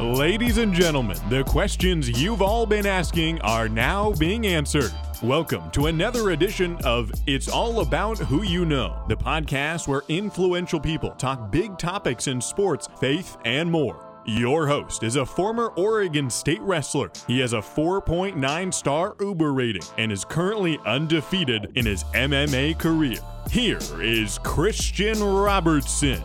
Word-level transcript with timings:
Ladies 0.00 0.58
and 0.58 0.72
gentlemen, 0.72 1.18
the 1.28 1.42
questions 1.42 2.08
you've 2.22 2.40
all 2.40 2.66
been 2.66 2.86
asking 2.86 3.40
are 3.40 3.68
now 3.68 4.12
being 4.12 4.46
answered. 4.46 4.92
Welcome 5.24 5.72
to 5.72 5.86
another 5.86 6.30
edition 6.30 6.78
of 6.84 7.10
It's 7.26 7.48
All 7.48 7.80
About 7.80 8.16
Who 8.16 8.44
You 8.44 8.64
Know, 8.64 9.02
the 9.08 9.16
podcast 9.16 9.88
where 9.88 10.02
influential 10.06 10.78
people 10.78 11.10
talk 11.10 11.50
big 11.50 11.78
topics 11.78 12.28
in 12.28 12.40
sports, 12.40 12.86
faith, 13.00 13.38
and 13.44 13.68
more. 13.68 14.06
Your 14.24 14.68
host 14.68 15.02
is 15.02 15.16
a 15.16 15.26
former 15.26 15.68
Oregon 15.70 16.30
State 16.30 16.60
wrestler. 16.60 17.10
He 17.26 17.40
has 17.40 17.52
a 17.52 17.58
4.9 17.58 18.72
star 18.72 19.16
Uber 19.18 19.52
rating 19.52 19.82
and 19.96 20.12
is 20.12 20.24
currently 20.24 20.78
undefeated 20.86 21.72
in 21.74 21.84
his 21.84 22.04
MMA 22.14 22.78
career. 22.78 23.18
Here 23.50 23.80
is 24.00 24.38
Christian 24.44 25.20
Robertson. 25.20 26.22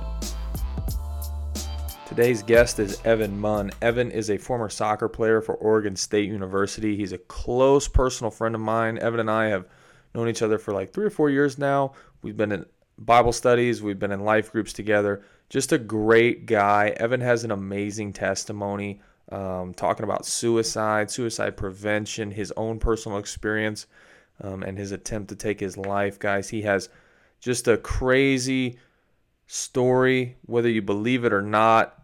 Today's 2.15 2.43
guest 2.43 2.77
is 2.77 3.01
Evan 3.05 3.39
Munn. 3.39 3.71
Evan 3.81 4.11
is 4.11 4.29
a 4.29 4.37
former 4.37 4.69
soccer 4.69 5.09
player 5.09 5.41
for 5.41 5.55
Oregon 5.55 5.95
State 5.95 6.29
University. 6.29 6.95
He's 6.95 7.11
a 7.11 7.17
close 7.17 7.87
personal 7.87 8.29
friend 8.29 8.53
of 8.53 8.61
mine. 8.61 8.99
Evan 8.99 9.21
and 9.21 9.31
I 9.31 9.47
have 9.47 9.65
known 10.13 10.29
each 10.29 10.43
other 10.43 10.59
for 10.59 10.75
like 10.75 10.93
three 10.93 11.05
or 11.05 11.09
four 11.09 11.31
years 11.31 11.57
now. 11.57 11.93
We've 12.21 12.37
been 12.37 12.51
in 12.51 12.67
Bible 12.99 13.33
studies, 13.33 13.81
we've 13.81 13.97
been 13.97 14.11
in 14.11 14.19
life 14.19 14.51
groups 14.51 14.73
together. 14.73 15.23
Just 15.49 15.71
a 15.71 15.79
great 15.79 16.45
guy. 16.45 16.89
Evan 16.97 17.19
has 17.21 17.43
an 17.45 17.49
amazing 17.49 18.13
testimony 18.13 19.01
um, 19.31 19.73
talking 19.73 20.03
about 20.03 20.27
suicide, 20.27 21.09
suicide 21.09 21.57
prevention, 21.57 22.29
his 22.29 22.53
own 22.55 22.77
personal 22.77 23.17
experience, 23.17 23.87
um, 24.39 24.61
and 24.61 24.77
his 24.77 24.91
attempt 24.91 25.29
to 25.29 25.35
take 25.35 25.59
his 25.59 25.77
life. 25.77 26.19
Guys, 26.19 26.47
he 26.47 26.61
has 26.61 26.89
just 27.39 27.67
a 27.67 27.75
crazy 27.75 28.77
story, 29.47 30.37
whether 30.45 30.69
you 30.69 30.83
believe 30.83 31.25
it 31.25 31.33
or 31.33 31.41
not 31.41 32.01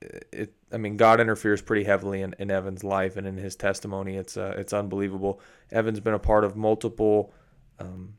it, 0.00 0.54
I 0.72 0.76
mean, 0.76 0.96
God 0.96 1.20
interferes 1.20 1.60
pretty 1.60 1.84
heavily 1.84 2.22
in, 2.22 2.34
in 2.38 2.50
Evan's 2.50 2.84
life 2.84 3.16
and 3.16 3.26
in 3.26 3.36
his 3.36 3.56
testimony. 3.56 4.16
It's 4.16 4.36
uh, 4.36 4.54
it's 4.56 4.72
unbelievable. 4.72 5.40
Evan's 5.70 6.00
been 6.00 6.14
a 6.14 6.18
part 6.18 6.44
of 6.44 6.56
multiple 6.56 7.32
um, 7.78 8.14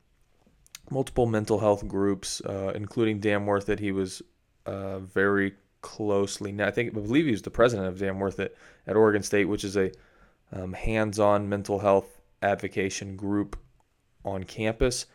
multiple 0.90 1.26
mental 1.26 1.60
health 1.60 1.88
groups, 1.88 2.42
uh, 2.42 2.72
including 2.76 3.20
Dam 3.20 3.46
Worth 3.46 3.70
It. 3.70 3.80
He 3.80 3.92
was 3.92 4.22
uh, 4.66 5.00
very 5.00 5.54
closely. 5.82 6.52
Now 6.52 6.68
I 6.68 6.72
think 6.72 6.92
I 6.92 6.94
believe 6.94 7.26
he 7.26 7.32
was 7.32 7.42
the 7.42 7.50
president 7.50 7.88
of 7.88 8.00
Dam 8.00 8.20
Worth 8.20 8.40
It 8.40 8.56
at 8.86 8.96
Oregon 8.96 9.24
State, 9.24 9.46
which 9.46 9.64
is 9.64 9.78
a 9.78 9.92
um, 10.52 10.74
hands-on 10.74 11.48
mental 11.48 11.80
health 11.80 12.22
advocacy 12.42 13.06
group 13.14 13.58
on 14.24 14.44
campus. 14.44 15.06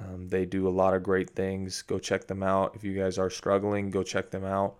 Um, 0.00 0.28
they 0.28 0.46
do 0.46 0.68
a 0.68 0.70
lot 0.70 0.94
of 0.94 1.02
great 1.02 1.30
things. 1.30 1.82
Go 1.82 1.98
check 1.98 2.26
them 2.26 2.42
out. 2.42 2.74
If 2.74 2.84
you 2.84 2.96
guys 2.96 3.18
are 3.18 3.30
struggling, 3.30 3.90
go 3.90 4.02
check 4.02 4.30
them 4.30 4.44
out. 4.44 4.76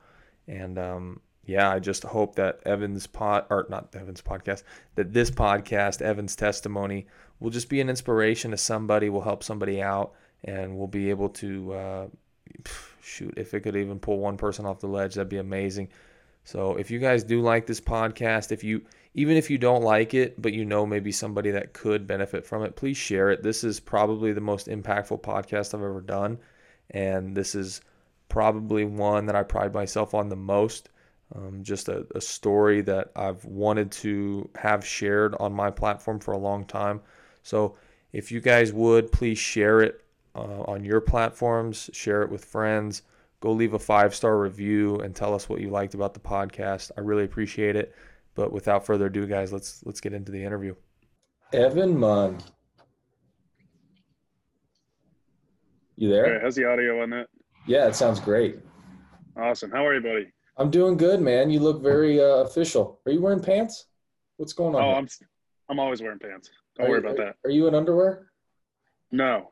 And 0.47 0.79
um, 0.79 1.21
yeah, 1.49 1.73
I 1.73 1.79
just 1.79 2.03
hope 2.03 2.37
that 2.37 2.61
Evan's 2.67 3.07
pod 3.07 3.47
or 3.49 3.67
not 3.71 3.95
Evan's 3.95 4.21
podcast, 4.21 4.65
that 4.97 5.15
this 5.15 5.31
podcast, 5.31 6.03
Evan's 6.03 6.37
testimony, 6.37 7.07
will 7.41 7.49
just 7.49 7.71
be 7.71 7.81
an 7.81 7.89
inspiration 7.89 8.51
to 8.51 8.59
somebody, 8.59 9.09
will 9.09 9.23
help 9.23 9.43
somebody 9.43 9.81
out, 9.81 10.13
and 10.45 10.77
we'll 10.77 10.89
be 10.89 11.09
able 11.09 11.31
to 11.31 11.73
uh, 11.73 12.07
shoot 13.01 13.33
if 13.39 13.55
it 13.55 13.61
could 13.61 13.77
even 13.77 13.99
pull 13.99 14.19
one 14.19 14.37
person 14.37 14.67
off 14.67 14.81
the 14.81 14.89
ledge, 14.89 15.15
that'd 15.15 15.31
be 15.31 15.39
amazing. 15.39 15.89
So 16.45 16.77
if 16.77 16.91
you 16.91 16.99
guys 16.99 17.25
do 17.25 17.41
like 17.41 17.67
this 17.67 17.81
podcast, 17.81 18.53
if 18.53 18.62
you 18.62 18.83
even 19.15 19.39
if 19.39 19.49
you 19.49 19.57
don't 19.57 19.83
like 19.83 20.12
it, 20.12 20.41
but 20.41 20.53
you 20.53 20.67
know 20.67 20.85
maybe 20.85 21.11
somebody 21.11 21.51
that 21.53 21.73
could 21.73 22.07
benefit 22.07 22.45
from 22.45 22.62
it, 22.62 22.77
please 22.77 22.99
share 22.99 23.31
it. 23.31 23.43
This 23.43 23.65
is 23.65 23.81
probably 23.81 24.35
the 24.35 24.43
most 24.43 24.67
impactful 24.67 25.23
podcast 25.23 25.73
I've 25.73 25.81
ever 25.81 26.03
done, 26.03 26.41
and 26.91 27.35
this 27.35 27.55
is 27.55 27.81
probably 28.29 28.85
one 28.85 29.25
that 29.25 29.35
I 29.35 29.45
pride 29.45 29.73
myself 29.73 30.12
on 30.12 30.29
the 30.29 30.37
most 30.37 30.91
um, 31.34 31.62
just 31.62 31.89
a, 31.89 32.07
a, 32.15 32.21
story 32.21 32.81
that 32.83 33.11
I've 33.15 33.45
wanted 33.45 33.91
to 33.93 34.48
have 34.57 34.84
shared 34.84 35.34
on 35.39 35.53
my 35.53 35.71
platform 35.71 36.21
for 36.21 36.33
a 36.33 36.39
long 36.39 36.65
time. 36.65 37.01
So 37.43 37.77
if 38.12 38.33
you 38.33 38.41
guys 38.41 38.73
would 38.73 39.12
please 39.12 39.39
share 39.39 39.81
it 39.81 40.03
uh, 40.34 40.62
on 40.62 40.84
your 40.84 41.00
platforms, 41.00 41.91
share 41.93 42.22
it 42.22 42.31
with 42.31 42.44
friends, 42.44 43.03
go 43.41 43.53
leave 43.53 43.75
a 43.75 43.78
five 43.78 44.15
star 44.15 44.39
review 44.39 45.00
and 45.00 45.15
tell 45.15 45.34
us 45.34 45.49
what 45.49 45.61
you 45.61 45.69
liked 45.69 45.94
about 45.94 46.15
the 46.15 46.21
podcast. 46.21 46.91
I 46.97 47.00
really 47.00 47.25
appreciate 47.25 47.77
it. 47.77 47.95
But 48.34 48.53
without 48.53 48.87
further 48.87 49.06
ado, 49.06 49.27
guys, 49.27 49.53
let's 49.53 49.83
let's 49.84 50.00
get 50.00 50.12
into 50.12 50.31
the 50.31 50.43
interview. 50.43 50.75
Evan 51.53 51.99
Munn. 51.99 52.39
You 55.97 56.09
there? 56.09 56.41
how's 56.41 56.55
the 56.55 56.65
audio 56.65 57.03
on 57.03 57.10
that? 57.10 57.27
Yeah, 57.66 57.89
it 57.89 57.97
sounds 57.97 58.21
great. 58.21 58.60
Awesome. 59.37 59.72
How 59.72 59.84
are 59.84 59.95
you, 59.95 60.00
buddy? 60.00 60.28
I'm 60.59 60.71
doing 60.71 60.97
good, 60.97 61.21
man. 61.21 61.51
You 61.51 61.61
look 61.61 61.81
very 61.81 62.21
uh, 62.21 62.39
official. 62.39 63.01
Are 63.07 63.13
you 63.13 63.21
wearing 63.21 63.41
pants? 63.41 63.87
What's 64.37 64.53
going 64.53 64.75
on? 64.75 64.83
Oh, 64.83 64.91
I'm 64.95 65.09
I'm 65.69 65.79
always 65.79 66.03
wearing 66.03 66.19
pants. 66.19 66.51
Don't 66.77 66.87
are 66.87 66.91
worry 66.91 67.01
you, 67.01 67.07
about 67.07 67.17
that. 67.19 67.37
Are 67.45 67.51
you 67.51 67.69
in 67.69 67.75
underwear? 67.75 68.33
No. 69.13 69.51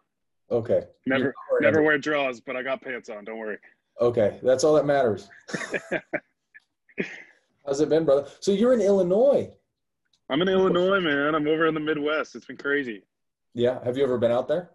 Okay. 0.50 0.82
Never 1.06 1.32
never 1.60 1.82
wear 1.82 1.98
drawers, 1.98 2.40
but 2.40 2.56
I 2.56 2.62
got 2.62 2.82
pants 2.82 3.08
on. 3.08 3.24
Don't 3.24 3.38
worry. 3.38 3.58
Okay, 4.00 4.38
that's 4.42 4.64
all 4.64 4.74
that 4.74 4.84
matters. 4.84 5.28
How's 7.64 7.80
it 7.80 7.88
been, 7.88 8.04
brother? 8.04 8.28
So 8.40 8.52
you're 8.52 8.74
in 8.74 8.80
Illinois. 8.80 9.50
I'm 10.28 10.42
in 10.42 10.48
Illinois, 10.48 11.00
man. 11.00 11.34
I'm 11.34 11.46
over 11.46 11.66
in 11.66 11.74
the 11.74 11.80
Midwest. 11.80 12.34
It's 12.34 12.46
been 12.46 12.56
crazy. 12.56 13.04
Yeah. 13.54 13.82
Have 13.84 13.96
you 13.96 14.02
ever 14.04 14.18
been 14.18 14.32
out 14.32 14.48
there? 14.48 14.70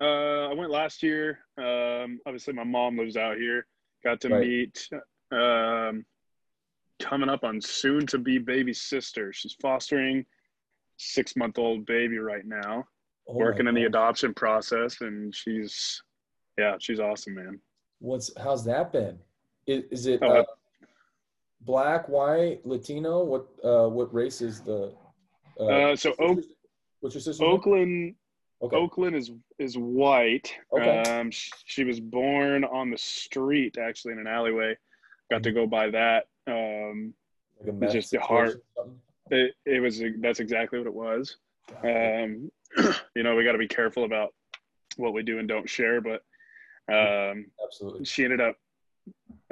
Uh, 0.00 0.50
I 0.50 0.54
went 0.54 0.70
last 0.70 1.02
year. 1.02 1.40
Um, 1.58 2.20
obviously, 2.26 2.52
my 2.52 2.64
mom 2.64 2.98
lives 2.98 3.16
out 3.16 3.36
here. 3.36 3.66
Got 4.04 4.20
to 4.20 4.28
right. 4.28 4.46
meet 4.46 4.88
um, 5.32 6.04
coming 7.00 7.28
up 7.28 7.44
on 7.44 7.60
soon 7.60 8.06
to 8.06 8.18
be 8.18 8.38
baby 8.38 8.72
sister. 8.72 9.32
She's 9.32 9.56
fostering 9.60 10.24
six 10.96 11.36
month 11.36 11.58
old 11.58 11.86
baby 11.86 12.18
right 12.18 12.46
now, 12.46 12.84
oh 13.28 13.34
working 13.34 13.66
in 13.66 13.74
the 13.74 13.84
adoption 13.84 14.34
process, 14.34 15.00
and 15.00 15.34
she's 15.34 16.02
yeah, 16.58 16.76
she's 16.78 17.00
awesome, 17.00 17.34
man. 17.34 17.60
What's 17.98 18.30
how's 18.38 18.64
that 18.64 18.92
been? 18.92 19.18
Is, 19.66 19.84
is 19.90 20.06
it 20.06 20.20
oh, 20.22 20.40
uh, 20.40 20.44
black, 21.62 22.08
white, 22.08 22.60
Latino? 22.64 23.24
What 23.24 23.46
uh, 23.64 23.88
what 23.88 24.12
race 24.14 24.40
is 24.40 24.60
the? 24.60 24.94
Uh, 25.58 25.64
uh 25.64 25.96
so 25.96 26.14
Oak, 26.18 26.40
what's 27.00 27.14
your 27.14 27.22
sister? 27.22 27.44
Oakland. 27.44 28.14
Okay. 28.62 28.76
Oakland 28.76 29.14
is 29.14 29.32
is 29.58 29.76
white. 29.76 30.50
Okay. 30.72 31.02
Um, 31.02 31.30
she, 31.30 31.50
she 31.66 31.84
was 31.84 32.00
born 32.00 32.64
on 32.64 32.90
the 32.90 32.96
street, 32.96 33.76
actually, 33.78 34.12
in 34.12 34.18
an 34.18 34.26
alleyway 34.26 34.76
got 35.30 35.42
to 35.42 35.52
go 35.52 35.66
by 35.66 35.90
that. 35.90 36.26
Um, 36.46 37.14
like 37.64 37.92
just 37.92 38.10
the 38.10 38.20
heart. 38.20 38.62
It, 39.30 39.54
it 39.64 39.80
was 39.80 40.00
that's 40.20 40.40
exactly 40.40 40.78
what 40.78 40.86
it 40.86 40.94
was. 40.94 41.36
Um, 41.82 42.50
you 43.14 43.22
know, 43.22 43.34
we 43.34 43.44
got 43.44 43.52
to 43.52 43.58
be 43.58 43.68
careful 43.68 44.04
about 44.04 44.32
what 44.96 45.12
we 45.12 45.22
do 45.22 45.38
and 45.38 45.48
don't 45.48 45.68
share, 45.68 46.00
but 46.00 46.22
um, 46.88 47.46
absolutely, 47.64 48.04
she 48.04 48.24
ended 48.24 48.40
up 48.40 48.56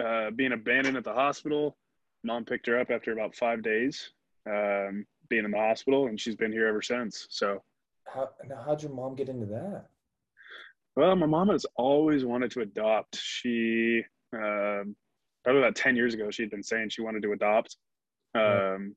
uh, 0.03 0.31
being 0.31 0.53
abandoned 0.53 0.97
at 0.97 1.05
the 1.05 1.13
hospital. 1.13 1.77
Mom 2.23 2.45
picked 2.45 2.67
her 2.67 2.79
up 2.79 2.91
after 2.91 3.13
about 3.13 3.35
five 3.35 3.63
days 3.63 4.11
um, 4.49 5.07
being 5.29 5.45
in 5.45 5.51
the 5.51 5.59
hospital, 5.59 6.07
and 6.07 6.21
she's 6.21 6.37
been 6.37 6.53
here 6.53 6.69
ever 6.69 6.83
since. 6.83 7.27
So, 7.31 7.63
how 8.07 8.31
now? 8.47 8.63
How'd 8.65 8.83
your 8.83 8.93
mom 8.93 9.17
get 9.17 9.29
into 9.29 9.47
that? 9.47 9.87
Well, 10.97 11.17
my 11.17 11.27
mom 11.27 11.49
has 11.49 11.67
always 11.77 12.25
wanted 12.25 12.53
to 12.53 12.61
adopt. 12.61 13.17
She 13.17 14.03
um, 14.33 14.95
probably 15.45 15.63
about 15.63 15.77
10 15.77 15.97
years 15.97 16.15
ago, 16.15 16.31
she'd 16.31 16.51
been 16.51 16.63
saying 16.63 16.89
she 16.89 17.03
wanted 17.03 17.23
to 17.23 17.33
adopt 17.33 17.77
um, 18.35 18.95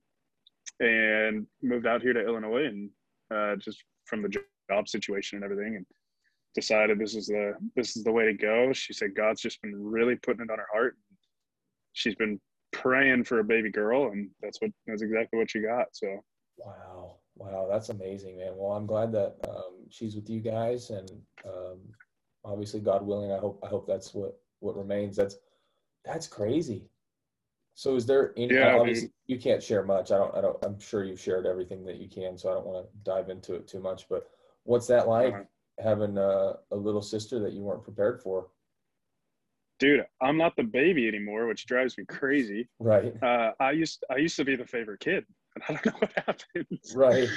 and 0.79 1.45
moved 1.61 1.85
out 1.85 2.01
here 2.01 2.13
to 2.13 2.25
Illinois 2.25 2.65
and 2.65 2.89
uh, 3.33 3.55
just 3.57 3.83
from 4.05 4.21
the 4.21 4.29
job 4.69 4.87
situation 4.87 5.37
and 5.37 5.43
everything 5.43 5.75
and 5.75 5.85
decided 6.55 6.97
this 6.97 7.15
is 7.15 7.27
the 7.27 7.53
this 7.75 7.95
is 7.95 8.03
the 8.03 8.11
way 8.11 8.25
to 8.25 8.33
go. 8.33 8.73
She 8.73 8.93
said 8.93 9.15
God's 9.15 9.41
just 9.41 9.61
been 9.61 9.75
really 9.75 10.15
putting 10.15 10.41
it 10.41 10.51
on 10.51 10.57
her 10.57 10.67
heart. 10.71 10.97
She's 11.93 12.15
been 12.15 12.39
praying 12.71 13.25
for 13.25 13.39
a 13.39 13.43
baby 13.43 13.69
girl 13.69 14.11
and 14.11 14.29
that's 14.41 14.61
what 14.61 14.71
that's 14.87 15.01
exactly 15.01 15.37
what 15.37 15.51
she 15.51 15.59
got. 15.59 15.87
So 15.91 16.07
wow. 16.57 17.17
Wow, 17.37 17.67
that's 17.69 17.89
amazing, 17.89 18.37
man. 18.37 18.53
Well, 18.55 18.71
I'm 18.71 18.87
glad 18.87 19.11
that 19.11 19.35
um, 19.47 19.85
she's 19.89 20.15
with 20.15 20.29
you 20.29 20.39
guys, 20.39 20.89
and 20.89 21.09
um, 21.45 21.79
obviously, 22.43 22.79
God 22.79 23.05
willing, 23.05 23.31
I 23.31 23.37
hope 23.37 23.59
I 23.63 23.67
hope 23.67 23.87
that's 23.87 24.13
what 24.13 24.39
what 24.59 24.75
remains. 24.75 25.15
That's 25.15 25.35
that's 26.07 26.27
crazy. 26.27 26.89
So 27.75 27.95
is 27.95 28.07
there 28.07 28.33
any 28.37 28.55
yeah, 28.55 28.75
obviously 28.75 29.11
you 29.27 29.37
can't 29.37 29.61
share 29.61 29.83
much. 29.83 30.11
I 30.11 30.17
don't 30.17 30.35
I 30.35 30.41
don't 30.41 30.57
I'm 30.65 30.79
sure 30.79 31.03
you've 31.03 31.19
shared 31.19 31.45
everything 31.45 31.85
that 31.85 31.97
you 31.97 32.09
can, 32.09 32.37
so 32.37 32.49
I 32.49 32.53
don't 32.53 32.65
want 32.65 32.85
to 32.85 32.91
dive 33.03 33.29
into 33.29 33.53
it 33.53 33.67
too 33.67 33.79
much, 33.79 34.09
but 34.09 34.27
what's 34.63 34.87
that 34.87 35.07
like 35.07 35.33
uh-huh. 35.33 35.43
having 35.83 36.17
a, 36.17 36.55
a 36.71 36.75
little 36.75 37.03
sister 37.03 37.39
that 37.39 37.53
you 37.53 37.61
weren't 37.61 37.83
prepared 37.83 38.19
for? 38.21 38.47
Dude, 39.79 40.03
I'm 40.23 40.37
not 40.37 40.55
the 40.55 40.63
baby 40.63 41.07
anymore, 41.07 41.45
which 41.45 41.67
drives 41.67 41.97
me 41.99 42.05
crazy. 42.05 42.67
Right. 42.79 43.13
Uh, 43.21 43.51
I 43.59 43.71
used 43.71 44.03
I 44.09 44.17
used 44.17 44.37
to 44.37 44.45
be 44.45 44.55
the 44.55 44.65
favorite 44.65 44.99
kid, 44.99 45.23
and 45.53 45.63
I 45.69 45.73
don't 45.73 45.85
know 45.85 45.99
what 45.99 46.13
happened. 46.25 46.79
Right. 46.95 47.29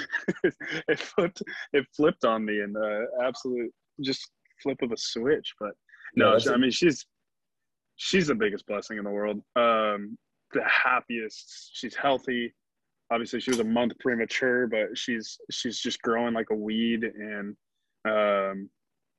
it 0.88 0.98
flipped 0.98 1.42
it 1.74 1.86
flipped 1.94 2.24
on 2.24 2.46
me 2.46 2.60
and 2.60 2.76
uh, 2.76 3.02
absolute 3.22 3.70
just 4.02 4.30
flip 4.62 4.78
of 4.80 4.90
a 4.90 4.96
switch. 4.96 5.52
But 5.60 5.72
no, 6.16 6.38
I 6.48 6.56
mean 6.56 6.70
she's 6.70 7.04
she's 8.00 8.28
the 8.28 8.34
biggest 8.34 8.66
blessing 8.66 8.96
in 8.96 9.04
the 9.04 9.10
world. 9.10 9.36
Um, 9.56 10.16
the 10.54 10.62
happiest. 10.64 11.70
She's 11.74 11.94
healthy. 11.94 12.54
Obviously, 13.12 13.40
she 13.40 13.50
was 13.50 13.60
a 13.60 13.64
month 13.64 13.92
premature, 14.00 14.66
but 14.66 14.96
she's 14.96 15.38
she's 15.50 15.78
just 15.78 16.00
growing 16.00 16.32
like 16.32 16.48
a 16.50 16.54
weed. 16.54 17.04
And 17.04 17.56
um, 18.06 18.70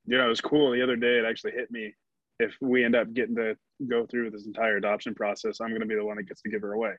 you 0.04 0.18
know, 0.18 0.26
it 0.26 0.28
was 0.28 0.40
cool. 0.40 0.72
The 0.72 0.82
other 0.82 0.96
day, 0.96 1.18
it 1.18 1.24
actually 1.24 1.52
hit 1.52 1.70
me. 1.70 1.94
If 2.40 2.56
we 2.60 2.84
end 2.84 2.96
up 2.96 3.14
getting 3.14 3.36
to 3.36 3.56
go 3.88 4.04
through 4.04 4.30
this 4.30 4.46
entire 4.46 4.78
adoption 4.78 5.14
process, 5.14 5.60
I'm 5.60 5.68
going 5.68 5.80
to 5.80 5.86
be 5.86 5.94
the 5.94 6.04
one 6.04 6.16
that 6.16 6.24
gets 6.24 6.42
to 6.42 6.50
give 6.50 6.62
her 6.62 6.72
away. 6.72 6.94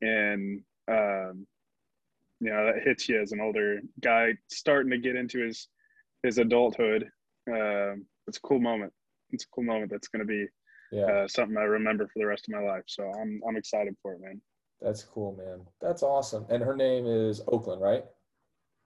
And 0.00 0.62
um, 0.88 1.46
you 2.40 2.50
know, 2.50 2.64
that 2.64 2.82
hits 2.82 3.10
you 3.10 3.20
as 3.20 3.32
an 3.32 3.40
older 3.40 3.80
guy 4.00 4.32
starting 4.48 4.90
to 4.90 4.98
get 4.98 5.16
into 5.16 5.44
his 5.44 5.68
his 6.22 6.38
adulthood. 6.38 7.10
Um, 7.46 8.06
it's 8.26 8.38
a 8.38 8.42
cool 8.42 8.60
moment. 8.60 8.94
It's 9.32 9.44
a 9.44 9.48
cool 9.54 9.64
moment. 9.64 9.90
That's 9.90 10.08
going 10.08 10.20
to 10.20 10.26
be 10.26 10.46
Yeah. 10.92 11.04
uh, 11.04 11.28
something 11.28 11.56
I 11.56 11.62
remember 11.62 12.06
for 12.08 12.18
the 12.18 12.26
rest 12.26 12.48
of 12.48 12.54
my 12.54 12.66
life. 12.66 12.84
So 12.86 13.04
I'm 13.04 13.40
I'm 13.46 13.56
excited 13.56 13.96
for 14.02 14.14
it, 14.14 14.20
man. 14.20 14.40
That's 14.80 15.02
cool, 15.02 15.36
man. 15.36 15.66
That's 15.80 16.02
awesome. 16.02 16.46
And 16.48 16.62
her 16.62 16.76
name 16.76 17.06
is 17.06 17.42
Oakland, 17.48 17.82
right? 17.82 18.04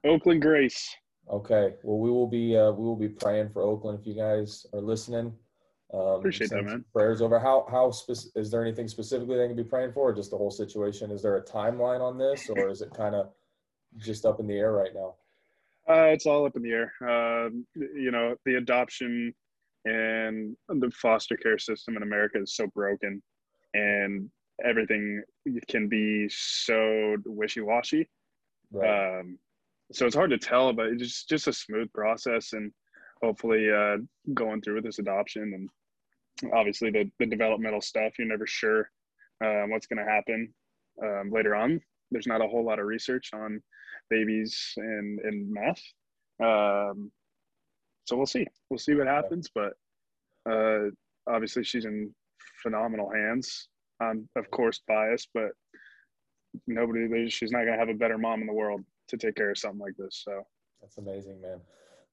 Oakland 0.04 0.42
Grace. 0.42 0.94
Okay. 1.30 1.74
Well, 1.82 1.98
we 1.98 2.10
will 2.10 2.26
be 2.26 2.56
uh, 2.56 2.72
we 2.72 2.84
will 2.84 2.96
be 2.96 3.08
praying 3.08 3.50
for 3.50 3.62
Oakland 3.62 3.98
if 4.00 4.06
you 4.06 4.14
guys 4.14 4.66
are 4.72 4.80
listening. 4.80 5.32
Um, 5.92 6.16
Appreciate 6.16 6.50
that, 6.50 6.64
man. 6.64 6.84
Prayers 6.92 7.22
over. 7.22 7.38
How 7.38 7.66
how 7.70 7.90
spec- 7.90 8.32
is 8.34 8.50
there 8.50 8.62
anything 8.62 8.88
specifically 8.88 9.36
they 9.36 9.46
can 9.46 9.56
be 9.56 9.64
praying 9.64 9.92
for, 9.92 10.10
or 10.10 10.14
just 10.14 10.30
the 10.30 10.36
whole 10.36 10.50
situation? 10.50 11.10
Is 11.10 11.22
there 11.22 11.36
a 11.36 11.44
timeline 11.44 12.00
on 12.00 12.18
this, 12.18 12.50
or 12.50 12.68
is 12.68 12.82
it 12.82 12.92
kind 12.92 13.14
of 13.14 13.30
just 13.98 14.26
up 14.26 14.40
in 14.40 14.46
the 14.46 14.54
air 14.54 14.72
right 14.72 14.92
now? 14.92 15.14
Uh, 15.88 16.08
it's 16.08 16.26
all 16.26 16.46
up 16.46 16.56
in 16.56 16.62
the 16.62 16.72
air. 16.72 16.92
Um, 17.00 17.66
you 17.76 18.10
know, 18.10 18.34
the 18.44 18.56
adoption 18.56 19.34
and 19.84 20.56
the 20.68 20.90
foster 20.90 21.36
care 21.36 21.58
system 21.58 21.96
in 21.96 22.02
America 22.02 22.40
is 22.40 22.54
so 22.54 22.66
broken, 22.74 23.22
and 23.74 24.30
everything 24.64 25.22
can 25.68 25.88
be 25.88 26.28
so 26.30 27.16
wishy-washy. 27.26 28.08
Right. 28.72 29.20
Um, 29.20 29.38
so 29.92 30.06
it's 30.06 30.16
hard 30.16 30.30
to 30.30 30.38
tell, 30.38 30.72
but 30.72 30.86
it's 30.86 31.02
just 31.02 31.28
just 31.28 31.48
a 31.48 31.52
smooth 31.52 31.92
process, 31.92 32.52
and 32.52 32.72
hopefully 33.22 33.70
uh, 33.70 33.98
going 34.32 34.60
through 34.60 34.76
with 34.76 34.84
this 34.84 34.98
adoption 34.98 35.52
and 35.54 35.68
obviously 36.52 36.90
the 36.90 37.10
the 37.18 37.26
developmental 37.26 37.80
stuff. 37.80 38.18
You're 38.18 38.28
never 38.28 38.46
sure 38.46 38.90
um, 39.44 39.70
what's 39.70 39.86
going 39.86 40.04
to 40.04 40.10
happen 40.10 40.52
um, 41.02 41.30
later 41.30 41.54
on. 41.54 41.80
There's 42.10 42.26
not 42.26 42.42
a 42.42 42.48
whole 42.48 42.64
lot 42.64 42.78
of 42.78 42.86
research 42.86 43.30
on 43.34 43.62
babies 44.10 44.72
and 44.76 45.20
and 45.20 45.50
meth, 45.50 45.82
um, 46.42 47.10
so 48.04 48.16
we'll 48.16 48.26
see. 48.26 48.46
We'll 48.70 48.78
see 48.78 48.94
what 48.94 49.06
happens, 49.06 49.48
but 49.54 49.72
uh, 50.50 50.90
obviously 51.26 51.64
she's 51.64 51.84
in 51.84 52.14
phenomenal 52.62 53.10
hands. 53.10 53.68
I'm 54.00 54.28
of 54.36 54.50
course 54.50 54.80
biased, 54.86 55.28
but 55.34 55.50
nobody 56.66 57.28
she's 57.30 57.50
not 57.50 57.64
going 57.64 57.72
to 57.72 57.78
have 57.78 57.88
a 57.88 57.94
better 57.94 58.18
mom 58.18 58.40
in 58.40 58.46
the 58.46 58.52
world 58.52 58.82
to 59.08 59.16
take 59.16 59.36
care 59.36 59.50
of 59.50 59.58
something 59.58 59.80
like 59.80 59.96
this. 59.96 60.22
So 60.24 60.42
That's 60.80 60.98
amazing, 60.98 61.40
man. 61.40 61.60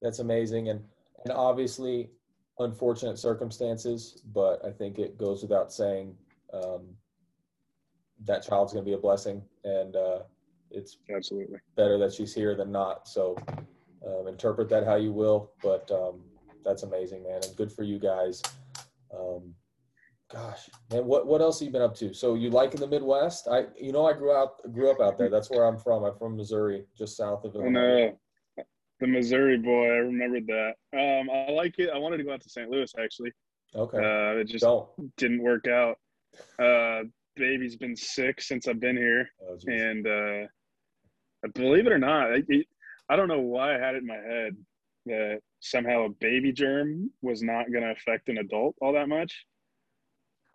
That's 0.00 0.18
amazing, 0.18 0.68
and 0.68 0.82
and 1.24 1.32
obviously 1.32 2.10
unfortunate 2.58 3.18
circumstances, 3.18 4.22
but 4.32 4.64
I 4.64 4.70
think 4.70 4.98
it 4.98 5.16
goes 5.18 5.42
without 5.42 5.72
saying 5.72 6.14
um, 6.52 6.88
that 8.24 8.46
child's 8.46 8.72
going 8.72 8.84
to 8.84 8.88
be 8.88 8.94
a 8.94 9.00
blessing, 9.00 9.42
and 9.64 9.96
uh, 9.96 10.20
it's 10.70 10.98
absolutely. 11.14 11.58
better 11.76 11.98
that 11.98 12.12
she's 12.12 12.34
here 12.34 12.54
than 12.54 12.72
not. 12.72 13.08
So 13.08 13.36
um, 14.06 14.26
interpret 14.28 14.68
that 14.70 14.84
how 14.84 14.96
you 14.96 15.12
will, 15.12 15.52
but 15.62 15.90
um, 15.90 16.22
that's 16.64 16.82
amazing, 16.82 17.22
man, 17.24 17.40
and 17.44 17.56
good 17.56 17.70
for 17.72 17.82
you 17.82 17.98
guys. 17.98 18.42
Um, 19.16 19.54
gosh, 20.32 20.68
man, 20.90 21.04
what 21.06 21.26
what 21.26 21.40
else 21.40 21.60
have 21.60 21.66
you 21.66 21.72
been 21.72 21.82
up 21.82 21.94
to? 21.96 22.12
So 22.14 22.34
you 22.34 22.50
like 22.50 22.74
in 22.74 22.80
the 22.80 22.86
Midwest? 22.86 23.48
I 23.48 23.66
you 23.78 23.92
know 23.92 24.06
I 24.06 24.12
grew 24.14 24.32
out 24.32 24.60
grew 24.72 24.90
up 24.90 25.00
out 25.00 25.18
there. 25.18 25.28
That's 25.30 25.50
where 25.50 25.64
I'm 25.66 25.78
from. 25.78 26.04
I'm 26.04 26.16
from 26.16 26.36
Missouri, 26.36 26.84
just 26.96 27.16
south 27.16 27.44
of 27.44 27.54
Illinois. 27.54 27.70
know. 27.70 28.18
The 29.00 29.08
Missouri 29.08 29.58
boy, 29.58 29.86
I 29.86 29.96
remembered 29.98 30.46
that. 30.46 30.74
Um, 30.92 31.28
I 31.28 31.50
like 31.50 31.74
it. 31.80 31.90
I 31.92 31.98
wanted 31.98 32.18
to 32.18 32.24
go 32.24 32.32
out 32.32 32.40
to 32.40 32.48
St. 32.48 32.70
Louis 32.70 32.92
actually. 33.02 33.32
Okay, 33.74 33.98
Uh, 33.98 34.38
it 34.38 34.44
just 34.46 34.62
don't. 34.62 34.88
didn't 35.16 35.42
work 35.42 35.66
out. 35.66 35.96
Uh, 36.56 37.02
baby's 37.34 37.74
been 37.76 37.96
sick 37.96 38.40
since 38.40 38.68
I've 38.68 38.78
been 38.78 38.96
here, 38.96 39.28
Oh, 39.48 39.58
and 39.66 40.06
uh, 40.06 41.48
believe 41.54 41.86
it 41.88 41.92
or 41.92 41.98
not, 41.98 42.30
it, 42.32 42.66
I 43.12 43.16
don't 43.16 43.28
know 43.28 43.40
why 43.40 43.74
I 43.76 43.78
had 43.78 43.94
it 43.94 43.98
in 43.98 44.06
my 44.06 44.14
head 44.14 44.56
that 45.04 45.40
somehow 45.60 46.06
a 46.06 46.08
baby 46.08 46.50
germ 46.50 47.10
was 47.20 47.42
not 47.42 47.70
going 47.70 47.84
to 47.84 47.90
affect 47.90 48.30
an 48.30 48.38
adult 48.38 48.74
all 48.80 48.94
that 48.94 49.06
much. 49.06 49.44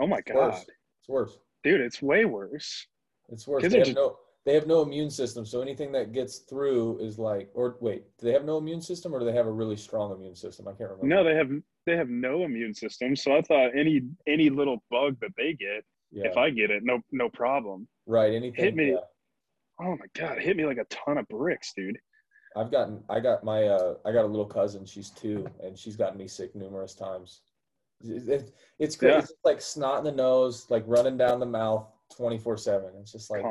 Oh 0.01 0.07
my 0.07 0.17
It's 0.17 0.31
god, 0.31 0.35
worse. 0.53 0.65
It's 1.01 1.07
worse. 1.09 1.39
dude, 1.63 1.81
it's 1.81 2.01
way 2.01 2.25
worse. 2.25 2.87
It's 3.29 3.47
worse. 3.47 3.61
They 3.61 3.69
have 3.77 3.85
just- 3.85 3.95
no 3.95 4.17
they 4.45 4.53
have 4.55 4.65
no 4.65 4.81
immune 4.81 5.09
system, 5.11 5.45
so 5.45 5.61
anything 5.61 5.91
that 5.91 6.13
gets 6.13 6.39
through 6.39 6.99
is 6.99 7.19
like 7.19 7.49
or 7.53 7.77
wait, 7.81 8.05
do 8.17 8.25
they 8.25 8.31
have 8.33 8.45
no 8.45 8.57
immune 8.57 8.81
system 8.81 9.13
or 9.13 9.19
do 9.19 9.25
they 9.25 9.33
have 9.33 9.45
a 9.45 9.51
really 9.51 9.75
strong 9.75 10.11
immune 10.13 10.35
system? 10.35 10.67
I 10.67 10.71
can't 10.71 10.89
remember. 10.89 11.05
No, 11.05 11.23
they 11.23 11.35
have 11.35 11.51
they 11.85 11.95
have 11.95 12.09
no 12.09 12.43
immune 12.43 12.73
system. 12.73 13.15
So 13.15 13.35
I 13.35 13.41
thought 13.41 13.77
any 13.77 14.01
any 14.25 14.49
little 14.49 14.77
bug 14.89 15.17
that 15.19 15.31
they 15.37 15.53
get, 15.53 15.83
yeah. 16.11 16.27
if 16.27 16.37
I 16.37 16.49
get 16.49 16.71
it, 16.71 16.81
no 16.83 17.01
no 17.11 17.29
problem. 17.29 17.87
right, 18.07 18.33
anything. 18.33 18.63
hit 18.63 18.75
me. 18.75 18.91
yeah. 18.91 18.97
Oh 19.79 19.95
my 19.95 20.07
god, 20.15 20.37
it 20.37 20.43
hit 20.43 20.57
me 20.57 20.65
like 20.65 20.79
a 20.79 20.85
ton 20.85 21.19
of 21.19 21.27
bricks, 21.27 21.73
dude. 21.75 21.99
I've 22.57 22.71
gotten 22.71 23.03
I 23.09 23.19
got 23.19 23.43
my 23.43 23.67
uh 23.67 23.95
I 24.05 24.11
got 24.11 24.25
a 24.25 24.27
little 24.27 24.45
cousin, 24.45 24.85
she's 24.85 25.09
two, 25.11 25.47
and 25.63 25.77
she's 25.77 25.95
gotten 25.95 26.17
me 26.17 26.27
sick 26.27 26.55
numerous 26.55 26.95
times. 26.95 27.41
It- 28.03 28.27
it- 28.29 28.53
it's 28.79 28.95
crazy. 28.95 29.13
Yeah. 29.13 29.19
It's 29.19 29.33
like 29.43 29.61
snot 29.61 29.99
in 29.99 30.03
the 30.05 30.11
nose, 30.11 30.69
like 30.69 30.83
running 30.87 31.17
down 31.17 31.39
the 31.39 31.45
mouth 31.45 31.87
24/7. 32.17 32.99
It's 33.01 33.11
just 33.11 33.29
like 33.29 33.43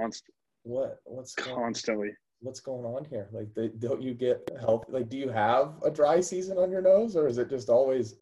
what 0.65 0.99
what's 1.05 1.35
going, 1.35 1.55
constantly. 1.57 2.11
what's 2.41 2.61
going 2.61 2.85
on 2.85 3.05
here? 3.05 3.29
Like 3.33 3.53
they, 3.55 3.69
don't 3.69 4.03
you 4.03 4.15
get 4.15 4.49
help? 4.61 4.87
Like 4.89 5.09
do 5.09 5.17
you 5.17 5.29
have 5.29 5.75
a 5.85 5.91
dry 5.91 6.21
season 6.21 6.59
on 6.59 6.71
your 6.71 6.83
nose 6.83 7.17
or 7.17 7.29
is 7.29 7.39
it 7.39 7.49
just 7.49 7.69
always 7.69 8.17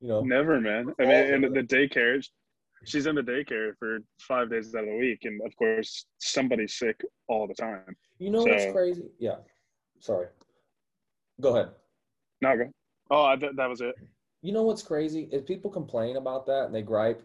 you 0.00 0.08
know 0.08 0.20
Never, 0.20 0.60
man. 0.60 0.94
I 1.00 1.04
mean, 1.04 1.34
in 1.34 1.52
the 1.52 1.62
daycare, 1.62 2.22
she's 2.84 3.06
in 3.06 3.14
the 3.14 3.22
daycare 3.22 3.72
for 3.78 4.00
five 4.20 4.50
days 4.50 4.74
out 4.74 4.84
of 4.84 4.90
the 4.90 4.96
week, 4.98 5.20
and 5.24 5.40
of 5.46 5.56
course, 5.56 6.04
somebody's 6.18 6.74
sick 6.74 7.00
all 7.28 7.46
the 7.46 7.54
time. 7.54 7.96
You 8.18 8.30
know 8.30 8.44
what's 8.44 8.72
crazy? 8.72 9.08
Yeah. 9.18 9.36
Sorry. 10.04 10.26
Go 11.40 11.56
ahead. 11.56 11.70
Not 12.42 12.56
good. 12.56 12.70
Oh, 13.10 13.24
I, 13.24 13.36
th- 13.36 13.52
that 13.56 13.70
was 13.70 13.80
it. 13.80 13.94
You 14.42 14.52
know 14.52 14.62
what's 14.62 14.82
crazy 14.82 15.30
is 15.32 15.40
people 15.40 15.70
complain 15.70 16.18
about 16.18 16.44
that 16.44 16.66
and 16.66 16.74
they 16.74 16.82
gripe. 16.82 17.22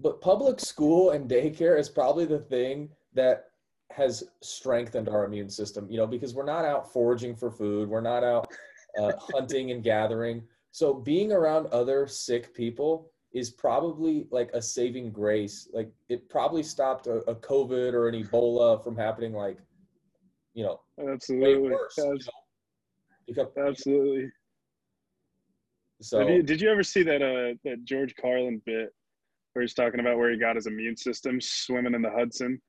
But 0.00 0.20
public 0.20 0.58
school 0.58 1.10
and 1.10 1.30
daycare 1.30 1.78
is 1.78 1.88
probably 1.88 2.24
the 2.24 2.40
thing 2.40 2.88
that 3.14 3.50
has 3.92 4.24
strengthened 4.42 5.08
our 5.08 5.24
immune 5.24 5.48
system, 5.48 5.88
you 5.88 5.98
know, 5.98 6.06
because 6.06 6.34
we're 6.34 6.44
not 6.44 6.64
out 6.64 6.92
foraging 6.92 7.36
for 7.36 7.48
food, 7.48 7.88
we're 7.88 8.00
not 8.00 8.24
out 8.24 8.48
uh, 9.00 9.12
hunting 9.32 9.70
and 9.70 9.84
gathering. 9.84 10.42
So 10.72 10.92
being 10.92 11.30
around 11.30 11.68
other 11.68 12.08
sick 12.08 12.52
people 12.54 13.12
is 13.32 13.50
probably 13.50 14.26
like 14.32 14.50
a 14.52 14.60
saving 14.60 15.12
grace. 15.12 15.68
Like 15.72 15.92
it 16.08 16.28
probably 16.28 16.64
stopped 16.64 17.06
a, 17.06 17.18
a 17.30 17.36
COVID 17.36 17.92
or 17.92 18.08
an 18.08 18.24
Ebola 18.24 18.82
from 18.82 18.96
happening, 18.96 19.32
like, 19.32 19.58
you 20.54 20.64
know, 20.64 20.80
Absolutely. 21.06 21.70
worse. 21.70 21.94
you 21.96 22.04
know? 22.04 22.18
Because, 23.26 23.46
Absolutely. 23.58 24.30
so 26.00 26.18
Have 26.20 26.30
you, 26.30 26.42
did 26.42 26.60
you 26.60 26.70
ever 26.70 26.82
see 26.82 27.02
that 27.02 27.20
uh 27.22 27.54
that 27.64 27.84
George 27.84 28.14
Carlin 28.16 28.62
bit 28.64 28.90
where 29.52 29.62
he's 29.62 29.74
talking 29.74 30.00
about 30.00 30.16
where 30.16 30.30
he 30.30 30.38
got 30.38 30.56
his 30.56 30.66
immune 30.66 30.96
system 30.96 31.40
swimming 31.40 31.94
in 31.94 32.02
the 32.02 32.10
Hudson 32.10 32.60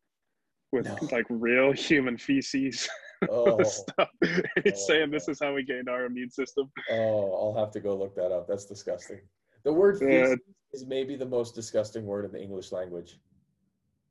with 0.71 0.85
No. 0.85 0.97
like 1.11 1.25
real 1.29 1.71
human 1.71 2.17
feces 2.17 2.87
oh, 3.29 3.61
stuff? 3.63 4.09
He's 4.63 4.73
Oh, 4.73 4.87
saying 4.87 5.11
this 5.11 5.27
is 5.27 5.39
how 5.41 5.53
we 5.53 5.63
gained 5.63 5.89
our 5.89 6.05
immune 6.05 6.29
system. 6.29 6.71
oh, 6.91 7.33
I'll 7.33 7.55
have 7.59 7.71
to 7.71 7.79
go 7.79 7.95
look 7.97 8.15
that 8.15 8.31
up. 8.31 8.47
That's 8.47 8.65
disgusting. 8.65 9.19
The 9.63 9.73
word 9.73 9.99
Yeah. 10.01 10.23
feces 10.25 10.39
is 10.73 10.85
maybe 10.85 11.15
the 11.15 11.25
most 11.25 11.55
disgusting 11.55 12.05
word 12.05 12.25
in 12.25 12.31
the 12.31 12.41
English 12.41 12.71
language. 12.71 13.19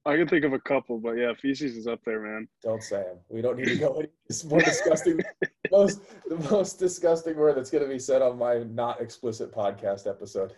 I 0.07 0.17
can 0.17 0.26
think 0.28 0.45
of 0.45 0.52
a 0.52 0.59
couple, 0.61 0.99
but 0.99 1.12
yeah, 1.12 1.33
feces 1.40 1.76
is 1.76 1.87
up 1.87 2.00
there, 2.05 2.21
man. 2.21 2.49
Don't 2.62 2.83
say 2.83 3.02
them. 3.02 3.19
We 3.28 3.43
don't 3.43 3.57
need 3.59 3.69
to 3.69 3.76
go. 3.76 3.99
any- 3.99 4.09
It's 4.28 4.45
more 4.45 4.61
disgusting. 4.61 5.21
most 5.71 6.00
the 6.28 6.37
most 6.50 6.78
disgusting 6.78 7.37
word 7.37 7.57
that's 7.57 7.71
going 7.71 7.85
to 7.85 7.90
be 7.90 7.99
said 7.99 8.23
on 8.23 8.38
my 8.38 8.59
not 8.59 9.00
explicit 9.00 9.52
podcast 9.52 10.09
episode. 10.09 10.55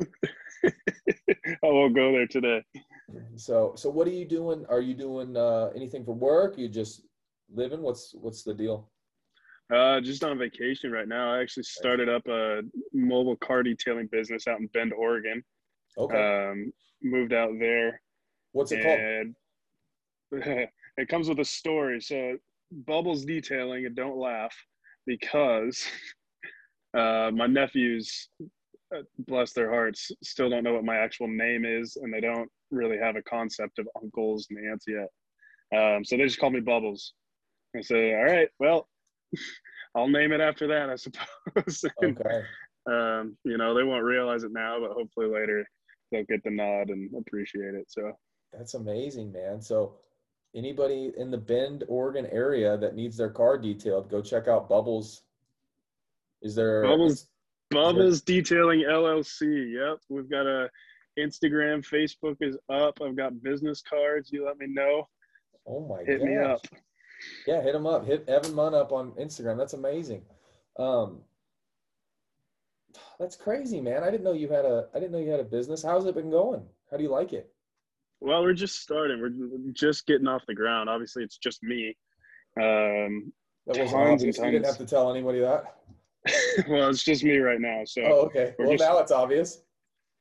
I 0.64 1.66
won't 1.66 1.94
go 1.94 2.12
there 2.12 2.26
today. 2.26 2.62
So 3.36 3.72
so 3.76 3.90
what 3.90 4.06
are 4.06 4.12
you 4.12 4.24
doing? 4.26 4.64
Are 4.68 4.80
you 4.80 4.94
doing 4.94 5.36
uh, 5.36 5.70
anything 5.74 6.04
for 6.04 6.14
work? 6.14 6.58
You 6.58 6.68
just 6.68 7.02
living? 7.52 7.82
What's 7.82 8.14
what's 8.14 8.42
the 8.42 8.54
deal? 8.54 8.90
Uh, 9.74 10.00
just 10.00 10.24
on 10.24 10.38
vacation 10.38 10.90
right 10.90 11.08
now. 11.08 11.34
I 11.34 11.40
actually 11.42 11.64
started 11.64 12.08
up 12.08 12.26
a 12.26 12.62
mobile 12.94 13.36
car 13.36 13.62
detailing 13.62 14.06
business 14.10 14.46
out 14.46 14.60
in 14.60 14.66
Bend, 14.68 14.92
Oregon. 14.94 15.42
Okay. 15.98 16.48
Um, 16.50 16.72
moved 17.02 17.32
out 17.34 17.50
there, 17.58 18.00
what's 18.52 18.72
it 18.72 18.82
called? 18.82 19.00
it 20.96 21.08
comes 21.08 21.28
with 21.28 21.40
a 21.40 21.44
story. 21.44 22.00
So 22.00 22.36
Bubbles 22.86 23.24
Detailing, 23.24 23.86
and 23.86 23.96
don't 23.96 24.18
laugh, 24.18 24.54
because 25.06 25.86
uh, 26.96 27.30
my 27.32 27.46
nephews 27.46 28.28
uh, 28.94 29.02
bless 29.26 29.52
their 29.52 29.70
hearts, 29.70 30.10
still 30.22 30.50
don't 30.50 30.64
know 30.64 30.74
what 30.74 30.84
my 30.84 30.96
actual 30.96 31.28
name 31.28 31.64
is, 31.64 31.96
and 31.96 32.12
they 32.12 32.20
don't 32.20 32.50
really 32.70 32.98
have 32.98 33.16
a 33.16 33.22
concept 33.22 33.78
of 33.78 33.88
uncles 34.02 34.46
and 34.50 34.58
aunts 34.70 34.84
yet. 34.86 35.08
Um, 35.76 36.04
so 36.04 36.16
they 36.16 36.24
just 36.24 36.40
call 36.40 36.50
me 36.50 36.60
Bubbles. 36.60 37.14
I 37.76 37.82
say, 37.82 38.14
all 38.14 38.24
right, 38.24 38.48
well, 38.58 38.88
I'll 39.94 40.08
name 40.08 40.32
it 40.32 40.40
after 40.40 40.66
that, 40.68 40.90
I 40.90 40.96
suppose. 40.96 41.84
and, 42.00 42.18
Okay. 42.18 42.42
um, 42.90 43.36
you 43.44 43.58
know, 43.58 43.74
they 43.74 43.82
won't 43.82 44.04
realize 44.04 44.44
it 44.44 44.52
now, 44.52 44.78
but 44.80 44.92
hopefully 44.92 45.26
later 45.26 45.66
they'll 46.10 46.24
get 46.24 46.42
the 46.44 46.50
nod 46.50 46.88
and 46.88 47.10
appreciate 47.14 47.74
it. 47.74 47.86
So 47.88 48.12
That's 48.58 48.74
amazing, 48.74 49.32
man. 49.32 49.62
So 49.62 49.94
anybody 50.54 51.12
in 51.16 51.30
the 51.30 51.38
Bend, 51.38 51.84
Oregon 51.88 52.26
area 52.32 52.76
that 52.76 52.96
needs 52.96 53.16
their 53.16 53.30
car 53.30 53.56
detailed, 53.56 54.10
go 54.10 54.20
check 54.20 54.48
out 54.48 54.68
Bubbles. 54.68 55.22
Is 56.42 56.54
there 56.54 56.82
Bubbles 56.82 57.28
Bubbles 57.70 58.20
Detailing 58.22 58.80
LLC. 58.80 59.72
Yep, 59.74 60.00
we've 60.08 60.30
got 60.30 60.46
a 60.46 60.68
Instagram, 61.18 61.86
Facebook 61.86 62.36
is 62.40 62.56
up. 62.68 62.98
I've 63.02 63.16
got 63.16 63.42
business 63.42 63.82
cards. 63.82 64.30
You 64.32 64.46
let 64.46 64.58
me 64.58 64.66
know. 64.68 65.08
Oh 65.66 65.86
my 65.86 65.98
God. 65.98 66.06
Hit 66.06 66.22
me 66.22 66.36
up. 66.36 66.60
Yeah, 67.46 67.60
hit 67.62 67.74
him 67.74 67.86
up. 67.86 68.06
Hit 68.06 68.28
Evan 68.28 68.54
Munn 68.54 68.74
up 68.74 68.92
on 68.92 69.10
Instagram. 69.12 69.58
That's 69.58 69.72
amazing. 69.72 70.22
Um, 70.78 71.18
that's 73.18 73.36
crazy, 73.36 73.80
man. 73.80 74.04
I 74.04 74.10
didn't 74.10 74.24
know 74.24 74.32
you 74.32 74.48
had 74.48 74.64
a. 74.64 74.88
I 74.94 75.00
didn't 75.00 75.12
know 75.12 75.18
you 75.18 75.30
had 75.30 75.40
a 75.40 75.44
business. 75.44 75.82
How's 75.82 76.06
it 76.06 76.14
been 76.14 76.30
going? 76.30 76.62
How 76.90 76.96
do 76.96 77.02
you 77.02 77.10
like 77.10 77.32
it? 77.32 77.52
Well, 78.20 78.42
we're 78.42 78.52
just 78.54 78.80
starting. 78.80 79.20
We're 79.20 79.72
just 79.72 80.06
getting 80.06 80.26
off 80.26 80.42
the 80.46 80.54
ground. 80.54 80.88
Obviously, 80.90 81.22
it's 81.22 81.38
just 81.38 81.62
me. 81.62 81.96
Um, 82.60 83.32
That 83.66 83.78
wasn't 83.78 83.90
Tons 83.90 83.92
and 83.92 84.12
obvious. 84.12 84.38
You 84.38 84.44
didn't 84.50 84.66
have 84.66 84.78
to 84.78 84.86
tell 84.86 85.10
anybody 85.10 85.40
that. 85.40 85.76
well, 86.68 86.88
it's 86.90 87.04
just 87.04 87.22
me 87.22 87.38
right 87.38 87.60
now. 87.60 87.82
So 87.84 88.02
Oh, 88.02 88.20
okay. 88.26 88.54
Well, 88.58 88.70
just- 88.72 88.82
now 88.82 88.98
it's 88.98 89.12
obvious. 89.12 89.62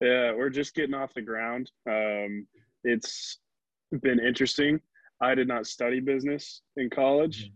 yeah, 0.02 0.34
we're 0.34 0.50
just 0.50 0.76
getting 0.76 0.94
off 0.94 1.14
the 1.16 1.22
ground. 1.24 1.72
Um, 1.90 2.48
it's 2.84 3.40
been 4.02 4.20
interesting. 4.20 4.80
I 5.22 5.34
did 5.34 5.48
not 5.48 5.66
study 5.66 6.00
business 6.00 6.62
in 6.76 6.90
college. 6.92 7.52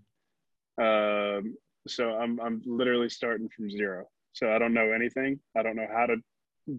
Um, 0.81 1.55
so 1.88 2.10
I'm 2.15 2.39
I'm 2.39 2.62
literally 2.65 3.10
starting 3.10 3.50
from 3.55 3.69
zero. 3.69 4.05
So 4.33 4.51
I 4.51 4.57
don't 4.57 4.74
know 4.74 4.91
anything. 4.91 5.39
I 5.55 5.62
don't 5.62 5.75
know 5.75 5.88
how 5.91 6.07
to 6.07 6.15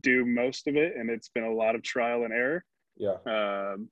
do 0.00 0.25
most 0.25 0.66
of 0.66 0.76
it, 0.76 0.95
and 0.97 1.11
it's 1.11 1.28
been 1.28 1.45
a 1.45 1.52
lot 1.52 1.75
of 1.76 1.83
trial 1.83 2.25
and 2.25 2.33
error. 2.33 2.64
Yeah. 2.96 3.16
Um, 3.26 3.88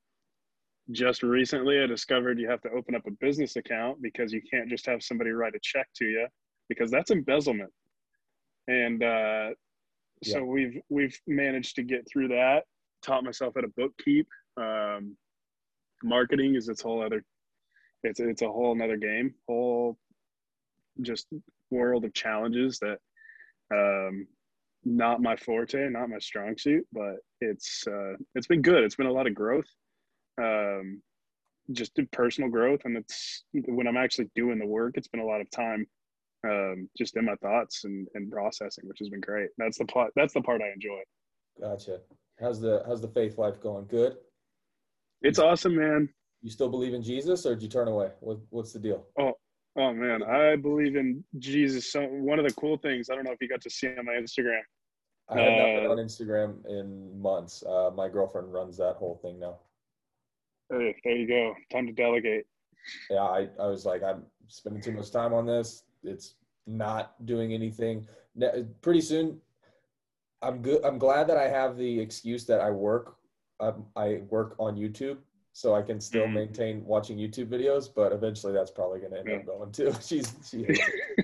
just 0.91 1.23
recently, 1.23 1.79
I 1.81 1.85
discovered 1.85 2.39
you 2.39 2.49
have 2.49 2.61
to 2.61 2.69
open 2.71 2.95
up 2.95 3.05
a 3.07 3.11
business 3.11 3.55
account 3.55 4.01
because 4.01 4.33
you 4.33 4.41
can't 4.41 4.69
just 4.69 4.85
have 4.85 5.03
somebody 5.03 5.31
write 5.31 5.55
a 5.55 5.59
check 5.61 5.87
to 5.97 6.05
you 6.05 6.27
because 6.69 6.91
that's 6.91 7.11
embezzlement. 7.11 7.71
And 8.67 9.03
uh, 9.03 9.49
so 10.23 10.39
Yeah. 10.39 10.41
we've 10.41 10.81
we've 10.89 11.19
managed 11.27 11.75
to 11.75 11.83
get 11.83 12.07
through 12.11 12.29
that. 12.29 12.63
Taught 13.01 13.23
myself 13.23 13.53
how 13.55 13.61
to 13.61 13.67
bookkeep. 13.69 14.25
Um, 14.57 15.17
marketing 16.03 16.55
is 16.55 16.69
its 16.69 16.81
whole 16.81 17.01
other. 17.03 17.23
It's 18.03 18.19
it's 18.19 18.41
a 18.41 18.47
whole 18.47 18.71
another 18.73 18.97
game. 18.97 19.33
Whole 19.47 19.97
just 21.01 21.27
world 21.69 22.05
of 22.05 22.13
challenges 22.13 22.79
that 22.79 22.97
um, 23.73 24.27
not 24.83 25.21
my 25.21 25.35
forte, 25.35 25.89
not 25.89 26.09
my 26.09 26.19
strong 26.19 26.57
suit, 26.57 26.85
but 26.91 27.15
it's 27.39 27.85
uh, 27.87 28.13
it's 28.35 28.47
been 28.47 28.61
good. 28.61 28.83
It's 28.83 28.95
been 28.95 29.07
a 29.07 29.11
lot 29.11 29.27
of 29.27 29.35
growth, 29.35 29.67
um, 30.41 31.01
just 31.71 31.99
personal 32.11 32.49
growth, 32.49 32.81
and 32.85 32.97
it's 32.97 33.43
when 33.53 33.87
I'm 33.87 33.97
actually 33.97 34.29
doing 34.35 34.59
the 34.59 34.65
work. 34.65 34.93
It's 34.97 35.07
been 35.07 35.21
a 35.21 35.25
lot 35.25 35.41
of 35.41 35.49
time, 35.51 35.85
um, 36.47 36.89
just 36.97 37.15
in 37.15 37.25
my 37.25 37.35
thoughts 37.35 37.83
and, 37.83 38.07
and 38.15 38.31
processing, 38.31 38.87
which 38.87 38.99
has 38.99 39.09
been 39.09 39.21
great. 39.21 39.49
That's 39.57 39.77
the 39.77 39.85
part. 39.85 40.11
That's 40.15 40.33
the 40.33 40.41
part 40.41 40.61
I 40.61 40.71
enjoy. 40.73 41.01
Gotcha. 41.59 41.99
How's 42.39 42.59
the 42.59 42.83
How's 42.87 43.01
the 43.01 43.09
faith 43.09 43.37
life 43.37 43.61
going? 43.61 43.85
Good. 43.85 44.15
It's 45.21 45.39
awesome, 45.39 45.75
man. 45.75 46.09
You 46.41 46.49
still 46.49 46.69
believe 46.69 46.95
in 46.95 47.03
Jesus, 47.03 47.45
or 47.45 47.53
did 47.53 47.61
you 47.61 47.69
turn 47.69 47.87
away? 47.87 48.09
What 48.19 48.39
What's 48.49 48.73
the 48.73 48.79
deal? 48.79 49.05
Oh 49.19 49.33
man, 49.75 50.23
I 50.23 50.55
believe 50.55 50.95
in 50.95 51.23
Jesus. 51.39 51.91
So 51.91 52.01
one 52.01 52.39
of 52.39 52.45
the 52.45 52.53
cool 52.53 52.77
things 52.77 53.09
I 53.09 53.15
don't 53.15 53.23
know 53.23 53.31
if 53.31 53.41
you 53.41 53.47
got 53.47 53.61
to 53.61 53.69
see 53.69 53.87
on 53.87 54.05
my 54.05 54.13
Instagram. 54.13 54.61
I 55.29 55.39
have 55.39 55.51
not 55.51 55.65
been 55.65 55.85
Uh, 55.85 55.91
on 55.91 55.97
Instagram 55.97 56.65
in 56.67 57.21
months. 57.21 57.63
Uh, 57.63 57.91
my 57.95 58.09
girlfriend 58.09 58.51
runs 58.51 58.77
that 58.77 58.95
whole 58.95 59.15
thing 59.21 59.39
now. 59.39 59.59
Hey, 60.69 60.95
there 61.03 61.15
you 61.15 61.27
go. 61.27 61.53
Time 61.71 61.87
to 61.87 61.93
delegate. 61.93 62.45
Yeah, 63.09 63.21
I, 63.21 63.47
I 63.59 63.67
was 63.67 63.85
like, 63.85 64.03
I'm 64.03 64.25
spending 64.47 64.81
too 64.81 64.91
much 64.91 65.11
time 65.11 65.33
on 65.33 65.45
this. 65.45 65.83
It's 66.03 66.35
not 66.67 67.25
doing 67.25 67.53
anything. 67.53 68.07
Pretty 68.81 69.01
soon, 69.01 69.39
I'm 70.41 70.61
good. 70.61 70.83
I'm 70.83 70.97
glad 70.97 71.27
that 71.27 71.37
I 71.37 71.47
have 71.47 71.77
the 71.77 71.99
excuse 71.99 72.45
that 72.45 72.59
I 72.61 72.71
work. 72.71 73.17
Um, 73.59 73.85
I 73.95 74.21
work 74.29 74.55
on 74.57 74.75
YouTube, 74.75 75.17
so 75.53 75.75
I 75.75 75.81
can 75.81 75.99
still 75.99 76.25
Mhm. 76.27 76.33
maintain 76.33 76.85
watching 76.85 77.17
YouTube 77.17 77.47
videos. 77.47 77.93
But 77.93 78.11
eventually, 78.13 78.53
that's 78.53 78.71
probably 78.71 78.99
going 78.99 79.11
to 79.13 79.19
end 79.19 79.29
Yeah. 79.29 79.35
up 79.37 79.45
going 79.45 79.71
too. 79.71 79.91
She's 80.01 80.33
she. 80.49 80.65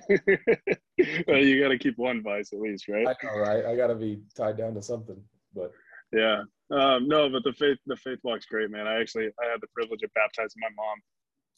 well, 1.28 1.38
you 1.44 1.62
got 1.62 1.70
to 1.70 1.78
keep 1.78 1.98
one 1.98 2.22
vice 2.22 2.54
at 2.54 2.60
least, 2.60 2.88
right? 2.88 3.08
I 3.08 3.16
know, 3.26 3.38
right? 3.40 3.66
I 3.66 3.76
got 3.76 3.88
to 3.88 3.96
be 3.96 4.22
tied 4.36 4.58
down 4.58 4.74
to 4.76 4.82
something. 4.82 5.22
But 5.54 5.72
Yeah. 6.12 6.44
Um, 6.70 7.08
no, 7.08 7.30
but 7.30 7.44
the 7.44 7.54
faith 7.54 7.78
the 7.86 7.96
faith 7.96 8.20
walk's 8.24 8.46
great, 8.46 8.70
man. 8.70 8.88
I 8.88 9.00
actually 9.00 9.28
I 9.42 9.46
had 9.46 9.62
the 9.62 9.68
privilege 9.74 10.04
of 10.04 10.14
baptizing 10.14 10.60
my 10.62 10.70
mom. 10.76 11.02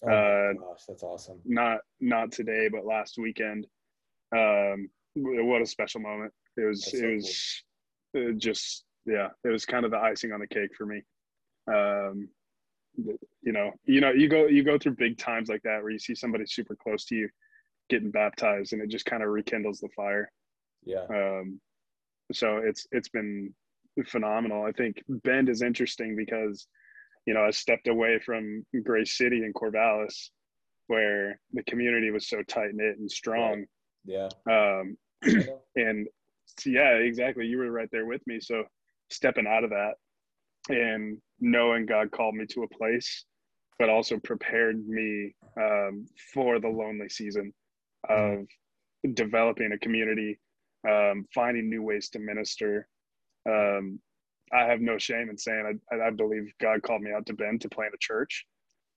oh 0.03 0.07
my 0.07 0.13
Uh, 0.13 0.53
gosh, 0.71 0.85
that's 0.87 1.03
awesome. 1.03 1.41
Not 1.45 1.81
not 1.99 2.31
today, 2.31 2.69
but 2.69 2.85
last 2.85 3.17
weekend. 3.17 3.65
Um, 4.35 4.89
what 5.15 5.61
a 5.61 5.65
special 5.65 6.01
moment. 6.01 6.31
It 6.57 6.65
was 6.65 6.81
That's 6.81 6.99
so 6.99 7.07
it 7.07 7.15
was 7.15 7.63
it 8.13 8.37
just 8.37 8.85
yeah, 9.05 9.29
it 9.43 9.49
was 9.49 9.65
kind 9.65 9.85
of 9.85 9.91
the 9.91 9.97
icing 9.97 10.31
on 10.31 10.39
the 10.39 10.47
cake 10.47 10.75
for 10.77 10.85
me. 10.85 11.01
Um, 11.67 12.29
you 12.95 13.51
know, 13.51 13.71
you 13.85 14.01
know, 14.01 14.11
you 14.11 14.27
go 14.27 14.47
you 14.47 14.63
go 14.63 14.77
through 14.77 14.95
big 14.95 15.17
times 15.17 15.49
like 15.49 15.61
that 15.63 15.81
where 15.81 15.91
you 15.91 15.99
see 15.99 16.15
somebody 16.15 16.45
super 16.45 16.75
close 16.75 17.05
to 17.05 17.15
you 17.15 17.29
getting 17.89 18.11
baptized, 18.11 18.73
and 18.73 18.81
it 18.81 18.89
just 18.89 19.05
kind 19.05 19.23
of 19.23 19.29
rekindles 19.29 19.79
the 19.79 19.89
fire. 19.95 20.31
Yeah. 20.85 21.05
Um, 21.09 21.59
so 22.31 22.57
it's 22.57 22.87
it's 22.91 23.09
been 23.09 23.53
phenomenal. 24.07 24.63
I 24.63 24.71
think 24.71 25.03
Bend 25.07 25.49
is 25.49 25.61
interesting 25.61 26.15
because, 26.15 26.67
you 27.25 27.33
know, 27.33 27.43
I 27.43 27.51
stepped 27.51 27.87
away 27.87 28.19
from 28.19 28.65
Grace 28.83 29.17
City 29.17 29.43
and 29.43 29.53
Corvallis, 29.53 30.29
where 30.87 31.39
the 31.53 31.63
community 31.63 32.11
was 32.11 32.27
so 32.27 32.43
tight 32.43 32.73
knit 32.73 32.97
and 32.97 33.11
strong. 33.11 33.65
Yeah. 34.05 34.29
Um, 34.49 34.97
and 35.75 36.07
yeah, 36.65 36.93
exactly. 36.93 37.45
You 37.45 37.57
were 37.57 37.71
right 37.71 37.89
there 37.91 38.05
with 38.05 38.25
me. 38.27 38.39
So 38.39 38.63
stepping 39.09 39.47
out 39.47 39.63
of 39.63 39.71
that 39.71 39.93
and 40.69 41.17
knowing 41.39 41.85
God 41.85 42.11
called 42.11 42.35
me 42.35 42.45
to 42.47 42.63
a 42.63 42.67
place, 42.67 43.25
but 43.77 43.89
also 43.89 44.17
prepared 44.19 44.87
me 44.87 45.35
um, 45.57 46.05
for 46.33 46.59
the 46.59 46.67
lonely 46.67 47.09
season 47.09 47.53
of 48.07 48.45
developing 49.13 49.71
a 49.71 49.79
community, 49.79 50.39
um, 50.87 51.25
finding 51.33 51.69
new 51.69 51.81
ways 51.81 52.09
to 52.09 52.19
minister. 52.19 52.87
Um, 53.47 53.99
I 54.53 54.63
have 54.63 54.81
no 54.81 54.97
shame 54.97 55.29
in 55.29 55.37
saying 55.37 55.79
I, 55.91 56.07
I 56.07 56.09
believe 56.11 56.51
God 56.61 56.81
called 56.81 57.01
me 57.01 57.11
out 57.11 57.25
to 57.27 57.33
Bend 57.33 57.61
to 57.61 57.69
plant 57.69 57.93
a 57.93 57.97
church, 57.99 58.45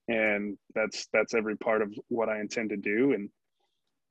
and 0.09 0.57
that's 0.75 1.09
that's 1.13 1.35
every 1.35 1.57
part 1.57 1.83
of 1.83 1.93
what 2.09 2.29
I 2.29 2.41
intend 2.41 2.71
to 2.71 2.77
do. 2.77 3.13
And 3.13 3.29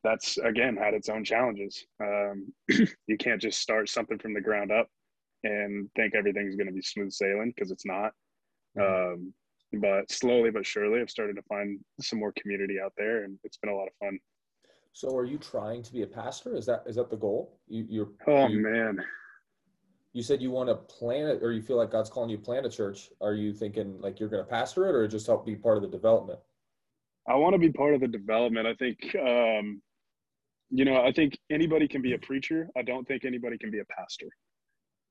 that's 0.04 0.38
again 0.38 0.78
had 0.78 0.94
its 0.94 1.10
own 1.10 1.24
challenges. 1.24 1.86
Um, 2.02 2.54
you 3.08 3.18
can't 3.18 3.42
just 3.42 3.60
start 3.60 3.90
something 3.90 4.20
from 4.20 4.34
the 4.34 4.42
ground 4.42 4.72
up 4.72 4.88
and 5.44 5.90
think 5.96 6.16
everything's 6.16 6.56
going 6.56 6.68
to 6.68 6.74
be 6.74 6.82
smooth 6.82 7.12
sailing 7.12 7.54
because 7.56 7.72
it's 7.72 7.86
not. 7.86 8.12
Um, 8.80 9.34
but 9.74 10.12
slowly 10.12 10.52
but 10.52 10.66
surely, 10.66 11.02
I've 11.02 11.10
started 11.10 11.36
to 11.36 11.42
find 11.44 11.80
some 12.02 12.20
more 12.20 12.34
community 12.34 12.78
out 12.84 12.94
there, 12.98 13.24
and 13.24 13.38
it's 13.44 13.58
been 13.58 13.72
a 13.72 13.76
lot 13.76 13.88
of 13.88 13.94
fun. 14.00 14.20
So, 14.94 15.16
are 15.16 15.26
you 15.26 15.38
trying 15.38 15.84
to 15.84 15.94
be 15.94 16.02
a 16.02 16.08
pastor? 16.08 16.56
Is 16.56 16.66
that 16.66 16.84
is 16.86 16.96
that 16.98 17.10
the 17.10 17.18
goal? 17.18 17.58
You 17.68 17.86
you're 17.90 18.10
Oh 18.28 18.48
you, 18.48 18.60
man, 18.60 19.00
you 20.14 20.24
said 20.24 20.42
you 20.42 20.52
want 20.52 20.70
to 20.70 20.76
plant 20.76 21.30
it, 21.30 21.44
or 21.44 21.52
you 21.52 21.62
feel 21.62 21.78
like 21.78 21.92
God's 21.92 22.10
calling 22.10 22.30
you 22.30 22.38
to 22.38 22.44
plant 22.44 22.66
a 22.66 22.70
church. 22.70 23.10
Are 23.22 23.34
you 23.34 23.54
thinking 23.54 24.00
like 24.02 24.20
you're 24.20 24.30
going 24.30 24.44
to 24.44 24.50
pastor 24.50 24.88
it, 24.90 24.96
or 24.96 25.08
just 25.08 25.28
help 25.28 25.46
be 25.46 25.56
part 25.56 25.78
of 25.78 25.84
the 25.84 25.90
development? 25.90 26.40
I 27.30 27.36
want 27.36 27.54
to 27.54 27.60
be 27.60 27.72
part 27.72 27.94
of 27.94 28.02
the 28.02 28.08
development. 28.08 28.68
I 28.68 28.74
think, 28.74 28.98
um, 29.16 29.82
you 30.70 30.86
know, 30.86 31.02
I 31.02 31.12
think 31.12 31.38
anybody 31.50 31.88
can 31.88 32.02
be 32.02 32.14
a 32.14 32.18
preacher. 32.18 32.68
I 32.76 32.82
don't 32.82 33.08
think 33.08 33.26
anybody 33.26 33.58
can 33.58 33.72
be 33.72 33.80
a 33.80 33.86
pastor. 33.86 34.28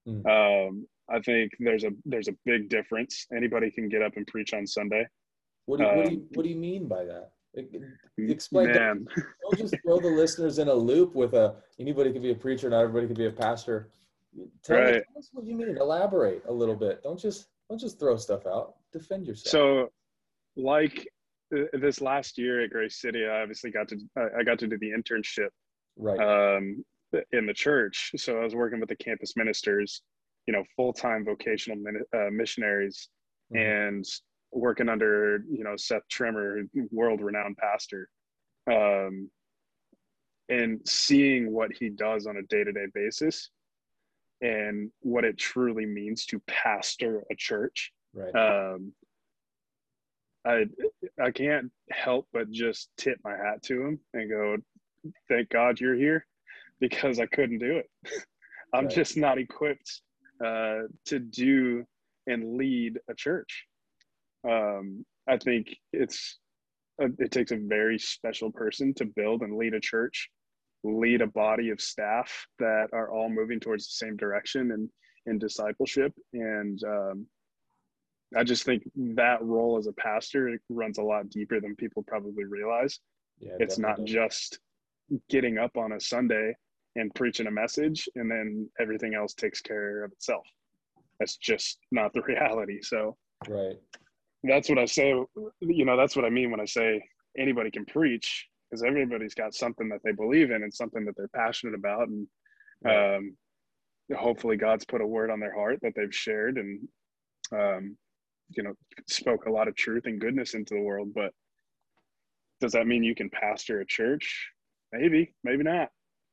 Mm. 0.08 0.26
Um, 0.68 0.86
I 1.10 1.20
think 1.20 1.52
there's 1.58 1.84
a 1.84 1.90
there's 2.04 2.28
a 2.28 2.34
big 2.44 2.68
difference. 2.68 3.26
Anybody 3.34 3.70
can 3.70 3.88
get 3.88 4.02
up 4.02 4.16
and 4.16 4.26
preach 4.26 4.54
on 4.54 4.66
Sunday. 4.66 5.06
What 5.66 5.78
do 5.78 5.84
you, 5.84 5.90
what, 5.90 6.04
do 6.06 6.12
you 6.12 6.18
Um, 6.18 6.26
what 6.34 6.42
do 6.44 6.48
you 6.48 6.56
mean 6.56 6.88
by 6.88 7.04
that? 7.04 7.30
Explain. 8.16 8.68
Don't, 8.68 8.76
Man, 8.76 9.06
don't 9.42 9.58
just 9.58 9.74
throw 9.84 9.98
the 9.98 10.08
listeners 10.08 10.58
in 10.58 10.68
a 10.68 10.74
loop 10.74 11.14
with 11.14 11.34
a 11.34 11.56
anybody 11.78 12.12
can 12.12 12.22
be 12.22 12.30
a 12.30 12.34
preacher, 12.34 12.70
not 12.70 12.80
everybody 12.80 13.06
can 13.06 13.16
be 13.16 13.26
a 13.26 13.32
pastor. 13.32 13.90
Tell, 14.62 14.78
me, 14.78 14.92
tell 14.92 15.18
us 15.18 15.30
what 15.32 15.44
you 15.44 15.56
mean. 15.56 15.76
Elaborate 15.76 16.44
a 16.46 16.52
little 16.52 16.76
bit. 16.76 17.02
Don't 17.02 17.18
just 17.18 17.46
don't 17.68 17.80
just 17.80 17.98
throw 17.98 18.16
stuff 18.16 18.46
out. 18.46 18.74
Defend 18.92 19.26
yourself. 19.26 19.50
so 19.50 19.88
like 20.56 21.08
uh, 21.56 21.62
this 21.72 22.00
last 22.00 22.38
year 22.38 22.62
at 22.62 22.70
Grace 22.70 23.00
City, 23.00 23.26
I 23.26 23.42
obviously 23.42 23.72
got 23.72 23.88
to 23.88 23.98
I 24.16 24.40
I 24.40 24.42
got 24.44 24.60
to 24.60 24.68
do 24.68 24.78
the 24.78 24.90
internship 24.90 25.48
right. 25.96 26.56
um, 26.56 26.84
in 27.32 27.46
the 27.46 27.54
church. 27.54 28.12
So 28.16 28.38
I 28.40 28.44
was 28.44 28.54
working 28.54 28.80
with 28.80 28.88
the 28.88 28.96
campus 28.96 29.36
ministers, 29.36 30.02
you 30.46 30.52
know, 30.52 30.64
full 30.76 30.92
time 30.92 31.24
vocational 31.24 31.78
uh, 32.14 32.30
missionaries, 32.30 33.08
mm-hmm. 33.52 33.62
and 33.62 34.04
working 34.52 34.88
under 34.88 35.44
you 35.50 35.64
know 35.64 35.76
Seth 35.76 36.08
Trimmer, 36.08 36.62
world 36.90 37.20
renowned 37.20 37.56
pastor, 37.56 38.08
um, 38.70 39.30
and 40.48 40.80
seeing 40.86 41.52
what 41.52 41.70
he 41.72 41.88
does 41.88 42.26
on 42.26 42.36
a 42.36 42.42
day 42.42 42.64
to 42.64 42.72
day 42.72 42.86
basis, 42.94 43.50
and 44.40 44.90
what 45.00 45.24
it 45.24 45.38
truly 45.38 45.86
means 45.86 46.26
to 46.26 46.40
pastor 46.46 47.24
a 47.30 47.34
church. 47.36 47.92
Right. 48.14 48.34
Um, 48.34 48.92
I 50.44 50.64
I 51.22 51.30
can't 51.30 51.70
help 51.90 52.26
but 52.32 52.50
just 52.50 52.88
tip 52.96 53.18
my 53.24 53.36
hat 53.36 53.62
to 53.64 53.82
him 53.82 54.00
and 54.14 54.30
go, 54.30 54.56
thank 55.28 55.50
God 55.50 55.78
you're 55.78 55.94
here 55.94 56.26
because 56.80 57.18
I 57.18 57.26
couldn't 57.26 57.58
do 57.58 57.78
it. 57.78 57.86
I'm 58.74 58.86
right. 58.86 58.94
just 58.94 59.16
not 59.16 59.38
equipped 59.38 60.00
uh, 60.44 60.82
to 61.06 61.18
do 61.18 61.84
and 62.26 62.56
lead 62.56 62.98
a 63.08 63.14
church. 63.14 63.66
Um, 64.48 65.04
I 65.28 65.36
think 65.36 65.74
it's 65.92 66.38
a, 67.00 67.06
it 67.18 67.30
takes 67.30 67.52
a 67.52 67.56
very 67.56 67.98
special 67.98 68.50
person 68.50 68.94
to 68.94 69.04
build 69.04 69.42
and 69.42 69.56
lead 69.56 69.74
a 69.74 69.80
church, 69.80 70.30
lead 70.84 71.20
a 71.20 71.26
body 71.26 71.70
of 71.70 71.80
staff 71.80 72.46
that 72.58 72.88
are 72.92 73.10
all 73.10 73.28
moving 73.28 73.60
towards 73.60 73.86
the 73.86 74.06
same 74.06 74.16
direction 74.16 74.72
and 74.72 74.88
in 75.26 75.38
discipleship. 75.38 76.12
And 76.32 76.82
um, 76.84 77.26
I 78.36 78.44
just 78.44 78.64
think 78.64 78.82
that 78.96 79.42
role 79.42 79.76
as 79.78 79.86
a 79.86 79.92
pastor 79.92 80.58
runs 80.68 80.98
a 80.98 81.02
lot 81.02 81.28
deeper 81.28 81.60
than 81.60 81.76
people 81.76 82.04
probably 82.06 82.44
realize. 82.44 82.98
Yeah, 83.38 83.56
it's 83.58 83.78
not 83.78 84.04
just 84.04 84.58
getting 85.28 85.58
up 85.58 85.76
on 85.76 85.92
a 85.92 86.00
Sunday 86.00 86.54
and 86.96 87.14
preaching 87.14 87.46
a 87.46 87.50
message 87.50 88.08
and 88.16 88.30
then 88.30 88.68
everything 88.80 89.14
else 89.14 89.34
takes 89.34 89.60
care 89.60 90.04
of 90.04 90.12
itself. 90.12 90.46
That's 91.18 91.36
just 91.36 91.78
not 91.92 92.12
the 92.12 92.22
reality. 92.26 92.80
So 92.82 93.16
right. 93.48 93.76
That's 94.42 94.70
what 94.70 94.78
I 94.78 94.86
say, 94.86 95.10
you 95.60 95.84
know, 95.84 95.96
that's 95.98 96.16
what 96.16 96.24
I 96.24 96.30
mean 96.30 96.50
when 96.50 96.60
I 96.60 96.64
say 96.64 97.02
anybody 97.38 97.70
can 97.70 97.84
preach 97.84 98.46
because 98.70 98.82
everybody's 98.82 99.34
got 99.34 99.54
something 99.54 99.88
that 99.90 100.00
they 100.02 100.12
believe 100.12 100.50
in 100.50 100.62
and 100.62 100.72
something 100.72 101.04
that 101.04 101.14
they're 101.16 101.28
passionate 101.28 101.74
about 101.74 102.08
and 102.08 102.26
um, 102.86 103.36
hopefully 104.16 104.56
God's 104.56 104.84
put 104.84 105.02
a 105.02 105.06
word 105.06 105.30
on 105.30 105.40
their 105.40 105.54
heart 105.54 105.78
that 105.82 105.92
they've 105.94 106.14
shared 106.14 106.56
and 106.56 106.88
um, 107.52 107.96
you 108.50 108.62
know 108.62 108.72
spoke 109.08 109.46
a 109.46 109.50
lot 109.50 109.68
of 109.68 109.76
truth 109.76 110.06
and 110.06 110.20
goodness 110.20 110.54
into 110.54 110.74
the 110.74 110.80
world 110.80 111.08
but 111.14 111.32
does 112.60 112.72
that 112.72 112.86
mean 112.86 113.02
you 113.02 113.14
can 113.14 113.30
pastor 113.30 113.80
a 113.80 113.86
church 113.86 114.48
maybe 114.92 115.32
maybe 115.44 115.62
not 115.62 115.88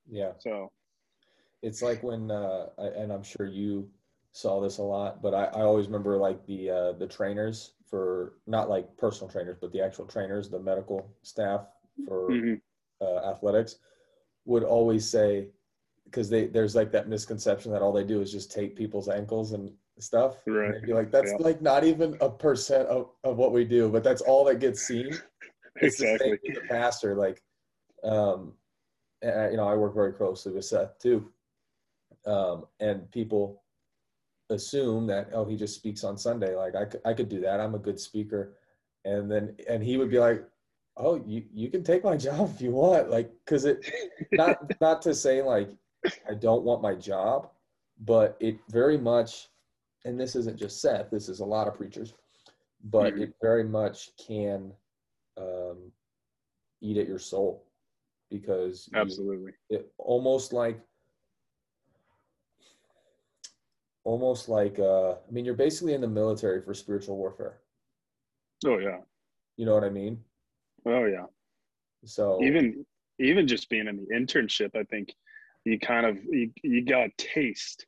yeah 0.10 0.32
so 0.40 0.72
it's 1.62 1.82
like 1.82 2.02
when 2.04 2.32
uh 2.32 2.68
and 2.78 3.12
i'm 3.12 3.24
sure 3.24 3.48
you 3.48 3.90
saw 4.32 4.62
this 4.62 4.78
a 4.78 4.84
lot 4.84 5.22
but 5.22 5.34
i, 5.34 5.46
I 5.46 5.62
always 5.62 5.88
remember 5.88 6.18
like 6.18 6.46
the 6.46 6.70
uh 6.70 6.92
the 6.94 7.08
trainers 7.08 7.74
for 7.90 8.34
not 8.46 8.70
like 8.70 8.96
personal 8.98 9.32
trainers 9.32 9.58
but 9.60 9.72
the 9.72 9.82
actual 9.82 10.06
trainers 10.06 10.50
the 10.50 10.60
medical 10.60 11.10
staff 11.24 11.68
for 12.08 12.30
mm-hmm. 12.30 12.54
uh, 13.02 13.32
athletics 13.32 13.78
would 14.46 14.64
always 14.64 15.10
say 15.10 15.48
because 16.06 16.30
they 16.30 16.48
there's 16.48 16.76
like 16.76 16.92
that 16.92 17.10
misconception 17.10 17.72
that 17.72 17.82
all 17.82 17.92
they 17.92 18.04
do 18.04 18.22
is 18.22 18.32
just 18.32 18.52
tape 18.52 18.76
people's 18.76 19.10
ankles 19.10 19.52
and 19.52 19.72
stuff. 20.00 20.38
Right. 20.46 20.76
And 20.76 20.86
be 20.86 20.94
like, 20.94 21.12
that's 21.12 21.32
yeah. 21.32 21.46
like 21.46 21.62
not 21.62 21.84
even 21.84 22.18
a 22.22 22.30
percent 22.30 22.88
of, 22.88 23.10
of 23.24 23.38
what 23.38 23.52
we 23.52 23.66
do, 23.66 23.90
but 23.90 24.04
that's 24.04 24.22
all 24.22 24.46
that 24.46 24.60
gets 24.60 24.82
seen. 24.82 25.10
exactly. 25.82 26.40
The, 26.44 26.54
the 26.54 26.62
pastor, 26.68 27.16
like, 27.16 27.42
um, 28.04 28.54
and, 29.21 29.51
you 29.51 29.57
know, 29.57 29.67
I 29.67 29.75
work 29.75 29.93
very 29.93 30.13
closely 30.13 30.51
with 30.51 30.65
Seth 30.65 31.00
too. 31.00 31.29
Um, 32.25 32.65
and 32.79 33.09
people 33.12 33.63
assume 34.50 35.07
that, 35.07 35.29
oh, 35.33 35.45
he 35.45 35.55
just 35.55 35.75
speaks 35.75 36.03
on 36.03 36.17
Sunday. 36.17 36.55
Like 36.55 36.75
I, 36.75 37.09
I 37.09 37.13
could 37.13 37.29
do 37.29 37.39
that. 37.41 37.59
I'm 37.59 37.75
a 37.75 37.79
good 37.79 38.00
speaker. 38.00 38.53
And 39.05 39.31
then, 39.31 39.55
and 39.69 39.83
he 39.83 39.97
would 39.97 40.09
be 40.09 40.19
like, 40.19 40.43
oh, 40.97 41.21
you, 41.25 41.43
you 41.53 41.69
can 41.69 41.83
take 41.83 42.03
my 42.03 42.17
job 42.27 42.51
if 42.53 42.62
you 42.62 42.71
want. 42.71 43.10
Like, 43.10 43.32
cause 43.45 43.65
it, 43.65 43.86
not, 44.34 44.71
not 44.82 45.01
to 45.03 45.13
say 45.13 45.41
like, 45.41 45.69
I 46.30 46.34
don't 46.34 46.63
want 46.63 46.82
my 46.82 46.95
job, 46.95 47.49
but 47.99 48.38
it 48.39 48.60
very 48.69 48.97
much 48.97 49.49
and 50.08 50.19
this 50.19 50.36
isn't 50.36 50.58
just 50.58 50.82
Seth, 50.82 51.12
this 51.12 51.27
is 51.27 51.41
a 51.41 51.45
lot 51.45 51.67
of 51.67 51.75
preachers, 51.75 52.13
but 52.86 53.13
mm-hmm. 53.13 53.23
it 53.23 53.36
very 53.41 53.65
much 53.65 54.12
can 54.17 54.71
um, 55.38 55.91
eat 56.82 56.97
at 56.97 57.08
your 57.08 57.19
soul 57.19 57.65
because 58.30 58.90
absolutely 58.94 59.54
you, 59.70 59.78
it 59.78 59.92
almost 59.98 60.54
like 60.54 60.80
almost 64.04 64.50
like 64.50 64.80
uh, 64.80 65.12
I 65.12 65.32
mean 65.32 65.46
you're 65.46 65.54
basically 65.54 65.94
in 65.94 66.02
the 66.02 66.08
military 66.08 66.62
for 66.62 66.74
spiritual 66.74 67.18
warfare. 67.18 67.60
Oh 68.66 68.78
yeah. 68.78 69.00
You 69.58 69.66
know 69.66 69.74
what 69.74 69.84
I 69.84 69.90
mean? 69.90 70.20
Oh 70.86 71.06
yeah. 71.06 71.26
So 72.06 72.42
even 72.44 72.86
even 73.20 73.48
just 73.48 73.70
being 73.70 73.88
in 73.88 73.98
the 73.98 74.16
internship, 74.16 74.76
I 74.76 74.84
think 74.84 75.13
you 75.66 75.80
kind 75.80 76.06
of 76.06 76.18
you, 76.24 76.52
you 76.63 76.86
got 76.86 77.08
a 77.08 77.12
taste 77.18 77.86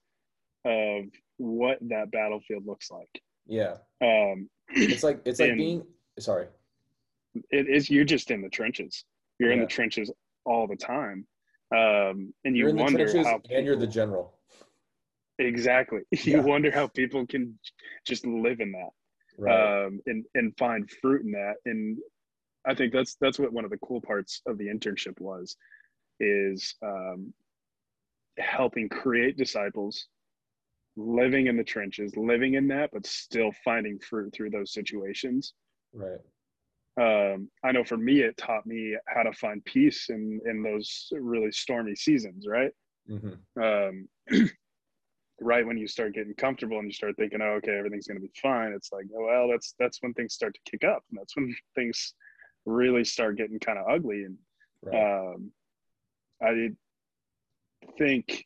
of 0.65 1.05
what 1.37 1.77
that 1.81 2.11
battlefield 2.11 2.65
looks 2.65 2.91
like. 2.91 3.21
Yeah. 3.47 3.75
Um, 4.01 4.49
it's 4.69 5.03
like 5.03 5.21
it's 5.25 5.39
like 5.39 5.53
being 5.57 5.83
sorry. 6.19 6.47
It 7.51 7.69
is 7.69 7.89
you're 7.89 8.05
just 8.05 8.31
in 8.31 8.41
the 8.41 8.49
trenches. 8.49 9.05
You're 9.39 9.49
yeah. 9.49 9.55
in 9.55 9.61
the 9.61 9.67
trenches 9.67 10.11
all 10.49 10.67
the 10.67 10.75
time, 10.75 11.25
um, 11.75 12.33
and 12.43 12.57
you 12.57 12.73
wonder 12.73 13.05
how 13.23 13.37
people, 13.37 13.57
and 13.57 13.65
you're 13.65 13.75
the 13.75 13.87
general. 13.87 14.33
Exactly. 15.37 16.01
You 16.11 16.37
yeah. 16.37 16.41
wonder 16.41 16.71
how 16.71 16.87
people 16.87 17.25
can 17.25 17.57
just 18.05 18.25
live 18.25 18.59
in 18.59 18.73
that, 18.73 18.89
right. 19.37 19.85
um, 19.85 20.01
and 20.05 20.25
and 20.35 20.57
find 20.57 20.89
fruit 21.01 21.23
in 21.23 21.31
that. 21.31 21.55
And 21.65 21.97
I 22.67 22.75
think 22.75 22.91
that's 22.91 23.15
that's 23.21 23.39
what 23.39 23.53
one 23.53 23.63
of 23.63 23.71
the 23.71 23.77
cool 23.77 24.01
parts 24.01 24.41
of 24.47 24.57
the 24.57 24.67
internship 24.67 25.21
was, 25.21 25.55
is 26.19 26.75
um, 26.83 27.33
helping 28.37 28.89
create 28.89 29.37
disciples 29.37 30.07
living 30.99 31.47
in 31.47 31.55
the 31.55 31.63
trenches, 31.63 32.15
living 32.17 32.55
in 32.55 32.67
that, 32.67 32.89
but 32.91 33.05
still 33.05 33.51
finding 33.63 33.97
fruit 33.99 34.33
through 34.33 34.49
those 34.49 34.73
situations. 34.73 35.53
Right. 35.93 36.19
Um, 36.99 37.49
I 37.63 37.71
know 37.71 37.83
for 37.83 37.97
me, 37.97 38.21
it 38.21 38.35
taught 38.37 38.65
me 38.65 38.95
how 39.07 39.23
to 39.23 39.31
find 39.33 39.63
peace 39.63 40.09
in 40.09 40.41
in 40.45 40.61
those 40.61 41.07
really 41.13 41.51
stormy 41.51 41.95
seasons. 41.95 42.45
Right. 42.47 42.71
Mm-hmm. 43.09 43.61
Um, 43.61 44.07
right 45.41 45.65
when 45.65 45.77
you 45.77 45.87
start 45.87 46.13
getting 46.13 46.33
comfortable 46.33 46.77
and 46.77 46.87
you 46.87 46.93
start 46.93 47.15
thinking, 47.17 47.41
oh, 47.41 47.53
okay, 47.57 47.77
everything's 47.77 48.07
going 48.07 48.19
to 48.19 48.27
be 48.27 48.31
fine. 48.41 48.73
It's 48.73 48.91
like, 48.91 49.05
oh, 49.15 49.25
well, 49.25 49.47
that's 49.49 49.75
that's 49.79 50.01
when 50.01 50.13
things 50.13 50.33
start 50.33 50.53
to 50.53 50.71
kick 50.71 50.83
up, 50.83 51.03
and 51.09 51.19
that's 51.19 51.35
when 51.35 51.55
things 51.75 52.13
really 52.65 53.03
start 53.03 53.37
getting 53.37 53.59
kind 53.59 53.79
of 53.79 53.87
ugly. 53.89 54.25
And 54.25 54.37
right. 54.83 55.33
um, 55.33 55.51
I 56.41 56.69
think 57.97 58.45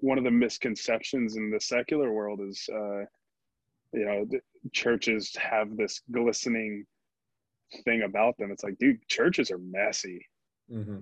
one 0.00 0.18
of 0.18 0.24
the 0.24 0.30
misconceptions 0.30 1.36
in 1.36 1.50
the 1.50 1.60
secular 1.60 2.12
world 2.12 2.40
is 2.40 2.68
uh, 2.70 3.04
you 3.92 4.04
know 4.04 4.26
churches 4.72 5.34
have 5.36 5.76
this 5.76 6.02
glistening 6.10 6.84
thing 7.84 8.02
about 8.02 8.36
them. 8.38 8.50
It's 8.50 8.64
like 8.64 8.78
dude 8.78 9.06
churches 9.08 9.50
are 9.50 9.58
messy. 9.58 10.26
Mm-hmm. 10.72 10.98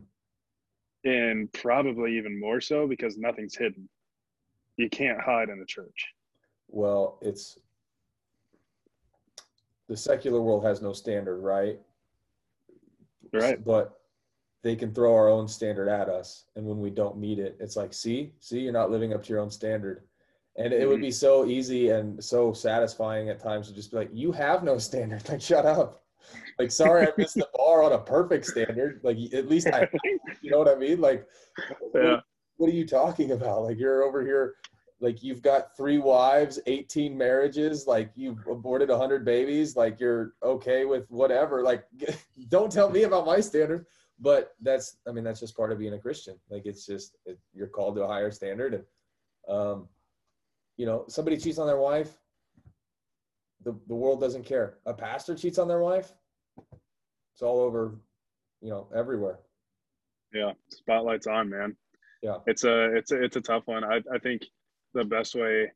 and 1.08 1.50
probably 1.54 2.18
even 2.18 2.38
more 2.38 2.60
so 2.60 2.86
because 2.86 3.16
nothing's 3.16 3.56
hidden. 3.56 3.88
You 4.76 4.90
can't 4.90 5.18
hide 5.18 5.48
in 5.48 5.58
a 5.58 5.64
church. 5.64 6.08
Well 6.68 7.18
it's 7.22 7.58
the 9.88 9.96
secular 9.96 10.42
world 10.42 10.64
has 10.64 10.82
no 10.82 10.92
standard 10.92 11.38
right? 11.38 11.80
Right. 13.32 13.64
But 13.64 13.98
they 14.62 14.76
can 14.76 14.92
throw 14.92 15.14
our 15.14 15.30
own 15.30 15.48
standard 15.48 15.88
at 15.88 16.10
us. 16.10 16.44
And 16.56 16.66
when 16.66 16.78
we 16.78 16.90
don't 16.90 17.16
meet 17.16 17.38
it 17.38 17.56
it's 17.58 17.76
like 17.76 17.94
see 17.94 18.34
see 18.40 18.60
you're 18.60 18.72
not 18.72 18.90
living 18.90 19.14
up 19.14 19.22
to 19.22 19.30
your 19.30 19.40
own 19.40 19.50
standard. 19.50 20.02
And 20.56 20.74
it 20.74 20.86
would 20.86 21.00
be 21.00 21.08
mm-hmm. 21.08 21.12
so 21.12 21.46
easy 21.46 21.88
and 21.88 22.22
so 22.22 22.52
satisfying 22.52 23.30
at 23.30 23.40
times 23.40 23.68
to 23.68 23.74
just 23.74 23.90
be 23.90 23.96
like 23.96 24.10
you 24.12 24.30
have 24.32 24.62
no 24.62 24.76
standard. 24.76 25.22
Like 25.30 25.40
shut 25.40 25.64
up 25.64 26.03
like 26.58 26.70
sorry 26.70 27.06
i 27.06 27.10
missed 27.16 27.34
the 27.34 27.48
bar 27.54 27.82
on 27.82 27.92
a 27.92 27.98
perfect 27.98 28.46
standard. 28.46 29.00
Like 29.02 29.16
at 29.32 29.48
least 29.48 29.66
i 29.68 29.88
you 30.42 30.50
know 30.50 30.58
what 30.58 30.68
i 30.68 30.74
mean? 30.74 31.00
Like 31.00 31.26
yeah. 31.94 32.20
what, 32.56 32.68
are 32.68 32.74
you 32.74 32.86
talking 32.86 33.32
about? 33.32 33.62
Like 33.62 33.78
you're 33.78 34.02
over 34.02 34.22
here 34.22 34.54
like 35.00 35.22
you've 35.22 35.42
got 35.42 35.76
three 35.76 35.98
wives 35.98 36.60
18 36.66 37.16
marriages 37.16 37.86
like 37.86 38.10
you've 38.14 38.46
aborted 38.46 38.88
100 38.88 39.24
babies 39.24 39.76
like 39.76 39.98
you're 40.00 40.34
okay 40.42 40.84
with 40.84 41.10
whatever. 41.10 41.62
Like 41.62 41.84
don't 42.48 42.70
tell 42.70 42.90
me 42.90 43.02
about 43.02 43.26
my 43.26 43.40
standard. 43.40 43.86
But 44.20 44.54
that's 44.62 44.98
i 45.08 45.12
mean 45.12 45.24
that's 45.24 45.40
just 45.40 45.56
part 45.56 45.72
of 45.72 45.78
being 45.78 45.94
a 45.94 45.98
christian. 45.98 46.36
Like 46.48 46.66
it's 46.66 46.86
just 46.86 47.16
it, 47.26 47.38
you're 47.52 47.66
called 47.66 47.96
to 47.96 48.02
a 48.02 48.08
higher 48.08 48.30
standard. 48.30 48.74
And 48.74 48.84
um 49.56 49.88
you 50.76 50.86
know 50.86 51.04
somebody 51.08 51.36
cheats 51.36 51.58
on 51.58 51.66
their 51.66 51.78
wife 51.78 52.18
the, 53.64 53.74
the 53.88 53.94
world 53.94 54.20
doesn't 54.20 54.44
care. 54.44 54.78
A 54.86 54.94
pastor 54.94 55.34
cheats 55.34 55.58
on 55.58 55.68
their 55.68 55.80
wife 55.80 56.12
it's 57.34 57.42
all 57.42 57.60
over 57.60 57.94
you 58.62 58.70
know 58.70 58.86
everywhere 58.94 59.38
yeah 60.32 60.52
spotlight's 60.70 61.26
on 61.26 61.50
man 61.50 61.76
Yeah. 62.22 62.38
It's 62.46 62.64
a 62.64 62.94
it's 62.96 63.12
a, 63.12 63.22
it's 63.22 63.36
a 63.36 63.40
tough 63.42 63.64
one. 63.66 63.84
I 63.84 63.96
I 64.12 64.18
think 64.18 64.46
the 64.94 65.04
best 65.04 65.34
way, 65.34 65.70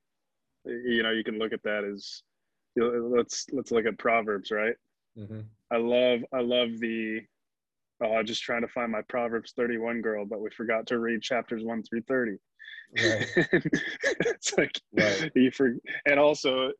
you 0.64 1.03
know, 1.03 1.11
you 1.11 1.23
can 1.23 1.38
look 1.38 1.53
at 1.53 1.62
that 1.64 1.85
is, 1.85 2.23
let's 2.77 3.47
let's 3.53 3.71
look 3.71 3.85
at 3.85 3.99
Proverbs, 3.99 4.51
right? 4.51 4.75
Mm-hmm. 5.18 5.40
I 5.71 5.77
love 5.77 6.21
I 6.33 6.40
love 6.40 6.79
the 6.81 7.21
oh 8.03 8.14
I'm 8.16 8.25
just 8.25 8.42
trying 8.42 8.62
to 8.62 8.68
find 8.77 8.90
my 8.90 9.03
Proverbs 9.09 9.53
31 9.57 10.01
girl, 10.01 10.25
but 10.25 10.40
we 10.40 10.49
forgot 10.51 10.87
to 10.87 10.99
read 11.01 11.21
chapters 11.21 11.62
one 11.64 11.83
through 11.83 12.03
30. 12.03 12.38
Right. 12.97 13.29
it's 14.33 14.57
like 14.57 14.81
Right. 14.97 15.31
you 15.35 15.51
for 15.51 15.75
and 16.07 16.18
also 16.18 16.73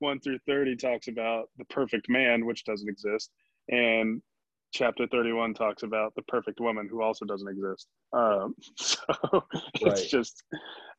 one 0.00 0.18
through 0.18 0.40
30 0.48 0.74
talks 0.76 1.06
about 1.06 1.48
the 1.58 1.64
perfect 1.66 2.08
man, 2.08 2.44
which 2.44 2.64
doesn't 2.64 2.88
exist, 2.88 3.30
and 3.72 4.22
chapter 4.72 5.06
31 5.08 5.54
talks 5.54 5.82
about 5.82 6.14
the 6.14 6.22
perfect 6.22 6.60
woman 6.60 6.88
who 6.88 7.02
also 7.02 7.24
doesn't 7.24 7.48
exist. 7.48 7.88
Um, 8.12 8.54
so 8.76 8.98
it's 9.80 10.02
Right. 10.02 10.08
just 10.10 10.42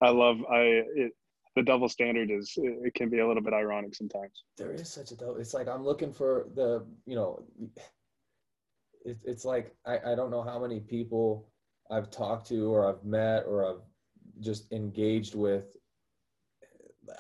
I 0.02 0.10
love 0.10 0.38
I 0.52 0.60
it 0.96 1.14
the 1.56 1.62
double 1.64 1.88
standard 1.88 2.32
is 2.32 2.52
it, 2.58 2.80
it 2.88 2.94
can 2.96 3.10
be 3.10 3.20
a 3.20 3.28
little 3.28 3.44
bit 3.44 3.54
ironic 3.54 3.94
sometimes. 3.96 4.44
there 4.58 4.74
is 4.74 4.90
such 4.90 5.12
a 5.12 5.16
double 5.16 5.36
it's 5.38 5.54
like 5.54 5.68
i'm 5.68 5.84
looking 5.86 6.12
for 6.12 6.48
the 6.56 6.84
you 7.06 7.16
know 7.16 7.44
it, 9.06 9.18
it's 9.24 9.46
like 9.46 9.76
I, 9.86 10.00
I 10.14 10.16
don't 10.16 10.32
know 10.32 10.42
how 10.42 10.58
many 10.60 10.80
people 10.80 11.48
i've 11.92 12.10
talked 12.10 12.48
to 12.48 12.74
or 12.74 12.90
i've 12.90 13.04
met 13.04 13.44
or 13.46 13.70
i've 13.70 13.82
just 14.40 14.72
engaged 14.72 15.36
with 15.36 15.66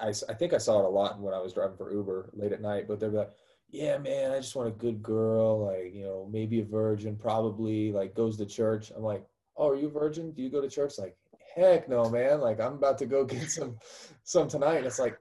I, 0.01 0.07
I 0.29 0.33
think 0.33 0.53
i 0.53 0.57
saw 0.57 0.79
it 0.79 0.85
a 0.85 0.89
lot 0.89 1.19
when 1.19 1.35
i 1.35 1.39
was 1.39 1.53
driving 1.53 1.77
for 1.77 1.91
uber 1.93 2.31
late 2.33 2.53
at 2.53 2.61
night 2.61 2.87
but 2.87 2.99
they're 2.99 3.09
like 3.09 3.31
yeah 3.73 3.97
man 3.97 4.31
i 4.31 4.37
just 4.37 4.55
want 4.55 4.67
a 4.67 4.71
good 4.71 5.01
girl 5.01 5.65
like 5.65 5.93
you 5.93 6.03
know 6.03 6.29
maybe 6.31 6.61
a 6.61 6.65
virgin 6.65 7.15
probably 7.15 7.91
like 7.91 8.13
goes 8.13 8.37
to 8.37 8.45
church 8.45 8.91
i'm 8.95 9.03
like 9.03 9.25
oh 9.57 9.69
are 9.69 9.75
you 9.75 9.87
a 9.87 9.91
virgin 9.91 10.31
do 10.31 10.41
you 10.43 10.49
go 10.49 10.61
to 10.61 10.69
church 10.69 10.93
like 10.99 11.17
heck 11.55 11.89
no 11.89 12.07
man 12.09 12.39
like 12.39 12.59
i'm 12.61 12.73
about 12.73 12.97
to 12.97 13.05
go 13.05 13.25
get 13.25 13.49
some 13.49 13.75
some 14.23 14.47
tonight 14.47 14.77
and 14.77 14.85
it's 14.85 14.99
like 14.99 15.17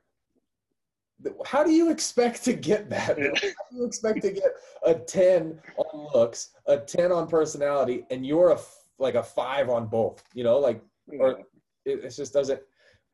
how 1.44 1.62
do 1.64 1.70
you 1.70 1.90
expect 1.90 2.42
to 2.44 2.52
get 2.52 2.90
that? 2.90 3.06
How 3.06 3.14
do 3.14 3.76
you 3.76 3.84
expect 3.84 4.22
to 4.22 4.32
get 4.32 4.52
a 4.84 4.94
10 4.94 5.60
on 5.76 6.08
looks, 6.12 6.50
a 6.66 6.78
10 6.78 7.12
on 7.12 7.28
personality, 7.28 8.04
and 8.10 8.26
you're 8.26 8.50
a, 8.50 8.58
like 8.98 9.14
a 9.14 9.22
five 9.22 9.68
on 9.68 9.86
both? 9.86 10.22
You 10.34 10.44
know, 10.44 10.58
like 10.58 10.82
Or- 11.18 11.38
it, 11.84 12.04
it 12.04 12.10
just 12.10 12.32
doesn't. 12.32 12.60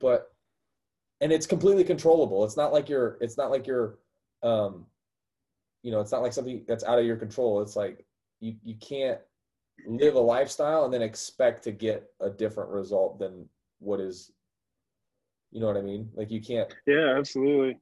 But 0.00 0.32
and 1.20 1.32
it's 1.32 1.46
completely 1.46 1.84
controllable. 1.84 2.44
It's 2.44 2.56
not 2.56 2.72
like 2.72 2.88
you're. 2.88 3.18
It's 3.20 3.36
not 3.36 3.50
like 3.50 3.66
you're. 3.66 3.98
Um, 4.42 4.86
you 5.82 5.90
know, 5.92 6.00
it's 6.00 6.12
not 6.12 6.22
like 6.22 6.32
something 6.32 6.64
that's 6.66 6.84
out 6.84 6.98
of 6.98 7.04
your 7.04 7.16
control. 7.16 7.60
It's 7.60 7.76
like 7.76 8.04
you 8.40 8.56
you 8.62 8.74
can't 8.76 9.18
live 9.86 10.14
a 10.14 10.20
lifestyle 10.20 10.84
and 10.84 10.92
then 10.92 11.02
expect 11.02 11.64
to 11.64 11.72
get 11.72 12.10
a 12.20 12.30
different 12.30 12.70
result 12.70 13.18
than 13.18 13.48
what 13.78 14.00
is. 14.00 14.32
You 15.50 15.60
know 15.60 15.66
what 15.66 15.76
I 15.76 15.82
mean? 15.82 16.10
Like 16.14 16.30
you 16.30 16.40
can't. 16.40 16.72
Yeah, 16.86 17.14
absolutely. 17.16 17.78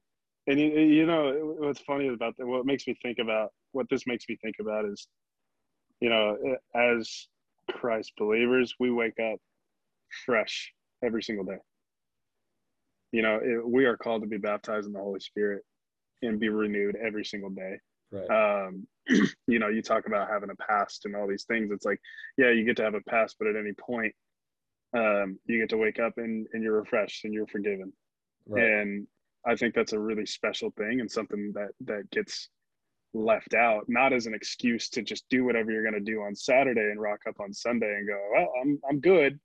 And 0.47 0.59
you, 0.59 0.67
you 0.67 1.05
know 1.05 1.55
what's 1.59 1.81
funny 1.81 2.07
about 2.07 2.37
that? 2.37 2.45
What 2.45 2.65
makes 2.65 2.87
me 2.87 2.97
think 3.01 3.19
about 3.19 3.51
what 3.73 3.87
this 3.89 4.07
makes 4.07 4.25
me 4.29 4.37
think 4.41 4.55
about 4.61 4.85
is, 4.85 5.07
you 5.99 6.09
know, 6.09 6.37
as 6.73 7.27
Christ 7.69 8.13
believers, 8.17 8.73
we 8.79 8.89
wake 8.91 9.19
up 9.19 9.39
fresh 10.25 10.71
every 11.03 11.21
single 11.21 11.43
day. 11.43 11.57
You 13.11 13.21
know, 13.21 13.39
it, 13.43 13.67
we 13.67 13.85
are 13.85 13.97
called 13.97 14.21
to 14.21 14.27
be 14.27 14.37
baptized 14.37 14.87
in 14.87 14.93
the 14.93 14.99
Holy 14.99 15.19
Spirit 15.19 15.63
and 16.21 16.39
be 16.39 16.49
renewed 16.49 16.95
every 16.95 17.25
single 17.25 17.49
day. 17.49 17.79
Right. 18.11 18.65
Um, 18.67 18.87
you 19.47 19.59
know, 19.59 19.69
you 19.69 19.81
talk 19.81 20.07
about 20.07 20.29
having 20.29 20.49
a 20.49 20.55
past 20.55 21.05
and 21.05 21.15
all 21.15 21.27
these 21.27 21.45
things. 21.45 21.71
It's 21.71 21.85
like, 21.85 21.99
yeah, 22.37 22.51
you 22.51 22.65
get 22.65 22.77
to 22.77 22.83
have 22.83 22.95
a 22.95 23.01
past, 23.01 23.35
but 23.39 23.47
at 23.47 23.55
any 23.55 23.73
point, 23.73 24.13
um, 24.95 25.39
you 25.45 25.59
get 25.59 25.69
to 25.69 25.77
wake 25.77 25.99
up 25.99 26.13
and, 26.17 26.47
and 26.53 26.63
you're 26.63 26.79
refreshed 26.79 27.25
and 27.25 27.33
you're 27.33 27.47
forgiven 27.47 27.91
Right. 28.49 28.63
and 28.63 29.07
i 29.45 29.55
think 29.55 29.75
that's 29.75 29.93
a 29.93 29.99
really 29.99 30.25
special 30.25 30.71
thing 30.77 31.01
and 31.01 31.11
something 31.11 31.51
that 31.53 31.69
that 31.81 32.09
gets 32.11 32.49
left 33.13 33.53
out 33.53 33.85
not 33.87 34.13
as 34.13 34.25
an 34.25 34.33
excuse 34.33 34.89
to 34.89 35.01
just 35.01 35.25
do 35.29 35.43
whatever 35.43 35.71
you're 35.71 35.83
going 35.83 35.93
to 35.93 36.11
do 36.11 36.21
on 36.21 36.35
saturday 36.35 36.89
and 36.91 37.01
rock 37.01 37.19
up 37.27 37.39
on 37.39 37.53
sunday 37.53 37.93
and 37.97 38.07
go 38.07 38.17
well 38.33 38.53
i'm 38.61 38.79
i'm 38.89 38.99
good 38.99 39.39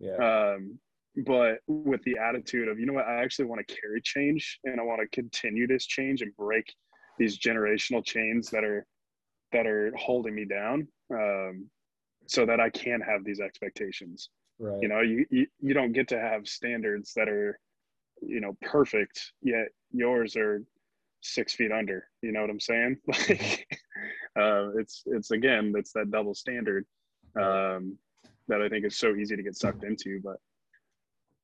yeah. 0.00 0.54
um 0.54 0.78
but 1.24 1.58
with 1.66 2.02
the 2.04 2.16
attitude 2.18 2.68
of 2.68 2.78
you 2.78 2.86
know 2.86 2.92
what 2.92 3.06
i 3.06 3.22
actually 3.22 3.44
want 3.44 3.64
to 3.66 3.74
carry 3.80 4.00
change 4.02 4.58
and 4.64 4.80
i 4.80 4.82
want 4.82 5.00
to 5.00 5.08
continue 5.08 5.66
this 5.66 5.86
change 5.86 6.22
and 6.22 6.36
break 6.36 6.72
these 7.18 7.38
generational 7.38 8.04
chains 8.04 8.50
that 8.50 8.64
are 8.64 8.86
that 9.52 9.66
are 9.66 9.92
holding 9.96 10.34
me 10.34 10.44
down 10.44 10.86
um 11.12 11.66
so 12.26 12.44
that 12.44 12.60
i 12.60 12.68
can 12.70 13.00
have 13.00 13.24
these 13.24 13.40
expectations. 13.40 14.30
Right. 14.60 14.78
you 14.82 14.88
know 14.88 15.00
you, 15.00 15.24
you 15.30 15.46
you 15.60 15.74
don't 15.74 15.92
get 15.92 16.08
to 16.08 16.18
have 16.18 16.48
standards 16.48 17.12
that 17.14 17.28
are 17.28 17.58
you 18.20 18.40
know 18.40 18.56
perfect 18.60 19.32
yet 19.40 19.68
yours 19.92 20.36
are 20.36 20.62
six 21.20 21.52
feet 21.54 21.72
under. 21.72 22.06
You 22.22 22.32
know 22.32 22.40
what 22.40 22.50
i'm 22.50 22.60
saying? 22.60 22.96
Like 23.06 23.66
uh 24.38 24.70
it's 24.76 25.02
it's 25.06 25.30
again 25.30 25.72
it's 25.76 25.92
that 25.92 26.10
double 26.10 26.34
standard 26.34 26.84
um 27.40 27.96
that 28.46 28.62
i 28.62 28.68
think 28.68 28.84
is 28.84 28.96
so 28.96 29.14
easy 29.16 29.34
to 29.36 29.42
get 29.42 29.56
sucked 29.56 29.82
into 29.84 30.20
but 30.22 30.36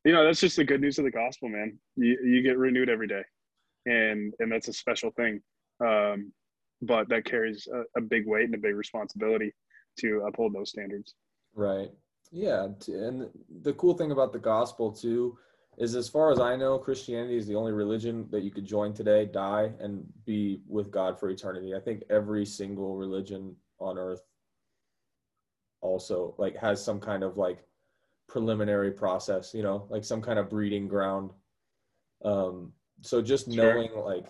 you 0.05 0.13
know 0.13 0.25
that's 0.25 0.41
just 0.41 0.57
the 0.57 0.65
good 0.65 0.81
news 0.81 0.99
of 0.99 1.05
the 1.05 1.11
gospel 1.11 1.49
man. 1.49 1.79
You 1.97 2.19
you 2.25 2.43
get 2.43 2.59
renewed 2.59 2.89
every 2.89 3.09
day. 3.09 3.23
And 3.87 4.33
and 4.39 4.53
that's 4.53 4.69
a 4.69 4.73
special 4.73 5.11
thing 5.13 5.41
um 5.81 6.33
but 6.83 7.09
that 7.09 7.25
carries 7.25 7.67
a, 7.73 7.83
a 7.99 8.01
big 8.01 8.27
weight 8.27 8.45
and 8.45 8.55
a 8.55 8.59
big 8.59 8.75
responsibility 8.77 9.53
to 9.99 10.25
uphold 10.27 10.55
those 10.55 10.71
standards 10.71 11.15
Right. 11.55 11.91
Yeah. 12.33 12.67
And 12.89 13.29
the 13.63 13.73
cool 13.75 13.95
thing 13.95 14.11
about 14.11 14.33
the 14.33 14.39
gospel, 14.41 14.91
too, 14.91 15.39
is 15.79 15.95
as 15.95 16.09
far 16.09 16.33
as 16.33 16.41
I 16.41 16.57
know, 16.57 16.79
Christianity 16.79 17.37
is 17.37 17.47
the 17.47 17.55
only 17.55 17.73
religion 17.73 18.27
that 18.31 18.43
you 18.43 18.51
could 18.51 18.65
join 18.65 18.93
today, 18.93 19.25
die, 19.27 19.73
and 19.81 20.05
be 20.25 20.61
with 20.67 20.91
God 20.91 21.19
for 21.19 21.31
eternity. 21.31 21.75
I 21.75 21.81
think 21.81 22.03
every 22.11 22.45
single 22.45 22.97
religion 22.97 23.55
on 23.79 23.99
earth 23.99 24.23
also 25.81 26.35
like 26.39 26.57
has 26.57 26.83
some 26.85 26.99
kind 27.01 27.23
of 27.23 27.37
like 27.37 27.65
preliminary 28.29 28.91
process, 28.91 29.55
you 29.55 29.63
know, 29.63 29.87
like 29.91 30.05
some 30.05 30.23
kind 30.23 30.39
of 30.39 30.49
breeding 30.51 30.89
ground. 30.89 31.31
Um, 32.25 32.73
so 33.03 33.21
just 33.21 33.53
Sure. 33.53 33.75
knowing 33.75 33.95
like 33.95 34.27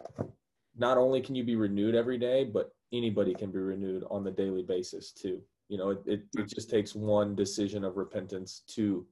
not 0.77 0.99
only 0.99 1.21
can 1.21 1.35
you 1.35 1.45
be 1.45 1.57
renewed 1.57 1.95
every 1.95 2.19
day, 2.19 2.45
but 2.45 2.75
anybody 2.93 3.35
can 3.35 3.51
be 3.51 3.59
renewed 3.59 4.05
on 4.11 4.25
the 4.25 4.31
daily 4.31 4.63
basis 4.63 5.13
too. 5.13 5.41
You 5.69 5.79
know, 5.79 5.91
it, 5.91 6.03
it, 6.07 6.23
it 6.37 6.49
just 6.49 6.71
takes 6.71 6.95
one 6.95 7.35
decision 7.35 7.85
of 7.85 7.97
repentance 7.97 8.63
to 8.69 9.07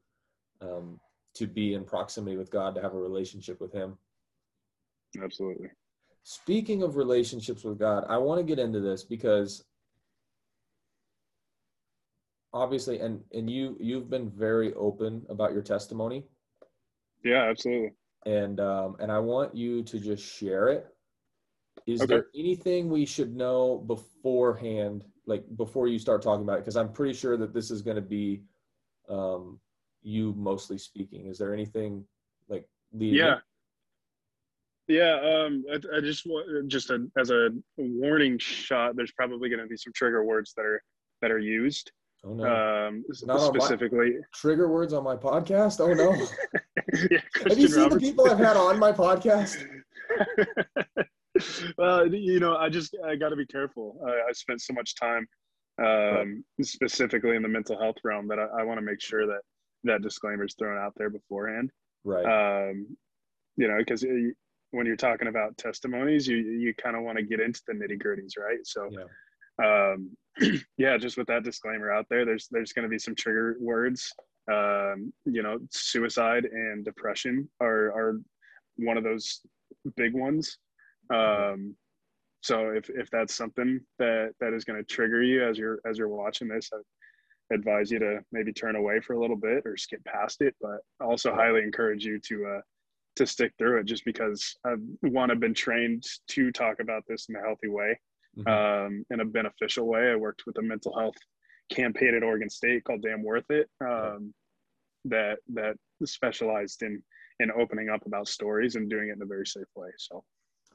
um, 0.60 1.00
to 1.34 1.46
be 1.46 1.74
in 1.74 1.84
proximity 1.84 2.36
with 2.36 2.50
God, 2.50 2.74
to 2.74 2.82
have 2.82 2.94
a 2.94 2.98
relationship 2.98 3.60
with 3.60 3.72
Him. 3.72 3.96
absolutely 5.22 5.68
Speaking 6.24 6.82
of 6.82 6.96
relationships 6.96 7.64
with 7.64 7.78
God, 7.78 8.04
I 8.08 8.18
want 8.18 8.38
to 8.38 8.44
get 8.44 8.60
into 8.60 8.80
this 8.80 9.02
because 9.02 9.64
obviously, 12.52 13.00
and 13.00 13.20
and 13.32 13.50
you 13.50 13.76
you've 13.80 14.10
been 14.10 14.30
very 14.30 14.74
open 14.74 15.24
about 15.28 15.52
your 15.52 15.62
testimony, 15.62 16.24
yeah 17.24 17.48
absolutely 17.50 17.92
and 18.26 18.60
um, 18.60 18.96
and 19.00 19.10
I 19.10 19.18
want 19.18 19.54
you 19.54 19.82
to 19.84 19.98
just 19.98 20.24
share 20.24 20.68
it. 20.68 20.91
Is 21.86 22.02
Okay. 22.02 22.14
there 22.14 22.26
anything 22.34 22.90
we 22.90 23.04
should 23.04 23.34
know 23.34 23.78
beforehand, 23.86 25.04
like 25.26 25.44
before 25.56 25.88
you 25.88 25.98
start 25.98 26.22
talking 26.22 26.44
about 26.44 26.58
it? 26.58 26.60
Because 26.60 26.76
I'm 26.76 26.92
pretty 26.92 27.14
sure 27.14 27.36
that 27.36 27.52
this 27.52 27.70
is 27.70 27.82
going 27.82 27.96
to 27.96 28.02
be 28.02 28.42
um, 29.08 29.58
you 30.02 30.34
mostly 30.36 30.78
speaking. 30.78 31.26
Is 31.26 31.38
there 31.38 31.52
anything 31.52 32.04
like 32.48 32.68
leading? 32.92 33.16
yeah 33.18 33.38
yeah 34.88 35.14
um 35.22 35.64
i, 35.72 35.76
I 35.96 36.00
just 36.00 36.26
want 36.26 36.68
just 36.68 36.90
a, 36.90 37.06
as 37.16 37.30
a 37.30 37.50
warning 37.76 38.36
shot 38.36 38.96
there's 38.96 39.12
probably 39.12 39.48
going 39.48 39.60
to 39.60 39.66
be 39.68 39.76
some 39.76 39.92
trigger 39.92 40.24
words 40.24 40.54
that 40.56 40.64
are 40.64 40.82
that 41.20 41.30
are 41.30 41.38
used 41.38 41.92
Oh 42.24 42.34
no! 42.34 42.44
um 42.44 43.04
Not 43.24 43.40
specifically 43.54 44.16
Trigger 44.34 44.68
words 44.68 44.92
on 44.92 45.02
my 45.04 45.16
podcast? 45.16 45.80
Oh 45.80 45.92
no! 45.92 46.14
yeah, 47.10 47.18
Have 47.48 47.58
you 47.58 47.68
seen 47.68 47.88
the 47.88 47.98
people 47.98 48.28
I've 48.28 48.38
had 48.38 48.56
on 48.56 48.78
my 48.78 48.92
podcast? 48.92 49.66
well, 51.78 52.06
you 52.06 52.40
know, 52.40 52.56
I 52.56 52.68
just 52.68 52.94
I 53.06 53.16
got 53.16 53.30
to 53.30 53.36
be 53.36 53.46
careful. 53.46 54.00
I, 54.06 54.28
I 54.28 54.32
spent 54.32 54.60
so 54.60 54.72
much 54.72 54.94
time, 54.96 55.26
um, 55.82 56.44
specifically 56.60 57.36
in 57.36 57.42
the 57.42 57.48
mental 57.48 57.78
health 57.78 57.96
realm, 58.04 58.28
that 58.28 58.38
I, 58.38 58.60
I 58.60 58.64
want 58.64 58.78
to 58.78 58.84
make 58.84 59.00
sure 59.00 59.26
that 59.26 59.40
that 59.84 60.02
disclaimer 60.02 60.44
is 60.44 60.54
thrown 60.58 60.78
out 60.78 60.92
there 60.96 61.10
beforehand. 61.10 61.70
Right. 62.04 62.24
Um, 62.24 62.96
you 63.56 63.68
know, 63.68 63.78
because 63.78 64.04
when 64.70 64.86
you're 64.86 64.96
talking 64.96 65.28
about 65.28 65.56
testimonies, 65.56 66.26
you 66.26 66.36
you 66.36 66.74
kind 66.74 66.96
of 66.96 67.02
want 67.02 67.18
to 67.18 67.24
get 67.24 67.40
into 67.40 67.60
the 67.66 67.74
nitty 67.74 68.02
gritties, 68.02 68.32
right? 68.38 68.64
So, 68.64 68.88
um, 69.62 70.10
yeah, 70.78 70.96
just 70.96 71.16
with 71.16 71.26
that 71.28 71.44
disclaimer 71.44 71.92
out 71.92 72.06
there, 72.10 72.24
there's 72.24 72.48
there's 72.50 72.72
going 72.72 72.84
to 72.84 72.88
be 72.88 72.98
some 72.98 73.14
trigger 73.14 73.56
words. 73.60 74.12
Um, 74.50 75.12
you 75.24 75.42
know, 75.42 75.58
suicide 75.70 76.46
and 76.46 76.84
depression 76.84 77.48
are 77.60 77.92
are 77.92 78.20
one 78.76 78.96
of 78.96 79.04
those 79.04 79.40
big 79.96 80.14
ones. 80.14 80.58
Um, 81.12 81.76
so 82.42 82.70
if 82.70 82.90
if 82.90 83.08
that's 83.10 83.34
something 83.34 83.80
that 83.98 84.32
that 84.40 84.52
is 84.52 84.64
going 84.64 84.78
to 84.78 84.84
trigger 84.84 85.22
you 85.22 85.48
as 85.48 85.56
you're 85.56 85.78
as 85.88 85.96
you're 85.96 86.08
watching 86.08 86.48
this, 86.48 86.70
I 86.72 87.54
advise 87.54 87.90
you 87.90 88.00
to 88.00 88.20
maybe 88.32 88.52
turn 88.52 88.76
away 88.76 89.00
for 89.00 89.14
a 89.14 89.20
little 89.20 89.36
bit 89.36 89.62
or 89.64 89.76
skip 89.76 90.04
past 90.04 90.42
it. 90.42 90.54
But 90.60 90.78
also 91.00 91.34
highly 91.34 91.62
encourage 91.62 92.04
you 92.04 92.18
to 92.18 92.46
uh, 92.46 92.60
to 93.16 93.26
stick 93.26 93.52
through 93.58 93.78
it, 93.78 93.86
just 93.86 94.04
because 94.04 94.56
I've 94.64 94.82
one 95.02 95.30
I've 95.30 95.40
been 95.40 95.54
trained 95.54 96.04
to 96.28 96.50
talk 96.50 96.80
about 96.80 97.04
this 97.06 97.26
in 97.28 97.36
a 97.36 97.40
healthy 97.40 97.68
way, 97.68 97.98
mm-hmm. 98.36 98.48
um, 98.50 99.06
in 99.10 99.20
a 99.20 99.24
beneficial 99.24 99.86
way. 99.86 100.10
I 100.10 100.16
worked 100.16 100.42
with 100.46 100.58
a 100.58 100.62
mental 100.62 100.98
health 100.98 101.16
campaign 101.70 102.16
at 102.16 102.24
Oregon 102.24 102.50
State 102.50 102.82
called 102.82 103.02
Dam 103.02 103.22
Worth 103.22 103.50
It, 103.50 103.68
um, 103.80 104.34
that 105.04 105.38
that 105.54 105.76
specialized 106.04 106.82
in 106.82 107.00
in 107.38 107.52
opening 107.52 107.88
up 107.88 108.04
about 108.04 108.26
stories 108.26 108.74
and 108.74 108.90
doing 108.90 109.10
it 109.10 109.16
in 109.16 109.22
a 109.22 109.26
very 109.26 109.46
safe 109.46 109.70
way. 109.76 109.90
So. 109.98 110.24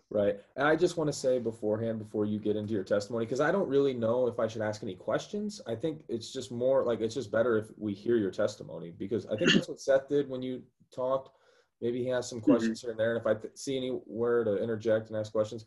Right. 0.10 0.40
And 0.56 0.66
I 0.66 0.78
just 0.78 0.96
want 0.96 1.10
to 1.10 1.14
say 1.14 1.38
beforehand, 1.38 2.00
before 2.00 2.26
you 2.26 2.40
get 2.40 2.56
into 2.56 2.74
your 2.74 2.86
testimony, 2.86 3.26
because 3.26 3.42
I 3.42 3.52
don't 3.52 3.68
really 3.68 3.94
know 3.94 4.28
if 4.28 4.40
I 4.40 4.48
should 4.48 4.62
ask 4.62 4.82
any 4.82 4.96
questions. 4.96 5.60
I 5.68 5.76
think 5.76 6.02
it's 6.08 6.32
just 6.32 6.50
more 6.50 6.86
like 6.86 7.02
it's 7.02 7.16
just 7.16 7.30
better 7.30 7.58
if 7.58 7.66
we 7.78 7.94
hear 7.94 8.16
your 8.16 8.32
testimony 8.32 8.94
because 8.98 9.26
I 9.26 9.36
think 9.36 9.52
that's 9.52 9.68
what 9.68 9.82
Seth 9.82 10.08
did 10.08 10.30
when 10.30 10.42
you 10.42 10.64
talked. 10.96 11.36
Maybe 11.82 12.02
he 12.02 12.10
has 12.10 12.30
some 12.30 12.40
mm-hmm. 12.40 12.52
questions 12.52 12.80
mm-hmm. 12.80 12.88
here 12.88 12.92
and 12.92 13.00
there. 13.00 13.16
And 13.16 13.20
if 13.20 13.28
I 13.28 13.34
th- 13.34 13.58
see 13.58 13.76
anywhere 13.76 14.46
to 14.46 14.64
interject 14.64 15.10
and 15.10 15.18
ask 15.18 15.34
questions, 15.34 15.66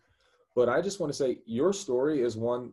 but 0.56 0.70
I 0.70 0.80
just 0.80 1.00
want 1.00 1.12
to 1.12 1.16
say 1.16 1.38
your 1.44 1.74
story 1.74 2.22
is 2.22 2.36
one, 2.36 2.72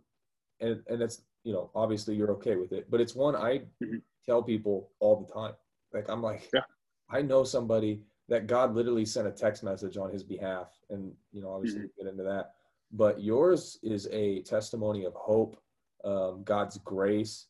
and, 0.62 0.82
and 0.88 1.02
it's, 1.02 1.24
you 1.44 1.52
know, 1.52 1.70
obviously 1.76 2.16
you're 2.16 2.32
okay 2.32 2.56
with 2.56 2.72
it, 2.72 2.90
but 2.90 3.02
it's 3.02 3.14
one 3.14 3.36
I 3.36 3.60
mm-hmm. 3.84 3.98
tell 4.26 4.42
people 4.42 4.90
all 5.00 5.18
the 5.18 5.34
time. 5.34 5.54
Like, 5.94 6.10
I'm 6.10 6.22
like, 6.22 6.50
yeah. 6.54 6.62
I 7.10 7.22
know 7.22 7.44
somebody 7.44 8.02
that 8.30 8.48
God 8.48 8.76
literally 8.76 9.06
sent 9.06 9.28
a 9.28 9.32
text 9.32 9.64
message 9.64 9.98
on 9.98 10.12
his 10.12 10.24
behalf. 10.24 10.68
And, 10.90 11.14
you 11.32 11.42
know, 11.42 11.52
obviously 11.52 11.82
mm-hmm. 11.82 12.04
get 12.04 12.12
into 12.12 12.24
that. 12.24 12.52
But 12.92 13.22
yours 13.22 13.80
is 13.84 14.08
a 14.12 14.42
testimony 14.44 15.06
of 15.06 15.14
hope, 15.14 15.62
um, 16.04 16.44
God's 16.44 16.78
grace, 16.80 17.48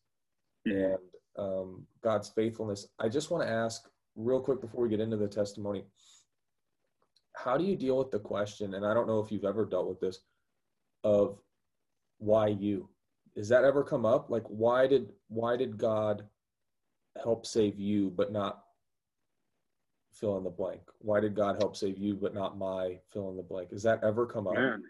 mm-hmm. 0.68 0.78
and 0.78 0.98
um, 1.38 1.86
God's 2.04 2.30
faithfulness. 2.30 2.88
I 3.00 3.10
just 3.10 3.32
want 3.32 3.44
to 3.44 3.50
ask 3.50 3.88
real 4.16 4.40
quick 4.40 4.62
before 4.62 4.82
we 4.82 4.90
get 4.90 5.00
into 5.00 5.18
the 5.18 5.28
testimony 5.28 5.84
how 7.38 7.56
do 7.56 7.64
you 7.64 7.76
deal 7.76 7.98
with 7.98 8.10
the 8.10 8.20
question 8.20 8.74
and 8.74 8.86
i 8.86 8.94
don't 8.94 9.08
know 9.08 9.20
if 9.20 9.32
you've 9.32 9.46
ever 9.46 9.64
dealt 9.64 9.88
with 9.88 10.00
this 10.00 10.20
of 11.04 11.40
why 12.18 12.48
you 12.48 12.90
does 13.36 13.48
that 13.48 13.64
ever 13.64 13.84
come 13.84 14.06
up 14.06 14.30
like 14.30 14.44
why 14.48 14.88
did 14.88 15.12
why 15.28 15.56
did 15.56 15.78
god 15.78 16.24
help 17.22 17.46
save 17.46 17.80
you 17.80 18.10
but 18.10 18.32
not 18.32 18.64
fill 20.20 20.38
in 20.38 20.44
the 20.44 20.50
blank? 20.50 20.82
Why 21.00 21.20
did 21.20 21.36
God 21.36 21.58
help 21.60 21.76
save 21.76 21.98
you 21.98 22.16
but 22.16 22.34
not 22.34 22.58
my 22.58 23.00
fill 23.12 23.30
in 23.30 23.38
the 23.38 23.44
blank? 23.44 23.72
Has 23.72 23.84
that 23.84 24.04
ever 24.04 24.26
come 24.26 24.48
up? 24.48 24.56
Man, 24.56 24.84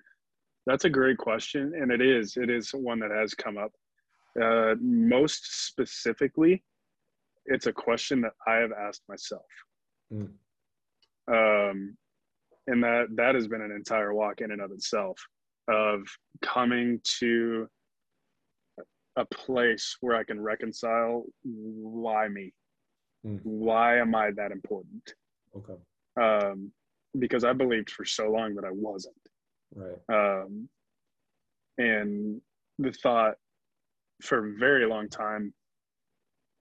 that's 0.66 0.86
a 0.86 0.90
great 0.90 1.18
question. 1.18 1.74
And 1.76 1.92
it 1.92 2.02
is. 2.02 2.38
It 2.38 2.50
is 2.50 2.72
one 2.72 3.00
that 3.00 3.12
has 3.12 3.34
come 3.34 3.58
up. 3.58 3.72
Uh, 4.42 4.76
most 4.80 5.68
specifically, 5.68 6.64
it's 7.46 7.68
a 7.68 7.74
question 7.74 8.22
that 8.22 8.34
I 8.46 8.56
have 8.56 8.72
asked 8.72 9.04
myself. 9.10 9.42
Mm. 10.14 10.30
Um, 11.30 11.98
and 12.68 12.84
that 12.84 13.08
that 13.16 13.36
has 13.36 13.48
been 13.48 13.62
an 13.62 13.72
entire 13.72 14.14
walk 14.14 14.42
in 14.42 14.52
and 14.52 14.62
of 14.62 14.72
itself 14.72 15.18
of 15.70 16.02
coming 16.42 17.00
to 17.20 17.68
a 19.18 19.26
place 19.26 19.98
where 20.02 20.16
I 20.16 20.24
can 20.24 20.40
reconcile 20.40 21.26
why 21.44 22.28
me 22.28 22.54
Mm. 23.26 23.40
Why 23.44 24.00
am 24.00 24.16
I 24.16 24.32
that 24.32 24.52
important? 24.52 25.14
Okay. 25.56 25.74
Um, 26.20 26.72
because 27.18 27.44
I 27.44 27.54
believed 27.54 27.90
for 27.90 28.06
so 28.06 28.30
long 28.30 28.56
that 28.56 28.66
I 28.66 28.72
wasn't. 28.72 29.16
Right. 29.76 29.98
Um, 30.10 30.70
and 31.78 32.42
the 32.80 32.92
thought 32.92 33.36
for 34.22 34.48
a 34.48 34.54
very 34.58 34.86
long 34.86 35.10
time, 35.10 35.54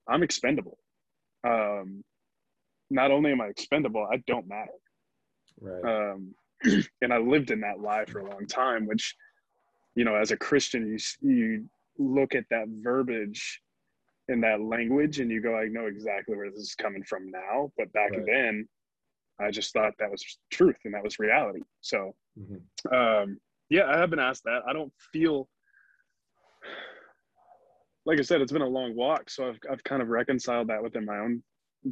I'm 0.09 0.23
expendable. 0.23 0.79
Um, 1.47 2.05
not 2.91 3.11
only 3.11 3.33
am 3.33 3.41
I 3.41 3.47
expendable, 3.47 4.07
I 4.11 4.19
don't 4.27 4.49
matter. 4.49 4.71
Right. 5.61 6.13
Um, 6.13 6.35
and 7.03 7.13
I 7.13 7.19
lived 7.19 7.51
in 7.51 7.61
that 7.61 7.81
lie 7.81 8.05
for 8.05 8.21
a 8.21 8.31
long 8.31 8.47
time, 8.47 8.87
which, 8.87 9.15
you 9.95 10.05
know, 10.05 10.15
as 10.15 10.31
a 10.31 10.37
Christian, 10.37 10.87
you 10.87 10.99
you 11.29 11.69
look 11.99 12.35
at 12.35 12.45
that 12.51 12.67
verbiage 12.69 13.61
in 14.29 14.41
that 14.41 14.61
language 14.61 15.21
and 15.21 15.31
you 15.31 15.41
go 15.41 15.57
i 15.57 15.67
know 15.67 15.87
exactly 15.87 16.37
where 16.37 16.51
this 16.51 16.61
is 16.61 16.75
coming 16.75 17.03
from 17.05 17.31
now 17.31 17.71
but 17.77 17.93
back 17.93 18.11
right. 18.11 18.27
then 18.27 18.69
i 19.41 19.51
just 19.51 19.73
thought 19.73 19.93
that 19.99 20.11
was 20.11 20.25
truth 20.51 20.77
and 20.85 20.95
that 20.95 21.05
was 21.05 21.19
reality 21.19 21.61
so 21.81 22.15
mm-hmm. 22.39 22.95
um, 22.95 23.39
yeah 23.71 23.85
i 23.87 23.99
have 23.99 24.11
been 24.11 24.19
asked 24.19 24.45
that 24.45 24.63
i 24.69 24.73
don't 24.73 24.93
feel 25.13 25.49
like 28.05 28.19
i 28.19 28.23
said 28.23 28.41
it's 28.41 28.53
been 28.53 28.63
a 28.63 28.69
long 28.69 28.97
walk 28.97 29.31
so 29.31 29.49
i've, 29.49 29.59
I've 29.71 29.85
kind 29.85 30.03
of 30.03 30.09
reconciled 30.09 30.69
that 30.69 30.83
within 30.83 31.05
my 31.05 31.19
own 31.19 31.43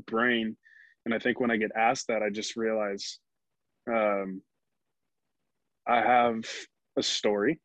brain 0.07 0.57
and 1.05 1.15
i 1.15 1.19
think 1.19 1.39
when 1.39 1.51
i 1.51 1.57
get 1.57 1.71
asked 1.77 2.09
that 2.09 2.23
i 2.23 2.31
just 2.31 2.57
realize 2.57 3.19
um, 3.89 4.43
i 5.87 6.01
have 6.01 6.45
a 6.97 7.03
story 7.03 7.61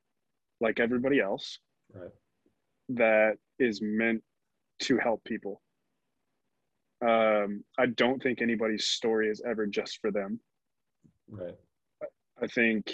like 0.61 0.79
everybody 0.79 1.19
else 1.19 1.59
right. 1.95 2.11
that 2.89 3.33
is 3.57 3.79
meant 3.81 4.21
to 4.79 4.97
help 4.97 5.23
people. 5.23 5.61
Um, 7.05 7.63
I 7.77 7.85
don't 7.87 8.21
think 8.21 8.41
anybody's 8.41 8.87
story 8.87 9.29
is 9.29 9.41
ever 9.45 9.65
just 9.65 9.99
for 10.01 10.11
them. 10.11 10.39
Right. 11.29 11.55
I 12.41 12.47
think 12.47 12.93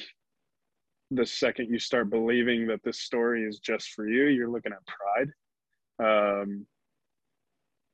the 1.12 1.26
second 1.26 1.70
you 1.70 1.80
start 1.80 2.10
believing 2.10 2.68
that 2.68 2.84
this 2.84 3.02
story 3.02 3.44
is 3.44 3.60
just 3.60 3.90
for 3.90 4.08
you, 4.08 4.26
you're 4.26 4.50
looking 4.50 4.74
at 4.74 4.80
pride. 4.88 6.42
Um, 6.42 6.66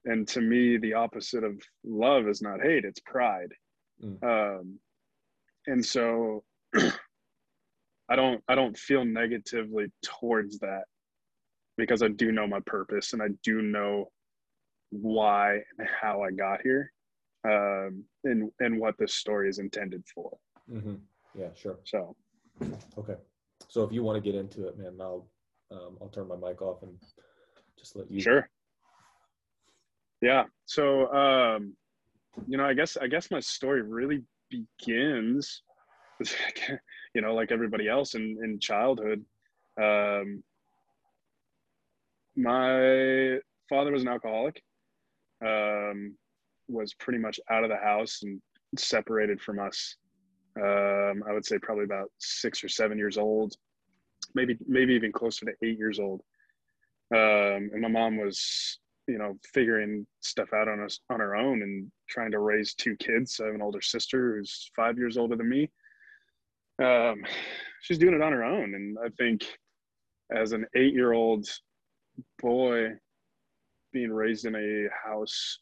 and 0.06 0.28
to 0.30 0.42
me, 0.42 0.78
the 0.78 0.96
opposite 0.96 1.44
of 1.44 1.62
love 1.84 2.28
is 2.28 2.42
not 2.42 2.62
hate; 2.62 2.86
it's 2.86 3.02
pride. 3.02 3.54
Mm. 4.04 4.24
Um, 4.24 4.80
and 5.68 5.86
so, 5.86 6.44
I 6.76 8.16
don't 8.16 8.44
I 8.48 8.56
don't 8.56 8.78
feel 8.78 9.06
negatively 9.06 9.92
towards 10.02 10.58
that 10.60 10.86
because 11.78 12.04
I 12.04 12.10
do 12.10 12.32
know 12.32 12.48
my 12.48 12.60
purpose 12.66 13.14
and 13.14 13.22
I 13.22 13.30
do 13.44 13.62
know 13.62 14.12
why 14.90 15.60
and 15.78 15.88
how 16.02 16.22
I 16.22 16.32
got 16.32 16.62
here 16.62 16.92
um, 17.46 18.04
and 18.24 18.52
and 18.60 18.80
what 18.80 18.98
this 18.98 19.14
story 19.14 19.50
is 19.50 19.60
intended 19.60 20.04
for. 20.14 20.38
Mm-hmm. 20.72 20.96
Yeah, 21.34 21.48
sure. 21.56 21.80
So, 21.86 22.16
okay. 22.98 23.16
So 23.68 23.84
if 23.84 23.92
you 23.92 24.04
want 24.04 24.22
to 24.22 24.32
get 24.32 24.40
into 24.40 24.68
it, 24.68 24.78
man, 24.78 24.98
I'll 25.00 25.28
um, 25.72 25.98
I'll 26.02 26.10
turn 26.10 26.28
my 26.28 26.36
mic 26.36 26.62
off 26.62 26.84
and 26.84 26.94
just 27.78 27.96
let 27.96 28.12
you. 28.12 28.22
Sure. 28.22 28.50
Yeah. 30.22 30.44
So, 30.66 31.12
um, 31.14 31.76
you 32.48 32.58
know, 32.58 32.66
I 32.66 32.74
guess 32.74 32.98
I 32.98 33.08
guess 33.08 33.32
my 33.32 33.40
story 33.40 33.82
really 33.82 34.24
begins, 34.50 35.64
you 37.16 37.22
know, 37.22 37.34
like 37.34 37.52
everybody 37.52 37.88
else 37.88 38.14
in 38.14 38.38
in 38.44 38.60
childhood. 38.60 39.24
Um, 39.82 40.44
my 42.36 43.38
father 43.70 43.92
was 43.92 44.02
an 44.02 44.08
alcoholic 44.08 44.62
um, 45.46 46.16
was 46.68 46.94
pretty 46.96 47.20
much 47.20 47.40
out 47.50 47.64
of 47.64 47.70
the 47.70 47.78
house 47.78 48.20
and 48.24 48.42
separated 48.78 49.42
from 49.42 49.60
us 49.60 49.96
um, 50.58 51.24
i 51.28 51.34
would 51.34 51.46
say 51.46 51.58
probably 51.60 51.84
about 51.84 52.10
six 52.20 52.64
or 52.64 52.70
seven 52.70 52.98
years 52.98 53.18
old 53.18 53.56
maybe 54.36 54.58
maybe 54.68 54.94
even 54.94 55.12
closer 55.12 55.46
to 55.46 55.54
eight 55.64 55.78
years 55.78 56.00
old. 56.00 56.22
Um, 57.14 57.70
and 57.74 57.82
my 57.82 57.88
mom 57.88 58.18
was 58.18 58.80
you 59.08 59.18
know 59.18 59.38
figuring 59.54 60.06
stuff 60.22 60.50
out 60.54 60.68
on 60.68 60.82
us 60.82 61.00
on 61.10 61.20
her 61.20 61.36
own 61.36 61.62
and 61.62 61.92
trying 62.10 62.32
to 62.32 62.40
raise 62.40 62.74
two 62.74 62.96
kids. 62.98 63.40
I 63.40 63.48
have 63.48 63.56
an 63.56 63.62
older 63.62 63.82
sister 63.82 64.38
who's 64.38 64.72
five 64.76 64.98
years 64.98 65.18
older 65.18 65.36
than 65.36 65.50
me. 65.50 65.70
Um, 66.82 67.24
she's 67.82 67.98
doing 67.98 68.16
it 68.16 68.22
on 68.22 68.32
her 68.32 68.44
own. 68.44 68.74
And 68.76 68.98
i 69.04 69.10
think 69.18 69.46
as 70.34 70.54
an 70.54 70.66
eight 70.76 70.94
year 70.94 71.14
old 71.14 71.48
boy 72.42 72.90
being 73.94 74.12
raised 74.12 74.46
in 74.46 74.56
a 74.56 74.88
house 75.08 75.60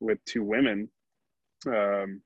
with 0.00 0.18
two 0.24 0.42
women 0.42 0.88
um, 1.66 2.20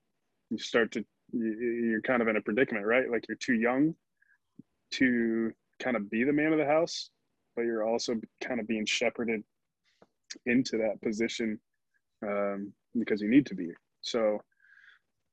you 0.51 0.59
start 0.59 0.93
to 0.93 1.05
you're 1.33 2.03
kind 2.03 2.23
of 2.23 2.29
in 2.29 2.37
a 2.37 2.41
predicament 2.41 2.87
right? 2.87 3.11
Like 3.11 3.25
you're 3.29 3.37
too 3.37 3.55
young 3.55 3.95
to 4.93 5.53
kind 5.83 5.97
of 5.97 6.09
be 6.11 6.25
the 6.25 6.33
man 6.33 6.53
of 6.53 6.59
the 6.59 6.65
house 6.65 7.11
but 7.55 7.63
you're 7.63 7.87
also 7.87 8.15
kind 8.43 8.61
of 8.61 8.69
being 8.69 8.87
shepherded 8.87 9.43
into 10.45 10.77
that 10.79 11.01
position 11.03 11.59
um, 12.23 12.73
because 12.99 13.21
you 13.21 13.29
need 13.29 13.47
to 13.47 13.55
be. 13.55 13.71
So 14.03 14.41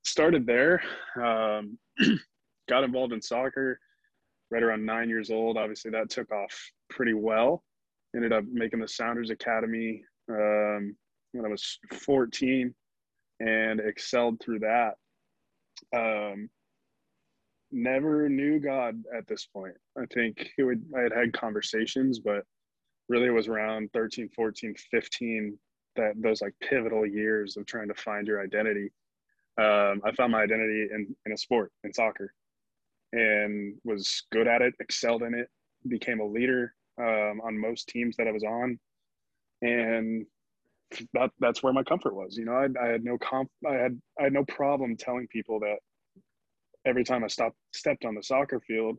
started 0.04 0.46
there 0.46 0.82
um, 1.22 1.78
got 2.70 2.84
involved 2.84 3.14
in 3.14 3.22
soccer 3.22 3.80
right 4.50 4.64
around 4.64 4.86
nine 4.86 5.10
years 5.10 5.30
old. 5.30 5.58
Obviously 5.58 5.92
that 5.92 6.10
took 6.10 6.32
off 6.32 6.72
pretty 6.90 7.14
well 7.14 7.64
ended 8.16 8.34
up 8.34 8.44
making 8.52 8.80
the 8.80 8.88
Sounders 8.88 9.30
Academy 9.30 10.04
um, 10.30 10.96
when 11.32 11.46
I 11.46 11.50
was 11.50 11.80
14 11.92 12.74
and 13.40 13.80
excelled 13.80 14.40
through 14.40 14.60
that. 14.60 14.94
Um, 15.96 16.50
never 17.72 18.30
knew 18.30 18.60
God 18.60 19.04
at 19.16 19.28
this 19.28 19.46
point. 19.46 19.74
I 19.98 20.06
think 20.14 20.50
it 20.58 20.64
would, 20.64 20.84
I 20.98 21.02
had 21.02 21.14
had 21.14 21.34
conversations, 21.34 22.20
but 22.20 22.44
really 23.10 23.28
it 23.28 23.32
was 23.32 23.48
around 23.48 23.90
13, 23.94 24.30
14, 24.36 24.76
15 24.92 25.58
that 25.96 26.14
those 26.18 26.42
like 26.42 26.54
pivotal 26.62 27.06
years 27.06 27.58
of 27.58 27.66
trying 27.66 27.88
to 27.88 27.94
find 27.94 28.28
your 28.28 28.42
identity. 28.42 28.92
Um, 29.60 30.02
I 30.04 30.12
found 30.16 30.32
my 30.32 30.42
identity 30.42 30.88
in, 30.92 31.16
in 31.26 31.32
a 31.32 31.38
sport, 31.38 31.72
in 31.84 31.94
soccer, 31.94 32.34
and 33.12 33.76
was 33.84 34.24
good 34.32 34.48
at 34.48 34.64
it, 34.64 34.74
excelled 34.80 35.22
in 35.22 35.36
it, 35.36 35.48
became 35.88 36.20
a 36.20 36.26
leader 36.26 36.74
um, 37.00 37.42
on 37.46 37.60
most 37.60 37.88
teams 37.88 38.16
that 38.18 38.28
I 38.28 38.32
was 38.32 38.44
on. 38.44 38.80
And 39.62 40.26
that 41.14 41.32
that's 41.40 41.64
where 41.64 41.74
my 41.74 41.84
comfort 41.84 42.16
was. 42.16 42.38
You 42.38 42.46
know, 42.46 42.54
I, 42.54 42.68
I 42.82 42.88
had 42.88 43.04
no 43.04 43.18
comp, 43.18 43.50
I 43.68 43.74
had 43.74 44.00
I 44.20 44.24
had 44.24 44.34
no 44.34 44.44
problem 44.46 44.96
telling 44.96 45.28
people 45.28 45.60
that 45.62 45.78
every 46.86 47.04
time 47.04 47.24
I 47.24 47.28
stopped 47.28 47.58
stepped 47.74 48.06
on 48.06 48.16
the 48.16 48.24
soccer 48.24 48.60
field, 48.60 48.98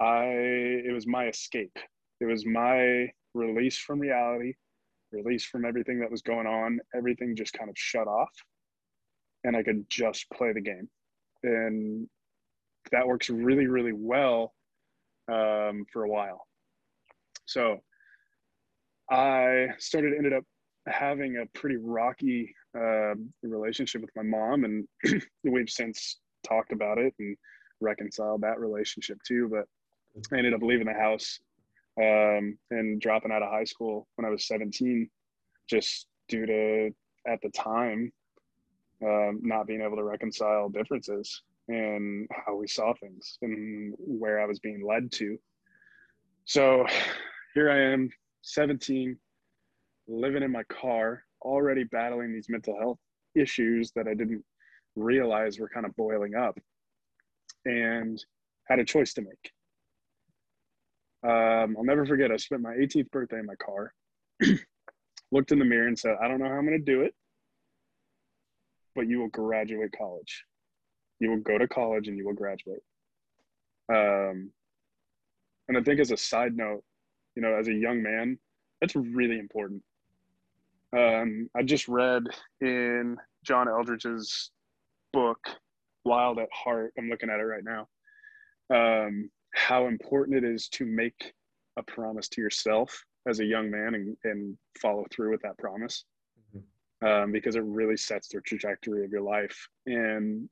I 0.00 0.24
it 0.24 0.92
was 0.92 1.06
my 1.06 1.26
escape. 1.26 1.76
It 2.20 2.26
was 2.26 2.44
my 2.46 3.08
release 3.34 3.78
from 3.78 4.00
reality, 4.00 4.54
release 5.12 5.44
from 5.44 5.64
everything 5.64 6.00
that 6.00 6.10
was 6.10 6.22
going 6.22 6.46
on. 6.46 6.80
Everything 6.94 7.34
just 7.36 7.52
kind 7.52 7.70
of 7.70 7.76
shut 7.76 8.06
off, 8.06 8.30
and 9.44 9.56
I 9.56 9.62
could 9.62 9.84
just 9.88 10.26
play 10.30 10.52
the 10.52 10.60
game, 10.60 10.88
and 11.42 12.08
that 12.92 13.06
works 13.06 13.30
really 13.30 13.66
really 13.66 13.92
well 13.92 14.54
um, 15.30 15.84
for 15.92 16.04
a 16.04 16.08
while. 16.08 16.46
So 17.50 17.78
I 19.10 19.66
started 19.78 20.14
ended 20.16 20.32
up 20.32 20.44
having 20.86 21.36
a 21.38 21.58
pretty 21.58 21.76
rocky 21.76 22.54
uh, 22.78 23.14
relationship 23.42 24.02
with 24.02 24.10
my 24.14 24.22
mom, 24.22 24.64
and 24.64 24.86
we've 25.44 25.68
since 25.68 26.20
talked 26.46 26.72
about 26.72 26.98
it 26.98 27.12
and 27.18 27.36
reconciled 27.80 28.42
that 28.42 28.60
relationship 28.60 29.18
too. 29.26 29.48
But 29.50 29.64
I 30.32 30.38
ended 30.38 30.54
up 30.54 30.62
leaving 30.62 30.86
the 30.86 30.92
house 30.92 31.40
um, 32.00 32.56
and 32.70 33.00
dropping 33.00 33.32
out 33.32 33.42
of 33.42 33.50
high 33.50 33.64
school 33.64 34.06
when 34.14 34.24
I 34.24 34.30
was 34.30 34.46
17, 34.46 35.10
just 35.68 36.06
due 36.28 36.46
to 36.46 36.90
at 37.26 37.40
the 37.42 37.50
time 37.50 38.12
um, 39.04 39.40
not 39.42 39.66
being 39.66 39.82
able 39.82 39.96
to 39.96 40.04
reconcile 40.04 40.68
differences 40.68 41.42
and 41.66 42.28
how 42.30 42.54
we 42.54 42.68
saw 42.68 42.94
things 42.94 43.38
and 43.42 43.94
where 43.98 44.40
I 44.40 44.46
was 44.46 44.60
being 44.60 44.86
led 44.86 45.10
to. 45.12 45.36
So 46.44 46.86
here 47.54 47.70
I 47.70 47.92
am, 47.92 48.10
17, 48.42 49.16
living 50.08 50.42
in 50.42 50.52
my 50.52 50.62
car, 50.64 51.24
already 51.42 51.84
battling 51.84 52.32
these 52.32 52.48
mental 52.48 52.78
health 52.78 52.98
issues 53.34 53.92
that 53.96 54.06
I 54.06 54.14
didn't 54.14 54.44
realize 54.96 55.58
were 55.58 55.68
kind 55.68 55.86
of 55.86 55.94
boiling 55.96 56.34
up 56.34 56.58
and 57.64 58.22
had 58.68 58.78
a 58.78 58.84
choice 58.84 59.14
to 59.14 59.22
make. 59.22 59.52
Um, 61.22 61.76
I'll 61.76 61.84
never 61.84 62.06
forget, 62.06 62.30
I 62.30 62.36
spent 62.36 62.62
my 62.62 62.74
18th 62.74 63.10
birthday 63.10 63.38
in 63.38 63.46
my 63.46 63.56
car, 63.56 63.92
looked 65.32 65.52
in 65.52 65.58
the 65.58 65.64
mirror 65.64 65.88
and 65.88 65.98
said, 65.98 66.16
I 66.22 66.28
don't 66.28 66.38
know 66.38 66.48
how 66.48 66.54
I'm 66.54 66.66
going 66.66 66.78
to 66.78 66.84
do 66.92 67.02
it, 67.02 67.14
but 68.94 69.06
you 69.06 69.18
will 69.18 69.28
graduate 69.28 69.92
college. 69.96 70.44
You 71.18 71.30
will 71.30 71.40
go 71.40 71.58
to 71.58 71.68
college 71.68 72.08
and 72.08 72.16
you 72.16 72.26
will 72.26 72.34
graduate. 72.34 72.82
Um, 73.92 74.50
and 75.68 75.76
I 75.76 75.82
think 75.82 76.00
as 76.00 76.10
a 76.10 76.16
side 76.16 76.56
note, 76.56 76.82
you 77.34 77.42
know, 77.42 77.54
as 77.54 77.68
a 77.68 77.74
young 77.74 78.02
man, 78.02 78.38
that's 78.80 78.96
really 78.96 79.38
important. 79.38 79.82
Um, 80.96 81.48
I 81.56 81.62
just 81.62 81.88
read 81.88 82.24
in 82.60 83.16
John 83.44 83.68
Eldredge's 83.68 84.50
book, 85.12 85.38
Wild 86.04 86.38
at 86.38 86.48
Heart. 86.52 86.94
I'm 86.98 87.08
looking 87.08 87.30
at 87.30 87.40
it 87.40 87.44
right 87.44 87.64
now. 87.64 87.88
Um, 88.74 89.30
how 89.54 89.86
important 89.86 90.36
it 90.36 90.44
is 90.44 90.68
to 90.70 90.84
make 90.84 91.32
a 91.76 91.82
promise 91.82 92.28
to 92.30 92.40
yourself 92.40 93.04
as 93.28 93.40
a 93.40 93.44
young 93.44 93.70
man 93.70 93.94
and, 93.94 94.16
and 94.24 94.56
follow 94.80 95.04
through 95.10 95.30
with 95.30 95.42
that 95.42 95.58
promise 95.58 96.04
mm-hmm. 96.56 97.06
um, 97.06 97.32
because 97.32 97.56
it 97.56 97.64
really 97.64 97.96
sets 97.96 98.28
the 98.28 98.40
trajectory 98.40 99.04
of 99.04 99.10
your 99.10 99.22
life. 99.22 99.68
And 99.86 100.48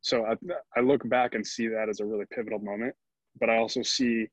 so 0.00 0.24
I, 0.24 0.34
I 0.76 0.80
look 0.80 1.06
back 1.08 1.34
and 1.34 1.46
see 1.46 1.68
that 1.68 1.88
as 1.88 2.00
a 2.00 2.06
really 2.06 2.24
pivotal 2.30 2.58
moment, 2.58 2.94
but 3.38 3.50
I 3.50 3.58
also 3.58 3.82
see 3.82 4.28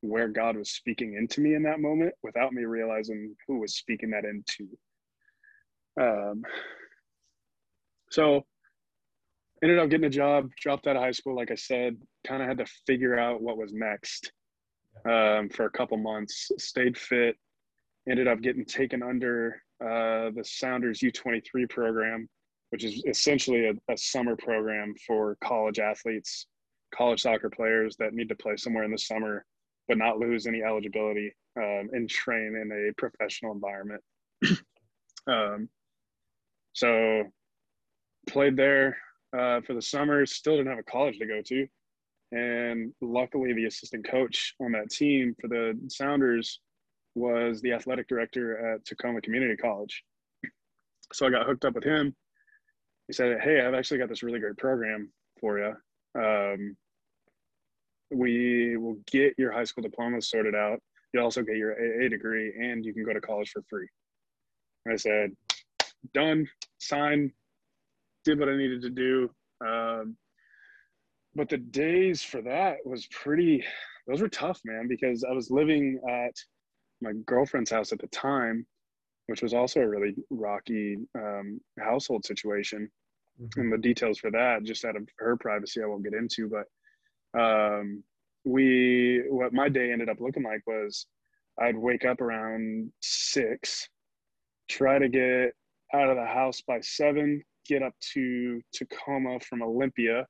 where 0.00 0.28
God 0.28 0.56
was 0.56 0.70
speaking 0.70 1.14
into 1.14 1.40
me 1.40 1.54
in 1.54 1.62
that 1.64 1.80
moment 1.80 2.14
without 2.22 2.52
me 2.52 2.64
realizing 2.64 3.34
who 3.46 3.60
was 3.60 3.76
speaking 3.76 4.10
that 4.10 4.24
into. 4.24 4.68
Um, 6.00 6.42
so 8.10 8.44
ended 9.62 9.78
up 9.78 9.90
getting 9.90 10.06
a 10.06 10.10
job, 10.10 10.50
dropped 10.60 10.86
out 10.86 10.96
of 10.96 11.02
high 11.02 11.10
school, 11.10 11.36
like 11.36 11.50
I 11.50 11.56
said, 11.56 11.96
kind 12.26 12.42
of 12.42 12.48
had 12.48 12.58
to 12.58 12.66
figure 12.86 13.18
out 13.18 13.42
what 13.42 13.58
was 13.58 13.72
next 13.72 14.32
um, 15.04 15.48
for 15.50 15.66
a 15.66 15.70
couple 15.70 15.96
months, 15.98 16.50
stayed 16.58 16.96
fit, 16.96 17.36
ended 18.08 18.26
up 18.26 18.40
getting 18.40 18.64
taken 18.64 19.02
under 19.02 19.62
uh, 19.82 20.30
the 20.34 20.44
Sounders 20.44 21.00
U23 21.00 21.68
program, 21.68 22.28
which 22.70 22.84
is 22.84 23.02
essentially 23.06 23.66
a, 23.66 23.92
a 23.92 23.96
summer 23.96 24.36
program 24.36 24.94
for 25.06 25.36
college 25.42 25.78
athletes, 25.78 26.46
college 26.94 27.22
soccer 27.22 27.50
players 27.50 27.96
that 27.98 28.14
need 28.14 28.28
to 28.28 28.34
play 28.34 28.56
somewhere 28.56 28.84
in 28.84 28.90
the 28.90 28.98
summer 28.98 29.44
but 29.90 29.98
not 29.98 30.20
lose 30.20 30.46
any 30.46 30.62
eligibility 30.62 31.34
um, 31.56 31.90
and 31.92 32.08
train 32.08 32.54
in 32.54 32.70
a 32.70 32.94
professional 32.96 33.50
environment. 33.50 34.00
um, 35.26 35.68
so 36.74 37.24
played 38.28 38.56
there 38.56 38.96
uh, 39.36 39.60
for 39.62 39.74
the 39.74 39.82
summer. 39.82 40.24
Still 40.26 40.56
didn't 40.58 40.70
have 40.70 40.78
a 40.78 40.84
college 40.84 41.18
to 41.18 41.26
go 41.26 41.42
to, 41.44 41.66
and 42.30 42.92
luckily 43.00 43.52
the 43.52 43.64
assistant 43.64 44.08
coach 44.08 44.54
on 44.60 44.70
that 44.70 44.90
team 44.90 45.34
for 45.40 45.48
the 45.48 45.76
Sounders 45.88 46.60
was 47.16 47.60
the 47.60 47.72
athletic 47.72 48.06
director 48.06 48.74
at 48.74 48.84
Tacoma 48.84 49.20
Community 49.20 49.56
College. 49.56 50.04
So 51.12 51.26
I 51.26 51.30
got 51.30 51.44
hooked 51.44 51.64
up 51.64 51.74
with 51.74 51.82
him. 51.82 52.14
He 53.08 53.12
said, 53.12 53.40
"Hey, 53.40 53.60
I've 53.60 53.74
actually 53.74 53.98
got 53.98 54.08
this 54.08 54.22
really 54.22 54.38
great 54.38 54.56
program 54.56 55.10
for 55.40 55.58
you. 55.58 55.74
Um, 56.14 56.76
we 58.10 58.76
will 58.76 58.96
get 59.10 59.34
your 59.38 59.52
high 59.52 59.64
school 59.64 59.82
diploma 59.82 60.20
sorted 60.22 60.54
out. 60.54 60.80
You 61.12 61.20
also 61.20 61.42
get 61.42 61.56
your 61.56 61.72
AA 61.72 62.08
degree, 62.08 62.52
and 62.60 62.84
you 62.84 62.92
can 62.94 63.04
go 63.04 63.12
to 63.12 63.20
college 63.20 63.50
for 63.50 63.62
free." 63.68 63.88
I 64.90 64.96
said, 64.96 65.32
"Done. 66.14 66.48
Sign 66.78 67.32
did 68.24 68.38
what 68.38 68.48
I 68.48 68.56
needed 68.56 68.82
to 68.82 68.90
do. 68.90 69.30
Um, 69.66 70.16
but 71.34 71.48
the 71.48 71.58
days 71.58 72.22
for 72.22 72.42
that 72.42 72.78
was 72.84 73.06
pretty, 73.06 73.64
those 74.06 74.20
were 74.20 74.28
tough, 74.28 74.60
man, 74.64 74.88
because 74.88 75.24
I 75.24 75.32
was 75.32 75.50
living 75.50 76.00
at 76.08 76.34
my 77.00 77.12
girlfriend's 77.24 77.70
house 77.70 77.92
at 77.92 78.00
the 78.00 78.08
time, 78.08 78.66
which 79.26 79.42
was 79.42 79.54
also 79.54 79.80
a 79.80 79.88
really 79.88 80.14
rocky 80.30 80.96
um, 81.16 81.60
household 81.78 82.24
situation. 82.24 82.90
Mm-hmm. 83.40 83.60
And 83.60 83.72
the 83.72 83.78
details 83.78 84.18
for 84.18 84.30
that, 84.32 84.64
just 84.64 84.84
out 84.84 84.96
of 84.96 85.08
her 85.18 85.36
privacy, 85.36 85.82
I 85.82 85.86
won't 85.86 86.04
get 86.04 86.14
into. 86.14 86.48
But 86.48 86.64
um, 87.38 88.02
we, 88.44 89.22
what 89.28 89.52
my 89.52 89.68
day 89.68 89.92
ended 89.92 90.08
up 90.08 90.20
looking 90.20 90.42
like 90.42 90.62
was 90.66 91.06
I'd 91.58 91.76
wake 91.76 92.04
up 92.04 92.20
around 92.20 92.90
six, 93.00 93.88
try 94.68 94.98
to 94.98 95.08
get 95.08 95.52
out 95.92 96.08
of 96.08 96.16
the 96.16 96.26
house 96.26 96.62
by 96.66 96.80
seven, 96.80 97.42
get 97.66 97.82
up 97.82 97.94
to 98.14 98.60
Tacoma 98.72 99.38
from 99.40 99.62
Olympia 99.62 100.26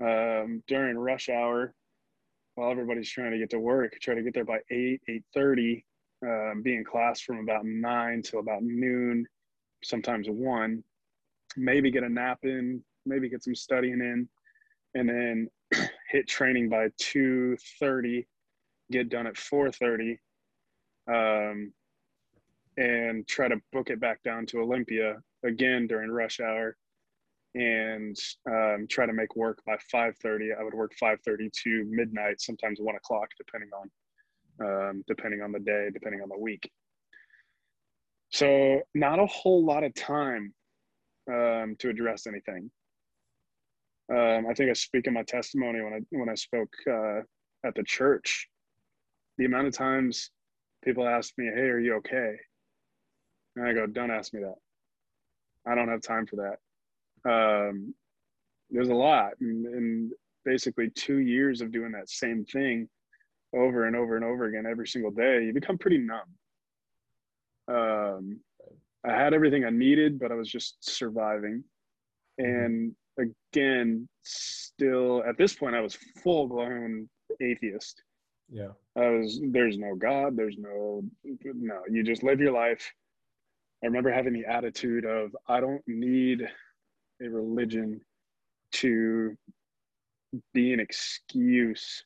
um, 0.00 0.62
during 0.66 0.98
rush 0.98 1.28
hour 1.28 1.74
while 2.54 2.70
everybody's 2.70 3.10
trying 3.10 3.30
to 3.30 3.38
get 3.38 3.50
to 3.50 3.60
work. 3.60 3.92
Try 4.02 4.14
to 4.14 4.22
get 4.22 4.34
there 4.34 4.44
by 4.44 4.58
eight, 4.70 5.00
eight 5.08 5.22
thirty. 5.32 5.84
Um, 6.26 6.62
be 6.64 6.74
in 6.74 6.84
class 6.84 7.20
from 7.20 7.38
about 7.38 7.64
nine 7.64 8.22
till 8.22 8.40
about 8.40 8.64
noon, 8.64 9.24
sometimes 9.84 10.26
one. 10.28 10.82
Maybe 11.56 11.92
get 11.92 12.02
a 12.02 12.08
nap 12.08 12.40
in, 12.42 12.82
maybe 13.06 13.28
get 13.28 13.44
some 13.44 13.54
studying 13.54 14.00
in, 14.00 14.28
and 14.94 15.08
then 15.08 15.48
hit 16.10 16.28
training 16.28 16.68
by 16.68 16.88
two 16.98 17.56
thirty. 17.80 18.26
Get 18.90 19.08
done 19.08 19.26
at 19.26 19.36
four 19.36 19.70
thirty. 19.70 20.18
Um, 21.10 21.72
and 22.76 23.26
try 23.26 23.48
to 23.48 23.56
book 23.72 23.90
it 23.90 24.00
back 24.00 24.22
down 24.22 24.46
to 24.46 24.60
Olympia 24.60 25.16
again 25.44 25.86
during 25.86 26.10
rush 26.10 26.40
hour 26.40 26.76
and 27.54 28.16
um, 28.48 28.86
try 28.88 29.06
to 29.06 29.12
make 29.12 29.34
work 29.34 29.58
by 29.66 29.76
5.30 29.92 30.58
i 30.58 30.62
would 30.62 30.74
work 30.74 30.92
5.30 31.02 31.50
to 31.64 31.84
midnight 31.88 32.40
sometimes 32.40 32.78
1 32.80 32.94
o'clock 32.94 33.28
depending 33.36 33.70
on 33.72 33.90
um, 34.60 35.04
depending 35.06 35.40
on 35.40 35.52
the 35.52 35.58
day 35.58 35.88
depending 35.92 36.20
on 36.20 36.28
the 36.28 36.38
week 36.38 36.70
so 38.30 38.80
not 38.94 39.18
a 39.18 39.26
whole 39.26 39.64
lot 39.64 39.82
of 39.82 39.94
time 39.94 40.52
um, 41.30 41.74
to 41.78 41.88
address 41.88 42.26
anything 42.26 42.70
um, 44.10 44.46
i 44.48 44.54
think 44.54 44.70
i 44.70 44.72
speak 44.72 45.06
in 45.06 45.14
my 45.14 45.22
testimony 45.22 45.80
when 45.82 45.92
i 45.92 46.00
when 46.10 46.28
i 46.28 46.34
spoke 46.34 46.72
uh, 46.90 47.20
at 47.64 47.74
the 47.74 47.82
church 47.84 48.48
the 49.36 49.44
amount 49.44 49.66
of 49.66 49.72
times 49.72 50.30
people 50.84 51.06
ask 51.06 51.32
me 51.38 51.46
hey 51.54 51.68
are 51.68 51.78
you 51.78 51.94
okay 51.94 52.34
and 53.56 53.66
i 53.66 53.72
go 53.72 53.86
don't 53.86 54.10
ask 54.10 54.32
me 54.32 54.40
that 54.40 54.54
I 55.68 55.74
don't 55.74 55.88
have 55.88 56.00
time 56.00 56.26
for 56.26 56.36
that. 56.36 56.58
Um, 57.30 57.94
there's 58.70 58.88
a 58.88 58.94
lot, 58.94 59.32
and, 59.40 59.66
and, 59.66 60.12
basically 60.44 60.88
two 60.88 61.18
years 61.18 61.60
of 61.60 61.70
doing 61.70 61.92
that 61.92 62.08
same 62.08 62.42
thing 62.42 62.88
over 63.54 63.84
and 63.84 63.94
over 63.94 64.16
and 64.16 64.24
over 64.24 64.46
again 64.46 64.64
every 64.64 64.88
single 64.88 65.10
day, 65.10 65.44
you 65.44 65.52
become 65.52 65.76
pretty 65.76 65.98
numb. 65.98 66.20
Um, 67.68 68.40
I 69.04 69.12
had 69.12 69.34
everything 69.34 69.66
I 69.66 69.70
needed, 69.70 70.18
but 70.18 70.32
I 70.32 70.36
was 70.36 70.48
just 70.48 70.76
surviving. 70.80 71.64
And 72.38 72.94
again, 73.18 74.08
still 74.22 75.22
at 75.28 75.36
this 75.38 75.54
point, 75.54 75.74
I 75.74 75.80
was 75.80 75.98
full 76.22 76.48
blown 76.48 77.08
atheist. 77.40 78.02
Yeah. 78.50 78.70
I 78.96 79.08
was, 79.10 79.40
there's 79.50 79.78
no 79.78 79.94
God, 79.94 80.36
there's 80.36 80.56
no, 80.58 81.02
no, 81.24 81.80
you 81.90 82.02
just 82.02 82.22
live 82.22 82.40
your 82.40 82.52
life. 82.52 82.92
I 83.82 83.86
remember 83.86 84.10
having 84.10 84.32
the 84.32 84.46
attitude 84.46 85.04
of, 85.04 85.36
I 85.48 85.60
don't 85.60 85.82
need 85.86 86.42
a 87.22 87.28
religion 87.28 88.00
to 88.72 89.36
be 90.52 90.72
an 90.72 90.80
excuse 90.80 92.04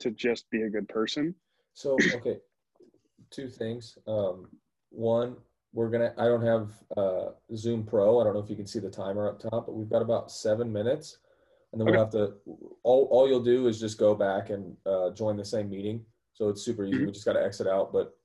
to 0.00 0.10
just 0.10 0.48
be 0.50 0.62
a 0.62 0.70
good 0.70 0.88
person. 0.88 1.34
So 1.74 1.96
okay, 2.14 2.38
two 3.30 3.48
things. 3.48 3.96
Um, 4.06 4.48
one, 4.90 5.36
we're 5.72 5.88
gonna. 5.88 6.12
I 6.18 6.24
don't 6.26 6.44
have 6.44 6.70
uh, 6.96 7.30
Zoom 7.54 7.84
Pro. 7.84 8.20
I 8.20 8.24
don't 8.24 8.34
know 8.34 8.40
if 8.40 8.50
you 8.50 8.56
can 8.56 8.66
see 8.66 8.78
the 8.78 8.90
timer 8.90 9.28
up 9.28 9.40
top, 9.40 9.66
but 9.66 9.74
we've 9.74 9.88
got 9.88 10.02
about 10.02 10.30
seven 10.30 10.72
minutes, 10.72 11.18
and 11.72 11.80
then 11.80 11.86
we'll 11.86 11.98
have 11.98 12.10
to. 12.10 12.34
All 12.82 13.08
all 13.10 13.28
you'll 13.28 13.42
do 13.42 13.66
is 13.66 13.80
just 13.80 13.98
go 13.98 14.14
back 14.14 14.50
and 14.50 14.76
uh, 14.86 15.10
join 15.10 15.36
the 15.36 15.44
same 15.44 15.70
meeting. 15.70 16.04
So 16.34 16.48
it's 16.48 16.62
super 16.62 16.84
easy. 16.84 17.04
We 17.04 17.12
just 17.12 17.24
got 17.24 17.34
to 17.34 17.42
exit 17.42 17.66
out. 17.66 17.92
But 17.92 18.16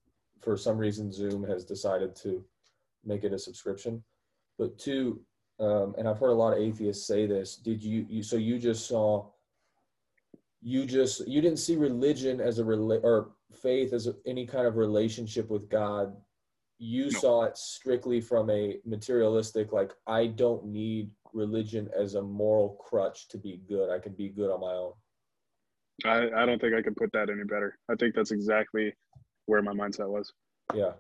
for 0.42 0.58
some 0.58 0.78
reason, 0.78 1.12
Zoom 1.12 1.44
has 1.44 1.64
decided 1.64 2.16
to 2.18 2.44
make 3.06 3.24
it 3.24 3.34
a 3.34 3.40
subscription. 3.40 4.04
But 4.58 4.78
two, 4.78 5.22
um, 5.60 5.96
and 5.98 6.08
I've 6.08 6.20
heard 6.20 6.30
a 6.32 6.34
lot 6.34 6.54
of 6.54 6.60
atheists 6.60 7.08
say 7.08 7.26
this. 7.26 7.56
Did 7.56 7.84
you, 7.84 8.06
you 8.10 8.24
so 8.24 8.36
you 8.38 8.60
just 8.60 8.88
saw 8.88 9.28
you 10.62 10.86
just 10.86 11.28
you 11.28 11.42
didn't 11.42 11.60
see 11.60 11.76
religion 11.76 12.42
as 12.42 12.60
a 12.60 12.64
rela- 12.64 13.04
or 13.04 13.32
faith 13.54 13.94
as 13.94 14.08
a, 14.08 14.16
any 14.26 14.46
kind 14.46 14.68
of 14.68 14.76
relationship 14.76 15.50
with 15.50 15.70
God. 15.70 16.16
You 16.80 17.06
No. 17.06 17.20
saw 17.20 17.44
it 17.44 17.58
strictly 17.58 18.22
from 18.22 18.50
a 18.50 18.80
materialistic 18.86 19.72
like 19.72 19.94
I 20.06 20.28
don't 20.28 20.66
need 20.66 21.12
religion 21.34 21.90
as 21.96 22.16
a 22.16 22.22
moral 22.22 22.76
crutch 22.76 23.28
to 23.30 23.38
be 23.38 23.62
good. 23.68 23.90
I 23.90 24.00
can 24.00 24.14
be 24.14 24.30
good 24.30 24.52
on 24.52 24.62
my 24.62 24.74
own. 24.74 24.94
I, 26.06 26.44
I 26.44 26.46
don't 26.46 26.62
think 26.62 26.76
I 26.76 26.82
could 26.82 26.96
put 26.96 27.12
that 27.14 27.30
any 27.30 27.44
better. 27.44 27.80
I 27.90 27.96
think 27.96 28.14
that's 28.14 28.32
exactly 28.32 28.94
where 29.48 29.62
my 29.62 29.74
mindset 29.74 30.08
was. 30.08 30.32
Yeah, 30.76 30.94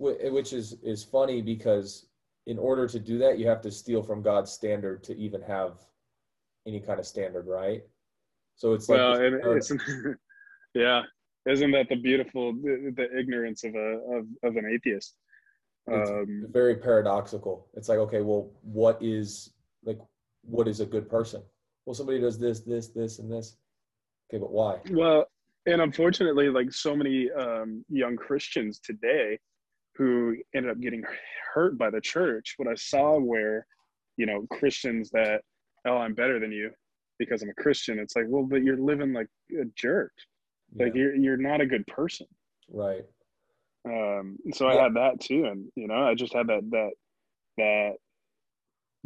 eh, 0.00 0.28
which 0.28 0.52
is 0.52 0.74
is 0.82 1.02
funny 1.02 1.42
because 1.42 2.06
in 2.46 2.58
order 2.58 2.86
to 2.86 3.00
do 3.00 3.18
that, 3.18 3.38
you 3.38 3.48
have 3.48 3.60
to 3.62 3.70
steal 3.72 4.02
from 4.02 4.22
God's 4.22 4.52
standard 4.52 5.02
to 5.04 5.16
even 5.16 5.42
have 5.42 5.80
any 6.66 6.80
kind 6.80 7.00
of 7.00 7.06
standard, 7.06 7.46
right? 7.46 7.82
So 8.54 8.72
it's 8.72 8.88
like 8.88 8.98
well, 8.98 9.14
and 9.14 9.34
it's 9.56 9.72
yeah, 10.74 11.02
isn't 11.46 11.70
that 11.72 11.88
the 11.88 11.96
beautiful 11.96 12.52
the, 12.52 12.92
the 12.96 13.18
ignorance 13.18 13.64
of 13.64 13.74
a 13.74 14.00
of, 14.16 14.26
of 14.42 14.56
an 14.56 14.70
atheist? 14.72 15.16
It's 15.88 16.10
Um, 16.10 16.46
very 16.50 16.76
paradoxical. 16.76 17.68
It's 17.74 17.88
like, 17.88 17.98
okay, 17.98 18.20
well, 18.20 18.50
what 18.62 18.98
is 19.00 19.52
like 19.84 20.00
what 20.42 20.68
is 20.68 20.80
a 20.80 20.86
good 20.86 21.08
person? 21.08 21.42
Well, 21.84 21.94
somebody 21.94 22.20
does 22.20 22.38
this, 22.38 22.60
this, 22.60 22.88
this, 22.88 23.20
and 23.20 23.30
this. 23.30 23.56
Okay, 24.28 24.40
but 24.40 24.50
why? 24.50 24.80
well, 24.90 25.26
and 25.66 25.80
unfortunately, 25.80 26.48
like 26.48 26.72
so 26.72 26.96
many 26.96 27.30
um, 27.30 27.84
young 27.88 28.16
Christians 28.16 28.80
today, 28.80 29.38
who 29.94 30.36
ended 30.54 30.70
up 30.70 30.80
getting 30.80 31.04
hurt 31.54 31.78
by 31.78 31.90
the 31.90 32.00
church. 32.00 32.54
What 32.56 32.68
I 32.68 32.74
saw 32.74 33.18
where, 33.18 33.66
you 34.16 34.26
know, 34.26 34.46
Christians 34.50 35.10
that 35.10 35.42
oh, 35.86 35.98
I'm 35.98 36.14
better 36.14 36.40
than 36.40 36.52
you 36.52 36.70
because 37.18 37.42
I'm 37.42 37.48
a 37.48 37.62
Christian. 37.62 37.98
It's 37.98 38.16
like, 38.16 38.26
well, 38.28 38.42
but 38.42 38.62
you're 38.62 38.76
living 38.78 39.12
like 39.12 39.28
a 39.52 39.64
jerk. 39.76 40.12
Like 40.78 40.94
Yeah, 40.94 41.00
you're 41.02 41.14
you're 41.16 41.36
not 41.36 41.60
a 41.60 41.66
good 41.66 41.86
person. 41.86 42.26
right. 42.72 43.04
um 43.84 44.36
so 44.52 44.66
i 44.68 44.74
had 44.74 44.94
that 44.94 45.20
too 45.20 45.44
and 45.44 45.70
you 45.76 45.86
know 45.86 45.94
i 46.10 46.14
just 46.14 46.32
had 46.34 46.48
that 46.48 46.62
that 46.70 46.90
that 47.56 47.92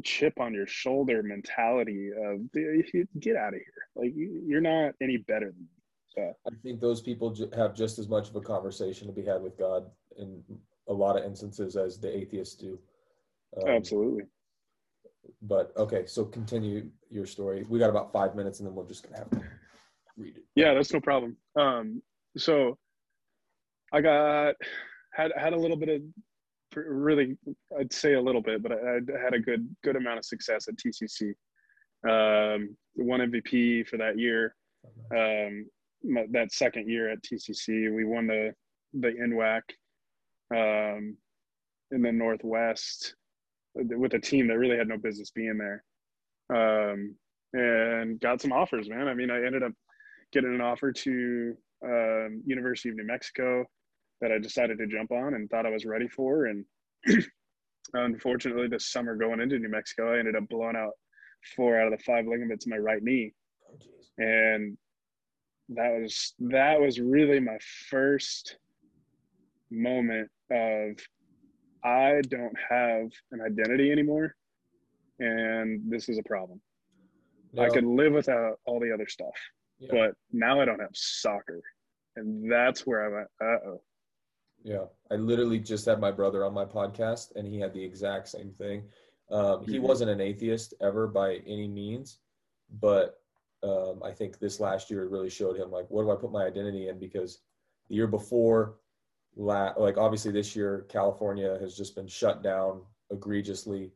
chip 0.03 0.41
on 0.41 0.55
your 0.55 0.67
shoulder 0.67 1.23
mentality 1.23 2.11
of 2.17 2.51
"Dude, 2.53 3.09
get 3.21 3.37
out 3.37 3.53
of 3.53 3.61
here 3.61 3.83
like 3.95 4.15
you- 4.17 4.43
you're 4.47 4.63
not 4.63 4.95
any 5.03 5.19
better 5.19 5.51
than 5.53 5.61
me 5.61 5.83
so 6.09 6.33
I 6.47 6.51
think 6.63 6.81
those 6.81 7.01
people 7.03 7.33
have 7.55 7.75
just 7.75 7.99
as 7.99 8.09
much 8.09 8.31
of 8.31 8.37
a 8.37 8.41
conversation 8.41 9.07
to 9.07 9.13
be 9.13 9.23
had 9.23 9.41
with 9.43 9.57
God 9.59 9.89
in 10.17 10.43
a 10.89 10.93
lot 10.93 11.17
of 11.19 11.25
instances 11.25 11.77
as 11.77 12.01
the 12.01 12.11
atheists 12.17 12.57
do. 12.57 12.81
Um, 13.59 13.69
absolutely 13.69 14.25
But 15.43 15.73
okay, 15.77 16.07
so 16.07 16.25
continue 16.25 16.91
your 17.11 17.27
story. 17.27 17.65
We 17.69 17.79
got 17.79 17.91
about 17.91 18.11
five 18.13 18.35
minutes, 18.35 18.59
and 18.59 18.67
then 18.67 18.75
we're 18.75 18.89
just 18.89 19.05
gonna 19.05 19.19
have 19.19 19.31
to 19.31 19.43
read 20.21 20.37
it. 20.37 20.45
yeah 20.55 20.75
that's 20.75 20.93
no 20.93 21.01
problem 21.01 21.37
um 21.59 22.03
so 22.37 22.77
i 23.93 24.01
got 24.01 24.55
had 25.13 25.33
had 25.37 25.53
a 25.53 25.57
little 25.57 25.77
bit 25.77 25.89
of 25.89 26.03
really 26.77 27.37
i'd 27.79 27.93
say 27.93 28.15
a 28.15 28.21
little 28.21 28.43
bit 28.43 28.63
but 28.63 28.73
i, 28.73 28.99
I 28.99 29.23
had 29.23 29.35
a 29.35 29.41
good 29.41 29.69
good 29.83 29.97
amount 29.97 30.19
of 30.19 30.25
success 30.25 30.69
at 30.69 30.77
tcc 30.77 31.35
um 32.09 32.77
one 32.95 33.21
mvp 33.21 33.87
for 33.89 33.97
that 33.97 34.19
year 34.19 34.55
um, 35.15 35.67
my, 36.05 36.27
that 36.31 36.53
second 36.53 36.89
year 36.89 37.11
at 37.11 37.23
TCC. 37.23 37.95
We 37.95 38.05
won 38.05 38.27
the 38.27 38.55
the 38.93 39.09
NWAC 39.09 39.63
um, 40.53 41.17
in 41.93 42.03
the 42.03 42.13
Northwest 42.13 43.15
with 43.75 44.15
a 44.15 44.19
team 44.19 44.49
that 44.49 44.59
really 44.59 44.77
had 44.77 44.89
no 44.89 44.99
business 44.99 45.31
being 45.31 45.59
there, 45.59 45.85
um, 46.53 47.15
and 47.53 48.21
got 48.21 48.41
some 48.41 48.53
offers. 48.53 48.89
Man, 48.89 49.09
I 49.09 49.15
mean, 49.15 49.31
I 49.31 49.45
ended 49.45 49.63
up 49.63 49.73
getting 50.33 50.55
an 50.55 50.61
offer 50.61 50.93
to 50.93 51.55
um, 51.85 52.43
University 52.47 52.91
of 52.91 52.97
New 52.97 53.07
Mexico 53.07 53.65
that 54.21 54.33
I 54.33 54.39
decided 54.39 54.79
to 54.79 54.87
jump 54.87 55.13
on 55.13 55.35
and 55.35 55.49
thought 55.49 55.67
I 55.67 55.71
was 55.71 55.87
ready 55.87 56.09
for. 56.09 56.47
And 56.47 56.65
unfortunately, 57.95 58.69
this 58.69 58.93
summer 58.93 59.17
going 59.17 59.41
into 59.41 59.59
New 59.59 59.71
Mexico, 59.71 60.15
I 60.15 60.19
ended 60.19 60.37
up 60.37 60.49
blowing 60.49 60.77
out 60.77 60.93
four 61.57 61.81
out 61.81 61.93
of 61.93 61.99
the 61.99 62.05
five 62.05 62.27
ligaments 62.27 62.67
in 62.67 62.71
my 62.71 62.77
right 62.77 63.03
knee 63.03 63.33
Oh, 63.71 63.79
and 64.19 64.77
that 65.71 65.91
was 66.01 66.35
that 66.39 66.81
was 66.81 67.01
really 67.01 67.41
my 67.41 67.59
first 67.89 68.57
moment 69.71 70.29
of 70.51 70.97
I 71.85 72.21
don't 72.29 72.57
have 72.69 73.11
an 73.33 73.41
identity 73.41 73.93
anymore 73.93 74.35
and 75.21 75.83
this 75.89 76.09
is 76.09 76.19
a 76.19 76.23
problem. 76.23 76.61
I 77.59 77.69
could 77.69 77.85
live 77.85 78.13
without 78.13 78.59
all 78.65 78.81
the 78.81 78.93
other 78.93 79.09
stuff, 79.09 79.35
yeah, 79.81 79.89
but 79.91 80.15
now 80.33 80.61
I 80.61 80.65
don't 80.65 80.81
have 80.81 80.91
soccer. 80.95 81.61
And 82.17 82.51
that's 82.51 82.87
where 82.87 83.05
I 83.05 83.15
went, 83.17 83.29
uh-oh. 83.41 83.83
yeah. 84.63 84.85
I 85.11 85.15
literally 85.15 85.59
just 85.59 85.87
had 85.87 86.01
my 86.01 86.11
brother 86.11 86.45
on 86.45 86.53
my 86.53 86.65
podcast, 86.65 87.35
and 87.37 87.47
he 87.47 87.59
had 87.59 87.73
the 87.73 87.83
exact 87.83 88.29
same 88.29 88.51
thing. 88.53 88.85
Um, 89.31 89.65
he 89.65 89.79
Mhm. 89.79 89.83
wasn't 89.83 90.11
an 90.11 90.21
atheist 90.21 90.75
ever 90.81 91.07
by 91.07 91.37
any 91.47 91.69
means, 91.69 92.19
but 92.81 93.17
um, 93.63 94.03
I 94.03 94.11
think 94.11 94.39
this 94.39 94.59
last 94.59 94.91
year 94.91 95.07
really 95.07 95.29
showed 95.31 95.57
him 95.57 95.71
like, 95.71 95.89
what 95.91 96.03
do 96.03 96.11
I 96.11 96.17
put 96.17 96.33
my 96.33 96.45
identity 96.47 96.89
in? 96.89 96.99
Because 96.99 97.43
the 97.89 97.95
year 97.95 98.07
before, 98.07 98.79
la- 99.37 99.75
like 99.77 99.99
obviously 99.99 100.33
this 100.33 100.57
year, 100.57 100.87
California 100.89 101.59
has 101.61 101.77
just 101.77 101.95
been 101.95 102.09
shut 102.09 102.43
down 102.43 102.83
egregiously. 103.11 103.93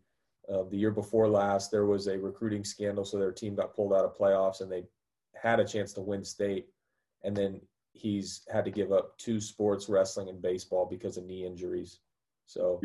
Uh, 0.49 0.65
the 0.65 0.77
year 0.77 0.91
before 0.91 1.29
last, 1.29 1.71
there 1.71 1.87
was 1.87 2.07
a 2.09 2.19
recruiting 2.19 2.63
scandal, 2.63 3.05
so 3.07 3.19
their 3.19 3.33
team 3.33 3.55
got 3.55 3.75
pulled 3.75 3.95
out 3.95 4.05
of 4.05 4.15
playoffs, 4.17 4.61
and 4.61 4.71
they 4.71 4.85
had 5.45 5.61
a 5.61 5.65
chance 5.65 5.93
to 5.93 6.01
win 6.01 6.25
state. 6.25 6.67
And 7.23 7.37
then 7.37 7.61
he's 7.93 8.43
had 8.53 8.65
to 8.65 8.71
give 8.71 8.91
up 8.93 9.17
two 9.19 9.41
sports, 9.41 9.89
wrestling 9.89 10.29
and 10.29 10.43
baseball, 10.43 10.87
because 10.91 11.17
of 11.17 11.25
knee 11.25 11.47
injuries. 11.47 12.01
So 12.47 12.81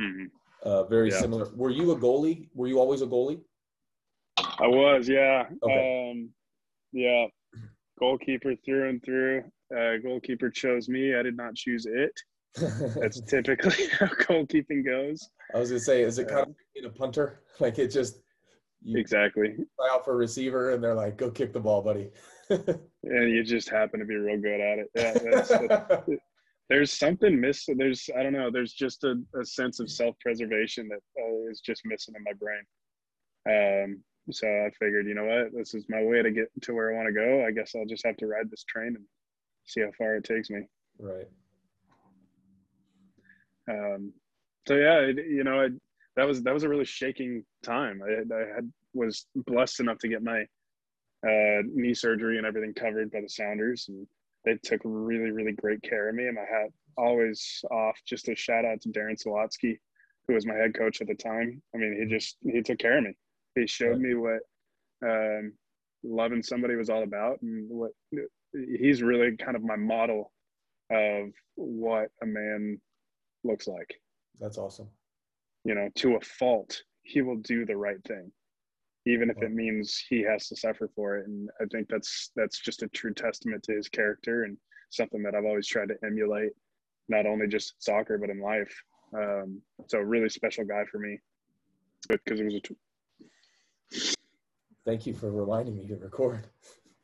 uh, 0.64 0.84
very 0.84 1.10
Yeah. 1.10 1.20
similar. 1.22 1.50
Were 1.56 1.72
you 1.72 1.92
a 1.92 1.96
goalie? 1.98 2.50
Were 2.54 2.68
you 2.68 2.80
always 2.80 3.02
a 3.02 3.08
goalie? 3.08 3.42
I 4.38 4.68
was, 4.68 5.08
yeah. 5.10 5.48
Okay. 5.64 6.12
Um, 6.12 6.30
yeah. 6.92 7.28
Goalkeeper 8.00 8.56
through 8.66 8.90
and 8.90 9.04
through. 9.04 9.44
Uh, 9.76 9.98
goalkeeper 10.04 10.50
chose 10.50 10.88
me. 10.90 11.16
I 11.16 11.22
did 11.24 11.36
not 11.38 11.56
choose 11.56 11.86
it. 11.86 12.12
That's 13.00 13.22
typically 13.22 13.88
how 14.00 14.08
goalkeeping 14.08 14.86
goes. 14.86 15.30
I 15.54 15.60
was 15.60 15.70
gonna 15.70 15.80
say, 15.80 16.02
is 16.04 16.18
it 16.20 16.28
kind 16.28 16.48
of 16.48 16.56
being 16.74 16.86
a 16.86 16.90
punter? 16.90 17.42
Like 17.60 17.78
it 17.78 17.90
just 17.90 18.22
you 18.82 18.98
Exactly. 18.98 19.56
try 19.56 19.90
out 19.92 20.06
for 20.06 20.14
a 20.14 20.18
receiver 20.18 20.72
and 20.72 20.84
they're 20.84 20.96
like, 20.96 21.18
"Go 21.18 21.30
kick 21.30 21.54
the 21.54 21.60
ball, 21.60 21.82
buddy." 21.82 22.12
and 22.50 22.80
you 23.04 23.44
just 23.44 23.70
happen 23.70 24.00
to 24.00 24.06
be 24.06 24.16
real 24.16 24.40
good 24.40 24.62
at 24.62 24.80
it. 24.80 24.88
Yeah, 24.96 25.14
that's, 25.14 25.50
that's, 25.50 26.10
there's 26.70 26.92
something 26.92 27.40
missing. 27.40 27.78
There's 27.78 28.10
I 28.18 28.24
don't 28.24 28.34
know. 28.34 28.50
There's 28.52 28.74
just 28.74 29.04
a, 29.04 29.16
a 29.40 29.46
sense 29.46 29.80
of 29.80 29.92
self 29.92 30.16
preservation 30.20 30.88
that 30.90 31.02
uh, 31.22 31.50
is 31.50 31.62
just 31.62 31.82
missing 31.86 32.16
in 32.16 32.24
my 32.24 32.34
brain. 32.34 32.64
Um, 33.48 34.04
so 34.32 34.48
I 34.48 34.70
figured, 34.80 35.08
you 35.08 35.16
know 35.16 35.26
what, 35.26 35.54
this 35.54 35.74
is 35.74 35.86
my 35.90 36.04
way 36.04 36.22
to 36.22 36.32
get 36.32 36.50
to 36.62 36.74
where 36.74 36.94
I 36.94 36.96
want 36.96 37.08
to 37.08 37.14
go. 37.14 37.46
I 37.46 37.52
guess 37.52 37.74
I'll 37.76 37.86
just 37.86 38.06
have 38.06 38.18
to 38.18 38.28
ride 38.28 38.50
this 38.50 38.64
train 38.64 38.96
and 38.96 39.06
see 39.66 39.82
how 39.82 39.92
far 39.98 40.16
it 40.16 40.24
takes 40.24 40.50
me. 40.50 40.62
right. 41.00 41.28
Um, 43.70 44.14
so 44.68 44.76
yeah, 44.76 45.00
it, 45.00 45.18
you 45.18 45.44
know, 45.44 45.62
it, 45.62 45.74
that 46.16 46.28
was 46.28 46.42
that 46.44 46.54
was 46.54 46.64
a 46.64 46.70
really 46.70 46.86
shaking 46.86 47.44
time. 47.64 48.02
I, 48.04 48.34
I 48.34 48.40
had 48.56 48.72
was 48.94 49.28
blessed 49.36 49.80
enough 49.80 50.00
to 50.00 50.08
get 50.08 50.24
my 50.24 50.42
uh, 51.26 51.62
knee 51.74 51.94
surgery 51.94 52.38
and 52.38 52.46
everything 52.46 52.74
covered 52.74 53.12
by 53.12 53.22
the 53.22 53.30
Sounders, 53.30 53.86
and 53.90 54.08
they 54.46 54.58
took 54.64 54.82
really, 54.84 55.32
really 55.32 55.52
great 55.52 55.82
care 55.82 56.10
of 56.10 56.16
me. 56.16 56.26
And 56.26 56.36
my 56.36 56.42
hat 56.42 56.72
always 56.98 57.64
off. 57.72 58.00
Just 58.06 58.30
a 58.30 58.36
shout 58.36 58.66
out 58.66 58.82
to 58.82 58.90
Darren 58.90 59.22
Sawatzky, 59.22 59.78
who 60.28 60.34
was 60.34 60.46
my 60.46 60.56
head 60.56 60.74
coach 60.74 61.02
at 61.02 61.08
the 61.08 61.16
time. 61.16 61.62
I 61.74 61.78
mean, 61.78 61.98
he 62.00 62.14
just 62.14 62.38
he 62.42 62.62
took 62.62 62.80
care 62.80 62.98
of 62.98 63.04
me. 63.04 63.14
He 63.56 63.68
showed 63.68 64.00
me 64.00 64.16
what 64.16 64.40
um, 65.06 65.54
loving 66.04 66.44
somebody 66.44 66.76
was 66.76 66.90
all 66.90 67.04
about, 67.04 67.42
and 67.42 67.70
what 67.70 67.92
he's 68.54 69.02
really 69.02 69.36
kind 69.38 69.56
of 69.56 69.64
my 69.64 69.76
model 69.76 70.32
of 70.92 71.30
what 71.56 72.10
a 72.24 72.26
man 72.26 72.80
looks 73.44 73.68
like. 73.68 74.02
That's 74.40 74.58
awesome. 74.58 74.90
You 75.70 75.76
know, 75.76 75.90
to 75.96 76.16
a 76.16 76.22
fault, 76.22 76.82
he 77.04 77.22
will 77.22 77.38
do 77.38 77.66
the 77.66 77.78
right 77.78 78.02
thing 78.08 78.32
even 79.06 79.30
if 79.30 79.42
it 79.42 79.52
means 79.52 80.04
he 80.10 80.22
has 80.22 80.48
to 80.48 80.56
suffer 80.56 80.90
for 80.96 81.18
it. 81.18 81.28
And 81.28 81.50
I 81.60 81.66
think 81.72 81.88
that's 81.90 82.32
that's 82.36 82.60
just 82.60 82.84
a 82.84 82.88
true 82.90 83.14
testament 83.14 83.64
to 83.64 83.76
his 83.76 83.90
character 83.90 84.44
and 84.44 84.58
something 84.90 85.24
that 85.24 85.36
I've 85.36 85.46
always 85.46 85.68
tried 85.68 85.90
to 85.90 85.96
emulate, 86.06 86.52
not 87.08 87.26
only 87.26 87.48
just 87.48 87.82
soccer 87.84 88.18
but 88.18 88.30
in 88.30 88.40
life. 88.40 88.74
Um, 89.16 89.62
so 89.88 89.98
a 89.98 90.06
really 90.06 90.30
special 90.30 90.66
guy 90.66 90.84
for 90.92 91.00
me 91.00 91.18
because 92.08 92.40
it 92.40 92.46
was 92.46 92.56
a. 92.56 92.60
T- 92.60 94.16
Thank 94.86 95.06
you 95.08 95.14
for 95.14 95.32
reminding 95.32 95.78
me 95.78 95.88
to 95.88 95.96
record. 95.96 96.46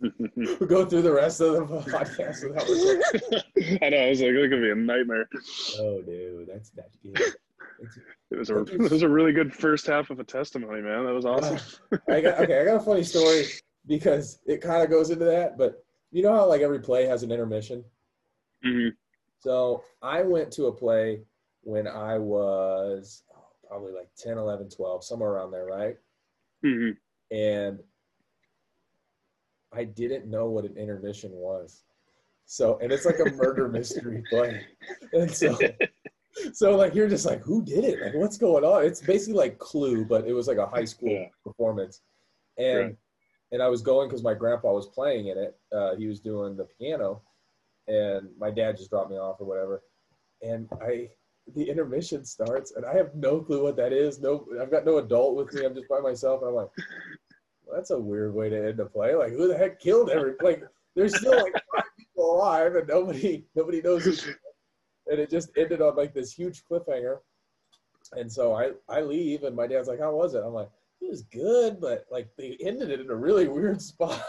we'll 0.35 0.57
go 0.67 0.85
through 0.85 1.01
the 1.01 1.11
rest 1.11 1.41
of 1.41 1.53
the 1.53 1.91
podcast 1.91 2.47
without 2.47 2.67
recording. 2.67 3.79
I 3.81 3.89
know. 3.89 3.97
I 3.97 4.09
was 4.09 4.21
like, 4.21 4.29
it's 4.31 4.49
gonna 4.49 4.61
be 4.61 4.71
a 4.71 4.75
nightmare. 4.75 5.29
Oh, 5.79 6.01
dude, 6.01 6.47
that's 6.47 6.71
not 6.75 6.87
good. 7.01 7.33
It 8.31 8.39
was 8.39 8.49
a 8.49 8.59
it 8.63 8.91
was 8.91 9.03
a 9.03 9.09
really 9.09 9.31
good 9.31 9.53
first 9.53 9.85
half 9.85 10.09
of 10.09 10.19
a 10.19 10.23
testimony, 10.23 10.81
man. 10.81 11.05
That 11.05 11.13
was 11.13 11.25
awesome. 11.25 11.59
I 12.09 12.21
got 12.21 12.39
okay. 12.39 12.59
I 12.59 12.65
got 12.65 12.77
a 12.77 12.79
funny 12.79 13.03
story 13.03 13.45
because 13.87 14.39
it 14.47 14.61
kind 14.61 14.83
of 14.83 14.89
goes 14.89 15.11
into 15.11 15.25
that. 15.25 15.57
But 15.57 15.85
you 16.11 16.23
know 16.23 16.33
how 16.33 16.47
like 16.47 16.61
every 16.61 16.79
play 16.79 17.05
has 17.05 17.21
an 17.21 17.31
intermission. 17.31 17.83
Mm-hmm. 18.65 18.89
So 19.39 19.83
I 20.01 20.23
went 20.23 20.51
to 20.53 20.65
a 20.65 20.71
play 20.71 21.21
when 21.61 21.87
I 21.87 22.17
was 22.17 23.23
oh, 23.35 23.43
probably 23.67 23.93
like 23.93 24.09
10, 24.17 24.37
11, 24.37 24.69
12, 24.69 25.03
somewhere 25.03 25.31
around 25.31 25.51
there, 25.51 25.65
right? 25.65 25.95
Mm-hmm. 26.65 27.35
And 27.35 27.79
I 29.71 29.83
didn't 29.83 30.25
know 30.25 30.47
what 30.47 30.65
an 30.65 30.77
intermission 30.77 31.31
was. 31.31 31.83
So, 32.45 32.79
and 32.81 32.91
it's 32.91 33.05
like 33.05 33.19
a 33.19 33.31
murder 33.31 33.67
mystery 33.67 34.23
play. 34.29 34.65
And 35.13 35.29
so 35.29 35.57
so 36.53 36.75
like 36.75 36.93
you're 36.93 37.09
just 37.09 37.25
like 37.25 37.41
who 37.41 37.63
did 37.63 37.83
it? 37.83 38.01
Like 38.01 38.15
what's 38.15 38.37
going 38.37 38.63
on? 38.63 38.85
It's 38.85 39.01
basically 39.01 39.35
like 39.37 39.57
clue 39.57 40.05
but 40.05 40.27
it 40.27 40.33
was 40.33 40.47
like 40.47 40.57
a 40.57 40.67
high 40.67 40.85
school 40.85 41.09
yeah. 41.09 41.27
performance. 41.43 42.01
And 42.57 42.79
right. 42.79 42.95
and 43.51 43.61
i 43.61 43.67
was 43.67 43.81
going 43.81 44.07
because 44.07 44.23
my 44.23 44.33
grandpa 44.33 44.71
was 44.71 44.87
playing 44.87 45.27
in 45.27 45.37
it. 45.37 45.57
Uh, 45.71 45.95
he 45.95 46.07
was 46.07 46.19
doing 46.19 46.55
the 46.55 46.67
piano 46.79 47.21
and 47.87 48.29
my 48.39 48.49
dad 48.49 48.77
just 48.77 48.89
dropped 48.89 49.11
me 49.11 49.17
off 49.17 49.39
or 49.39 49.45
whatever. 49.45 49.81
And 50.41 50.69
i 50.81 51.09
the 51.53 51.69
intermission 51.69 52.25
starts 52.25 52.71
and 52.75 52.85
i 52.85 52.95
have 52.95 53.13
no 53.13 53.39
clue 53.39 53.63
what 53.63 53.75
that 53.77 53.93
is. 53.93 54.19
No 54.19 54.45
i've 54.61 54.71
got 54.71 54.85
no 54.85 54.97
adult 54.97 55.35
with 55.35 55.53
me. 55.53 55.65
I'm 55.65 55.75
just 55.75 55.89
by 55.89 55.99
myself 55.99 56.41
and 56.41 56.49
i'm 56.49 56.55
like 56.55 56.69
well, 57.65 57.77
that's 57.77 57.91
a 57.91 57.99
weird 57.99 58.33
way 58.33 58.49
to 58.49 58.67
end 58.67 58.79
a 58.79 58.85
play. 58.85 59.15
Like 59.15 59.31
who 59.31 59.47
the 59.47 59.57
heck 59.57 59.79
killed 59.79 60.09
every 60.09 60.33
like 60.41 60.63
there's 60.95 61.17
still 61.17 61.43
like 61.43 61.53
five 61.73 61.83
people 61.97 62.35
alive 62.35 62.75
and 62.75 62.87
nobody 62.87 63.45
nobody 63.55 63.81
knows 63.81 64.05
and 65.07 65.19
it 65.19 65.29
just 65.29 65.51
ended 65.57 65.81
on 65.81 65.95
like 65.95 66.13
this 66.13 66.33
huge 66.33 66.63
cliffhanger. 66.65 67.19
And 68.13 68.31
so 68.31 68.53
I 68.53 68.71
I 68.87 69.01
leave, 69.01 69.43
and 69.43 69.55
my 69.55 69.67
dad's 69.67 69.87
like, 69.87 69.99
"How 69.99 70.15
was 70.15 70.35
it?" 70.35 70.43
I'm 70.43 70.53
like, 70.53 70.69
"It 71.01 71.09
was 71.09 71.23
good, 71.23 71.81
but 71.81 72.05
like 72.11 72.29
they 72.37 72.57
ended 72.61 72.91
it 72.91 72.99
in 72.99 73.09
a 73.09 73.15
really 73.15 73.47
weird 73.55 73.81
spot." 73.81 74.21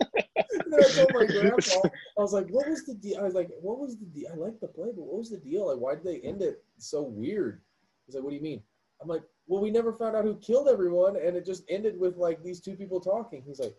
and 0.00 0.72
then 0.72 0.80
I 0.80 0.88
told 0.90 1.10
my 1.14 1.26
grandpa, 1.26 1.80
I 2.16 2.20
was 2.20 2.32
like, 2.32 2.48
"What 2.48 2.68
was 2.68 2.84
the 2.84 2.94
deal?" 2.94 3.18
I 3.18 3.24
was 3.24 3.34
like, 3.34 3.50
"What 3.60 3.78
was 3.78 3.98
the 3.98 4.06
deal? 4.06 4.28
I 4.32 4.36
like 4.36 4.60
the 4.60 4.68
play, 4.68 4.88
but 4.94 5.04
what 5.04 5.18
was 5.18 5.30
the 5.30 5.38
deal? 5.38 5.66
Like, 5.66 5.78
why 5.78 5.94
did 5.94 6.04
they 6.04 6.20
end 6.26 6.42
it 6.42 6.62
so 6.78 7.02
weird?" 7.02 7.60
He's 8.06 8.14
like, 8.14 8.24
"What 8.24 8.30
do 8.30 8.36
you 8.36 8.42
mean?" 8.42 8.62
I'm 9.00 9.08
like, 9.08 9.22
"Well, 9.46 9.62
we 9.62 9.70
never 9.70 9.92
found 9.92 10.16
out 10.16 10.24
who 10.24 10.36
killed 10.36 10.68
everyone, 10.68 11.16
and 11.16 11.36
it 11.36 11.44
just 11.44 11.64
ended 11.68 11.98
with 11.98 12.16
like 12.16 12.42
these 12.42 12.60
two 12.60 12.76
people 12.76 13.00
talking." 13.00 13.42
He's 13.44 13.60
like, 13.60 13.74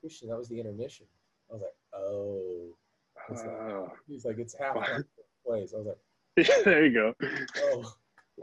"Christian, 0.00 0.28
that 0.28 0.38
was 0.38 0.48
the 0.48 0.60
intermission." 0.60 1.06
I 1.50 1.54
was 1.54 1.62
like, 1.62 1.76
"Oh." 1.94 2.76
Uh, 3.30 3.88
he's 4.06 4.24
like, 4.24 4.38
it's 4.38 4.54
half 4.58 4.74
plays. 5.44 5.74
I 5.74 5.78
was 5.78 5.86
like, 5.86 6.48
yeah, 6.48 6.54
there 6.64 6.86
you 6.86 6.92
go. 6.92 7.14
Oh, 7.58 7.94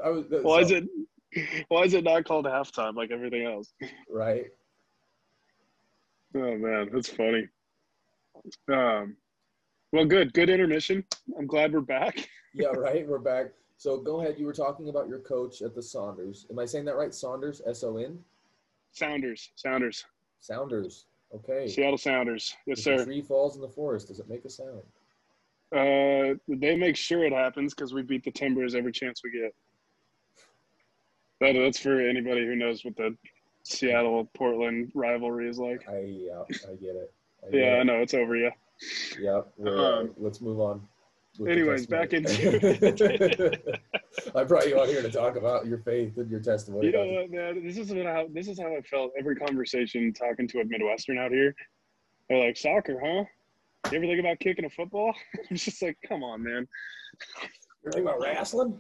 I 0.04 0.10
was. 0.10 0.26
Why 0.30 0.64
so, 0.64 0.66
is 0.66 0.72
it? 0.72 1.66
Why 1.70 1.84
is 1.84 1.94
it 1.94 2.04
not 2.04 2.26
called 2.26 2.46
halftime 2.46 2.96
like 2.96 3.12
everything 3.12 3.46
else? 3.46 3.74
Right. 4.10 4.46
Oh 6.36 6.58
man, 6.58 6.90
that's 6.92 7.10
funny. 7.10 7.48
Um, 8.72 9.16
well, 9.92 10.06
good, 10.06 10.34
good 10.34 10.50
intermission. 10.50 11.06
I'm 11.38 11.46
glad 11.48 11.72
we're 11.72 11.82
back. 11.82 12.28
yeah, 12.54 12.70
right. 12.70 13.08
We're 13.08 13.20
back. 13.20 13.52
So 13.78 13.98
go 13.98 14.22
ahead. 14.22 14.36
You 14.40 14.46
were 14.46 14.54
talking 14.54 14.90
about 14.90 15.08
your 15.08 15.20
coach 15.20 15.62
at 15.62 15.76
the 15.76 15.82
Saunders. 15.82 16.48
Am 16.50 16.58
I 16.58 16.66
saying 16.66 16.86
that 16.86 16.96
right? 16.96 17.14
Saunders, 17.14 17.62
S 17.68 17.84
O 17.84 17.98
N. 17.98 18.20
Sounders, 18.92 19.52
Sounders. 19.56 20.06
Sounders. 20.40 21.06
Okay. 21.36 21.68
Seattle 21.68 21.98
Sounders. 21.98 22.56
Yes, 22.66 22.80
if 22.80 22.84
sir. 22.84 23.06
Tree 23.06 23.22
falls 23.22 23.56
in 23.56 23.62
the 23.62 23.68
forest. 23.68 24.08
Does 24.08 24.20
it 24.20 24.30
make 24.30 24.46
a 24.46 24.50
sound? 24.50 24.82
Uh, 25.72 26.38
they 26.48 26.76
make 26.76 26.96
sure 26.96 27.24
it 27.24 27.34
happens 27.34 27.74
because 27.74 27.94
we 27.94 28.04
beat 28.04 28.24
the 28.24 28.32
Timbers 28.32 28.76
every 28.76 28.92
chance 28.92 29.22
we 29.24 29.32
get. 29.32 29.56
That, 31.42 31.60
that's 31.60 31.80
for 31.80 32.00
anybody 32.00 32.46
who 32.46 32.56
knows 32.56 32.86
what 32.86 32.96
the 32.96 33.18
Seattle 33.64 34.30
Portland 34.36 34.92
rivalry 34.94 35.50
is 35.50 35.58
like. 35.58 35.88
I 35.90 36.00
yeah, 36.00 36.44
I 36.70 36.76
get 36.76 36.96
it. 36.96 37.12
I 37.46 37.50
get 37.50 37.60
yeah, 37.60 37.78
it. 37.78 37.80
I 37.80 37.84
know 37.84 37.96
it's 37.96 38.14
over. 38.14 38.36
Yeah. 38.36 38.52
Yep. 39.20 39.48
Um, 39.68 40.12
let's 40.18 40.42
move 40.42 40.60
on. 40.60 40.88
Anyways, 41.40 41.88
back 41.88 42.14
into 42.14 43.60
I 44.36 44.44
brought 44.44 44.68
you 44.68 44.80
on 44.80 44.88
here 44.88 45.02
to 45.02 45.10
talk 45.10 45.36
about 45.36 45.66
your 45.66 45.80
faith 45.80 46.18
and 46.18 46.30
your 46.30 46.40
testimony. 46.40 46.88
You 46.88 46.92
know 46.92 47.06
what, 47.06 47.32
man? 47.32 47.66
This 47.66 47.78
is 47.78 47.92
how 47.92 48.28
this 48.32 48.48
is 48.48 48.60
how 48.60 48.76
I 48.76 48.82
felt 48.82 49.14
every 49.18 49.36
conversation 49.36 50.14
talking 50.14 50.48
to 50.50 50.60
a 50.60 50.66
Midwestern 50.66 51.18
out 51.18 51.32
here. 51.32 51.56
They're 52.30 52.46
like, 52.46 52.56
soccer, 52.56 53.00
huh? 53.04 53.26
You 53.92 53.98
ever 53.98 54.06
think 54.06 54.20
about 54.20 54.40
kicking 54.40 54.66
a 54.66 54.70
football? 54.70 55.14
I'm 55.50 55.58
just 55.58 55.82
like, 55.82 55.98
come 56.08 56.24
on, 56.24 56.44
man. 56.44 56.68
You 57.84 57.92
think 57.92 58.06
about 58.06 58.22
wrestling? 58.22 58.80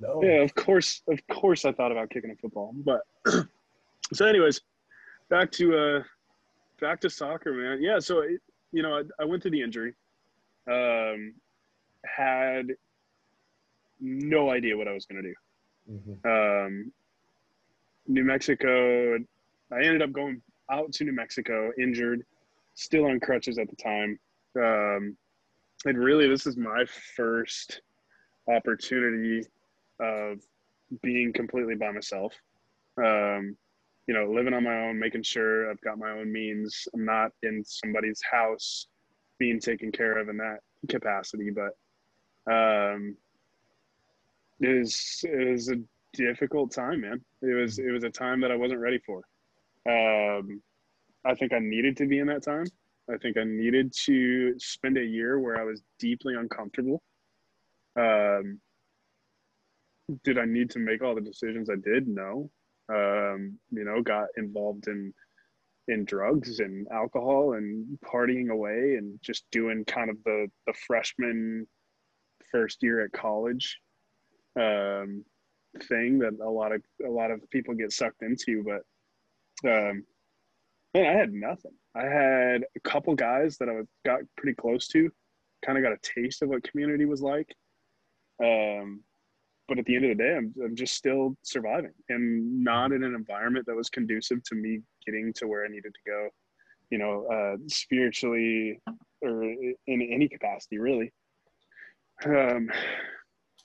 No. 0.00 0.22
Yeah, 0.22 0.42
of 0.42 0.54
course, 0.54 1.02
of 1.08 1.18
course, 1.28 1.64
I 1.64 1.72
thought 1.72 1.90
about 1.90 2.10
kicking 2.10 2.30
a 2.30 2.36
football, 2.36 2.72
but 2.76 3.00
so, 4.12 4.24
anyways, 4.24 4.60
back 5.28 5.50
to 5.52 5.76
uh, 5.76 6.02
back 6.80 7.00
to 7.00 7.10
soccer, 7.10 7.52
man. 7.52 7.82
Yeah, 7.82 7.98
so 7.98 8.22
you 8.70 8.82
know, 8.82 8.98
I, 8.98 9.22
I 9.22 9.24
went 9.24 9.42
through 9.42 9.50
the 9.50 9.62
injury. 9.62 9.94
Um, 10.70 11.34
had 12.04 12.68
no 14.00 14.50
idea 14.50 14.76
what 14.76 14.88
I 14.88 14.92
was 14.92 15.06
going 15.06 15.22
to 15.22 15.28
do. 15.28 15.34
Mm-hmm. 15.90 16.66
Um, 16.66 16.92
New 18.06 18.24
Mexico, 18.24 19.18
I 19.72 19.76
ended 19.76 20.02
up 20.02 20.12
going 20.12 20.40
out 20.70 20.92
to 20.92 21.04
New 21.04 21.12
Mexico 21.12 21.70
injured, 21.78 22.24
still 22.74 23.06
on 23.06 23.20
crutches 23.20 23.58
at 23.58 23.68
the 23.68 23.76
time. 23.76 24.18
Um, 24.56 25.16
and 25.84 25.98
really, 25.98 26.28
this 26.28 26.46
is 26.46 26.56
my 26.56 26.84
first 27.16 27.82
opportunity 28.48 29.42
of 30.00 30.38
being 31.02 31.32
completely 31.32 31.74
by 31.74 31.90
myself. 31.90 32.34
Um, 32.96 33.56
you 34.06 34.14
know, 34.14 34.30
living 34.32 34.54
on 34.54 34.64
my 34.64 34.88
own, 34.88 34.98
making 34.98 35.22
sure 35.22 35.70
I've 35.70 35.80
got 35.82 35.98
my 35.98 36.10
own 36.10 36.32
means. 36.32 36.88
I'm 36.94 37.04
not 37.04 37.30
in 37.42 37.62
somebody's 37.64 38.20
house 38.28 38.86
being 39.38 39.60
taken 39.60 39.92
care 39.92 40.18
of 40.18 40.28
in 40.28 40.38
that 40.38 40.60
capacity, 40.88 41.50
but 41.50 41.76
um, 42.50 43.16
it 44.60 44.78
was 44.80 45.20
it 45.24 45.50
was 45.50 45.70
a 45.70 45.76
difficult 46.14 46.72
time, 46.72 47.02
man. 47.02 47.20
It 47.42 47.54
was 47.54 47.78
it 47.78 47.90
was 47.90 48.04
a 48.04 48.10
time 48.10 48.40
that 48.40 48.50
I 48.50 48.56
wasn't 48.56 48.80
ready 48.80 48.98
for. 48.98 49.22
Um, 49.88 50.62
I 51.24 51.34
think 51.34 51.52
I 51.52 51.58
needed 51.60 51.96
to 51.98 52.06
be 52.06 52.18
in 52.18 52.26
that 52.28 52.42
time. 52.42 52.66
I 53.12 53.16
think 53.18 53.36
I 53.38 53.44
needed 53.44 53.92
to 54.04 54.54
spend 54.58 54.98
a 54.98 55.04
year 55.04 55.40
where 55.40 55.60
I 55.60 55.64
was 55.64 55.82
deeply 55.98 56.34
uncomfortable. 56.34 57.02
Um, 57.96 58.60
did 60.24 60.38
I 60.38 60.44
need 60.44 60.70
to 60.70 60.78
make 60.78 61.02
all 61.02 61.14
the 61.14 61.20
decisions 61.20 61.68
I 61.70 61.76
did? 61.76 62.06
No. 62.06 62.50
Um, 62.90 63.58
you 63.70 63.84
know, 63.84 64.02
got 64.02 64.28
involved 64.36 64.88
in 64.88 65.12
in 65.88 66.04
drugs 66.04 66.60
and 66.60 66.86
alcohol 66.92 67.54
and 67.54 67.98
partying 68.04 68.50
away 68.50 68.96
and 68.98 69.18
just 69.22 69.44
doing 69.50 69.84
kind 69.84 70.10
of 70.10 70.16
the 70.24 70.48
the 70.66 70.74
freshman 70.86 71.66
first 72.50 72.82
year 72.82 73.04
at 73.04 73.12
college 73.12 73.78
um, 74.58 75.24
thing 75.84 76.18
that 76.18 76.36
a 76.42 76.48
lot 76.48 76.72
of 76.72 76.82
a 77.06 77.10
lot 77.10 77.30
of 77.30 77.40
people 77.50 77.74
get 77.74 77.92
sucked 77.92 78.22
into. 78.22 78.64
But 78.64 79.68
um, 79.68 80.04
man, 80.94 81.06
I 81.06 81.18
had 81.18 81.32
nothing. 81.32 81.72
I 81.94 82.04
had 82.04 82.64
a 82.76 82.80
couple 82.84 83.14
guys 83.14 83.56
that 83.58 83.68
I 83.68 83.80
got 84.08 84.20
pretty 84.36 84.54
close 84.54 84.88
to, 84.88 85.10
kind 85.64 85.78
of 85.78 85.84
got 85.84 85.92
a 85.92 85.98
taste 86.20 86.42
of 86.42 86.48
what 86.48 86.68
community 86.68 87.04
was 87.04 87.22
like. 87.22 87.54
Um, 88.42 89.02
but 89.66 89.78
at 89.78 89.84
the 89.84 89.96
end 89.96 90.04
of 90.06 90.16
the 90.16 90.22
day, 90.22 90.34
I'm, 90.36 90.54
I'm 90.64 90.76
just 90.76 90.94
still 90.94 91.36
surviving 91.42 91.92
and 92.08 92.64
not 92.64 92.92
in 92.92 93.04
an 93.04 93.14
environment 93.14 93.66
that 93.66 93.76
was 93.76 93.90
conducive 93.90 94.42
to 94.44 94.54
me 94.54 94.80
getting 95.04 95.32
to 95.34 95.46
where 95.46 95.64
I 95.64 95.68
needed 95.68 95.92
to 95.92 96.10
go. 96.10 96.28
You 96.90 96.98
know, 96.98 97.26
uh, 97.26 97.56
spiritually, 97.66 98.80
or 99.20 99.42
in 99.42 99.76
any 99.86 100.26
capacity 100.28 100.78
really. 100.78 101.12
Um, 102.26 102.70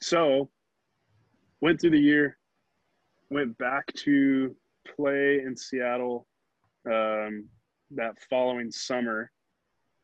so 0.02 0.50
went 1.62 1.82
through 1.82 1.92
the 1.92 2.00
year, 2.00 2.38
went 3.30 3.58
back 3.58 3.92
to 3.94 4.56
play 4.96 5.42
in 5.46 5.56
Seattle 5.56 6.28
um, 6.86 7.48
that 7.92 8.16
following 8.30 8.72
summer, 8.72 9.32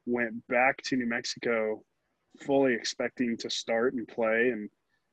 went 0.05 0.47
back 0.47 0.77
to 0.83 0.95
New 0.95 1.05
Mexico 1.05 1.83
fully 2.41 2.73
expecting 2.73 3.35
to 3.37 3.49
start 3.49 3.93
and 3.93 4.07
play 4.07 4.49
and 4.49 4.69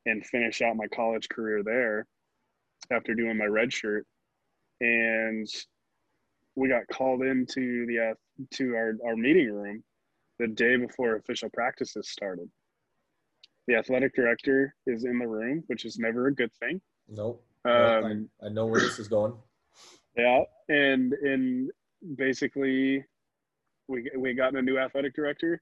and 0.07 0.24
finish 0.24 0.62
out 0.62 0.76
my 0.76 0.87
college 0.87 1.28
career 1.28 1.62
there 1.64 2.07
after 2.93 3.14
doing 3.14 3.37
my 3.37 3.47
red 3.47 3.72
shirt. 3.72 4.07
And 4.80 5.49
we 6.55 6.68
got 6.68 6.87
called 6.93 7.22
into 7.22 7.87
the 7.87 8.11
uh, 8.11 8.14
to 8.55 8.74
our, 8.76 8.95
our 9.05 9.16
meeting 9.16 9.53
room 9.53 9.82
the 10.39 10.47
day 10.47 10.76
before 10.76 11.16
official 11.16 11.51
practices 11.53 12.09
started 12.09 12.49
the 13.66 13.74
athletic 13.74 14.14
director 14.14 14.74
is 14.86 15.04
in 15.04 15.18
the 15.18 15.26
room 15.26 15.62
which 15.66 15.84
is 15.84 15.98
never 15.98 16.28
a 16.28 16.34
good 16.34 16.52
thing. 16.54 16.80
Nope. 17.08 17.44
Um, 17.64 18.28
I, 18.42 18.46
I 18.46 18.48
know 18.48 18.66
where 18.66 18.80
this 18.80 18.98
is 18.98 19.08
going. 19.08 19.34
Yeah 20.16 20.44
and 20.68 21.12
and 21.12 21.70
basically 22.16 23.04
we 23.88 24.10
we 24.16 24.34
got 24.34 24.54
a 24.54 24.62
new 24.62 24.78
athletic 24.78 25.14
director. 25.14 25.60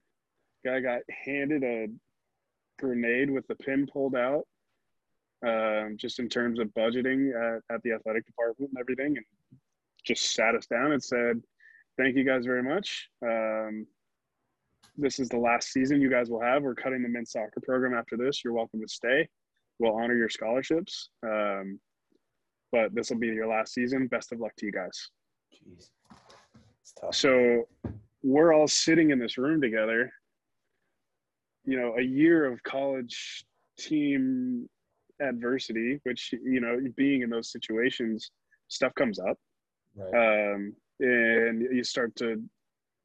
Guy 0.63 0.79
got 0.79 1.01
handed 1.25 1.63
a 1.63 1.87
grenade 2.79 3.29
with 3.29 3.47
the 3.47 3.55
pin 3.55 3.87
pulled 3.91 4.15
out 4.15 4.43
um, 5.45 5.95
just 5.97 6.19
in 6.19 6.27
terms 6.27 6.59
of 6.59 6.67
budgeting 6.69 7.29
at, 7.29 7.61
at 7.73 7.83
the 7.83 7.91
athletic 7.91 8.25
department 8.25 8.71
and 8.71 8.79
everything 8.79 9.17
and 9.17 9.25
just 10.03 10.33
sat 10.33 10.55
us 10.55 10.65
down 10.65 10.91
and 10.91 11.03
said 11.03 11.41
thank 11.97 12.15
you 12.15 12.23
guys 12.23 12.45
very 12.45 12.63
much. 12.63 13.09
Um, 13.23 13.87
this 14.97 15.19
is 15.19 15.29
the 15.29 15.37
last 15.37 15.71
season 15.71 16.01
you 16.01 16.09
guys 16.09 16.29
will 16.29 16.41
have. 16.41 16.63
We're 16.63 16.75
cutting 16.75 17.03
the 17.03 17.09
men's 17.09 17.31
soccer 17.31 17.59
program 17.63 17.93
after 17.93 18.17
this. 18.17 18.43
You're 18.43 18.53
welcome 18.53 18.81
to 18.81 18.87
stay. 18.87 19.27
We'll 19.79 19.95
honor 19.95 20.15
your 20.15 20.29
scholarships. 20.29 21.09
Um, 21.23 21.79
but 22.71 22.93
this 22.93 23.09
will 23.09 23.17
be 23.17 23.27
your 23.27 23.47
last 23.47 23.73
season. 23.73 24.07
Best 24.07 24.31
of 24.31 24.39
luck 24.39 24.51
to 24.57 24.65
you 24.65 24.71
guys. 24.71 25.09
Jeez. 25.53 25.89
It's 26.81 26.93
tough. 26.99 27.15
so 27.15 27.63
we're 28.23 28.53
all 28.53 28.67
sitting 28.67 29.11
in 29.11 29.19
this 29.19 29.37
room 29.37 29.61
together. 29.61 30.11
You 31.65 31.79
know 31.79 31.95
a 31.97 32.01
year 32.01 32.45
of 32.45 32.61
college 32.63 33.45
team 33.77 34.69
adversity 35.21 35.99
which 36.03 36.33
you 36.43 36.59
know 36.59 36.79
being 36.95 37.21
in 37.21 37.29
those 37.29 37.51
situations 37.51 38.31
stuff 38.67 38.93
comes 38.95 39.19
up. 39.19 39.37
Right. 39.95 40.53
um, 40.53 40.75
and 40.99 41.61
you 41.61 41.83
start 41.83 42.15
to 42.17 42.41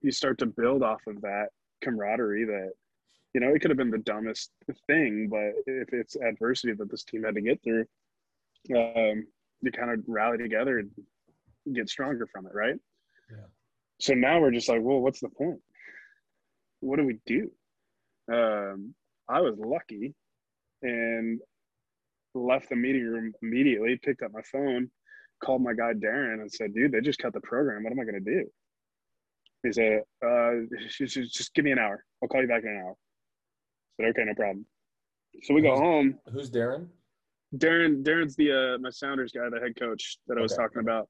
you 0.02 0.10
start 0.10 0.38
to 0.38 0.46
build 0.46 0.82
off 0.82 1.00
of 1.06 1.20
that 1.22 1.48
camaraderie 1.82 2.44
that 2.44 2.72
you 3.34 3.40
know 3.40 3.48
it 3.48 3.60
could 3.60 3.70
have 3.70 3.78
been 3.78 3.90
the 3.90 3.98
dumbest 3.98 4.50
thing 4.86 5.28
but 5.30 5.52
if 5.66 5.92
it's 5.92 6.16
adversity 6.16 6.72
that 6.72 6.90
this 6.90 7.04
team 7.04 7.22
had 7.24 7.34
to 7.34 7.40
get 7.40 7.62
through 7.62 7.84
um, 8.76 9.26
you 9.62 9.70
kind 9.72 9.90
of 9.90 10.00
rally 10.06 10.38
together 10.38 10.78
and 10.78 10.90
get 11.74 11.88
stronger 11.88 12.26
from 12.32 12.46
it 12.46 12.52
right 12.54 12.76
Yeah. 13.30 13.46
so 14.00 14.14
now 14.14 14.40
we're 14.40 14.50
just 14.50 14.68
like 14.68 14.80
well 14.82 15.00
what's 15.00 15.20
the 15.20 15.28
point 15.28 15.60
what 16.80 16.96
do 16.98 17.04
we 17.04 17.18
do 17.26 17.50
um, 18.32 18.94
I 19.28 19.40
was 19.40 19.56
lucky 19.58 20.14
and 20.82 21.40
left 22.34 22.68
the 22.68 22.76
meeting 22.76 23.04
room 23.04 23.32
immediately, 23.42 23.98
picked 24.02 24.22
up 24.22 24.32
my 24.32 24.42
phone, 24.42 24.90
called 25.42 25.62
my 25.62 25.72
guy 25.74 25.92
Darren 25.94 26.40
and 26.40 26.52
said, 26.52 26.74
dude, 26.74 26.92
they 26.92 27.00
just 27.00 27.18
cut 27.18 27.32
the 27.32 27.40
program. 27.40 27.82
What 27.82 27.92
am 27.92 27.98
I 28.00 28.04
going 28.04 28.22
to 28.22 28.30
do? 28.30 28.46
He 29.62 29.72
said, 29.72 30.02
uh, 30.24 30.50
just, 30.98 31.14
just 31.32 31.54
give 31.54 31.64
me 31.64 31.72
an 31.72 31.78
hour. 31.78 32.04
I'll 32.22 32.28
call 32.28 32.40
you 32.40 32.48
back 32.48 32.62
in 32.62 32.70
an 32.70 32.76
hour. 32.78 32.94
I 34.00 34.02
said, 34.04 34.08
okay, 34.10 34.24
no 34.24 34.34
problem. 34.34 34.64
So 35.42 35.54
we 35.54 35.60
go 35.62 35.70
Who's- 35.70 35.80
home. 35.80 36.18
Who's 36.32 36.50
Darren? 36.50 36.88
Darren, 37.56 38.02
Darren's 38.04 38.36
the 38.36 38.52
uh, 38.76 38.78
my 38.78 38.90
Sounders 38.90 39.32
guy, 39.32 39.48
the 39.50 39.58
head 39.60 39.74
coach 39.76 40.18
that 40.28 40.38
I 40.38 40.40
was 40.40 40.52
Okay. 40.52 40.62
talking 40.62 40.80
about. 40.80 41.08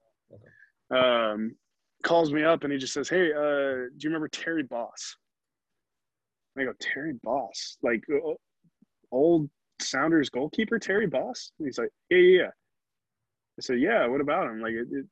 Um, 0.91 1.55
calls 2.03 2.33
me 2.33 2.43
up 2.45 2.65
and 2.65 2.73
he 2.73 2.79
just 2.79 2.95
says, 2.95 3.11
"Hey, 3.11 3.31
uh, 3.31 3.37
do 3.37 3.99
you 3.99 4.09
remember 4.09 4.29
Terry 4.29 4.63
Boss?" 4.63 5.17
And 6.57 6.63
I 6.63 6.73
go, 6.73 6.77
"Terry 6.81 7.13
Boss, 7.23 7.77
like 7.83 8.03
uh, 8.11 8.33
old 9.13 9.51
Sounders 9.83 10.31
goalkeeper 10.31 10.79
Terry 10.79 11.07
Boss?" 11.07 11.53
And 11.59 11.69
he's 11.69 11.77
like, 11.79 11.91
"Yeah, 12.09 12.17
yeah, 12.19 12.39
yeah." 12.41 12.47
I 13.59 13.61
said, 13.61 13.81
"Yeah, 13.81 14.07
what 14.07 14.23
about 14.23 14.47
him? 14.47 14.61
Like, 14.63 14.73
it, 14.73 14.89
it, 14.91 15.07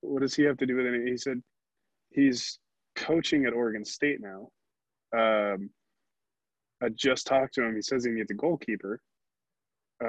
what 0.00 0.22
does 0.22 0.34
he 0.34 0.44
have 0.44 0.56
to 0.56 0.66
do 0.66 0.76
with 0.76 0.86
it?" 0.86 1.06
He 1.06 1.18
said, 1.18 1.42
"He's 2.10 2.58
coaching 3.04 3.46
at 3.46 3.52
Oregon 3.52 3.84
State 3.84 4.20
now." 4.20 4.48
Um, 5.16 5.70
I 6.82 6.88
just 6.94 7.26
talked 7.26 7.54
to 7.54 7.62
him. 7.62 7.74
He 7.74 7.82
says 7.82 8.04
he 8.04 8.10
needs 8.10 8.30
a 8.30 8.34
goalkeeper 8.34 9.00
uh, 10.02 10.06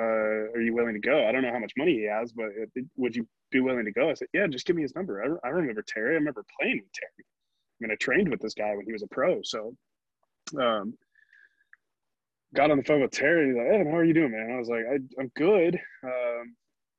are 0.55 0.61
you 0.61 0.73
willing 0.73 0.93
to 0.93 0.99
go? 0.99 1.27
I 1.27 1.31
don't 1.31 1.41
know 1.41 1.51
how 1.51 1.59
much 1.59 1.73
money 1.77 1.93
he 1.93 2.03
has, 2.03 2.31
but 2.31 2.47
it, 2.55 2.85
would 2.95 3.15
you 3.15 3.27
be 3.51 3.59
willing 3.59 3.85
to 3.85 3.91
go? 3.91 4.09
I 4.09 4.13
said, 4.13 4.29
yeah, 4.33 4.47
just 4.47 4.65
give 4.65 4.75
me 4.75 4.83
his 4.83 4.95
number. 4.95 5.21
I, 5.21 5.47
I 5.47 5.51
remember 5.51 5.83
Terry. 5.85 6.11
I 6.11 6.17
remember 6.17 6.45
playing 6.59 6.79
with 6.81 6.93
Terry. 6.93 7.11
I 7.19 7.77
mean, 7.79 7.91
I 7.91 7.95
trained 7.95 8.29
with 8.29 8.39
this 8.39 8.53
guy 8.53 8.73
when 8.75 8.85
he 8.85 8.93
was 8.93 9.03
a 9.03 9.07
pro. 9.07 9.41
So, 9.43 9.75
um, 10.57 10.93
got 12.55 12.71
on 12.71 12.77
the 12.77 12.83
phone 12.83 13.01
with 13.01 13.11
Terry. 13.11 13.47
He's 13.47 13.57
like, 13.57 13.67
Evan, 13.67 13.87
how 13.87 13.97
are 13.97 14.05
you 14.05 14.13
doing, 14.13 14.31
man? 14.31 14.51
I 14.53 14.59
was 14.59 14.69
like, 14.69 14.85
I, 14.89 14.99
I'm 15.19 15.31
good. 15.35 15.79
Um, 16.03 16.55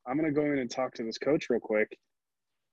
I'm 0.07 0.18
going 0.18 0.32
to 0.32 0.38
go 0.38 0.47
in 0.47 0.59
and 0.59 0.70
talk 0.70 0.93
to 0.95 1.05
this 1.05 1.18
coach 1.18 1.49
real 1.49 1.61
quick 1.61 1.97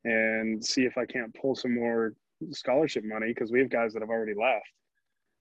and 0.03 0.63
see 0.63 0.83
if 0.83 0.97
I 0.97 1.05
can't 1.05 1.33
pull 1.33 1.55
some 1.55 1.75
more 1.75 2.13
scholarship 2.51 3.03
money 3.05 3.27
because 3.27 3.51
we 3.51 3.59
have 3.59 3.69
guys 3.69 3.93
that 3.93 4.01
have 4.01 4.09
already 4.09 4.33
left. 4.33 4.65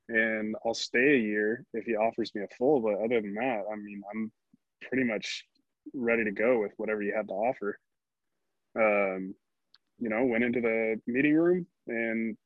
And 0.09 0.57
I'll 0.65 0.75
stay 0.75 1.17
a 1.17 1.21
year 1.21 1.65
if 1.75 1.85
he 1.85 1.97
offers 1.97 2.35
me 2.35 2.43
a 2.43 2.55
full. 2.57 2.81
But 2.81 2.95
other 3.05 3.21
than 3.21 3.35
that, 3.35 3.65
I 3.71 3.77
mean, 3.77 4.03
I'm 4.11 4.33
pretty 4.89 5.05
much 5.05 5.45
ready 5.95 6.25
to 6.25 6.31
go 6.31 6.61
with 6.61 6.73
whatever 6.77 7.03
you 7.03 7.15
have 7.15 7.27
to 7.27 7.35
offer. 7.35 7.79
Um, 8.77 9.35
you 9.99 10.09
know, 10.09 10.25
went 10.25 10.45
into 10.45 10.61
the 10.61 11.01
meeting 11.07 11.35
room 11.35 11.67
and 11.89 12.37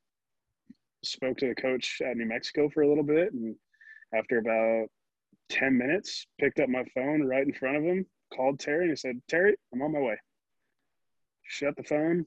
spoke 1.05 1.37
to 1.39 1.49
the 1.49 1.55
coach 1.55 2.01
at 2.05 2.17
New 2.17 2.27
Mexico 2.27 2.69
for 2.69 2.83
a 2.83 2.89
little 2.89 3.05
bit. 3.05 3.33
And 3.33 3.55
after 4.15 4.39
about 4.39 4.89
10 5.51 5.77
minutes, 5.77 6.27
picked 6.41 6.61
up 6.61 6.69
my 6.69 6.85
phone 6.95 7.23
right 7.23 7.47
in 7.47 7.53
front 7.53 7.77
of 7.77 7.85
him, 7.85 8.07
called 8.35 8.59
Terry, 8.59 8.83
and 8.83 8.91
he 8.91 8.97
said, 8.97 9.21
Terry, 9.29 9.55
I'm 9.73 9.83
on 9.83 9.93
my 9.93 10.01
way. 10.01 10.17
Shut 11.43 11.77
the 11.77 11.83
phone, 11.83 12.25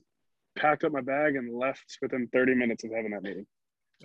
packed 0.58 0.84
up 0.84 0.91
my 0.91 1.01
bag, 1.01 1.36
and 1.36 1.53
left 1.53 1.97
within 2.01 2.28
30 2.34 2.56
minutes 2.56 2.84
of 2.84 2.91
having 2.95 3.12
that 3.12 3.24
meeting. 3.24 3.45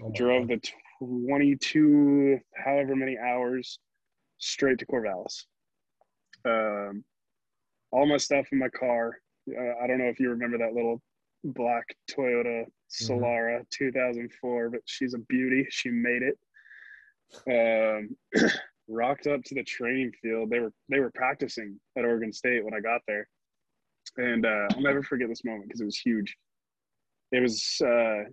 Oh 0.03 0.11
Drove 0.15 0.49
God. 0.49 0.61
the 1.01 1.27
22, 1.27 2.39
however 2.57 2.95
many 2.95 3.17
hours, 3.19 3.79
straight 4.39 4.79
to 4.79 4.87
Corvallis 4.87 5.45
um, 6.45 7.05
all 7.93 8.07
my 8.07 8.17
stuff 8.17 8.47
in 8.53 8.59
my 8.59 8.69
car. 8.69 9.19
Uh, 9.51 9.83
I 9.83 9.87
don't 9.87 9.99
know 9.99 10.09
if 10.09 10.21
you 10.21 10.31
remember 10.31 10.59
that 10.59 10.75
little 10.75 11.01
black 11.45 11.85
Toyota 12.11 12.65
Solara 12.91 13.65
2004, 13.71 14.71
but 14.71 14.81
she's 14.85 15.15
a 15.15 15.19
beauty. 15.19 15.67
She 15.71 15.91
made 15.91 16.23
it. 16.23 16.39
Um, 17.49 18.17
rocked 18.89 19.27
up 19.27 19.43
to 19.45 19.55
the 19.55 19.63
training 19.63 20.13
field. 20.23 20.51
They 20.51 20.59
were 20.61 20.73
they 20.89 21.01
were 21.01 21.13
practicing 21.15 21.81
at 21.97 22.05
Oregon 22.05 22.33
State 22.33 22.65
when 22.65 22.75
I 22.75 22.81
got 22.81 23.01
there, 23.07 23.29
and 24.17 24.45
uh, 24.47 24.67
I'll 24.73 24.81
never 24.83 25.03
forget 25.03 25.29
this 25.29 25.45
moment 25.45 25.69
because 25.69 25.81
it 25.81 25.85
was 25.85 25.99
huge. 25.99 26.37
It 27.33 27.41
was. 27.41 27.81
Uh, 27.85 28.25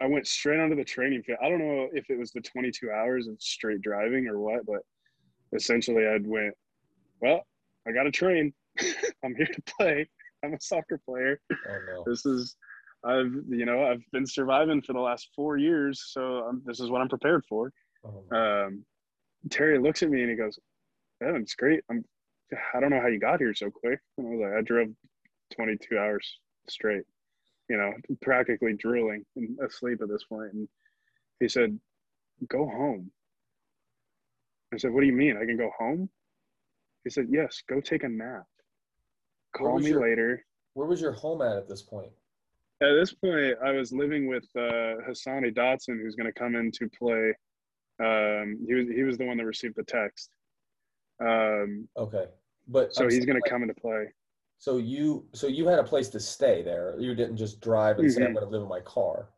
I 0.00 0.06
went 0.06 0.26
straight 0.26 0.60
onto 0.60 0.76
the 0.76 0.84
training 0.84 1.22
field. 1.24 1.38
I 1.42 1.48
don't 1.48 1.58
know 1.58 1.88
if 1.92 2.08
it 2.08 2.18
was 2.18 2.30
the 2.30 2.40
22 2.40 2.90
hours 2.90 3.26
of 3.26 3.40
straight 3.40 3.80
driving 3.82 4.28
or 4.28 4.38
what, 4.38 4.64
but 4.64 4.80
essentially 5.52 6.06
I 6.06 6.18
went, 6.22 6.54
well, 7.20 7.42
I 7.86 7.90
got 7.92 8.04
to 8.04 8.10
train. 8.12 8.52
I'm 9.24 9.34
here 9.34 9.46
to 9.46 9.62
play. 9.76 10.08
I'm 10.44 10.54
a 10.54 10.60
soccer 10.60 11.00
player. 11.04 11.40
Oh 11.52 11.78
no. 11.88 12.04
This 12.06 12.24
is, 12.26 12.54
I've, 13.04 13.32
you 13.48 13.64
know, 13.66 13.86
I've 13.86 14.04
been 14.12 14.24
surviving 14.26 14.82
for 14.82 14.92
the 14.92 15.00
last 15.00 15.30
four 15.34 15.56
years. 15.56 16.00
So 16.12 16.46
um, 16.46 16.62
this 16.64 16.78
is 16.78 16.90
what 16.90 17.00
I'm 17.00 17.08
prepared 17.08 17.44
for. 17.48 17.72
Oh, 18.04 18.36
Um, 18.66 18.84
Terry 19.50 19.80
looks 19.80 20.04
at 20.04 20.10
me 20.10 20.20
and 20.20 20.30
he 20.30 20.36
goes, 20.36 20.60
it's 21.20 21.54
great. 21.56 21.80
I'm, 21.90 22.04
I 22.74 22.80
don't 22.80 22.90
know 22.90 23.00
how 23.00 23.08
you 23.08 23.18
got 23.18 23.40
here 23.40 23.54
so 23.54 23.70
quick. 23.70 24.00
And 24.16 24.26
I 24.26 24.30
was 24.30 24.40
like, 24.40 24.58
I 24.58 24.60
drove 24.62 24.88
22 25.54 25.98
hours 25.98 26.38
straight, 26.68 27.04
you 27.68 27.76
know, 27.76 27.92
practically 28.22 28.74
drooling 28.74 29.24
and 29.36 29.58
asleep 29.60 30.00
at 30.02 30.08
this 30.08 30.24
point. 30.24 30.52
And 30.52 30.68
he 31.40 31.48
said, 31.48 31.78
go 32.48 32.66
home. 32.66 33.10
I 34.72 34.76
said, 34.76 34.92
what 34.92 35.00
do 35.00 35.06
you 35.06 35.14
mean? 35.14 35.36
I 35.36 35.46
can 35.46 35.56
go 35.56 35.70
home? 35.78 36.10
He 37.04 37.10
said, 37.10 37.28
yes, 37.30 37.62
go 37.68 37.80
take 37.80 38.04
a 38.04 38.08
nap. 38.08 38.44
Call 39.56 39.78
me 39.78 39.90
your- 39.90 40.02
later. 40.02 40.44
Where 40.74 40.86
was 40.86 41.00
your 41.00 41.12
home 41.12 41.42
at 41.42 41.56
at 41.56 41.68
this 41.68 41.82
point? 41.82 42.12
At 42.80 42.92
this 42.92 43.12
point, 43.12 43.56
I 43.64 43.72
was 43.72 43.92
living 43.92 44.28
with 44.28 44.44
uh, 44.54 45.02
Hassani 45.08 45.52
Dotson, 45.52 46.00
who's 46.00 46.14
going 46.14 46.32
to 46.32 46.38
come 46.38 46.54
in 46.54 46.70
to 46.72 46.88
play. 46.88 47.34
Um, 47.98 48.64
he 48.64 48.74
was 48.74 48.86
he 48.86 49.02
was 49.02 49.18
the 49.18 49.26
one 49.26 49.38
that 49.38 49.44
received 49.44 49.74
the 49.74 49.82
text. 49.82 50.30
Um, 51.20 51.88
Okay, 51.96 52.26
but 52.68 52.94
so 52.94 53.04
I'm 53.04 53.10
he's 53.10 53.24
going 53.26 53.36
like, 53.36 53.44
to 53.44 53.50
come 53.50 53.62
into 53.62 53.74
play. 53.74 54.06
So 54.58 54.78
you 54.78 55.24
so 55.34 55.46
you 55.46 55.66
had 55.68 55.78
a 55.78 55.84
place 55.84 56.08
to 56.10 56.20
stay 56.20 56.62
there. 56.62 56.96
You 56.98 57.14
didn't 57.14 57.36
just 57.36 57.60
drive 57.60 57.98
and 57.98 58.10
say 58.10 58.22
I'm 58.24 58.30
Mhm. 58.30 58.34
going 58.34 58.46
to 58.46 58.50
live 58.50 58.62
in 58.62 58.68
my 58.68 58.80
car. 58.80 59.28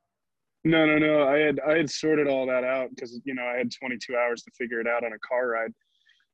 No, 0.65 0.85
no, 0.87 0.99
no. 0.99 1.27
I 1.29 1.39
had 1.39 1.61
I 1.61 1.77
had 1.79 1.91
sorted 1.91 2.27
all 2.29 2.47
that 2.47 2.65
out 2.65 2.91
because 2.91 3.21
you 3.25 3.35
know 3.35 3.45
I 3.45 3.57
had 3.59 3.71
22 3.73 4.17
hours 4.17 4.43
to 4.43 4.51
figure 4.59 4.81
it 4.81 4.87
out 4.87 5.05
on 5.05 5.13
a 5.13 5.19
car 5.21 5.49
ride. 5.49 5.73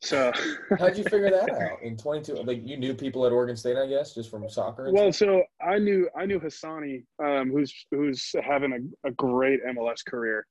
So 0.02 0.30
how'd 0.78 0.96
you 0.96 1.04
figure 1.04 1.30
that 1.30 1.50
out 1.54 1.82
in 1.82 1.96
22? 1.96 2.34
Like 2.42 2.60
you 2.64 2.76
knew 2.76 2.94
people 2.94 3.24
at 3.26 3.32
Oregon 3.32 3.56
State, 3.56 3.76
I 3.76 3.86
guess, 3.86 4.14
just 4.14 4.30
from 4.30 4.48
soccer. 4.48 4.90
well, 4.92 5.12
so 5.12 5.42
I 5.60 5.78
knew 5.78 6.08
I 6.16 6.26
knew 6.26 6.38
Hassani, 6.38 7.04
um, 7.22 7.50
who's 7.50 7.72
who's 7.90 8.32
having 8.44 8.72
a, 9.04 9.08
a 9.08 9.12
great 9.12 9.60
MLS 9.64 10.04
career 10.06 10.46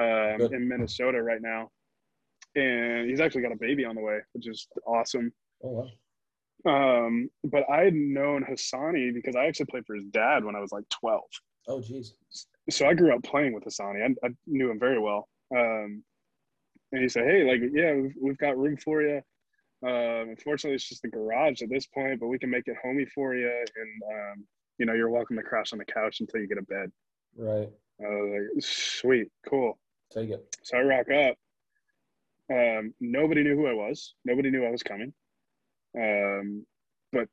um, 0.00 0.40
in 0.52 0.68
Minnesota 0.68 1.22
right 1.22 1.40
now, 1.42 1.70
and 2.54 3.08
he's 3.08 3.20
actually 3.20 3.42
got 3.42 3.52
a 3.52 3.56
baby 3.56 3.84
on 3.84 3.94
the 3.94 4.00
way, 4.00 4.18
which 4.32 4.48
is 4.48 4.68
awesome. 4.86 5.32
Oh, 5.62 5.70
wow. 5.70 5.88
Um, 6.64 7.28
but 7.44 7.64
I 7.70 7.82
had 7.82 7.94
known 7.94 8.44
Hassani 8.44 9.12
because 9.12 9.34
I 9.34 9.46
actually 9.46 9.66
played 9.66 9.86
for 9.86 9.96
his 9.96 10.04
dad 10.06 10.44
when 10.44 10.54
I 10.54 10.60
was 10.60 10.70
like 10.72 10.88
12. 10.90 11.20
Oh, 11.68 11.80
geez. 11.80 12.14
So 12.70 12.86
I 12.86 12.94
grew 12.94 13.14
up 13.14 13.22
playing 13.22 13.52
with 13.52 13.64
Hassani. 13.64 14.02
I, 14.04 14.26
I 14.26 14.30
knew 14.46 14.70
him 14.70 14.78
very 14.78 15.00
well. 15.00 15.28
Um, 15.54 16.02
and 16.92 17.02
he 17.02 17.08
said, 17.08 17.24
"Hey, 17.24 17.44
like, 17.44 17.60
yeah, 17.72 17.94
we've, 17.94 18.14
we've 18.20 18.38
got 18.38 18.58
room 18.58 18.76
for 18.76 19.02
you. 19.02 19.22
Um, 19.84 20.30
unfortunately, 20.30 20.74
it's 20.74 20.88
just 20.88 21.02
the 21.02 21.08
garage 21.08 21.62
at 21.62 21.70
this 21.70 21.86
point, 21.86 22.20
but 22.20 22.28
we 22.28 22.38
can 22.38 22.50
make 22.50 22.68
it 22.68 22.76
homey 22.82 23.06
for 23.06 23.34
you. 23.34 23.48
And 23.48 24.02
um, 24.12 24.46
you 24.78 24.86
know, 24.86 24.92
you're 24.92 25.10
welcome 25.10 25.36
to 25.36 25.42
crash 25.42 25.72
on 25.72 25.78
the 25.78 25.84
couch 25.84 26.20
until 26.20 26.40
you 26.40 26.48
get 26.48 26.58
a 26.58 26.62
bed." 26.62 26.92
Right. 27.36 27.70
I 28.00 28.08
was 28.08 28.50
like, 28.54 28.64
"Sweet, 28.64 29.28
cool." 29.48 29.78
Take 30.10 30.30
it. 30.30 30.56
So 30.62 30.76
I 30.76 30.82
rock 30.82 31.10
up. 31.10 31.36
Um, 32.50 32.94
nobody 33.00 33.42
knew 33.42 33.56
who 33.56 33.66
I 33.66 33.72
was. 33.72 34.14
Nobody 34.24 34.50
knew 34.50 34.64
I 34.64 34.70
was 34.70 34.82
coming. 34.82 35.12
Um, 35.98 36.66
but 37.12 37.28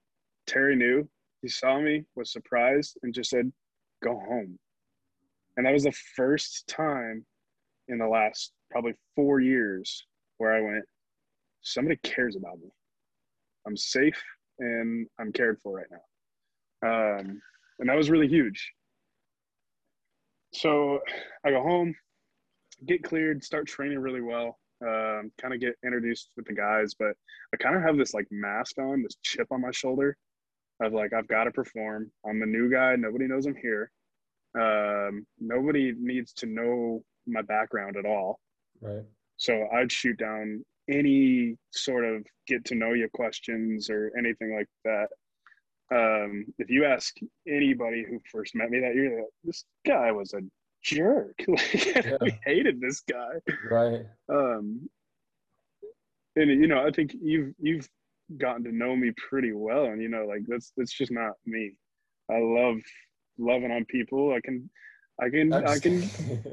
Terry 0.47 0.75
knew. 0.75 1.07
He 1.41 1.47
saw 1.47 1.79
me, 1.79 2.03
was 2.15 2.33
surprised, 2.33 2.97
and 3.01 3.13
just 3.13 3.29
said, 3.29 3.51
"Go 4.03 4.19
home." 4.19 4.59
And 5.55 5.65
that 5.65 5.73
was 5.73 5.83
the 5.83 5.95
first 6.15 6.67
time 6.67 7.25
in 7.87 7.97
the 7.97 8.07
last 8.07 8.53
probably 8.69 8.93
four 9.15 9.39
years 9.39 10.05
where 10.37 10.53
I 10.53 10.61
went, 10.61 10.85
somebody 11.61 11.97
cares 12.03 12.35
about 12.35 12.59
me. 12.59 12.69
I'm 13.65 13.75
safe 13.75 14.21
and 14.59 15.07
I'm 15.19 15.31
cared 15.31 15.59
for 15.61 15.75
right 15.77 15.87
now. 15.91 17.19
Um, 17.19 17.41
and 17.79 17.89
that 17.89 17.97
was 17.97 18.09
really 18.09 18.27
huge. 18.27 18.71
So 20.53 20.99
I 21.45 21.51
go 21.51 21.61
home, 21.61 21.95
get 22.85 23.03
cleared, 23.03 23.43
start 23.43 23.67
training 23.67 23.99
really 23.99 24.21
well, 24.21 24.58
um, 24.81 25.31
kind 25.39 25.53
of 25.53 25.59
get 25.59 25.75
introduced 25.83 26.29
with 26.35 26.45
the 26.45 26.53
guys, 26.53 26.93
but 26.97 27.13
I 27.53 27.57
kind 27.57 27.75
of 27.75 27.83
have 27.83 27.97
this 27.97 28.13
like 28.13 28.27
mask 28.31 28.77
on, 28.77 29.03
this 29.03 29.17
chip 29.23 29.47
on 29.51 29.61
my 29.61 29.71
shoulder 29.71 30.17
of 30.81 30.93
like, 30.93 31.13
I've 31.13 31.27
got 31.27 31.45
to 31.45 31.51
perform. 31.51 32.11
I'm 32.25 32.39
the 32.39 32.45
new 32.45 32.71
guy. 32.71 32.95
Nobody 32.95 33.27
knows 33.27 33.45
I'm 33.45 33.55
here. 33.55 33.91
Um, 34.57 35.25
nobody 35.39 35.93
needs 35.99 36.33
to 36.33 36.45
know 36.45 37.03
my 37.27 37.41
background 37.41 37.97
at 37.97 38.05
all. 38.05 38.39
Right. 38.81 39.03
So 39.37 39.67
I'd 39.73 39.91
shoot 39.91 40.17
down 40.17 40.63
any 40.89 41.55
sort 41.71 42.03
of 42.03 42.25
get 42.47 42.65
to 42.65 42.75
know 42.75 42.93
you 42.93 43.07
questions 43.13 43.89
or 43.89 44.11
anything 44.17 44.55
like 44.55 44.67
that. 44.85 45.07
Um, 45.91 46.45
if 46.57 46.69
you 46.69 46.85
ask 46.85 47.15
anybody 47.47 48.05
who 48.07 48.19
first 48.31 48.55
met 48.55 48.69
me 48.69 48.79
that 48.79 48.95
year, 48.95 49.23
this 49.43 49.65
guy 49.85 50.11
was 50.11 50.33
a 50.33 50.39
jerk. 50.83 51.35
like, 51.47 51.85
Yeah. 51.85 52.17
we 52.21 52.33
hated 52.45 52.79
this 52.81 53.01
guy. 53.01 53.33
Right. 53.69 54.01
Um, 54.29 54.89
and 56.35 56.49
you 56.49 56.67
know, 56.67 56.85
I 56.85 56.91
think 56.91 57.13
you've 57.21 57.53
you've 57.59 57.89
gotten 58.37 58.63
to 58.65 58.71
know 58.71 58.95
me 58.95 59.11
pretty 59.29 59.51
well, 59.53 59.85
and 59.85 60.01
you 60.01 60.09
know, 60.09 60.25
like 60.25 60.41
that's 60.47 60.71
that's 60.77 60.93
just 60.93 61.11
not 61.11 61.33
me. 61.45 61.73
I 62.31 62.37
love 62.39 62.77
loving 63.37 63.71
on 63.71 63.85
people. 63.85 64.33
I 64.33 64.39
can, 64.41 64.69
I 65.19 65.29
can, 65.29 65.51
I 65.51 65.79
can 65.79 66.01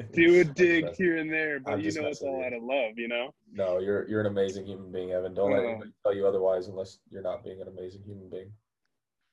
do 0.14 0.40
a 0.40 0.44
dig 0.44 0.94
here 0.96 1.18
and 1.18 1.30
there, 1.30 1.60
but 1.60 1.74
I'm 1.74 1.80
you 1.80 1.92
know, 1.92 2.06
it's 2.08 2.22
all 2.22 2.42
out 2.44 2.52
of 2.54 2.62
love. 2.62 2.92
You 2.96 3.08
know. 3.08 3.34
No, 3.52 3.78
you're 3.78 4.08
you're 4.08 4.20
an 4.20 4.26
amazing 4.26 4.66
human 4.66 4.90
being, 4.90 5.12
Evan. 5.12 5.34
Don't 5.34 5.52
let 5.52 5.62
Oh. 5.64 5.68
anybody 5.68 5.90
tell 6.02 6.14
you 6.14 6.26
otherwise 6.26 6.68
unless 6.68 6.98
you're 7.10 7.22
not 7.22 7.44
being 7.44 7.60
an 7.60 7.68
amazing 7.68 8.02
human 8.04 8.28
being. 8.30 8.50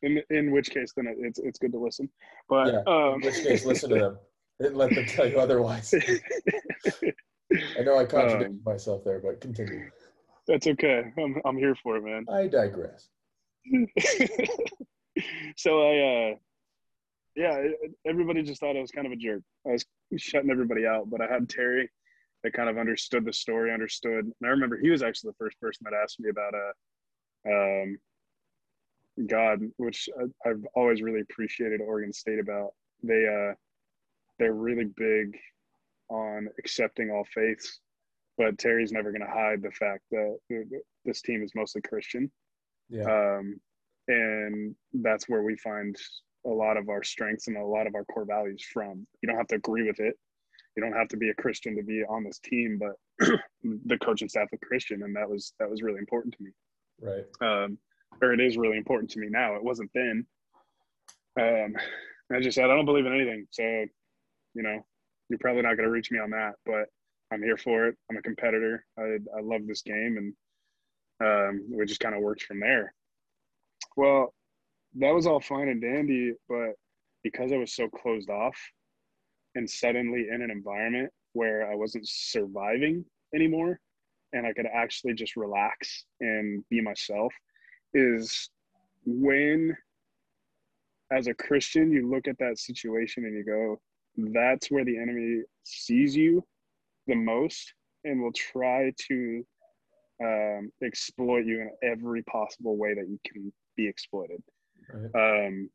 In 0.02 0.22
in 0.30 0.52
which 0.52 0.70
case, 0.70 0.92
then 0.96 1.08
it's 1.20 1.40
it's 1.40 1.58
good 1.58 1.72
to 1.72 1.80
listen. 1.80 2.10
But 2.50 2.68
Yeah, 2.74 2.82
um, 2.86 3.16
In 3.16 3.22
which 3.22 3.42
case, 3.42 3.66
listen 3.66 3.90
to 3.92 3.96
them. 4.00 4.18
Didn't 4.62 4.78
let 4.78 4.94
them 4.94 5.06
tell 5.06 5.28
you 5.28 5.40
otherwise. 5.40 5.94
I 7.78 7.84
know 7.84 7.98
I 7.98 8.06
contradicted 8.06 8.48
Um, 8.48 8.62
myself 8.66 9.04
there, 9.04 9.20
but 9.20 9.42
continue. 9.42 9.90
That's 10.48 10.68
okay. 10.68 11.12
I'm 11.18 11.42
I'm 11.46 11.58
here 11.58 11.76
for 11.76 11.98
it, 11.98 12.04
man. 12.04 12.26
I 12.30 12.48
digress. 12.48 13.10
so 15.58 15.82
I, 15.82 16.32
uh, 16.32 16.36
yeah, 17.36 17.64
everybody 18.06 18.44
just 18.44 18.60
thought 18.60 18.76
I 18.76 18.82
was 18.82 18.92
kind 18.92 19.08
of 19.08 19.14
a 19.14 19.16
jerk. 19.16 19.42
I 19.66 19.72
was 19.72 19.86
shutting 20.18 20.52
everybody 20.52 20.86
out, 20.86 21.10
but 21.10 21.22
I 21.22 21.28
had 21.32 21.50
Terry 21.50 21.90
that 22.44 22.54
kind 22.54 22.70
of 22.70 22.78
understood 22.78 23.26
the 23.26 23.34
story, 23.34 23.74
understood. 23.74 24.26
And 24.26 24.34
I 24.44 24.48
remember 24.48 24.78
he 24.78 24.90
was 24.90 25.02
actually 25.02 25.32
the 25.32 25.38
first 25.38 25.60
person 25.62 25.86
that 25.86 25.94
asked 26.02 26.20
me 26.20 26.30
about 26.30 26.54
uh, 26.54 26.74
um, 27.52 27.98
God, 29.28 29.60
which 29.78 30.10
I, 30.20 30.50
I've 30.50 30.66
always 30.76 31.02
really 31.02 31.22
appreciated 31.22 31.80
Oregon 31.82 32.12
State 32.12 32.40
about. 32.40 32.72
They, 33.02 33.28
uh, 33.28 33.54
they're 34.44 34.54
really 34.54 34.90
big 34.98 35.38
on 36.10 36.50
accepting 36.60 37.10
all 37.10 37.24
faiths, 37.34 37.80
but 38.38 38.58
Terry's 38.58 38.92
never 38.92 39.12
going 39.12 39.22
to 39.26 39.28
hide 39.34 39.62
the 39.62 39.72
fact 39.72 40.02
that 40.12 40.38
this 41.06 41.22
team 41.22 41.42
is 41.44 41.54
mostly 41.56 41.82
Christian 41.82 42.30
Yeah. 42.90 43.04
um, 43.38 43.60
and 44.10 44.76
that's 44.96 45.30
where 45.30 45.44
we 45.44 45.56
find 45.56 45.96
a 46.46 46.50
lot 46.50 46.76
of 46.76 46.90
our 46.90 47.04
strengths 47.04 47.48
and 47.48 47.56
a 47.56 47.64
lot 47.64 47.88
of 47.88 47.96
our 47.96 48.04
core 48.04 48.26
values 48.26 48.62
from. 48.74 49.08
You 49.22 49.28
don't 49.30 49.38
have 49.38 49.48
to 49.48 49.56
agree 49.56 49.88
with 49.88 50.02
it. 50.02 50.16
You 50.76 50.84
don't 50.84 50.92
have 50.92 51.08
to 51.10 51.18
be 51.18 51.30
a 51.30 51.34
Christian 51.36 51.78
to 51.78 51.84
be 51.84 52.04
on 52.04 52.26
this 52.26 52.40
team, 52.40 52.78
but 52.78 52.96
the 53.64 53.98
coaching 54.00 54.28
staff 54.28 54.50
are 54.52 54.68
Christian, 54.68 55.04
and 55.04 55.16
that 55.16 55.30
was 55.30 55.54
that 55.60 55.70
was 55.70 55.82
really 55.82 56.00
important 56.00 56.36
to 56.36 56.44
me. 56.44 56.52
right. 57.02 57.26
Um, 57.40 57.78
or 58.22 58.34
it 58.34 58.42
is 58.42 58.58
really 58.58 58.78
important 58.78 59.10
to 59.12 59.20
me 59.20 59.28
now. 59.30 59.56
It 59.56 59.64
wasn't 59.64 59.90
then. 59.96 60.26
Um, 61.40 61.76
I 62.32 62.42
just 62.42 62.56
said 62.56 62.66
I 62.66 62.76
don't 62.76 62.86
believe 62.86 63.06
in 63.06 63.14
anything, 63.14 63.48
so 63.52 63.86
you 64.54 64.64
know 64.64 64.86
you're 65.30 65.40
probably 65.40 65.62
not 65.62 65.78
going 65.78 65.88
to 65.88 65.92
reach 65.92 66.12
me 66.12 66.20
on 66.20 66.30
that. 66.32 66.54
But 66.66 66.86
I'm 67.32 67.42
here 67.42 67.58
for 67.58 67.88
it. 67.88 67.96
I'm 68.10 68.18
a 68.18 68.22
competitor. 68.22 68.86
I 68.98 69.18
I 69.38 69.42
love 69.42 69.62
this 69.68 69.82
game, 69.82 70.18
and 70.18 70.34
um, 71.22 71.66
we 71.72 71.86
just 71.86 72.00
kind 72.00 72.16
of 72.16 72.22
worked 72.22 72.44
from 72.44 72.60
there. 72.60 72.94
Well, 73.96 74.34
that 74.96 75.14
was 75.14 75.26
all 75.26 75.40
fine 75.40 75.70
and 75.70 75.82
dandy, 75.82 76.34
but 76.48 76.74
because 77.24 77.52
I 77.52 77.58
was 77.58 77.74
so 77.74 77.88
closed 77.88 78.30
off 78.30 78.58
and 79.56 79.70
suddenly 79.70 80.28
in 80.34 80.42
an 80.42 80.52
environment 80.52 81.12
where 81.34 81.72
I 81.72 81.76
wasn't 81.76 82.08
surviving 82.08 83.06
anymore 83.34 83.80
and 84.34 84.46
I 84.46 84.54
could 84.54 84.66
actually 84.72 85.14
just 85.14 85.36
relax 85.36 86.06
and 86.20 86.64
be 86.70 86.82
myself, 86.82 87.32
is 87.94 88.50
when, 89.06 89.76
as 91.12 91.28
a 91.28 91.36
Christian, 91.36 91.92
you 91.92 92.10
look 92.10 92.28
at 92.28 92.38
that 92.40 92.58
situation 92.58 93.26
and 93.26 93.36
you 93.36 93.46
go, 93.46 93.80
that's 94.18 94.70
where 94.70 94.86
the 94.86 94.98
enemy 94.98 95.42
sees 95.64 96.16
you 96.16 96.44
the 97.08 97.16
most 97.16 97.74
and 98.04 98.22
will 98.22 98.34
try 98.34 98.92
to 99.08 99.46
um, 100.24 100.72
exploit 100.84 101.46
you 101.46 101.62
in 101.62 101.72
every 101.84 102.24
possible 102.24 102.78
way 102.78 102.94
that 102.94 103.08
you 103.10 103.20
can 103.26 103.52
be 103.76 103.88
exploited. 103.88 104.42
Right. 104.94 105.46
Um, 105.46 105.70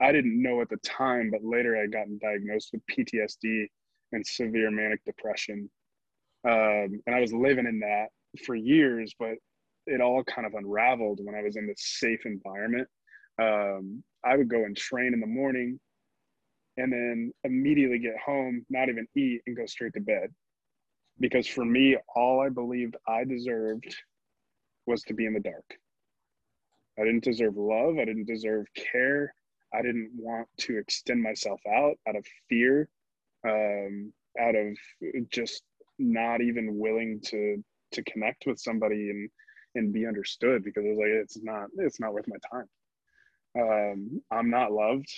I 0.00 0.10
didn't 0.10 0.42
know 0.42 0.60
at 0.60 0.68
the 0.68 0.78
time, 0.78 1.30
but 1.30 1.44
later 1.44 1.76
I 1.76 1.86
gotten 1.86 2.18
diagnosed 2.18 2.70
with 2.72 2.82
PTSD 2.86 3.66
and 4.12 4.26
severe 4.26 4.70
manic 4.70 5.04
depression. 5.04 5.70
Um, 6.44 7.00
and 7.06 7.14
I 7.14 7.20
was 7.20 7.32
living 7.32 7.66
in 7.66 7.78
that 7.80 8.08
for 8.44 8.56
years, 8.56 9.14
but 9.18 9.34
it 9.86 10.00
all 10.00 10.24
kind 10.24 10.46
of 10.46 10.54
unraveled 10.54 11.20
when 11.22 11.34
I 11.34 11.42
was 11.42 11.56
in 11.56 11.66
this 11.66 11.98
safe 12.00 12.26
environment. 12.26 12.88
Um, 13.40 14.02
I 14.24 14.36
would 14.36 14.48
go 14.48 14.64
and 14.64 14.76
train 14.76 15.14
in 15.14 15.20
the 15.20 15.26
morning 15.26 15.78
and 16.76 16.92
then 16.92 17.32
immediately 17.44 17.98
get 17.98 18.18
home, 18.24 18.64
not 18.70 18.88
even 18.88 19.06
eat, 19.16 19.42
and 19.46 19.56
go 19.56 19.66
straight 19.66 19.94
to 19.94 20.00
bed. 20.00 20.32
Because 21.20 21.46
for 21.46 21.64
me, 21.64 21.96
all 22.14 22.40
I 22.40 22.48
believed 22.48 22.96
I 23.06 23.24
deserved 23.24 23.94
was 24.86 25.02
to 25.02 25.14
be 25.14 25.26
in 25.26 25.34
the 25.34 25.40
dark. 25.40 25.64
I 26.98 27.04
didn't 27.04 27.24
deserve 27.24 27.56
love. 27.56 27.96
I 27.98 28.04
didn't 28.04 28.26
deserve 28.26 28.66
care. 28.74 29.34
I 29.74 29.82
didn't 29.82 30.10
want 30.14 30.48
to 30.58 30.78
extend 30.78 31.22
myself 31.22 31.60
out 31.66 31.96
out 32.06 32.16
of 32.16 32.26
fear, 32.48 32.88
um, 33.48 34.12
out 34.40 34.54
of 34.54 34.76
just 35.30 35.62
not 35.98 36.40
even 36.40 36.78
willing 36.78 37.20
to 37.26 37.62
to 37.92 38.02
connect 38.04 38.44
with 38.46 38.58
somebody 38.58 39.10
and 39.10 39.30
and 39.74 39.92
be 39.92 40.06
understood 40.06 40.64
because 40.64 40.84
it 40.84 40.90
was 40.90 40.98
like 40.98 41.08
it's 41.08 41.42
not 41.42 41.68
it's 41.78 42.00
not 42.00 42.12
worth 42.12 42.26
my 42.28 42.36
time. 42.50 42.68
Um, 43.58 44.22
I'm 44.30 44.50
not 44.50 44.72
loved. 44.72 45.08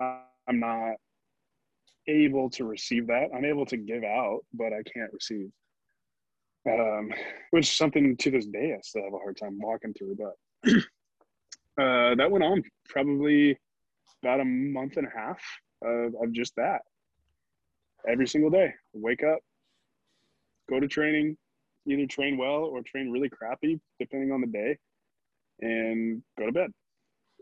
I'm 0.00 0.60
not 0.60 0.94
able 2.06 2.50
to 2.50 2.64
receive 2.64 3.06
that. 3.08 3.28
I'm 3.34 3.44
able 3.44 3.66
to 3.66 3.76
give 3.76 4.04
out, 4.04 4.40
but 4.52 4.72
I 4.72 4.82
can't 4.82 5.12
receive. 5.12 5.50
Um, 6.66 7.12
which 7.50 7.66
is 7.66 7.76
something 7.76 8.16
to 8.16 8.30
this 8.30 8.46
day 8.46 8.74
I 8.74 8.80
still 8.82 9.04
have 9.04 9.12
a 9.12 9.18
hard 9.18 9.36
time 9.36 9.58
walking 9.60 9.92
through. 9.94 10.16
But 10.16 10.70
uh, 11.82 12.14
that 12.16 12.30
went 12.30 12.44
on 12.44 12.62
probably 12.88 13.58
about 14.22 14.40
a 14.40 14.44
month 14.44 14.96
and 14.96 15.06
a 15.06 15.10
half 15.10 15.42
of, 15.82 16.14
of 16.22 16.32
just 16.32 16.56
that. 16.56 16.80
every 18.08 18.26
single 18.26 18.50
day. 18.50 18.74
Wake 18.94 19.22
up, 19.22 19.40
go 20.68 20.80
to 20.80 20.88
training, 20.88 21.36
either 21.86 22.06
train 22.06 22.36
well 22.38 22.64
or 22.64 22.82
train 22.82 23.10
really 23.10 23.28
crappy, 23.28 23.80
depending 23.98 24.32
on 24.32 24.40
the 24.40 24.46
day, 24.46 24.78
and 25.60 26.22
go 26.38 26.46
to 26.46 26.52
bed. 26.52 26.70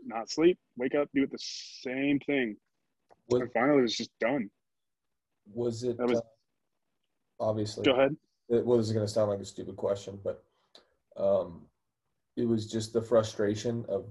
Not 0.04 0.30
sleep, 0.30 0.58
wake 0.76 0.94
up, 0.94 1.08
do 1.14 1.22
it 1.22 1.30
the 1.30 1.38
same 1.38 2.18
thing. 2.20 2.56
Was, 3.28 3.40
And 3.42 3.52
finally, 3.52 3.78
it 3.78 3.82
was 3.82 3.96
just 3.96 4.10
done. 4.18 4.50
was 5.52 5.82
it 5.84 5.96
That 5.98 6.08
was- 6.08 6.18
uh, 6.18 6.22
obviously 7.40 7.84
Go 7.84 7.92
ahead. 7.92 8.16
it 8.48 8.64
was 8.64 8.92
going 8.92 9.04
to 9.06 9.12
sound 9.12 9.30
like 9.30 9.40
a 9.40 9.44
stupid 9.44 9.76
question, 9.76 10.20
but 10.22 10.44
um, 11.16 11.66
it 12.36 12.44
was 12.46 12.70
just 12.70 12.92
the 12.92 13.02
frustration 13.02 13.84
of 13.88 14.06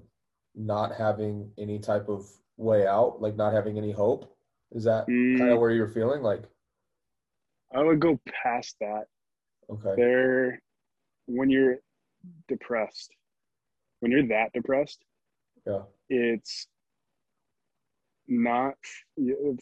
not 0.56 0.94
having 0.96 1.52
any 1.58 1.80
type 1.80 2.10
of 2.10 2.30
way 2.58 2.86
out, 2.88 3.22
like 3.22 3.36
not 3.36 3.54
having 3.54 3.78
any 3.78 3.92
hope. 3.92 4.36
Is 4.72 4.84
that 4.86 5.06
kind 5.06 5.16
Mm, 5.16 5.54
of 5.54 5.60
where 5.60 5.72
you're 5.72 5.88
feeling? 5.88 6.22
Like, 6.22 6.44
I 7.74 7.82
would 7.84 8.00
go 8.00 8.20
past 8.44 8.76
that. 8.80 9.06
okay, 9.70 9.96
There, 9.96 10.62
when 11.28 11.50
you're 11.50 11.78
depressed, 12.48 13.14
when 14.00 14.12
you're 14.12 14.28
that 14.28 14.52
depressed, 14.54 15.04
yeah, 15.66 15.84
it's 16.10 16.68
not 18.32 18.76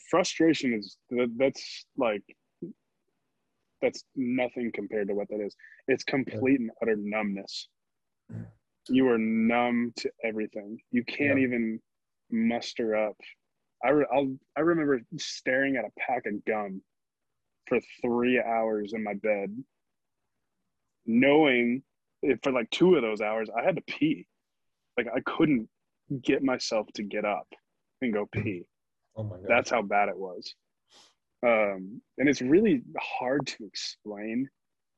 frustration 0.09 0.73
is 0.73 0.97
that- 1.09 1.35
that's 1.37 1.85
like 1.97 2.23
that's 3.81 4.03
nothing 4.15 4.71
compared 4.73 5.07
to 5.07 5.13
what 5.15 5.27
that 5.29 5.39
is. 5.39 5.55
It's 5.87 6.03
complete 6.03 6.59
and 6.59 6.69
utter 6.81 6.95
numbness. 6.97 7.69
Mm. 8.31 8.45
You 8.89 9.07
are 9.07 9.17
numb 9.17 9.93
to 9.97 10.11
everything. 10.23 10.81
You 10.91 11.03
can't 11.05 11.39
Yeah. 11.39 11.45
even 11.45 11.81
muster 12.29 12.95
up. 12.95 13.15
I, 13.83 13.89
re- 13.91 14.05
I'll, 14.13 14.37
I 14.57 14.59
remember 14.61 15.01
staring 15.17 15.77
at 15.77 15.85
a 15.85 15.91
pack 15.97 16.25
of 16.25 16.43
gum 16.45 16.81
for 17.67 17.79
three 18.01 18.39
hours 18.41 18.91
in 18.93 19.01
my 19.03 19.13
bed 19.13 19.55
knowing 21.05 21.81
if 22.21 22.39
for 22.43 22.51
like 22.51 22.69
two 22.71 22.95
of 22.95 23.01
those 23.01 23.21
hours 23.21 23.49
i 23.49 23.63
had 23.63 23.75
to 23.77 23.81
pee. 23.83 24.27
Like 24.97 25.07
i 25.15 25.21
couldn't 25.21 25.69
get 26.21 26.43
myself 26.43 26.87
to 26.95 27.03
get 27.03 27.23
up 27.25 27.47
and 28.01 28.13
go 28.13 28.27
pee 28.31 28.63
oh 29.15 29.23
my 29.23 29.37
god, 29.37 29.45
that's 29.47 29.69
how 29.69 29.81
bad 29.81 30.09
it 30.09 30.17
was. 30.17 30.53
Um, 31.45 32.01
and 32.17 32.27
it's 32.27 32.41
really 32.41 32.81
hard 32.99 33.47
to 33.47 33.65
explain 33.65 34.49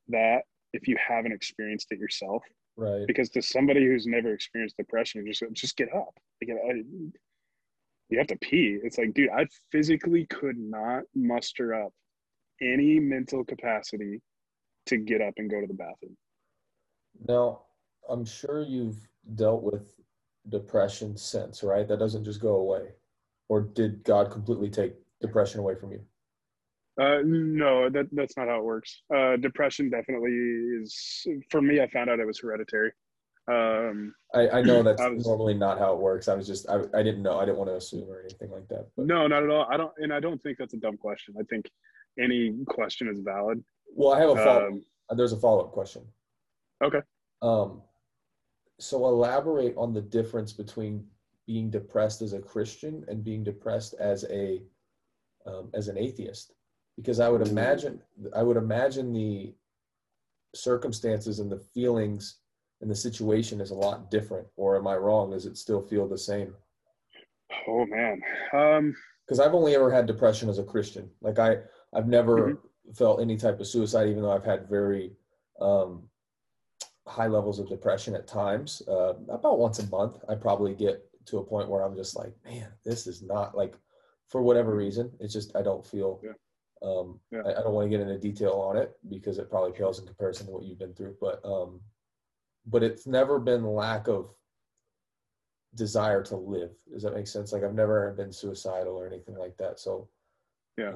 that 0.07 0.41
if 0.73 0.87
you 0.87 0.95
haven't 0.97 1.33
experienced 1.33 1.91
it 1.91 1.99
yourself. 1.99 2.43
Right, 2.77 3.05
because 3.05 3.29
to 3.31 3.41
somebody 3.41 3.85
who's 3.85 4.07
never 4.07 4.33
experienced 4.33 4.77
depression 4.77 5.25
you 5.25 5.33
just 5.33 5.43
just 5.53 5.75
get 5.75 5.93
up. 5.93 6.17
Like, 6.41 6.57
I, 6.65 6.81
you 8.09 8.17
have 8.17 8.27
to 8.27 8.37
pee. 8.37 8.79
It's 8.81 8.97
like 8.97 9.13
dude 9.13 9.29
i 9.29 9.45
physically 9.71 10.25
could 10.27 10.57
not 10.57 11.03
muster 11.13 11.73
up 11.73 11.91
any 12.61 12.99
mental 12.99 13.43
capacity 13.43 14.21
to 14.85 14.97
get 14.97 15.21
up 15.21 15.33
and 15.37 15.49
go 15.49 15.61
to 15.61 15.67
the 15.67 15.73
bathroom. 15.73 16.15
Now, 17.27 17.63
I'm 18.09 18.25
sure 18.25 18.63
you've 18.63 18.97
dealt 19.35 19.63
with 19.63 19.99
depression 20.49 21.17
since, 21.17 21.63
right? 21.63 21.87
That 21.87 21.99
doesn't 21.99 22.23
just 22.23 22.41
go 22.41 22.55
away. 22.55 22.89
Or 23.49 23.61
did 23.61 24.03
God 24.03 24.31
completely 24.31 24.69
take 24.69 24.93
depression 25.21 25.59
away 25.59 25.75
from 25.75 25.91
you? 25.91 26.01
Uh, 26.99 27.19
no, 27.23 27.89
that 27.89 28.07
that's 28.11 28.35
not 28.37 28.47
how 28.47 28.59
it 28.59 28.63
works. 28.63 29.01
Uh, 29.13 29.35
depression 29.37 29.89
definitely 29.89 30.31
is 30.81 31.25
for 31.49 31.61
me. 31.61 31.81
I 31.81 31.87
found 31.89 32.09
out 32.09 32.19
it 32.19 32.27
was 32.27 32.39
hereditary. 32.39 32.91
Um, 33.47 34.13
I, 34.35 34.49
I 34.49 34.61
know 34.61 34.83
that's 34.83 35.01
I 35.01 35.09
was- 35.09 35.25
normally 35.25 35.53
not 35.53 35.79
how 35.79 35.93
it 35.93 35.99
works. 35.99 36.27
I 36.27 36.35
was 36.35 36.45
just, 36.47 36.69
I, 36.69 36.81
I 36.93 37.01
didn't 37.03 37.23
know. 37.23 37.39
I 37.39 37.45
didn't 37.45 37.57
want 37.57 37.69
to 37.69 37.75
assume 37.75 38.09
or 38.09 38.21
anything 38.21 38.51
like 38.51 38.67
that. 38.69 38.87
But, 38.95 39.07
no, 39.07 39.25
not 39.27 39.43
at 39.43 39.49
all. 39.49 39.65
I 39.69 39.77
don't, 39.77 39.91
and 39.97 40.13
I 40.13 40.19
don't 40.19 40.41
think 40.41 40.57
that's 40.57 40.73
a 40.73 40.77
dumb 40.77 40.97
question. 40.97 41.33
I 41.39 41.43
think 41.43 41.69
any 42.19 42.53
question 42.67 43.07
is 43.07 43.21
valid. 43.21 43.63
well, 43.95 44.13
I 44.13 44.19
have 44.19 44.29
a 44.29 44.35
follow 44.35 44.67
Um, 44.67 44.83
There's 45.17 45.33
a 45.33 45.37
follow 45.37 45.61
up 45.65 45.71
question. 45.71 46.03
Okay. 46.83 46.99
Um, 47.41 47.81
so 48.81 49.05
elaborate 49.05 49.75
on 49.77 49.93
the 49.93 50.01
difference 50.01 50.51
between 50.53 51.05
being 51.47 51.69
depressed 51.69 52.21
as 52.21 52.33
a 52.33 52.39
Christian 52.39 53.05
and 53.07 53.23
being 53.23 53.43
depressed 53.43 53.93
as 53.99 54.25
a 54.29 54.61
um, 55.45 55.69
as 55.73 55.87
an 55.87 55.97
atheist, 55.97 56.53
because 56.97 57.19
I 57.19 57.29
would 57.29 57.47
imagine 57.47 58.01
I 58.35 58.43
would 58.43 58.57
imagine 58.57 59.13
the 59.13 59.53
circumstances 60.53 61.39
and 61.39 61.51
the 61.51 61.59
feelings 61.73 62.37
and 62.81 62.89
the 62.89 62.95
situation 62.95 63.61
is 63.61 63.71
a 63.71 63.75
lot 63.75 64.09
different. 64.11 64.47
Or 64.55 64.75
am 64.75 64.87
I 64.87 64.95
wrong? 64.95 65.31
Does 65.31 65.45
it 65.45 65.57
still 65.57 65.81
feel 65.81 66.07
the 66.07 66.17
same? 66.17 66.53
oh 67.67 67.85
man. 67.85 68.21
Um, 68.53 68.95
Because 69.25 69.39
I've 69.39 69.53
only 69.53 69.75
ever 69.75 69.91
had 69.91 70.05
depression 70.07 70.49
as 70.49 70.57
a 70.57 70.63
Christian. 70.63 71.09
Like 71.21 71.37
I 71.39 71.57
I've 71.93 72.07
never 72.07 72.59
felt 72.95 73.21
any 73.21 73.37
type 73.37 73.59
of 73.59 73.67
suicide, 73.67 74.09
even 74.09 74.23
though 74.23 74.31
I've 74.31 74.45
had 74.45 74.69
very 74.69 75.13
um, 75.59 76.03
high 77.07 77.27
levels 77.27 77.59
of 77.59 77.69
depression 77.69 78.15
at 78.15 78.27
times. 78.27 78.81
Uh, 78.87 79.13
about 79.29 79.59
once 79.59 79.79
a 79.79 79.87
month, 79.87 80.17
I 80.29 80.35
probably 80.35 80.73
get 80.73 81.03
to 81.27 81.37
a 81.39 81.43
point 81.43 81.69
where 81.69 81.83
I'm 81.83 81.95
just 81.95 82.15
like, 82.15 82.33
man, 82.45 82.67
this 82.85 83.07
is 83.07 83.21
not 83.21 83.55
like, 83.55 83.75
for 84.29 84.41
whatever 84.41 84.75
reason, 84.75 85.11
it's 85.19 85.33
just 85.33 85.55
I 85.55 85.61
don't 85.61 85.85
feel. 85.85 86.21
Yeah. 86.23 86.31
Um, 86.83 87.19
Yeah. 87.31 87.41
I, 87.45 87.59
I 87.59 87.63
don't 87.63 87.73
want 87.73 87.85
to 87.85 87.95
get 87.95 88.01
into 88.05 88.17
detail 88.17 88.53
on 88.53 88.77
it 88.77 88.97
because 89.09 89.37
it 89.37 89.49
probably 89.49 89.71
pales 89.71 89.99
in 89.99 90.05
comparison 90.07 90.47
to 90.47 90.51
what 90.51 90.63
you've 90.63 90.79
been 90.79 90.93
through. 90.93 91.15
But 91.19 91.43
um, 91.45 91.81
but 92.65 92.83
it's 92.83 93.05
never 93.07 93.39
been 93.39 93.65
lack 93.65 94.07
of 94.07 94.33
desire 95.75 96.21
to 96.23 96.35
live. 96.35 96.71
Does 96.91 97.03
that 97.03 97.13
make 97.13 97.27
sense? 97.27 97.51
Like 97.51 97.63
I've 97.63 97.73
never 97.73 98.11
been 98.13 98.31
suicidal 98.31 98.95
or 98.95 99.07
anything 99.07 99.35
like 99.35 99.57
that. 99.57 99.79
So 99.79 100.09
Yeah. 100.77 100.93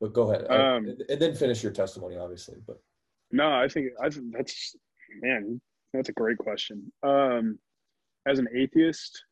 But 0.00 0.12
go 0.12 0.30
ahead, 0.30 0.50
Um, 0.50 0.88
and, 0.88 1.02
and 1.08 1.20
then 1.20 1.34
finish 1.34 1.62
your 1.62 1.72
testimony, 1.72 2.16
obviously. 2.16 2.56
But 2.66 2.80
no, 3.30 3.52
I 3.52 3.68
think 3.68 3.92
I 4.00 4.10
think 4.10 4.32
that's 4.36 4.76
man. 5.20 5.60
That's 5.92 6.08
a 6.08 6.12
great 6.12 6.38
question. 6.38 6.92
Um, 7.02 7.58
as 8.26 8.38
an 8.38 8.48
atheist, 8.54 9.24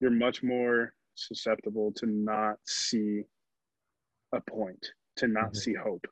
you're 0.00 0.10
much 0.10 0.42
more 0.42 0.94
susceptible 1.14 1.92
to 1.92 2.06
not 2.06 2.56
see 2.66 3.22
a 4.32 4.40
point, 4.40 4.92
to 5.16 5.28
not 5.28 5.52
Mhm. 5.52 5.56
see 5.56 5.74
hope. 5.74 6.06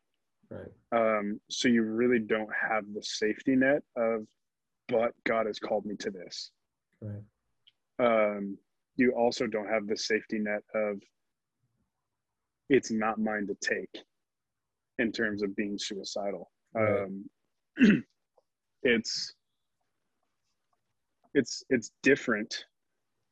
right, 0.50 0.70
Um, 0.92 1.40
so 1.48 1.68
you 1.68 1.82
really 1.82 2.18
don't 2.18 2.52
have 2.54 2.84
the 2.92 3.02
safety 3.02 3.56
net 3.56 3.82
of, 3.96 4.28
but 4.88 5.14
God 5.24 5.46
has 5.46 5.58
called 5.58 5.86
me 5.86 5.96
to 5.96 6.10
this. 6.10 6.52
right, 7.00 7.24
Um, 7.98 8.58
you 8.96 9.12
also 9.12 9.46
don't 9.46 9.68
have 9.68 9.86
the 9.86 9.96
safety 9.96 10.38
net 10.38 10.62
of, 10.74 11.02
it's 12.68 12.90
not 12.90 13.18
mine 13.18 13.46
to 13.46 13.54
take 13.56 14.04
in 14.98 15.10
terms 15.10 15.42
of 15.42 15.56
being 15.56 15.78
suicidal. 15.78 16.52
Right. 16.74 17.04
Um, 17.04 17.30
it's, 18.82 19.34
it's, 21.34 21.64
it's 21.70 21.90
different 22.02 22.64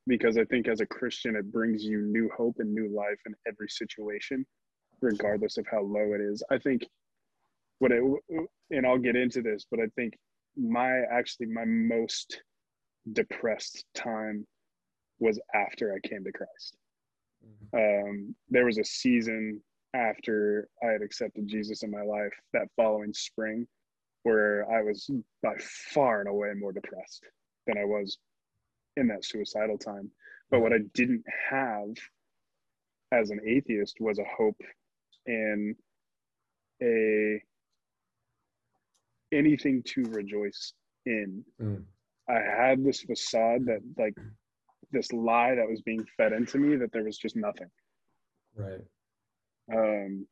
because 0.06 0.38
I 0.38 0.44
think 0.44 0.68
as 0.68 0.80
a 0.80 0.86
Christian, 0.86 1.36
it 1.36 1.52
brings 1.52 1.84
you 1.84 2.00
new 2.00 2.30
hope 2.36 2.56
and 2.58 2.74
new 2.74 2.94
life 2.94 3.20
in 3.26 3.34
every 3.46 3.68
situation, 3.68 4.44
regardless 5.00 5.58
of 5.58 5.66
how 5.70 5.82
low 5.82 6.14
it 6.14 6.20
is. 6.20 6.42
I 6.50 6.58
think 6.58 6.86
what 7.78 7.92
it, 7.92 8.02
and 8.70 8.86
I'll 8.86 8.98
get 8.98 9.16
into 9.16 9.42
this, 9.42 9.66
but 9.70 9.80
I 9.80 9.86
think 9.96 10.14
my 10.56 11.02
actually 11.10 11.46
my 11.46 11.64
most 11.64 12.42
depressed 13.12 13.84
time 13.94 14.46
was 15.18 15.38
after 15.54 15.94
I 15.94 16.06
came 16.06 16.24
to 16.24 16.32
Christ. 16.32 16.76
Um, 17.74 18.34
there 18.48 18.66
was 18.66 18.78
a 18.78 18.84
season 18.84 19.62
after 19.94 20.68
I 20.82 20.92
had 20.92 21.02
accepted 21.02 21.48
Jesus 21.48 21.82
in 21.82 21.90
my 21.90 22.02
life 22.02 22.32
that 22.52 22.68
following 22.76 23.12
spring 23.12 23.66
where 24.22 24.70
I 24.70 24.82
was 24.82 25.10
by 25.42 25.54
far 25.58 26.20
and 26.20 26.28
away 26.28 26.52
more 26.56 26.72
depressed 26.72 27.24
than 27.66 27.78
I 27.78 27.84
was 27.84 28.18
in 28.96 29.08
that 29.08 29.24
suicidal 29.24 29.78
time. 29.78 30.10
But 30.50 30.60
what 30.60 30.72
I 30.72 30.78
didn't 30.94 31.24
have 31.48 31.90
as 33.12 33.30
an 33.30 33.40
atheist 33.46 33.96
was 34.00 34.18
a 34.18 34.24
hope 34.24 34.60
in 35.26 35.74
a 36.82 37.42
anything 39.32 39.82
to 39.84 40.02
rejoice 40.04 40.72
in. 41.06 41.44
Mm. 41.60 41.84
I 42.28 42.40
had 42.40 42.84
this 42.84 43.02
facade 43.02 43.66
that 43.66 43.80
like 43.96 44.14
this 44.92 45.12
lie 45.12 45.54
that 45.54 45.68
was 45.68 45.80
being 45.82 46.04
fed 46.16 46.32
into 46.32 46.58
me 46.58 46.76
that 46.76 46.92
there 46.92 47.04
was 47.04 47.18
just 47.18 47.36
nothing. 47.36 47.70
right, 48.56 48.80
Um, 49.72 50.26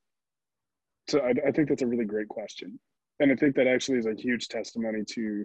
so 1.08 1.20
I, 1.20 1.32
I 1.46 1.52
think 1.52 1.68
that's 1.68 1.82
a 1.82 1.86
really 1.86 2.04
great 2.04 2.28
question, 2.28 2.78
and 3.20 3.32
I 3.32 3.34
think 3.36 3.56
that 3.56 3.66
actually 3.66 3.98
is 3.98 4.06
a 4.06 4.14
huge 4.14 4.48
testimony 4.48 5.04
to 5.04 5.44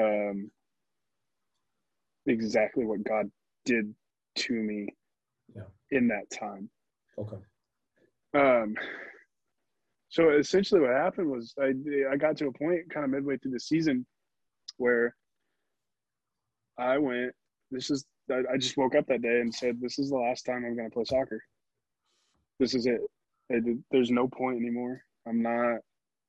um, 0.00 0.50
exactly 2.26 2.84
what 2.84 3.02
God 3.04 3.30
did 3.64 3.94
to 4.36 4.52
me 4.52 4.88
Yeah. 5.54 5.62
in 5.90 6.08
that 6.08 6.30
time. 6.30 6.68
okay, 7.18 7.36
Um, 8.34 8.76
so 10.08 10.30
essentially, 10.30 10.80
what 10.80 10.90
happened 10.90 11.30
was 11.30 11.54
I 11.58 11.72
I 12.12 12.16
got 12.16 12.36
to 12.38 12.48
a 12.48 12.52
point 12.52 12.90
kind 12.90 13.04
of 13.04 13.10
midway 13.10 13.36
through 13.38 13.52
the 13.52 13.60
season 13.60 14.06
where 14.76 15.16
I 16.78 16.98
went. 16.98 17.32
This 17.70 17.90
is 17.90 18.04
I, 18.30 18.42
I 18.52 18.56
just 18.58 18.76
woke 18.76 18.94
up 18.94 19.06
that 19.08 19.22
day 19.22 19.40
and 19.40 19.52
said, 19.54 19.80
"This 19.80 19.98
is 19.98 20.10
the 20.10 20.16
last 20.16 20.44
time 20.44 20.64
I'm 20.64 20.76
going 20.76 20.88
to 20.90 20.94
play 20.94 21.04
soccer. 21.04 21.42
This 22.58 22.74
is 22.74 22.86
it." 22.86 23.00
It, 23.50 23.78
there's 23.90 24.10
no 24.10 24.26
point 24.28 24.56
anymore. 24.58 25.02
I'm 25.26 25.42
not 25.42 25.78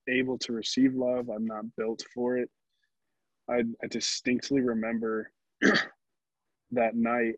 able 0.10 0.38
to 0.40 0.54
receive 0.54 0.94
love. 0.94 1.30
I'm 1.30 1.46
not 1.46 1.66
built 1.78 2.04
for 2.14 2.38
it. 2.38 2.50
I, 3.50 3.64
I 3.84 3.88
distinctly 3.90 4.62
remember 4.62 5.32
that 6.72 6.96
night 6.96 7.36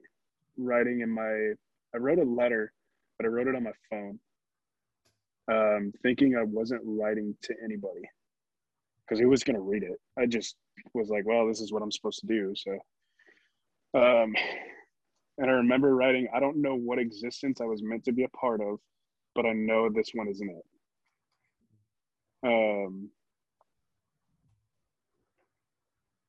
writing 0.58 1.02
in 1.02 1.10
my, 1.10 1.54
I 1.94 1.98
wrote 1.98 2.20
a 2.20 2.24
letter, 2.24 2.72
but 3.18 3.26
I 3.26 3.30
wrote 3.30 3.48
it 3.48 3.56
on 3.56 3.64
my 3.64 3.72
phone, 3.90 4.20
um, 5.52 5.94
thinking 6.04 6.36
I 6.36 6.44
wasn't 6.44 6.82
writing 6.84 7.36
to 7.44 7.56
anybody 7.64 8.10
because 9.08 9.20
who 9.20 9.30
was 9.30 9.44
going 9.44 9.56
to 9.56 9.62
read 9.62 9.84
it? 9.84 10.00
I 10.18 10.26
just 10.26 10.56
was 10.94 11.10
like, 11.10 11.26
well, 11.26 11.48
this 11.48 11.62
is 11.62 11.72
what 11.72 11.82
I'm 11.82 11.92
supposed 11.92 12.20
to 12.20 12.28
do. 12.28 12.54
So, 12.56 12.72
um, 14.00 14.36
and 15.38 15.50
I 15.50 15.54
remember 15.54 15.96
writing, 15.96 16.28
I 16.34 16.40
don't 16.40 16.62
know 16.62 16.76
what 16.76 17.00
existence 17.00 17.62
I 17.62 17.66
was 17.66 17.82
meant 17.84 18.04
to 18.06 18.12
be 18.12 18.24
a 18.24 18.30
part 18.30 18.62
of, 18.62 18.80
but 19.36 19.46
I 19.46 19.54
know 19.54 19.90
this 19.90 20.12
one 20.14 20.28
isn't 20.28 20.50
it. 20.50 20.66
Um, 22.44 23.10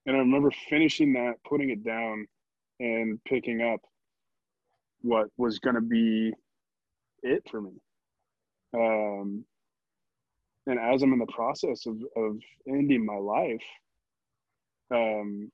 and 0.06 0.16
I 0.16 0.20
remember 0.20 0.50
finishing 0.68 1.14
that, 1.14 1.34
putting 1.46 1.70
it 1.70 1.84
down, 1.84 2.26
and 2.80 3.22
picking 3.24 3.60
up 3.60 3.80
what 5.02 5.28
was 5.36 5.58
going 5.58 5.74
to 5.74 5.80
be 5.80 6.32
it 7.22 7.42
for 7.50 7.60
me. 7.60 7.72
Um, 8.74 9.44
and 10.66 10.78
as 10.78 11.02
I'm 11.02 11.12
in 11.12 11.18
the 11.18 11.26
process 11.26 11.86
of, 11.86 11.96
of 12.16 12.36
ending 12.68 13.04
my 13.04 13.16
life, 13.16 13.64
um, 14.94 15.50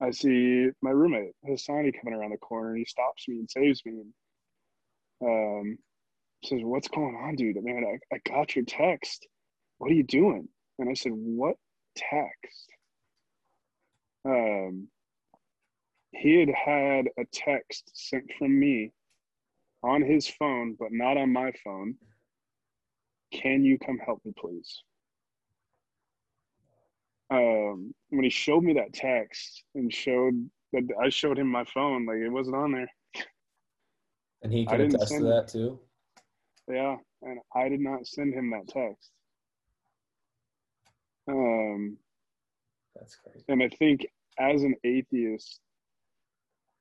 I 0.00 0.10
see 0.10 0.68
my 0.82 0.90
roommate 0.90 1.32
Hassani 1.46 1.92
coming 1.98 2.18
around 2.18 2.30
the 2.30 2.38
corner 2.38 2.70
and 2.70 2.78
he 2.78 2.84
stops 2.84 3.28
me 3.28 3.38
and 3.38 3.50
saves 3.50 3.82
me 3.84 4.02
and 5.20 5.68
um, 5.72 5.78
says, 6.44 6.60
What's 6.62 6.88
going 6.88 7.16
on, 7.16 7.36
dude? 7.36 7.56
Man, 7.62 7.84
I, 7.84 8.14
I 8.14 8.18
got 8.28 8.56
your 8.56 8.64
text. 8.64 9.26
What 9.80 9.90
are 9.90 9.94
you 9.94 10.02
doing? 10.02 10.46
And 10.78 10.90
I 10.90 10.92
said, 10.94 11.12
What 11.14 11.56
text? 11.96 12.68
Um, 14.26 14.88
he 16.12 16.38
had 16.38 16.50
had 16.50 17.08
a 17.18 17.24
text 17.32 17.90
sent 17.94 18.30
from 18.38 18.60
me 18.60 18.92
on 19.82 20.02
his 20.02 20.28
phone, 20.28 20.76
but 20.78 20.92
not 20.92 21.16
on 21.16 21.32
my 21.32 21.50
phone. 21.64 21.94
Can 23.32 23.64
you 23.64 23.78
come 23.78 23.98
help 23.98 24.20
me, 24.24 24.32
please? 24.38 24.82
um, 27.30 27.94
when 28.08 28.24
he 28.24 28.30
showed 28.30 28.64
me 28.64 28.74
that 28.74 28.92
text 28.92 29.62
and 29.74 29.92
showed 29.92 30.50
that 30.72 30.82
I 31.02 31.08
showed 31.08 31.38
him 31.38 31.46
my 31.46 31.64
phone, 31.64 32.06
like 32.06 32.16
it 32.16 32.28
wasn't 32.28 32.56
on 32.56 32.72
there. 32.72 32.90
And 34.42 34.52
he 34.52 34.66
could 34.66 34.80
attest 34.80 35.12
to 35.14 35.24
that 35.24 35.48
too. 35.48 35.78
Yeah, 36.68 36.96
and 37.22 37.38
I 37.54 37.68
did 37.68 37.80
not 37.80 38.06
send 38.06 38.34
him 38.34 38.50
that 38.50 38.68
text. 38.68 39.10
Um, 41.28 41.96
that's 42.94 43.16
crazy. 43.16 43.44
And 43.48 43.62
I 43.62 43.68
think 43.68 44.06
as 44.38 44.62
an 44.62 44.74
atheist, 44.84 45.60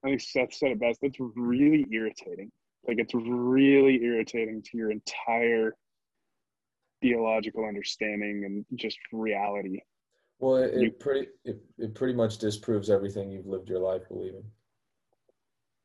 I 0.03 0.09
think 0.09 0.21
Seth 0.21 0.53
said 0.53 0.71
it 0.71 0.79
best. 0.79 0.99
That's 1.01 1.17
really 1.35 1.85
irritating. 1.91 2.51
Like 2.87 2.97
it's 2.99 3.13
really 3.13 4.01
irritating 4.03 4.63
to 4.63 4.77
your 4.77 4.91
entire 4.91 5.75
theological 7.01 7.65
understanding 7.65 8.43
and 8.45 8.79
just 8.79 8.97
reality 9.11 9.79
well, 10.39 10.55
it, 10.55 10.73
you, 10.79 10.91
pretty 10.91 11.27
it, 11.43 11.61
it 11.77 11.93
pretty 11.93 12.13
much 12.13 12.37
disproves 12.37 12.89
everything 12.89 13.29
you've 13.29 13.45
lived 13.45 13.69
your 13.69 13.79
life 13.79 14.07
believing. 14.07 14.43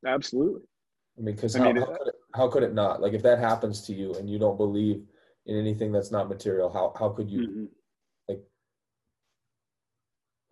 Absolutely. 0.07 0.63
I 1.19 1.23
mean, 1.23 1.35
because 1.35 1.55
how, 1.55 1.65
how, 1.65 1.73
could 1.73 2.07
it, 2.07 2.15
how 2.35 2.49
could 2.49 2.63
it 2.63 2.75
not? 2.75 3.01
Like, 3.01 3.15
if 3.15 3.23
that 3.23 3.39
happens 3.39 3.83
to 3.87 3.93
you 3.93 4.15
and 4.15 4.31
you 4.31 4.39
don't 4.39 4.57
believe 4.57 5.05
in 5.47 5.59
anything 5.59 5.93
that's 5.93 6.11
not 6.11 6.29
material, 6.29 6.73
how 6.73 6.95
how 6.99 7.09
could 7.11 7.31
you? 7.31 7.41
Mm-hmm. 7.41 7.65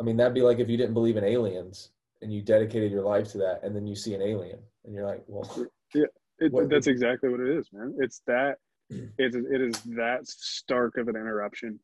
I 0.03 0.05
mean, 0.05 0.17
that'd 0.17 0.35
be 0.35 0.43
like 0.43 0.59
if 0.59 0.69
you 0.69 0.77
didn't 0.77 0.95
believe 0.95 1.17
in 1.17 1.25
aliens 1.25 1.91
and 2.21 2.33
you 2.33 2.43
dedicated 2.43 2.91
your 2.91 3.03
life 3.03 3.31
to 3.33 3.39
that, 3.39 3.61
and 3.63 3.75
then 3.75 3.87
you 3.87 3.95
see 3.95 4.15
an 4.15 4.23
alien 4.23 4.59
and 4.85 4.95
you're 4.95 5.07
like, 5.07 5.23
well, 5.27 5.49
yeah, 5.95 6.05
it, 6.39 6.69
that's 6.69 6.89
exactly 6.89 7.29
what 7.29 7.41
it 7.41 7.49
is, 7.49 7.69
man. 7.73 7.95
It's 7.99 8.21
that 8.27 8.57
it's 8.91 9.37
it 9.37 9.61
is 9.61 9.81
that 9.97 10.27
stark 10.27 10.97
of 10.97 11.09
an 11.09 11.17
interruption. 11.17 11.79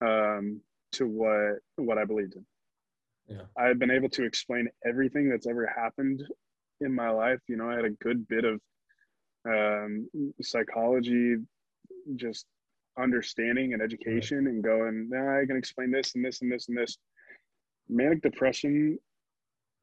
Um, 0.00 0.62
to 0.92 1.06
what 1.06 1.58
what 1.76 1.98
I 1.98 2.04
believed 2.04 2.34
in. 2.36 2.46
Yeah. 3.28 3.42
I've 3.56 3.78
been 3.78 3.90
able 3.90 4.08
to 4.10 4.24
explain 4.24 4.68
everything 4.84 5.28
that's 5.28 5.46
ever 5.46 5.66
happened 5.66 6.22
in 6.80 6.94
my 6.94 7.10
life. 7.10 7.38
You 7.48 7.56
know, 7.56 7.70
I 7.70 7.76
had 7.76 7.84
a 7.84 7.90
good 7.90 8.26
bit 8.26 8.44
of 8.44 8.60
um, 9.48 10.08
psychology, 10.42 11.36
just 12.16 12.46
understanding 12.98 13.72
and 13.72 13.82
education, 13.82 14.48
and 14.48 14.64
going, 14.64 15.08
nah, 15.10 15.40
I 15.40 15.46
can 15.46 15.56
explain 15.56 15.92
this 15.92 16.14
and 16.14 16.24
this 16.24 16.42
and 16.42 16.50
this 16.50 16.68
and 16.68 16.76
this. 16.76 16.98
Manic 17.90 18.22
depression 18.22 18.98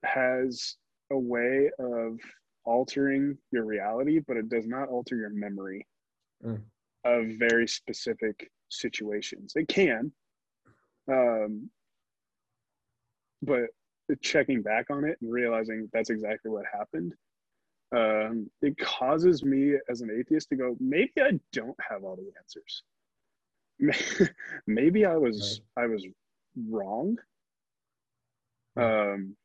has 0.03 0.75
a 1.11 1.17
way 1.17 1.69
of 1.79 2.19
altering 2.65 3.37
your 3.51 3.65
reality, 3.65 4.19
but 4.27 4.37
it 4.37 4.49
does 4.49 4.67
not 4.67 4.89
alter 4.89 5.15
your 5.15 5.29
memory 5.29 5.85
mm. 6.45 6.61
of 7.05 7.25
very 7.37 7.67
specific 7.67 8.49
situations. 8.69 9.53
It 9.55 9.67
can, 9.67 10.11
um, 11.11 11.69
but 13.41 13.67
checking 14.21 14.61
back 14.61 14.85
on 14.89 15.03
it 15.03 15.17
and 15.21 15.31
realizing 15.31 15.89
that's 15.93 16.09
exactly 16.09 16.51
what 16.51 16.65
happened, 16.71 17.13
um, 17.95 18.49
it 18.61 18.77
causes 18.77 19.43
me 19.43 19.75
as 19.89 20.01
an 20.01 20.09
atheist 20.17 20.49
to 20.49 20.55
go, 20.55 20.75
maybe 20.79 21.13
I 21.19 21.39
don't 21.53 21.77
have 21.89 22.03
all 22.03 22.17
the 22.17 22.31
answers. 22.37 22.83
maybe 24.67 25.05
I 25.05 25.15
was 25.15 25.61
right. 25.77 25.83
I 25.83 25.87
was 25.87 26.05
wrong. 26.69 27.17
Um, 28.77 29.35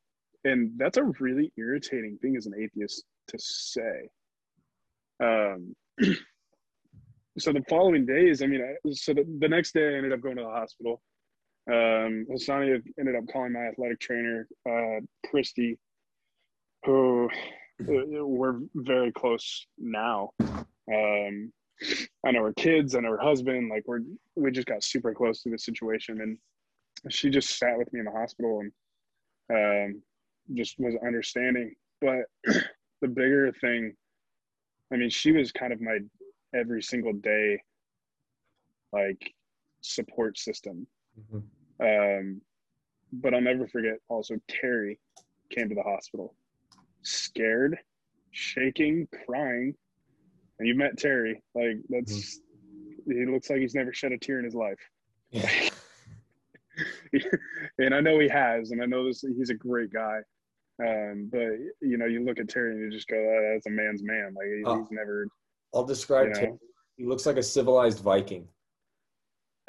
and 0.43 0.71
that's 0.77 0.97
a 0.97 1.03
really 1.19 1.51
irritating 1.57 2.17
thing 2.21 2.35
as 2.37 2.45
an 2.45 2.53
atheist 2.57 3.03
to 3.29 3.37
say. 3.39 4.09
Um, 5.21 5.75
so 7.37 7.53
the 7.53 7.63
following 7.69 8.05
days, 8.05 8.41
I 8.41 8.47
mean, 8.47 8.61
I, 8.61 8.89
so 8.91 9.13
the, 9.13 9.25
the 9.39 9.47
next 9.47 9.73
day 9.73 9.93
I 9.93 9.97
ended 9.97 10.13
up 10.13 10.21
going 10.21 10.37
to 10.37 10.43
the 10.43 10.49
hospital. 10.49 11.01
Um, 11.69 12.25
Hassani 12.29 12.81
ended 12.99 13.15
up 13.15 13.23
calling 13.31 13.53
my 13.53 13.67
athletic 13.67 13.99
trainer, 14.01 14.47
uh, 14.69 14.99
Christy, 15.29 15.77
who 16.85 17.29
uh, 17.81 18.25
we're 18.25 18.59
very 18.75 19.13
close 19.13 19.65
now. 19.77 20.31
Um, 20.41 21.53
I 22.25 22.31
know 22.31 22.43
her 22.43 22.53
kids, 22.53 22.95
I 22.95 22.99
know 22.99 23.11
her 23.11 23.17
husband. 23.17 23.69
Like 23.69 23.83
we're 23.85 24.01
we 24.35 24.51
just 24.51 24.67
got 24.67 24.83
super 24.83 25.13
close 25.13 25.41
to 25.43 25.49
the 25.49 25.57
situation, 25.57 26.19
and 26.21 26.37
she 27.09 27.29
just 27.29 27.57
sat 27.57 27.77
with 27.77 27.91
me 27.93 27.99
in 27.99 28.05
the 28.05 28.11
hospital 28.11 28.59
and 28.59 28.71
um, 29.51 30.01
just 30.53 30.75
was 30.79 30.95
understanding. 31.05 31.73
But 32.01 32.25
the 33.01 33.07
bigger 33.07 33.51
thing, 33.61 33.93
I 34.91 34.97
mean, 34.97 35.09
she 35.09 35.31
was 35.31 35.51
kind 35.51 35.73
of 35.73 35.81
my 35.81 35.99
every 36.53 36.83
single 36.83 37.13
day 37.13 37.61
like 38.91 39.33
support 39.81 40.37
system 40.37 40.85
Mm-hmm. 41.19 42.19
Um, 42.19 42.41
but 43.11 43.33
I'll 43.33 43.41
never 43.41 43.67
forget 43.67 43.97
also 44.09 44.35
Terry 44.47 44.99
came 45.49 45.69
to 45.69 45.75
the 45.75 45.83
hospital 45.83 46.35
scared, 47.03 47.77
shaking, 48.31 49.07
crying. 49.25 49.75
And 50.59 50.67
you 50.67 50.75
met 50.75 50.97
Terry. 50.97 51.41
Like 51.53 51.77
that's 51.89 52.39
mm-hmm. 53.07 53.19
he 53.19 53.25
looks 53.25 53.49
like 53.49 53.59
he's 53.59 53.75
never 53.75 53.93
shed 53.93 54.11
a 54.11 54.17
tear 54.17 54.39
in 54.39 54.45
his 54.45 54.55
life. 54.55 54.79
and 57.77 57.93
I 57.93 58.01
know 58.01 58.19
he 58.19 58.27
has, 58.29 58.71
and 58.71 58.81
I 58.81 58.85
know 58.85 59.05
this 59.05 59.21
he's 59.21 59.49
a 59.49 59.55
great 59.55 59.91
guy. 59.91 60.19
Um, 60.81 61.29
but 61.31 61.49
you 61.81 61.97
know, 61.97 62.05
you 62.05 62.25
look 62.25 62.39
at 62.39 62.49
Terry 62.49 62.71
and 62.71 62.81
you 62.81 62.91
just 62.91 63.07
go, 63.07 63.17
oh, 63.17 63.53
"That's 63.53 63.67
a 63.67 63.69
man's 63.69 64.03
man." 64.03 64.33
Like 64.35 64.47
he, 64.47 64.79
he's 64.79 64.91
never. 64.91 65.27
I'll 65.73 65.85
describe 65.85 66.27
you 66.27 66.33
know, 66.33 66.39
Terry. 66.39 66.57
He 66.97 67.05
looks 67.05 67.25
like 67.25 67.37
a 67.37 67.43
civilized 67.43 67.99
Viking. 67.99 68.47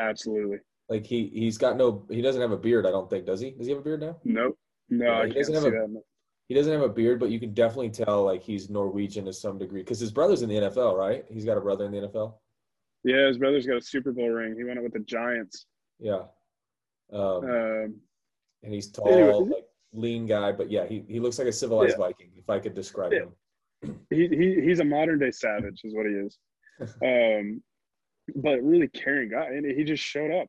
Absolutely. 0.00 0.58
Like 0.88 1.06
he 1.06 1.30
he's 1.32 1.58
got 1.58 1.76
no 1.76 2.04
he 2.10 2.20
doesn't 2.20 2.40
have 2.40 2.50
a 2.50 2.58
beard. 2.58 2.86
I 2.86 2.90
don't 2.90 3.08
think 3.08 3.26
does 3.26 3.40
he? 3.40 3.52
Does 3.52 3.66
he 3.66 3.72
have 3.72 3.80
a 3.80 3.84
beard 3.84 4.00
now? 4.00 4.16
Nope. 4.24 4.58
No, 4.90 5.22
yeah, 5.22 5.26
he 5.26 5.34
doesn't 5.34 5.54
have 5.54 5.64
a, 5.64 5.70
that. 5.70 6.02
He 6.48 6.54
doesn't 6.54 6.72
have 6.72 6.82
a 6.82 6.88
beard, 6.90 7.18
but 7.18 7.30
you 7.30 7.40
can 7.40 7.54
definitely 7.54 7.90
tell 7.90 8.24
like 8.24 8.42
he's 8.42 8.68
Norwegian 8.68 9.24
to 9.24 9.32
some 9.32 9.58
degree 9.58 9.80
because 9.80 9.98
his 9.98 10.12
brother's 10.12 10.42
in 10.42 10.48
the 10.48 10.56
NFL, 10.56 10.94
right? 10.94 11.24
He's 11.30 11.44
got 11.44 11.56
a 11.56 11.60
brother 11.60 11.86
in 11.86 11.92
the 11.92 12.08
NFL. 12.08 12.34
Yeah, 13.02 13.26
his 13.28 13.38
brother's 13.38 13.66
got 13.66 13.76
a 13.76 13.82
Super 13.82 14.12
Bowl 14.12 14.28
ring. 14.28 14.54
He 14.56 14.64
went 14.64 14.78
up 14.78 14.84
with 14.84 14.92
the 14.92 15.00
Giants. 15.00 15.66
Yeah. 15.98 16.24
Um, 17.12 17.20
um 17.20 17.94
and 18.62 18.72
he's 18.72 18.90
tall, 18.90 19.08
anyway. 19.08 19.56
like 19.56 19.66
lean 19.92 20.26
guy, 20.26 20.52
but 20.52 20.70
yeah, 20.70 20.86
he, 20.86 21.04
he 21.06 21.20
looks 21.20 21.38
like 21.38 21.48
a 21.48 21.52
civilized 21.52 21.96
yeah. 21.98 22.06
Viking, 22.06 22.30
if 22.36 22.48
I 22.48 22.58
could 22.58 22.74
describe 22.74 23.12
yeah. 23.12 23.20
him. 23.20 23.30
He, 24.08 24.28
he 24.28 24.62
he's 24.64 24.80
a 24.80 24.84
modern 24.84 25.18
day 25.18 25.30
savage, 25.30 25.82
is 25.84 25.94
what 25.94 26.06
he 26.06 26.12
is. 26.12 26.38
um, 26.80 27.62
but 28.36 28.62
really 28.62 28.88
caring 28.88 29.30
guy, 29.30 29.46
and 29.48 29.66
he 29.66 29.84
just 29.84 30.02
showed 30.02 30.30
up 30.30 30.48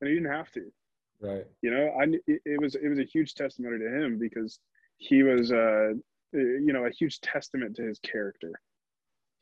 and 0.00 0.08
he 0.08 0.14
didn't 0.16 0.32
have 0.32 0.50
to. 0.52 0.72
Right. 1.20 1.46
You 1.62 1.70
know, 1.70 1.92
I 2.00 2.06
it 2.26 2.60
was 2.60 2.74
it 2.74 2.88
was 2.88 2.98
a 2.98 3.04
huge 3.04 3.34
testimony 3.34 3.78
to 3.78 3.88
him 3.88 4.18
because 4.18 4.58
he 4.98 5.22
was 5.22 5.52
uh 5.52 5.94
you 6.32 6.72
know 6.72 6.86
a 6.86 6.90
huge 6.90 7.20
testament 7.20 7.76
to 7.76 7.82
his 7.82 7.98
character. 8.00 8.52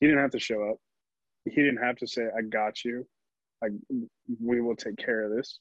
He 0.00 0.06
didn't 0.06 0.22
have 0.22 0.30
to 0.32 0.38
show 0.38 0.70
up. 0.70 0.76
he 1.44 1.54
didn't 1.54 1.82
have 1.82 1.96
to 1.96 2.06
say, 2.06 2.26
I 2.36 2.42
got 2.42 2.84
you. 2.84 3.06
I, 3.64 3.68
we 4.42 4.60
will 4.60 4.76
take 4.76 4.96
care 4.96 5.22
of 5.22 5.34
this. 5.34 5.58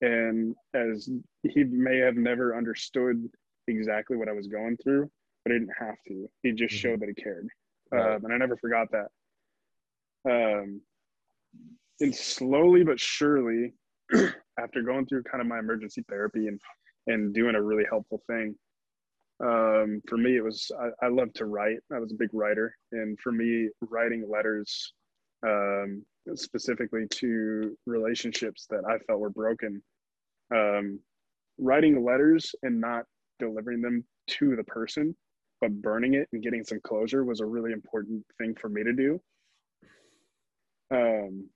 And 0.00 0.54
as 0.74 1.08
he 1.42 1.64
may 1.64 1.98
have 1.98 2.16
never 2.16 2.56
understood 2.56 3.28
exactly 3.66 4.16
what 4.16 4.28
I 4.28 4.32
was 4.32 4.46
going 4.46 4.76
through, 4.82 5.10
but 5.44 5.52
he 5.52 5.58
didn't 5.58 5.74
have 5.78 5.96
to. 6.08 6.28
He 6.42 6.52
just 6.52 6.74
mm-hmm. 6.74 6.80
showed 6.80 7.00
that 7.00 7.08
he 7.08 7.22
cared. 7.22 7.48
Right. 7.90 8.14
Um, 8.14 8.24
and 8.24 8.32
I 8.32 8.36
never 8.36 8.56
forgot 8.56 8.88
that. 8.92 9.08
Um, 10.28 10.80
and 12.00 12.14
slowly 12.14 12.84
but 12.84 13.00
surely, 13.00 13.72
after 14.58 14.82
going 14.82 15.06
through 15.06 15.22
kind 15.24 15.40
of 15.40 15.46
my 15.46 15.58
emergency 15.58 16.04
therapy 16.08 16.46
and 16.48 16.60
and 17.06 17.32
doing 17.34 17.54
a 17.54 17.62
really 17.62 17.84
helpful 17.88 18.22
thing, 18.26 18.54
um, 19.42 20.02
for 20.06 20.16
me 20.16 20.36
it 20.36 20.44
was 20.44 20.70
I, 20.78 21.06
I 21.06 21.08
love 21.08 21.32
to 21.34 21.46
write. 21.46 21.78
I 21.92 21.98
was 21.98 22.12
a 22.12 22.16
big 22.16 22.30
writer, 22.32 22.74
and 22.92 23.18
for 23.20 23.32
me, 23.32 23.68
writing 23.80 24.28
letters, 24.30 24.92
um, 25.46 26.04
specifically 26.34 27.06
to 27.10 27.76
relationships 27.86 28.66
that 28.70 28.84
I 28.88 28.98
felt 28.98 29.20
were 29.20 29.30
broken, 29.30 29.82
um, 30.54 31.00
writing 31.58 32.04
letters 32.04 32.54
and 32.62 32.80
not 32.80 33.04
delivering 33.38 33.80
them 33.80 34.04
to 34.28 34.56
the 34.56 34.64
person, 34.64 35.16
but 35.60 35.72
burning 35.82 36.14
it 36.14 36.28
and 36.32 36.42
getting 36.42 36.64
some 36.64 36.80
closure 36.82 37.24
was 37.24 37.40
a 37.40 37.46
really 37.46 37.72
important 37.72 38.24
thing 38.38 38.54
for 38.54 38.68
me 38.68 38.82
to 38.84 38.92
do. 38.92 39.20
Um, 40.90 41.48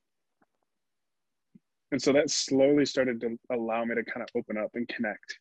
and 1.90 2.00
so 2.00 2.12
that 2.12 2.30
slowly 2.30 2.86
started 2.86 3.20
to 3.20 3.38
allow 3.50 3.84
me 3.84 3.94
to 3.94 4.02
kind 4.02 4.22
of 4.22 4.28
open 4.34 4.56
up 4.56 4.70
and 4.74 4.88
connect. 4.88 5.38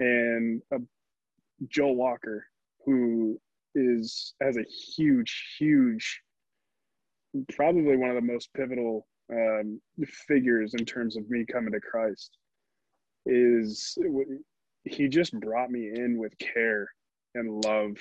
And 0.00 0.62
uh, 0.72 0.78
Joel 1.68 1.96
Walker, 1.96 2.46
who 2.84 3.40
is 3.74 4.34
has 4.40 4.56
a 4.56 4.62
huge, 4.62 5.56
huge, 5.58 6.22
probably 7.54 7.96
one 7.96 8.10
of 8.10 8.16
the 8.16 8.32
most 8.32 8.52
pivotal 8.54 9.06
um, 9.32 9.80
figures 10.28 10.74
in 10.74 10.84
terms 10.84 11.16
of 11.16 11.28
me 11.30 11.44
coming 11.44 11.72
to 11.72 11.80
Christ, 11.80 12.36
is 13.26 13.96
he 14.84 15.08
just 15.08 15.38
brought 15.40 15.70
me 15.70 15.90
in 15.94 16.18
with 16.18 16.36
care 16.38 16.88
and 17.34 17.64
love 17.64 17.96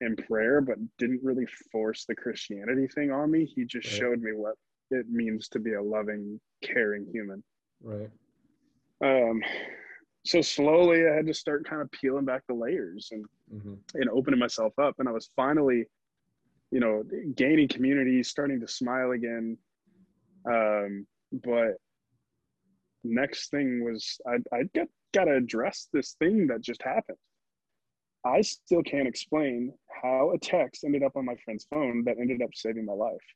and 0.00 0.16
prayer, 0.26 0.60
but 0.60 0.76
didn't 0.98 1.20
really 1.22 1.46
force 1.72 2.04
the 2.06 2.14
Christianity 2.14 2.86
thing 2.88 3.10
on 3.10 3.30
me. 3.30 3.44
He 3.44 3.64
just 3.64 3.88
right. 3.88 3.98
showed 3.98 4.22
me 4.22 4.32
what 4.32 4.54
it 4.90 5.08
means 5.08 5.48
to 5.48 5.58
be 5.58 5.74
a 5.74 5.82
loving, 5.82 6.40
caring 6.62 7.06
human. 7.12 7.42
Right. 7.82 8.10
Um, 9.02 9.42
so 10.24 10.40
slowly 10.40 11.06
I 11.06 11.14
had 11.14 11.26
to 11.26 11.34
start 11.34 11.68
kind 11.68 11.82
of 11.82 11.90
peeling 11.90 12.24
back 12.24 12.42
the 12.48 12.54
layers 12.54 13.08
and 13.12 13.24
mm-hmm. 13.52 13.74
and 13.94 14.10
opening 14.10 14.40
myself 14.40 14.72
up. 14.78 14.94
And 14.98 15.08
I 15.08 15.12
was 15.12 15.30
finally, 15.36 15.84
you 16.74 16.80
know, 16.80 17.04
gaining 17.36 17.68
community, 17.68 18.20
starting 18.24 18.58
to 18.58 18.66
smile 18.66 19.12
again. 19.12 19.56
Um, 20.44 21.06
but 21.32 21.74
next 23.04 23.50
thing 23.50 23.84
was 23.84 24.18
I 24.26 24.38
I 24.52 24.64
got 24.74 24.88
gotta 25.12 25.36
address 25.36 25.86
this 25.92 26.16
thing 26.18 26.48
that 26.48 26.62
just 26.62 26.82
happened. 26.82 27.18
I 28.26 28.40
still 28.40 28.82
can't 28.82 29.06
explain 29.06 29.72
how 30.02 30.32
a 30.34 30.38
text 30.38 30.82
ended 30.82 31.04
up 31.04 31.14
on 31.14 31.24
my 31.24 31.36
friend's 31.44 31.64
phone 31.70 32.02
that 32.06 32.16
ended 32.18 32.42
up 32.42 32.50
saving 32.54 32.86
my 32.86 32.92
life. 32.92 33.28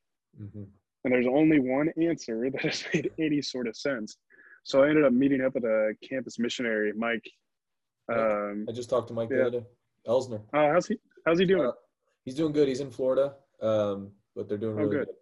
Mm-hmm. 0.42 0.64
And 1.04 1.14
there's 1.14 1.28
only 1.28 1.60
one 1.60 1.90
answer 2.02 2.50
that 2.50 2.62
has 2.62 2.84
made 2.92 3.12
any 3.20 3.40
sort 3.40 3.68
of 3.68 3.76
sense. 3.76 4.16
So 4.64 4.82
I 4.82 4.88
ended 4.88 5.04
up 5.04 5.12
meeting 5.12 5.42
up 5.42 5.54
with 5.54 5.64
a 5.64 5.94
campus 6.02 6.40
missionary, 6.40 6.92
Mike. 6.92 7.30
Um, 8.12 8.66
I 8.68 8.72
just 8.72 8.90
talked 8.90 9.08
to 9.08 9.14
Mike 9.14 9.28
yeah. 9.30 9.36
the 9.36 9.46
other 9.46 9.60
day. 9.60 9.66
Elsner. 10.08 10.40
Oh, 10.52 10.72
how's 10.72 10.88
he? 10.88 10.98
How's 11.24 11.38
he 11.38 11.44
doing? 11.44 11.66
Uh, 11.66 11.72
he's 12.28 12.34
doing 12.34 12.52
good. 12.52 12.68
He's 12.68 12.80
in 12.80 12.90
Florida, 12.90 13.36
um, 13.62 14.10
but 14.36 14.48
they're 14.48 14.58
doing 14.58 14.74
oh, 14.74 14.82
really 14.82 14.96
oh, 14.96 14.98
good. 14.98 15.06
good. 15.06 15.14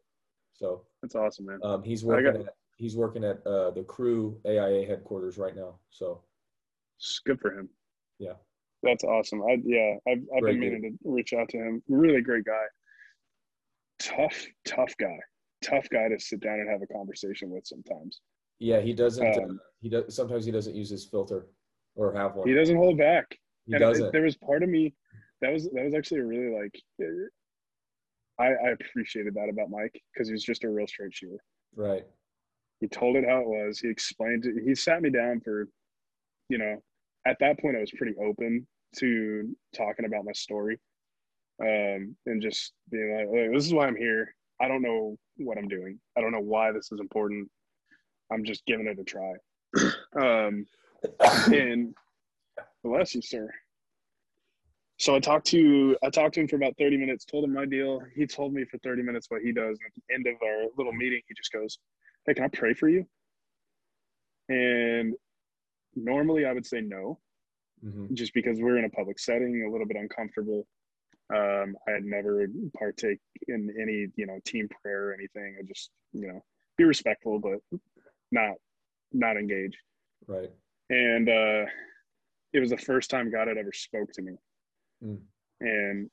So 0.54 0.82
that's 1.02 1.14
awesome, 1.14 1.46
man. 1.46 1.60
Um, 1.62 1.82
he's 1.84 2.04
working 2.04 2.32
got, 2.32 2.40
at 2.40 2.54
he's 2.78 2.96
working 2.96 3.22
at 3.22 3.46
uh, 3.46 3.70
the 3.70 3.84
Cru 3.86 4.36
AIA 4.44 4.86
headquarters 4.86 5.38
right 5.38 5.54
now. 5.54 5.78
So 5.90 6.22
it's 6.98 7.20
good 7.24 7.38
for 7.40 7.52
him. 7.52 7.68
Yeah. 8.18 8.32
That's 8.82 9.04
awesome. 9.04 9.42
I 9.42 9.58
yeah, 9.64 9.94
I've 10.08 10.22
I've 10.36 10.42
been 10.42 10.58
meaning 10.58 10.82
to 10.82 11.10
reach 11.10 11.32
out 11.32 11.48
to 11.50 11.58
him. 11.58 11.82
Really 11.88 12.22
great 12.22 12.44
guy. 12.44 12.64
Tough, 14.00 14.44
tough 14.66 14.94
guy. 14.98 15.18
Tough 15.62 15.86
guy 15.90 16.08
to 16.08 16.18
sit 16.18 16.40
down 16.40 16.58
and 16.60 16.68
have 16.68 16.82
a 16.82 16.86
conversation 16.86 17.50
with 17.50 17.66
sometimes. 17.66 18.20
Yeah, 18.58 18.80
he 18.80 18.92
doesn't. 18.92 19.26
Um, 19.38 19.44
uh, 19.44 19.54
he 19.80 19.88
does. 19.88 20.14
Sometimes 20.14 20.44
he 20.44 20.50
doesn't 20.50 20.74
use 20.74 20.90
his 20.90 21.06
filter 21.06 21.46
or 21.94 22.12
have 22.14 22.34
one. 22.34 22.48
He 22.48 22.54
doesn't 22.54 22.76
hold 22.76 22.98
back. 22.98 23.38
He 23.66 23.74
and 23.74 23.80
doesn't. 23.80 24.12
There 24.12 24.22
was 24.22 24.36
part 24.36 24.62
of 24.62 24.68
me 24.68 24.94
that 25.42 25.52
was 25.52 25.68
that 25.72 25.84
was 25.84 25.94
actually 25.94 26.20
a 26.20 26.24
really 26.24 26.54
like. 26.54 26.82
I, 28.38 28.48
I 28.48 28.70
appreciated 28.70 29.34
that 29.34 29.48
about 29.48 29.70
Mike 29.70 30.00
because 30.12 30.28
he 30.28 30.32
was 30.32 30.44
just 30.44 30.64
a 30.64 30.68
real 30.68 30.86
straight 30.86 31.14
shooter. 31.14 31.42
Right. 31.74 32.04
He 32.80 32.88
told 32.88 33.16
it 33.16 33.24
how 33.26 33.40
it 33.40 33.46
was. 33.46 33.78
He 33.78 33.88
explained 33.88 34.44
it. 34.44 34.62
He 34.62 34.74
sat 34.74 35.00
me 35.00 35.08
down 35.08 35.40
for, 35.40 35.68
you 36.50 36.58
know, 36.58 36.76
at 37.26 37.38
that 37.40 37.58
point 37.58 37.76
I 37.76 37.80
was 37.80 37.92
pretty 37.92 38.14
open 38.22 38.66
to 38.98 39.56
talking 39.74 40.04
about 40.04 40.24
my 40.24 40.32
story 40.32 40.78
um, 41.60 42.14
and 42.26 42.42
just 42.42 42.72
being 42.90 43.16
like, 43.16 43.28
hey, 43.32 43.48
this 43.52 43.66
is 43.66 43.72
why 43.72 43.86
I'm 43.86 43.96
here. 43.96 44.34
I 44.60 44.68
don't 44.68 44.82
know 44.82 45.16
what 45.38 45.58
I'm 45.58 45.68
doing. 45.68 45.98
I 46.16 46.20
don't 46.20 46.32
know 46.32 46.40
why 46.40 46.72
this 46.72 46.92
is 46.92 47.00
important. 47.00 47.48
I'm 48.30 48.44
just 48.44 48.64
giving 48.66 48.86
it 48.86 48.98
a 48.98 49.04
try. 49.04 49.34
um, 50.20 50.66
and 51.52 51.94
bless 52.84 53.14
you, 53.14 53.22
sir. 53.22 53.50
So 54.98 55.14
I 55.14 55.20
talked 55.20 55.46
to 55.48 55.96
I 56.02 56.10
talked 56.10 56.34
to 56.34 56.40
him 56.40 56.48
for 56.48 56.56
about 56.56 56.74
30 56.78 56.96
minutes, 56.96 57.24
told 57.24 57.44
him 57.44 57.52
my 57.52 57.66
deal. 57.66 58.00
He 58.14 58.26
told 58.26 58.54
me 58.54 58.64
for 58.64 58.78
30 58.78 59.02
minutes 59.02 59.26
what 59.28 59.42
he 59.42 59.52
does. 59.52 59.78
And 59.78 59.86
at 59.86 59.94
the 59.94 60.14
end 60.14 60.26
of 60.26 60.36
our 60.42 60.68
little 60.78 60.92
meeting, 60.92 61.20
he 61.28 61.34
just 61.34 61.52
goes, 61.52 61.78
Hey, 62.26 62.34
can 62.34 62.44
I 62.44 62.48
pray 62.48 62.72
for 62.72 62.88
you? 62.88 63.06
And 64.48 65.14
normally 65.94 66.46
I 66.46 66.52
would 66.52 66.66
say 66.66 66.80
no 66.80 67.18
mm-hmm. 67.84 68.14
just 68.14 68.32
because 68.34 68.58
we're 68.60 68.78
in 68.78 68.84
a 68.84 68.90
public 68.90 69.18
setting, 69.18 69.64
a 69.66 69.70
little 69.70 69.86
bit 69.86 69.96
uncomfortable. 69.96 70.66
Um, 71.34 71.76
I 71.88 71.92
had 71.92 72.04
never 72.04 72.46
partake 72.78 73.18
in 73.48 73.74
any, 73.80 74.06
you 74.16 74.26
know, 74.26 74.38
team 74.44 74.68
prayer 74.80 75.08
or 75.08 75.14
anything. 75.14 75.56
I 75.58 75.62
just, 75.66 75.90
you 76.12 76.28
know, 76.28 76.40
be 76.78 76.84
respectful, 76.84 77.40
but 77.40 77.58
not, 78.30 78.52
not 79.12 79.36
engage. 79.36 79.76
Right. 80.26 80.50
And 80.88 81.28
uh, 81.28 81.68
it 82.52 82.60
was 82.60 82.70
the 82.70 82.78
first 82.78 83.10
time 83.10 83.30
God 83.30 83.48
had 83.48 83.56
ever 83.56 83.72
spoke 83.72 84.12
to 84.12 84.22
me. 84.22 84.36
Mm. 85.04 85.20
And 85.60 86.10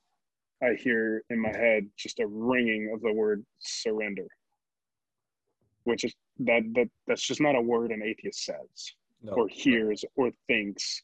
I 0.64 0.74
hear 0.76 1.24
in 1.30 1.40
my 1.40 1.56
head 1.56 1.88
just 1.98 2.20
a 2.20 2.28
ringing 2.28 2.92
of 2.94 3.02
the 3.02 3.12
word 3.12 3.46
surrender, 3.60 4.28
which 5.84 6.04
is 6.04 6.14
that, 6.40 6.62
that 6.76 6.90
that's 7.08 7.26
just 7.26 7.42
not 7.42 7.56
a 7.56 7.62
word 7.62 7.92
an 7.92 8.02
atheist 8.02 8.46
says 8.46 8.94
no. 9.22 9.34
or 9.34 9.48
hears 9.48 10.06
or 10.16 10.32
thinks 10.48 11.02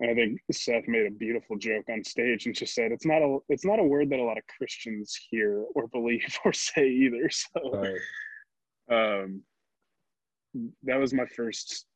and 0.00 0.10
I 0.10 0.14
think 0.14 0.40
Seth 0.50 0.88
made 0.88 1.06
a 1.06 1.10
beautiful 1.10 1.58
joke 1.58 1.84
on 1.90 2.02
stage 2.02 2.46
and 2.46 2.54
just 2.54 2.74
said 2.74 2.90
it's 2.90 3.04
not 3.04 3.20
a 3.20 3.38
it's 3.50 3.66
not 3.66 3.78
a 3.78 3.84
word 3.84 4.08
that 4.10 4.18
a 4.18 4.24
lot 4.24 4.38
of 4.38 4.44
Christians 4.56 5.18
hear 5.30 5.64
or 5.74 5.86
believe 5.92 6.38
or 6.44 6.52
say 6.52 6.88
either. 6.88 7.28
So 7.30 7.70
right. 8.90 9.22
um 9.22 9.42
that 10.82 10.98
was 10.98 11.12
my 11.12 11.26
first 11.26 11.86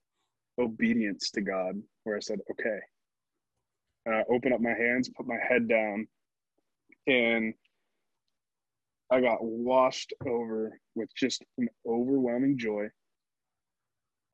obedience 0.58 1.30
to 1.32 1.40
God 1.40 1.82
where 2.04 2.16
I 2.16 2.20
said, 2.20 2.38
okay. 2.50 2.78
And 4.06 4.14
I 4.14 4.22
opened 4.30 4.54
up 4.54 4.60
my 4.60 4.74
hands, 4.74 5.08
put 5.08 5.26
my 5.26 5.38
head 5.48 5.68
down, 5.68 6.06
and 7.06 7.54
I 9.10 9.20
got 9.20 9.42
washed 9.42 10.12
over 10.26 10.78
with 10.94 11.08
just 11.14 11.42
an 11.58 11.68
overwhelming 11.86 12.58
joy. 12.58 12.88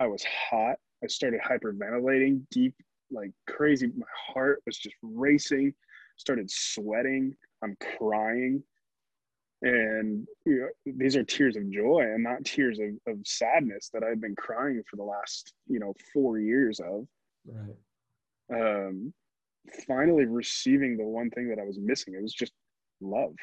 I 0.01 0.07
was 0.07 0.25
hot. 0.25 0.77
I 1.03 1.07
started 1.07 1.41
hyperventilating 1.41 2.43
deep 2.51 2.75
like 3.11 3.33
crazy. 3.47 3.89
My 3.89 4.07
heart 4.33 4.63
was 4.67 4.79
just 4.79 4.97
racing, 5.03 5.75
started 6.17 6.51
sweating. 6.51 7.35
I'm 7.63 7.77
crying. 7.99 8.63
And 9.63 10.27
you 10.47 10.61
know, 10.61 10.93
these 10.97 11.17
are 11.17 11.25
tears 11.25 11.57
of 11.57 11.71
joy 11.71 12.01
and 12.01 12.23
not 12.23 12.45
tears 12.45 12.79
of, 12.79 13.13
of 13.13 13.19
sadness 13.27 13.91
that 13.93 14.03
I've 14.03 14.21
been 14.21 14.37
crying 14.37 14.83
for 14.89 14.97
the 14.97 15.03
last, 15.03 15.53
you 15.67 15.79
know, 15.79 15.93
four 16.15 16.39
years 16.39 16.81
of. 16.81 17.07
Right. 17.47 17.77
Um, 18.53 19.13
finally 19.87 20.27
receiving 20.27 20.97
the 20.97 21.05
one 21.07 21.31
thing 21.31 21.49
that 21.49 21.59
I 21.59 21.65
was 21.65 21.78
missing. 21.78 22.15
It 22.15 22.23
was 22.23 22.32
just 22.32 22.53
love. 23.01 23.35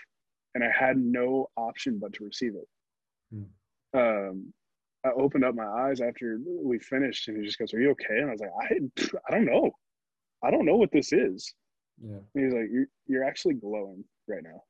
And 0.55 0.63
I 0.63 0.71
had 0.71 0.97
no 0.97 1.47
option 1.57 1.99
but 1.99 2.13
to 2.13 2.25
receive 2.25 2.53
it. 2.55 2.67
Hmm. 3.31 3.99
Um, 3.99 4.53
I 5.05 5.09
opened 5.11 5.45
up 5.45 5.55
my 5.55 5.65
eyes 5.65 6.01
after 6.01 6.39
we 6.45 6.79
finished, 6.79 7.27
and 7.27 7.37
he 7.37 7.45
just 7.45 7.59
goes, 7.59 7.73
"Are 7.73 7.79
you 7.79 7.91
okay?" 7.91 8.17
And 8.17 8.29
I 8.29 8.31
was 8.31 8.41
like, 8.41 8.51
"I, 8.59 9.09
I 9.27 9.31
don't 9.31 9.45
know, 9.45 9.71
I 10.43 10.51
don't 10.51 10.65
know 10.65 10.75
what 10.75 10.91
this 10.91 11.13
is." 11.13 11.53
Yeah. 12.01 12.17
And 12.35 12.43
he's 12.43 12.53
like, 12.53 12.67
"You're, 12.71 12.87
you're 13.07 13.23
actually 13.23 13.55
glowing 13.55 14.03
right 14.27 14.43
now." 14.43 14.63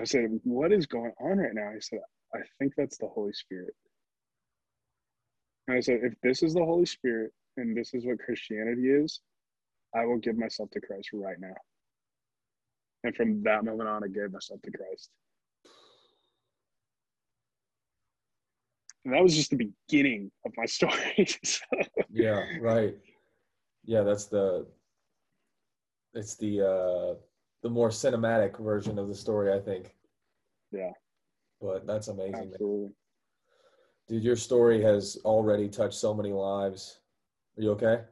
I 0.00 0.04
said, 0.04 0.40
"What 0.44 0.72
is 0.72 0.86
going 0.86 1.12
on 1.20 1.38
right 1.38 1.54
now?" 1.54 1.70
He 1.74 1.80
said, 1.80 2.00
"I 2.34 2.40
think 2.58 2.74
that's 2.76 2.98
the 2.98 3.08
Holy 3.08 3.32
Spirit." 3.32 3.74
And 5.66 5.76
I 5.76 5.80
said, 5.80 6.00
"If 6.02 6.14
this 6.22 6.42
is 6.42 6.54
the 6.54 6.64
Holy 6.64 6.86
Spirit 6.86 7.32
and 7.56 7.76
this 7.76 7.92
is 7.94 8.04
what 8.04 8.18
Christianity 8.18 8.90
is, 8.90 9.20
I 9.94 10.04
will 10.06 10.18
give 10.18 10.36
myself 10.36 10.70
to 10.70 10.80
Christ 10.80 11.10
right 11.12 11.38
now." 11.38 11.56
And 13.04 13.14
from 13.14 13.42
that 13.44 13.64
moment 13.64 13.88
on, 13.88 14.04
I 14.04 14.08
gave 14.08 14.32
myself 14.32 14.60
to 14.62 14.70
Christ. 14.70 15.10
and 19.04 19.14
that 19.14 19.22
was 19.22 19.34
just 19.34 19.50
the 19.50 19.72
beginning 19.88 20.30
of 20.44 20.52
my 20.56 20.64
story. 20.66 21.26
so, 21.42 21.64
Yeah, 22.10 22.44
right. 22.60 22.96
Yeah, 23.84 24.02
that's 24.02 24.26
the 24.26 24.66
it's 26.14 26.36
the 26.36 26.66
uh 26.66 27.14
the 27.62 27.70
more 27.70 27.90
cinematic 27.90 28.58
version 28.58 28.98
of 28.98 29.08
the 29.08 29.14
story, 29.14 29.52
I 29.52 29.58
think. 29.58 29.94
Yeah. 30.72 30.92
But 31.60 31.86
that's 31.86 32.08
amazing. 32.08 32.32
man. 32.32 32.50
absolutely. 32.52 32.90
Dude, 34.08 34.24
your 34.24 34.36
story 34.36 34.82
has 34.82 35.18
already 35.24 35.68
touched 35.68 35.94
so 35.94 36.14
many 36.14 36.32
lives. 36.32 37.00
Are 37.56 37.62
you 37.62 37.70
okay? 37.72 38.02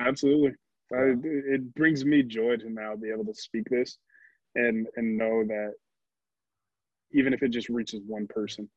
Absolutely. 0.00 0.52
I, 0.94 1.14
it 1.22 1.74
brings 1.74 2.04
me 2.04 2.22
joy 2.22 2.56
to 2.56 2.70
now 2.70 2.96
be 2.96 3.10
able 3.10 3.24
to 3.26 3.34
speak 3.34 3.68
this 3.70 3.98
and 4.54 4.86
and 4.96 5.16
know 5.18 5.44
that 5.46 5.74
even 7.12 7.32
if 7.32 7.42
it 7.42 7.48
just 7.50 7.68
reaches 7.68 8.02
one 8.06 8.26
person, 8.28 8.68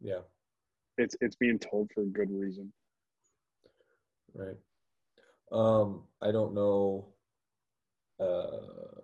Yeah, 0.00 0.22
it's 0.98 1.16
it's 1.20 1.36
being 1.36 1.58
told 1.58 1.90
for 1.92 2.02
a 2.02 2.06
good 2.06 2.30
reason. 2.30 2.72
right. 4.34 4.56
Um, 5.52 6.02
I 6.20 6.32
don't 6.32 6.54
know 6.54 7.08
uh 8.20 9.00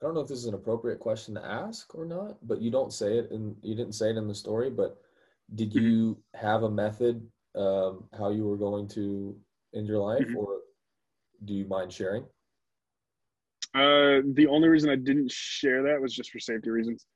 I 0.00 0.04
don't 0.04 0.14
know 0.14 0.20
if 0.20 0.28
this 0.28 0.38
is 0.38 0.46
an 0.46 0.54
appropriate 0.54 1.00
question 1.00 1.34
to 1.34 1.44
ask 1.44 1.94
or 1.94 2.04
not, 2.04 2.38
but 2.46 2.60
you 2.60 2.70
don't 2.70 2.92
say 2.92 3.18
it 3.18 3.30
and 3.30 3.56
you 3.62 3.74
didn't 3.74 3.94
say 3.94 4.10
it 4.10 4.16
in 4.16 4.28
the 4.28 4.34
story, 4.34 4.70
but 4.70 5.00
did 5.54 5.74
Mhm. 5.74 5.74
you 5.74 6.18
have 6.34 6.62
a 6.64 6.70
method 6.70 7.28
um 7.56 8.04
how 8.18 8.30
you 8.30 8.46
were 8.46 8.56
going 8.58 8.88
to 8.88 9.36
end 9.74 9.86
your 9.88 9.98
life 10.00 10.30
Mhm. 10.30 10.36
or 10.36 10.61
do 11.44 11.54
you 11.54 11.66
mind 11.66 11.92
sharing? 11.92 12.24
Uh, 13.74 14.20
the 14.34 14.46
only 14.50 14.68
reason 14.68 14.90
I 14.90 14.96
didn't 14.96 15.30
share 15.30 15.82
that 15.84 16.00
was 16.00 16.14
just 16.14 16.30
for 16.30 16.38
safety 16.38 16.70
reasons. 16.70 17.06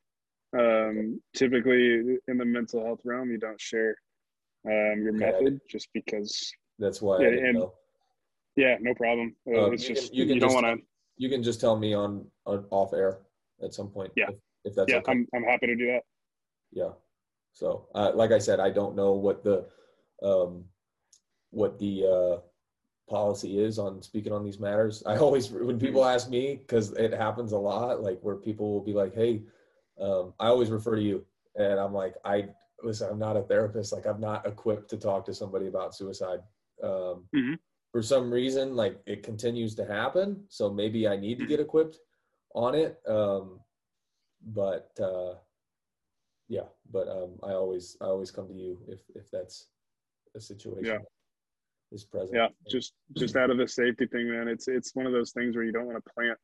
Um, 0.59 1.21
typically 1.35 2.19
in 2.29 2.39
the 2.39 2.45
mental 2.45 2.85
health 2.85 3.01
realm, 3.05 3.31
you 3.31 3.39
don't 3.39 3.61
share 3.61 3.95
um, 4.67 5.03
your 5.03 5.15
Okay. 5.15 5.19
method 5.33 5.61
just 5.69 5.89
because. 5.93 6.51
That's 6.79 7.03
why 7.03 7.21
Yeah, 7.21 7.27
I 7.27 7.31
didn't 7.31 7.47
and- 7.47 7.59
know. 7.59 7.75
Yeah, 8.57 8.79
no 8.81 8.95
problem. 8.95 9.37
Uh, 9.47 9.67
Um, 9.67 9.75
it's 9.75 9.87
you 9.89 9.95
just 9.95 10.09
can- 10.09 10.17
you 10.17 10.25
you, 10.25 10.29
can 10.31 10.39
don't 10.39 10.51
just- 10.51 10.63
want 10.63 10.81
to. 10.81 10.87
You 11.19 11.29
can 11.31 11.43
just 11.43 11.61
tell 11.61 11.79
me 11.79 11.95
on, 11.95 12.31
on 12.47 12.67
off 12.71 12.93
air 12.95 13.19
at 13.63 13.73
some 13.75 13.91
point. 13.91 14.13
Yeah. 14.17 14.29
If, 14.31 14.37
if 14.65 14.75
that's 14.75 14.91
Yeah, 14.91 14.99
okay. 14.99 15.13
I'm 15.13 15.27
I'm 15.35 15.45
happy 15.45 15.67
to 15.67 15.77
do 15.77 15.87
that. 15.87 16.03
Yeah. 16.73 16.93
So, 17.53 17.89
uh, 17.95 18.13
like 18.15 18.33
I 18.33 18.39
said, 18.39 18.61
I 18.61 18.71
don't 18.71 18.95
know 18.97 19.13
what 19.13 19.43
the 19.45 19.67
um, 20.23 20.65
what 21.51 21.79
the 21.79 22.05
uh, 22.05 22.46
policy 23.09 23.59
is 23.59 23.79
on 23.79 24.03
speaking 24.03 24.33
on 24.33 24.45
these 24.45 24.59
matters. 24.59 25.03
I 25.07 25.17
always, 25.17 25.51
when 25.51 25.79
people 25.79 26.05
ask 26.05 26.29
me, 26.29 26.57
because 26.57 26.93
it 26.93 27.13
happens 27.13 27.53
a 27.53 27.59
lot, 27.59 28.03
like 28.03 28.21
where 28.21 28.37
people 28.37 28.73
will 28.73 28.83
be 28.83 28.93
like, 28.93 29.15
"Hey," 29.15 29.43
um, 30.01 30.35
I 30.41 30.49
always 30.49 30.71
refer 30.71 30.97
to 30.97 31.03
you, 31.03 31.25
and 31.55 31.79
I'm 31.79 31.93
like, 31.95 32.17
"I 32.25 32.49
listen. 32.83 33.09
I'm 33.11 33.19
not 33.19 33.37
a 33.37 33.43
therapist. 33.43 33.93
Like, 33.93 34.07
I'm 34.07 34.21
not 34.21 34.47
equipped 34.47 34.91
to 34.91 34.97
talk 34.97 35.25
to 35.27 35.35
somebody 35.35 35.67
about 35.69 35.95
suicide." 35.95 36.41
Um, 36.83 37.29
Mhm. 37.35 37.59
For 37.93 38.03
some 38.03 38.31
reason, 38.31 38.77
like 38.77 39.01
it 39.07 39.23
continues 39.23 39.75
to 39.77 39.85
happen, 39.87 40.45
so 40.49 40.71
maybe 40.71 41.09
I 41.09 41.17
need 41.17 41.39
to 41.39 41.47
get 41.47 41.61
equipped 41.61 42.01
on 42.55 42.75
it. 42.75 43.01
Um, 43.09 43.61
but 44.43 44.91
uh, 45.01 45.37
yeah 46.49 46.69
but 46.93 47.09
um 47.09 47.39
i 47.43 47.53
always 47.53 47.97
i 48.01 48.05
always 48.05 48.31
come 48.31 48.47
to 48.47 48.55
you 48.55 48.79
if 48.87 49.01
if 49.17 49.29
that's 49.31 49.71
a 50.37 50.41
situation 50.41 50.95
Yeah. 50.95 50.99
Is 51.97 52.05
present. 52.05 52.35
Yeah, 52.35 52.49
just 52.71 52.93
just 53.17 53.37
out 53.37 53.51
of 53.51 53.59
the 53.59 53.67
safety 53.67 54.07
thing, 54.07 54.31
man. 54.31 54.49
It's 54.49 54.69
it's 54.69 54.95
one 54.95 55.07
of 55.07 55.13
those 55.13 55.33
things 55.33 55.57
where 55.57 55.65
you 55.65 55.73
don't 55.73 55.87
want 55.87 56.03
to 56.03 56.13
plant 56.13 56.39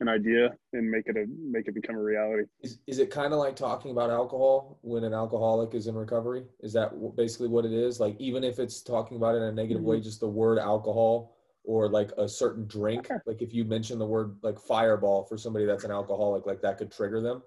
an 0.00 0.08
idea 0.08 0.54
and 0.74 0.90
make 0.90 1.06
it 1.06 1.16
a 1.16 1.24
make 1.28 1.68
it 1.68 1.74
become 1.74 1.96
a 1.96 2.02
reality. 2.02 2.42
is, 2.62 2.80
is 2.86 2.98
it 2.98 3.10
kind 3.10 3.32
of 3.32 3.38
like 3.38 3.56
talking 3.56 3.90
about 3.90 4.10
alcohol 4.10 4.78
when 4.82 5.04
an 5.04 5.14
alcoholic 5.14 5.74
is 5.74 5.86
in 5.86 5.94
recovery? 5.94 6.44
Is 6.60 6.72
that 6.74 6.90
basically 7.16 7.48
what 7.48 7.64
it 7.64 7.72
is? 7.72 7.98
Like 7.98 8.14
even 8.18 8.44
if 8.44 8.58
it's 8.58 8.82
talking 8.82 9.16
about 9.16 9.34
it 9.34 9.38
in 9.38 9.44
a 9.44 9.52
negative 9.52 9.82
way 9.82 10.00
just 10.00 10.20
the 10.20 10.28
word 10.28 10.58
alcohol 10.58 11.34
or 11.64 11.88
like 11.88 12.12
a 12.18 12.28
certain 12.28 12.66
drink 12.66 13.08
like 13.26 13.42
if 13.42 13.52
you 13.52 13.64
mention 13.64 13.98
the 13.98 14.06
word 14.06 14.36
like 14.42 14.58
fireball 14.58 15.24
for 15.24 15.36
somebody 15.36 15.64
that's 15.64 15.82
an 15.82 15.90
alcoholic 15.90 16.46
like 16.46 16.60
that 16.60 16.76
could 16.76 16.92
trigger 16.92 17.22
them? 17.22 17.42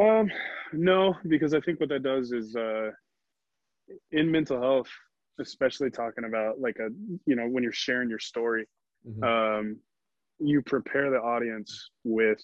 Um, 0.00 0.30
no, 0.72 1.14
because 1.26 1.54
I 1.54 1.60
think 1.60 1.80
what 1.80 1.88
that 1.88 2.02
does 2.02 2.32
is 2.32 2.54
uh, 2.56 2.90
in 4.12 4.30
mental 4.30 4.60
health, 4.60 4.88
especially 5.40 5.90
talking 5.90 6.24
about 6.24 6.60
like 6.60 6.76
a 6.78 6.88
you 7.26 7.36
know 7.36 7.46
when 7.46 7.62
you're 7.62 7.72
sharing 7.72 8.08
your 8.08 8.18
story, 8.18 8.66
Mhm. 9.06 9.22
um, 9.22 9.80
you 10.38 10.62
prepare 10.62 11.10
the 11.10 11.20
audience 11.20 11.90
with 12.04 12.42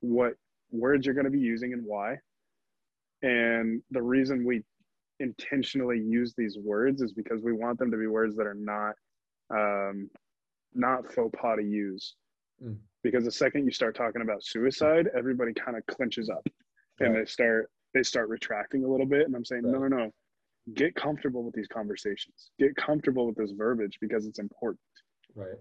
what 0.00 0.34
words 0.70 1.06
you're 1.06 1.14
going 1.14 1.24
to 1.24 1.30
be 1.30 1.40
using 1.40 1.72
and 1.72 1.84
why. 1.84 2.18
And 3.22 3.82
the 3.90 4.02
reason 4.02 4.44
we 4.44 4.62
intentionally 5.20 6.00
use 6.00 6.34
these 6.36 6.58
words 6.58 7.00
is 7.00 7.12
because 7.12 7.40
we 7.42 7.52
want 7.52 7.78
them 7.78 7.90
to 7.90 7.96
be 7.96 8.06
words 8.06 8.36
that 8.36 8.46
are 8.46 8.54
not 8.54 8.94
um, 9.50 10.10
not 10.74 11.12
faux 11.12 11.34
pas 11.40 11.56
to 11.56 11.62
use. 11.62 12.16
Mm. 12.62 12.78
Because 13.02 13.24
the 13.24 13.30
second 13.32 13.64
you 13.64 13.70
start 13.70 13.94
talking 13.94 14.22
about 14.22 14.42
suicide, 14.42 15.08
everybody 15.16 15.52
kind 15.52 15.76
of 15.76 15.84
clenches 15.86 16.28
up 16.30 16.46
and 17.00 17.14
they 17.14 17.24
start 17.24 17.70
they 17.92 18.02
start 18.02 18.28
retracting 18.28 18.84
a 18.84 18.88
little 18.88 19.06
bit. 19.06 19.26
And 19.26 19.36
I'm 19.36 19.44
saying, 19.44 19.62
no, 19.64 19.78
no, 19.78 19.88
no, 19.88 20.10
get 20.72 20.94
comfortable 20.94 21.42
with 21.44 21.54
these 21.54 21.68
conversations. 21.68 22.50
Get 22.58 22.74
comfortable 22.76 23.26
with 23.26 23.36
this 23.36 23.52
verbiage 23.52 23.98
because 24.00 24.26
it's 24.26 24.38
important 24.38 24.80
right 25.34 25.58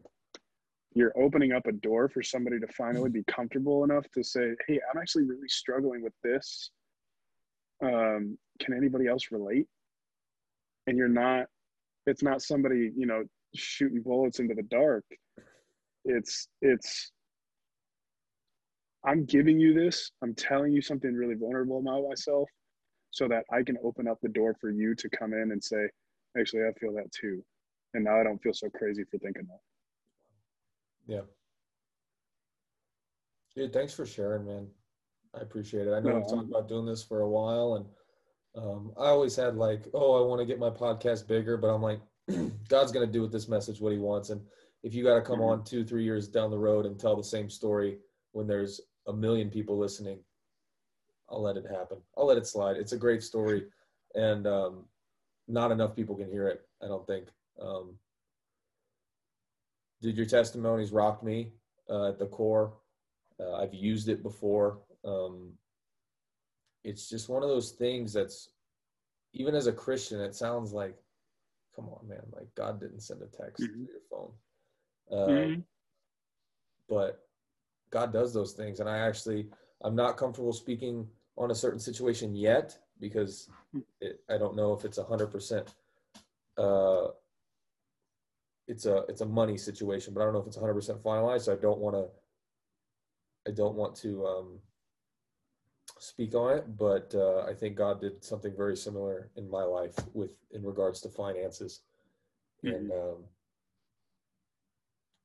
you're 0.96 1.14
opening 1.18 1.54
up 1.54 1.66
a 1.68 1.72
door 1.72 2.08
for 2.08 2.22
somebody 2.22 2.60
to 2.60 2.68
finally 2.68 3.10
be 3.10 3.24
comfortable 3.24 3.84
enough 3.84 4.06
to 4.12 4.24
say, 4.24 4.56
"Hey, 4.68 4.80
I'm 4.92 5.00
actually 5.00 5.24
really 5.24 5.48
struggling 5.48 6.02
with 6.02 6.14
this. 6.24 6.72
Um, 7.82 8.38
can 8.60 8.74
anybody 8.76 9.08
else 9.08 9.32
relate?" 9.32 9.68
And 10.88 10.98
you're 10.98 11.08
not. 11.08 11.48
It's 12.06 12.22
not 12.22 12.42
somebody 12.42 12.92
you 12.96 13.06
know 13.08 13.24
shooting 13.56 14.02
bullets 14.02 14.40
into 14.40 14.54
the 14.54 14.64
dark. 14.64 15.06
It's 16.06 16.48
it's. 16.62 17.12
I'm 19.06 19.26
giving 19.26 19.60
you 19.60 19.74
this. 19.74 20.12
I'm 20.22 20.34
telling 20.36 20.72
you 20.72 20.82
something 20.82 21.14
really 21.14 21.36
vulnerable 21.36 21.80
about 21.80 22.08
myself, 22.08 22.50
so 23.14 23.28
that 23.28 23.46
I 23.52 23.62
can 23.62 23.78
open 23.84 24.08
up 24.08 24.20
the 24.22 24.28
door 24.28 24.56
for 24.60 24.72
you 24.72 24.96
to 24.96 25.08
come 25.08 25.34
in 25.34 25.52
and 25.52 25.64
say, 25.64 25.88
"Actually, 26.38 26.64
I 26.66 26.74
feel 26.74 26.92
that 26.94 27.12
too," 27.12 27.46
and 27.94 28.04
now 28.04 28.20
I 28.20 28.24
don't 28.24 28.42
feel 28.42 28.54
so 28.56 28.70
crazy 28.72 29.04
for 29.04 29.20
thinking 29.20 29.46
that. 29.46 29.60
Yeah. 31.06 31.22
Dude, 33.56 33.72
thanks 33.72 33.94
for 33.94 34.06
sharing, 34.06 34.46
man. 34.46 34.68
I 35.36 35.42
appreciate 35.42 35.88
it. 35.88 35.94
I 35.94 36.00
know 36.00 36.10
No, 36.10 36.16
we've 36.16 36.28
talked 36.28 36.50
about 36.50 36.68
doing 36.68 36.88
this 36.88 37.04
for 37.04 37.22
a 37.22 37.30
while, 37.30 37.76
and 37.76 37.86
um, 38.56 38.94
I 38.98 39.06
always 39.10 39.36
had 39.36 39.56
like, 39.58 39.88
oh, 39.94 40.24
I 40.24 40.26
want 40.28 40.40
to 40.40 40.46
get 40.46 40.58
my 40.58 40.72
podcast 40.72 41.28
bigger, 41.28 41.56
but 41.56 41.68
I'm 41.74 41.82
like, 41.84 42.02
God's 42.68 42.92
gonna 42.92 43.06
do 43.06 43.22
with 43.22 43.32
this 43.32 43.48
message 43.48 43.80
what 43.80 43.94
He 43.94 44.00
wants, 44.00 44.32
and 44.32 44.42
if 44.82 44.96
you 44.96 45.04
got 45.04 45.16
to 45.16 45.22
come 45.22 45.40
Mhm. 45.40 45.50
on 45.52 45.64
two, 45.64 45.86
three 45.86 46.04
years 46.04 46.28
down 46.28 46.50
the 46.50 46.58
road 46.58 46.88
and 46.88 47.00
tell 47.00 47.16
the 47.16 47.24
same 47.24 47.50
story 47.50 48.00
when 48.32 48.48
there's 48.48 48.82
a 49.08 49.14
million 49.14 49.52
people 49.52 49.78
listening, 49.78 50.24
I'll 51.30 51.42
let 51.42 51.58
it 51.58 51.66
happen. 51.70 51.98
I'll 52.18 52.26
let 52.28 52.38
it 52.38 52.48
slide. 52.48 52.78
It's 52.78 52.92
a 52.92 52.98
great 52.98 53.24
story, 53.24 53.66
and 54.16 54.46
um, 54.46 54.86
not 55.48 55.72
enough 55.72 55.96
people 55.96 56.16
can 56.16 56.30
hear 56.30 56.48
it. 56.48 56.62
I 56.84 56.88
don't 56.88 57.06
think. 57.08 57.28
Um, 57.62 57.98
did 60.02 60.18
your 60.18 60.26
testimonies 60.26 60.92
rocked 60.92 61.24
me 61.24 61.54
uh, 61.90 62.10
at 62.10 62.20
the 62.20 62.26
core? 62.28 62.74
Uh, 63.40 63.54
I've 63.54 63.74
used 63.74 64.10
it 64.10 64.22
before. 64.22 64.80
Um, 65.06 65.54
it's 66.84 67.10
just 67.10 67.30
one 67.30 67.44
of 67.44 67.50
those 67.50 67.72
things 67.72 68.14
that's 68.14 68.50
even 69.34 69.56
as 69.56 69.68
a 69.68 69.74
Christian, 69.74 70.20
it 70.20 70.36
sounds 70.36 70.74
like, 70.74 70.96
come 71.76 71.90
on, 71.90 72.08
man, 72.08 72.22
like 72.32 72.54
God 72.56 72.80
didn't 72.80 73.02
send 73.02 73.22
a 73.22 73.26
text 73.26 73.64
Mhm. 73.64 73.88
to 73.88 73.92
your 73.92 74.02
phone. 74.10 74.34
Um, 75.12 75.30
Mhm. 75.30 75.64
But 76.90 77.28
God 77.90 78.12
does 78.12 78.34
those 78.34 78.54
things, 78.54 78.80
and 78.80 78.90
I 78.90 78.98
actually 78.98 79.50
I'm 79.84 79.96
not 79.96 80.18
comfortable 80.18 80.54
speaking 80.54 81.08
on 81.38 81.52
a 81.52 81.56
certain 81.56 81.80
situation 81.80 82.36
yet 82.36 82.78
because 83.00 83.50
it, 84.02 84.22
I 84.30 84.38
don't 84.38 84.56
know 84.56 84.74
if 84.74 84.86
it's 84.86 84.98
a 84.98 85.04
hundred 85.04 85.28
percent. 85.28 85.68
Uh, 86.58 87.08
it's 88.68 88.86
a 88.86 89.04
it's 89.10 89.22
a 89.22 89.26
money 89.26 89.58
situation, 89.58 90.14
but 90.14 90.22
I 90.22 90.24
don't 90.26 90.34
know 90.34 90.40
if 90.40 90.48
it's 90.48 90.58
100 90.58 90.74
percent 90.74 91.04
finalized. 91.04 91.42
So 91.42 91.54
I 91.54 91.58
don't 91.58 91.80
want 91.80 91.96
to. 91.96 92.08
I 93.46 93.54
don't 93.54 93.76
want 93.76 93.96
to 93.98 94.26
um, 94.26 94.60
speak 96.00 96.34
on 96.34 96.58
it, 96.58 96.78
but 96.78 97.14
uh, 97.14 97.42
I 97.42 97.54
think 97.54 97.76
God 97.76 98.00
did 98.00 98.24
something 98.24 98.54
very 98.56 98.78
similar 98.78 99.30
in 99.36 99.50
my 99.50 99.64
life 99.64 99.96
with 100.14 100.38
in 100.52 100.64
regards 100.64 101.02
to 101.02 101.10
finances, 101.10 101.82
and 102.64 102.90
um, 102.92 103.18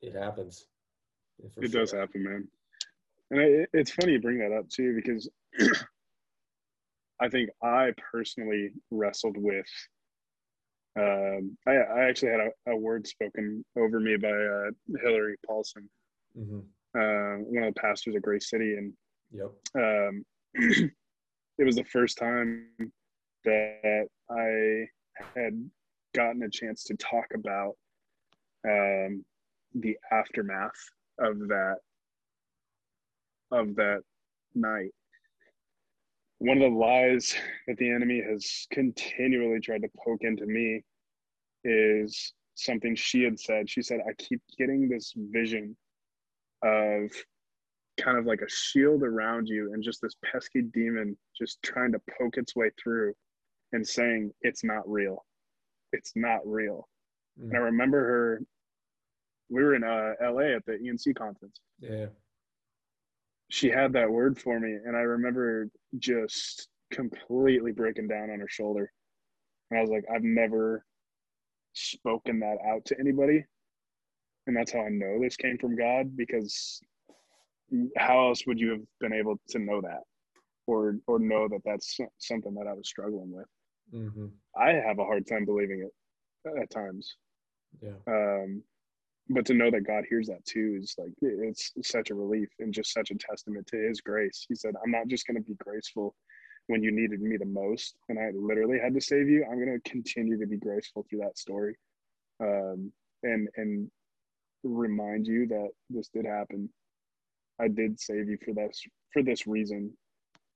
it 0.02 0.16
happens. 0.16 0.66
It 1.58 1.70
does 1.70 1.92
happen, 1.92 2.24
man. 2.24 2.48
And 3.30 3.40
it, 3.40 3.68
it's 3.72 3.90
funny 3.90 4.12
you 4.12 4.20
bring 4.20 4.38
that 4.38 4.52
up 4.52 4.68
too, 4.68 4.94
because 4.94 5.28
I 7.20 7.28
think 7.28 7.50
I 7.62 7.92
personally 8.12 8.72
wrestled 8.90 9.36
with. 9.36 9.66
Um, 10.98 11.56
I, 11.66 11.72
I 11.76 12.08
actually 12.08 12.32
had 12.32 12.40
a, 12.40 12.72
a 12.72 12.76
word 12.76 13.06
spoken 13.06 13.64
over 13.76 14.00
me 14.00 14.16
by 14.16 14.28
uh, 14.30 14.70
Hillary 15.02 15.36
Paulson, 15.46 15.88
Mhm. 16.36 16.64
uh, 16.96 17.42
one 17.44 17.64
of 17.64 17.74
the 17.74 17.80
pastors 17.80 18.14
of 18.16 18.22
Grace 18.22 18.48
City, 18.50 18.76
and 18.76 18.92
Yep. 19.30 19.52
um, 19.76 20.24
it 20.54 21.64
was 21.64 21.76
the 21.76 21.84
first 21.84 22.18
time 22.18 22.66
that 23.44 24.06
I 24.30 24.88
had 25.36 25.70
gotten 26.14 26.42
a 26.42 26.50
chance 26.50 26.84
to 26.84 26.96
talk 26.96 27.26
about 27.34 27.74
um, 28.66 29.24
the 29.74 29.96
aftermath 30.10 30.72
of 31.18 31.38
that 31.48 31.76
of 33.50 33.74
that 33.76 34.00
night. 34.54 34.90
One 36.38 36.62
of 36.62 36.70
the 36.70 36.76
lies 36.76 37.34
that 37.66 37.76
the 37.78 37.90
enemy 37.90 38.22
has 38.28 38.66
continually 38.70 39.60
tried 39.60 39.82
to 39.82 39.88
poke 40.04 40.22
into 40.22 40.46
me 40.46 40.82
is 41.64 42.32
something 42.54 42.94
she 42.94 43.22
had 43.22 43.38
said. 43.38 43.68
She 43.68 43.82
said, 43.82 44.00
I 44.08 44.12
keep 44.14 44.40
getting 44.56 44.88
this 44.88 45.12
vision 45.16 45.76
of 46.62 47.10
kind 47.98 48.16
of 48.16 48.26
like 48.26 48.40
a 48.40 48.50
shield 48.50 49.02
around 49.02 49.48
you 49.48 49.72
and 49.72 49.82
just 49.82 50.00
this 50.00 50.14
pesky 50.24 50.62
demon 50.62 51.16
just 51.36 51.60
trying 51.62 51.92
to 51.92 52.00
poke 52.18 52.36
its 52.36 52.54
way 52.54 52.70
through 52.80 53.12
and 53.72 53.86
saying, 53.86 54.32
It's 54.42 54.62
not 54.64 54.88
real. 54.88 55.24
It's 55.92 56.12
not 56.14 56.40
real. 56.44 56.88
Mm. 57.40 57.48
And 57.48 57.56
I 57.56 57.60
remember 57.60 57.98
her, 57.98 58.42
we 59.50 59.62
were 59.62 59.74
in 59.74 59.82
uh, 59.82 60.12
LA 60.22 60.56
at 60.56 60.66
the 60.66 60.72
ENC 60.72 61.16
conference. 61.16 61.60
Yeah. 61.80 62.06
She 63.50 63.68
had 63.70 63.92
that 63.94 64.10
word 64.10 64.38
for 64.38 64.60
me. 64.60 64.76
And 64.84 64.96
I 64.96 65.00
remember 65.00 65.68
just 65.98 66.68
completely 66.90 67.72
breaking 67.72 68.08
down 68.08 68.30
on 68.30 68.40
her 68.40 68.48
shoulder. 68.48 68.92
And 69.70 69.78
I 69.78 69.82
was 69.82 69.90
like, 69.90 70.04
I've 70.12 70.22
never 70.22 70.84
spoken 71.72 72.40
that 72.40 72.56
out 72.66 72.84
to 72.86 72.98
anybody. 72.98 73.44
And 74.46 74.56
that's 74.56 74.72
how 74.72 74.80
I 74.80 74.88
know 74.88 75.20
this 75.20 75.36
came 75.36 75.58
from 75.58 75.76
God 75.76 76.16
because 76.16 76.80
how 77.96 78.28
else 78.28 78.46
would 78.46 78.58
you 78.58 78.70
have 78.70 78.80
been 79.00 79.12
able 79.12 79.38
to 79.50 79.58
know 79.58 79.80
that 79.82 80.00
or 80.66 80.96
or 81.06 81.18
know 81.18 81.48
that 81.48 81.60
that's 81.64 81.98
something 82.18 82.54
that 82.54 82.66
I 82.66 82.72
was 82.72 82.88
struggling 82.88 83.30
with? 83.30 83.46
Mm-hmm. 83.94 84.26
I 84.56 84.70
have 84.70 84.98
a 84.98 85.04
hard 85.04 85.26
time 85.26 85.44
believing 85.44 85.86
it 85.86 86.60
at 86.60 86.70
times. 86.70 87.14
Yeah. 87.82 87.92
Um, 88.06 88.62
but 89.30 89.44
to 89.46 89.54
know 89.54 89.70
that 89.70 89.86
God 89.86 90.04
hears 90.08 90.26
that 90.28 90.44
too 90.44 90.78
is 90.80 90.94
like 90.98 91.12
it's 91.20 91.72
such 91.82 92.10
a 92.10 92.14
relief 92.14 92.48
and 92.58 92.72
just 92.72 92.92
such 92.92 93.10
a 93.10 93.14
testament 93.14 93.66
to 93.68 93.76
His 93.76 94.00
grace. 94.00 94.46
He 94.48 94.54
said, 94.54 94.74
"I'm 94.82 94.90
not 94.90 95.08
just 95.08 95.26
going 95.26 95.36
to 95.36 95.42
be 95.42 95.56
graceful 95.56 96.14
when 96.68 96.82
you 96.82 96.90
needed 96.90 97.20
me 97.20 97.36
the 97.36 97.44
most, 97.44 97.96
and 98.08 98.18
I 98.18 98.30
literally 98.34 98.78
had 98.82 98.94
to 98.94 99.00
save 99.00 99.28
you. 99.28 99.44
I'm 99.44 99.62
going 99.62 99.78
to 99.80 99.90
continue 99.90 100.38
to 100.38 100.46
be 100.46 100.56
graceful 100.56 101.04
through 101.08 101.20
that 101.20 101.38
story, 101.38 101.76
um, 102.40 102.92
and 103.22 103.48
and 103.56 103.90
remind 104.64 105.26
you 105.26 105.46
that 105.48 105.68
this 105.90 106.08
did 106.08 106.24
happen. 106.24 106.68
I 107.60 107.68
did 107.68 108.00
save 108.00 108.28
you 108.28 108.38
for 108.44 108.54
this 108.54 108.82
for 109.12 109.22
this 109.22 109.46
reason, 109.46 109.92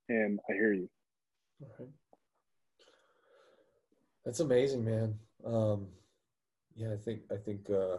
and 0.08 0.40
I 0.48 0.54
hear 0.54 0.72
you." 0.72 0.88
All 1.62 1.68
right. 1.78 1.88
That's 4.24 4.40
amazing, 4.40 4.84
man. 4.84 5.18
Um, 5.44 5.88
yeah, 6.74 6.92
I 6.92 6.96
think 6.96 7.22
I 7.30 7.36
think 7.36 7.68
uh, 7.68 7.98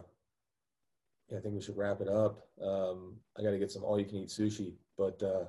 I 1.30 1.40
think 1.40 1.54
we 1.54 1.60
should 1.60 1.76
wrap 1.76 2.00
it 2.00 2.08
up. 2.08 2.46
Um, 2.62 3.14
I 3.38 3.42
got 3.42 3.50
to 3.50 3.58
get 3.58 3.70
some 3.70 3.82
all-you-can-eat 3.82 4.28
sushi, 4.28 4.74
but 4.98 5.22
uh, 5.22 5.44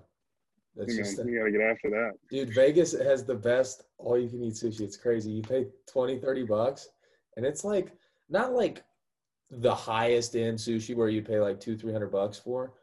that's 0.76 0.94
you 0.94 1.04
just 1.04 1.18
you 1.18 1.38
got 1.38 1.46
to 1.46 1.52
get 1.52 1.62
after 1.62 1.90
that, 1.90 2.14
dude. 2.30 2.54
Vegas 2.54 2.94
has 2.94 3.26
the 3.26 3.36
best 3.36 3.84
all-you-can-eat 3.98 4.54
sushi. 4.54 4.82
It's 4.82 4.98
crazy. 4.98 5.32
You 5.32 5.42
pay 5.42 5.68
20, 5.88 6.20
30 6.20 6.44
bucks, 6.44 6.90
and 7.38 7.46
it's 7.46 7.64
like 7.64 7.92
not 8.30 8.54
like 8.54 8.84
the 9.52 9.74
highest 9.74 10.36
end 10.36 10.58
sushi 10.58 10.96
where 10.96 11.10
you 11.10 11.22
pay 11.22 11.40
like 11.40 11.60
two, 11.60 11.78
three 11.78 11.94
hundred 11.94 12.12
bucks 12.12 12.38
for, 12.38 12.74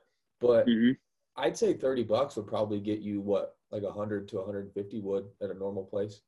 but 0.40 0.66
mm-hmm. 0.66 0.92
I'd 1.36 1.56
say 1.56 1.74
thirty 1.74 2.02
bucks 2.02 2.36
would 2.36 2.46
probably 2.46 2.80
get 2.80 3.00
you 3.00 3.20
what 3.20 3.56
like 3.72 3.82
a 3.82 3.90
hundred 3.90 4.28
to 4.28 4.36
150 4.36 5.00
would 5.00 5.24
at 5.42 5.50
a 5.50 5.54
normal 5.54 5.84
place. 5.84 6.20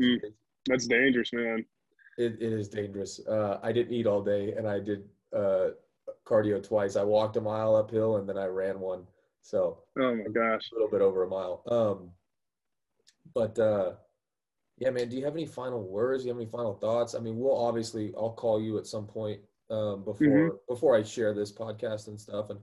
Mm. 0.00 0.18
That's 0.66 0.86
dangerous, 0.86 1.32
man. 1.32 1.64
It, 2.18 2.36
it 2.40 2.52
is 2.52 2.68
dangerous. 2.68 3.20
Uh, 3.26 3.60
I 3.62 3.70
didn't 3.70 3.94
eat 3.94 4.06
all 4.06 4.22
day, 4.22 4.52
and 4.56 4.68
I 4.68 4.80
did 4.80 5.04
uh, 5.36 5.68
cardio 6.26 6.66
twice. 6.66 6.96
I 6.96 7.02
walked 7.02 7.36
a 7.36 7.40
mile 7.40 7.76
uphill, 7.76 8.16
and 8.16 8.28
then 8.28 8.38
I 8.38 8.46
ran 8.46 8.80
one. 8.80 9.04
So, 9.42 9.78
oh 9.98 10.14
my 10.14 10.24
gosh, 10.24 10.70
a 10.70 10.74
little 10.74 10.90
bit 10.90 11.00
over 11.00 11.24
a 11.24 11.28
mile. 11.28 11.62
Um, 11.68 12.10
but 13.34 13.58
uh, 13.58 13.92
yeah, 14.78 14.90
man, 14.90 15.08
do 15.08 15.16
you 15.16 15.24
have 15.24 15.34
any 15.34 15.46
final 15.46 15.82
words? 15.82 16.22
Do 16.22 16.28
you 16.28 16.34
have 16.34 16.40
any 16.40 16.50
final 16.50 16.74
thoughts? 16.74 17.14
I 17.14 17.18
mean, 17.18 17.38
we'll 17.38 17.56
obviously, 17.56 18.12
I'll 18.16 18.32
call 18.32 18.60
you 18.60 18.78
at 18.78 18.86
some 18.86 19.06
point 19.06 19.40
um, 19.70 20.04
before 20.04 20.26
mm-hmm. 20.26 20.56
before 20.68 20.96
I 20.96 21.02
share 21.02 21.34
this 21.34 21.52
podcast 21.52 22.08
and 22.08 22.20
stuff, 22.20 22.50
and 22.50 22.60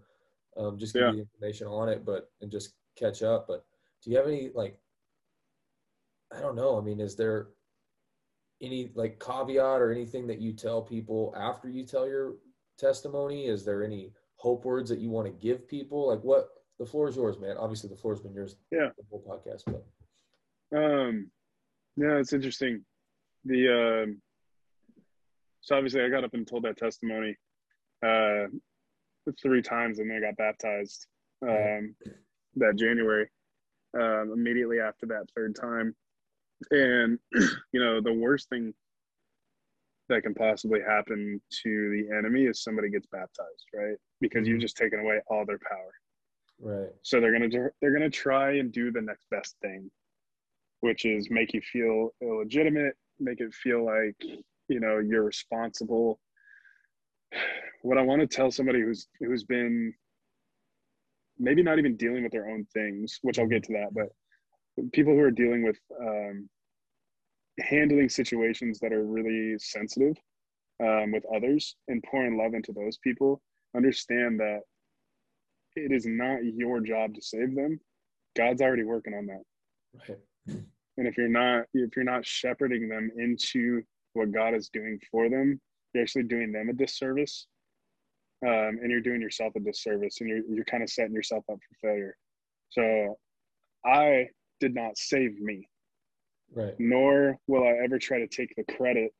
um, 0.57 0.77
just 0.77 0.93
give 0.93 1.03
yeah. 1.03 1.11
you 1.11 1.19
information 1.19 1.67
on 1.67 1.89
it, 1.89 2.05
but 2.05 2.29
and 2.41 2.51
just 2.51 2.73
catch 2.97 3.23
up. 3.23 3.47
But 3.47 3.65
do 4.03 4.11
you 4.11 4.17
have 4.17 4.27
any 4.27 4.51
like? 4.53 4.77
I 6.35 6.39
don't 6.39 6.55
know. 6.55 6.77
I 6.77 6.81
mean, 6.81 6.99
is 6.99 7.15
there 7.15 7.49
any 8.61 8.91
like 8.95 9.19
caveat 9.19 9.81
or 9.81 9.91
anything 9.91 10.27
that 10.27 10.39
you 10.39 10.53
tell 10.53 10.81
people 10.81 11.33
after 11.37 11.69
you 11.69 11.83
tell 11.83 12.07
your 12.07 12.35
testimony? 12.77 13.47
Is 13.47 13.65
there 13.65 13.83
any 13.83 14.11
hope 14.37 14.65
words 14.65 14.89
that 14.89 14.99
you 14.99 15.09
want 15.09 15.27
to 15.27 15.33
give 15.45 15.67
people? 15.67 16.07
Like 16.09 16.21
what 16.21 16.49
the 16.79 16.85
floor 16.85 17.07
is 17.07 17.15
yours, 17.15 17.39
man. 17.39 17.57
Obviously 17.57 17.89
the 17.89 17.95
floor 17.95 18.13
has 18.13 18.21
been 18.21 18.33
yours 18.33 18.55
yeah. 18.71 18.89
the 18.97 19.03
whole 19.09 19.23
podcast, 19.23 19.63
but 19.65 20.77
um 20.77 21.29
yeah, 21.97 22.17
it's 22.17 22.33
interesting. 22.33 22.83
The 23.45 24.03
um 24.03 24.21
so 25.61 25.75
obviously 25.75 26.01
I 26.01 26.09
got 26.09 26.23
up 26.23 26.33
and 26.33 26.47
told 26.47 26.63
that 26.63 26.77
testimony 26.77 27.35
uh 28.05 28.47
three 29.41 29.61
times 29.61 29.99
and 29.99 30.09
then 30.09 30.17
I 30.17 30.27
got 30.27 30.37
baptized 30.37 31.07
um 31.41 31.95
that 32.55 32.75
January. 32.77 33.29
Um 33.97 34.31
immediately 34.33 34.79
after 34.79 35.05
that 35.07 35.27
third 35.35 35.55
time 35.55 35.95
and 36.71 37.19
you 37.71 37.79
know 37.79 38.01
the 38.01 38.13
worst 38.13 38.49
thing 38.49 38.73
that 40.09 40.23
can 40.23 40.33
possibly 40.33 40.79
happen 40.81 41.41
to 41.63 41.89
the 41.89 42.15
enemy 42.15 42.43
is 42.43 42.63
somebody 42.63 42.89
gets 42.89 43.07
baptized 43.11 43.65
right? 43.73 43.95
Because 44.21 44.41
mm-hmm. 44.41 44.51
you've 44.51 44.61
just 44.61 44.77
taken 44.77 44.99
away 44.99 45.19
all 45.27 45.45
their 45.45 45.59
power. 45.59 45.91
Right. 46.61 46.89
So 47.01 47.19
they're 47.19 47.33
gonna 47.33 47.49
do, 47.49 47.69
they're 47.81 47.93
gonna 47.93 48.09
try 48.09 48.57
and 48.57 48.71
do 48.71 48.91
the 48.91 49.01
next 49.01 49.25
best 49.29 49.55
thing 49.61 49.89
which 50.81 51.05
is 51.05 51.31
make 51.31 51.51
you 51.53 51.61
feel 51.61 52.09
illegitimate 52.21 52.93
make 53.19 53.39
it 53.39 53.53
feel 53.53 53.83
like 53.83 54.15
you 54.67 54.79
know 54.79 54.99
you're 54.99 55.23
responsible. 55.23 56.19
What 57.81 57.97
i 57.97 58.01
want 58.01 58.21
to 58.21 58.27
tell 58.27 58.51
somebody 58.51 58.81
who's 58.81 59.07
who's 59.19 59.43
been 59.43 59.93
maybe 61.37 61.61
not 61.63 61.79
even 61.79 61.97
dealing 61.97 62.23
with 62.23 62.31
their 62.31 62.49
own 62.49 62.65
things 62.73 63.19
which 63.21 63.37
i'll 63.37 63.47
get 63.47 63.63
to 63.63 63.73
that 63.73 63.93
but 63.93 64.09
people 64.93 65.13
who 65.13 65.19
are 65.19 65.31
dealing 65.31 65.63
with 65.63 65.77
um, 66.01 66.49
handling 67.59 68.09
situations 68.09 68.79
that 68.79 68.93
are 68.93 69.05
really 69.05 69.57
sensitive 69.59 70.15
um, 70.81 71.11
with 71.11 71.23
others 71.33 71.75
and 71.87 72.03
pouring 72.03 72.37
love 72.37 72.53
into 72.53 72.73
those 72.73 72.97
people 72.97 73.41
understand 73.75 74.39
that 74.39 74.61
it 75.75 75.91
is 75.91 76.05
not 76.05 76.39
your 76.43 76.79
job 76.79 77.13
to 77.13 77.21
save 77.21 77.55
them. 77.55 77.79
God's 78.35 78.61
already 78.61 78.83
working 78.83 79.13
on 79.13 79.25
that. 79.27 79.43
Right. 80.09 80.19
And 80.97 81.07
if 81.07 81.17
you're 81.17 81.27
not 81.27 81.65
if 81.73 81.95
you're 81.95 82.05
not 82.05 82.25
shepherding 82.25 82.87
them 82.87 83.11
into 83.17 83.83
what 84.13 84.31
god 84.31 84.53
is 84.53 84.69
doing 84.69 84.97
for 85.11 85.29
them 85.29 85.59
you're 85.93 86.03
actually 86.03 86.23
doing 86.23 86.51
them 86.53 86.69
a 86.69 86.73
disservice 86.73 87.47
um, 88.45 88.79
and 88.81 88.89
you're 88.89 89.01
doing 89.01 89.21
yourself 89.21 89.53
a 89.55 89.59
disservice 89.59 90.21
and 90.21 90.29
you're, 90.29 90.41
you're 90.47 90.65
kind 90.65 90.83
of 90.83 90.89
setting 90.89 91.13
yourself 91.13 91.43
up 91.51 91.57
for 91.57 91.87
failure. 91.87 92.15
So 92.69 93.17
i 93.85 94.27
did 94.59 94.73
not 94.73 94.97
save 94.97 95.39
me. 95.39 95.67
Right. 96.55 96.73
Nor 96.79 97.37
will 97.47 97.63
I 97.63 97.83
ever 97.83 97.99
try 97.99 98.19
to 98.19 98.27
take 98.27 98.53
the 98.55 98.63
credit 98.75 99.11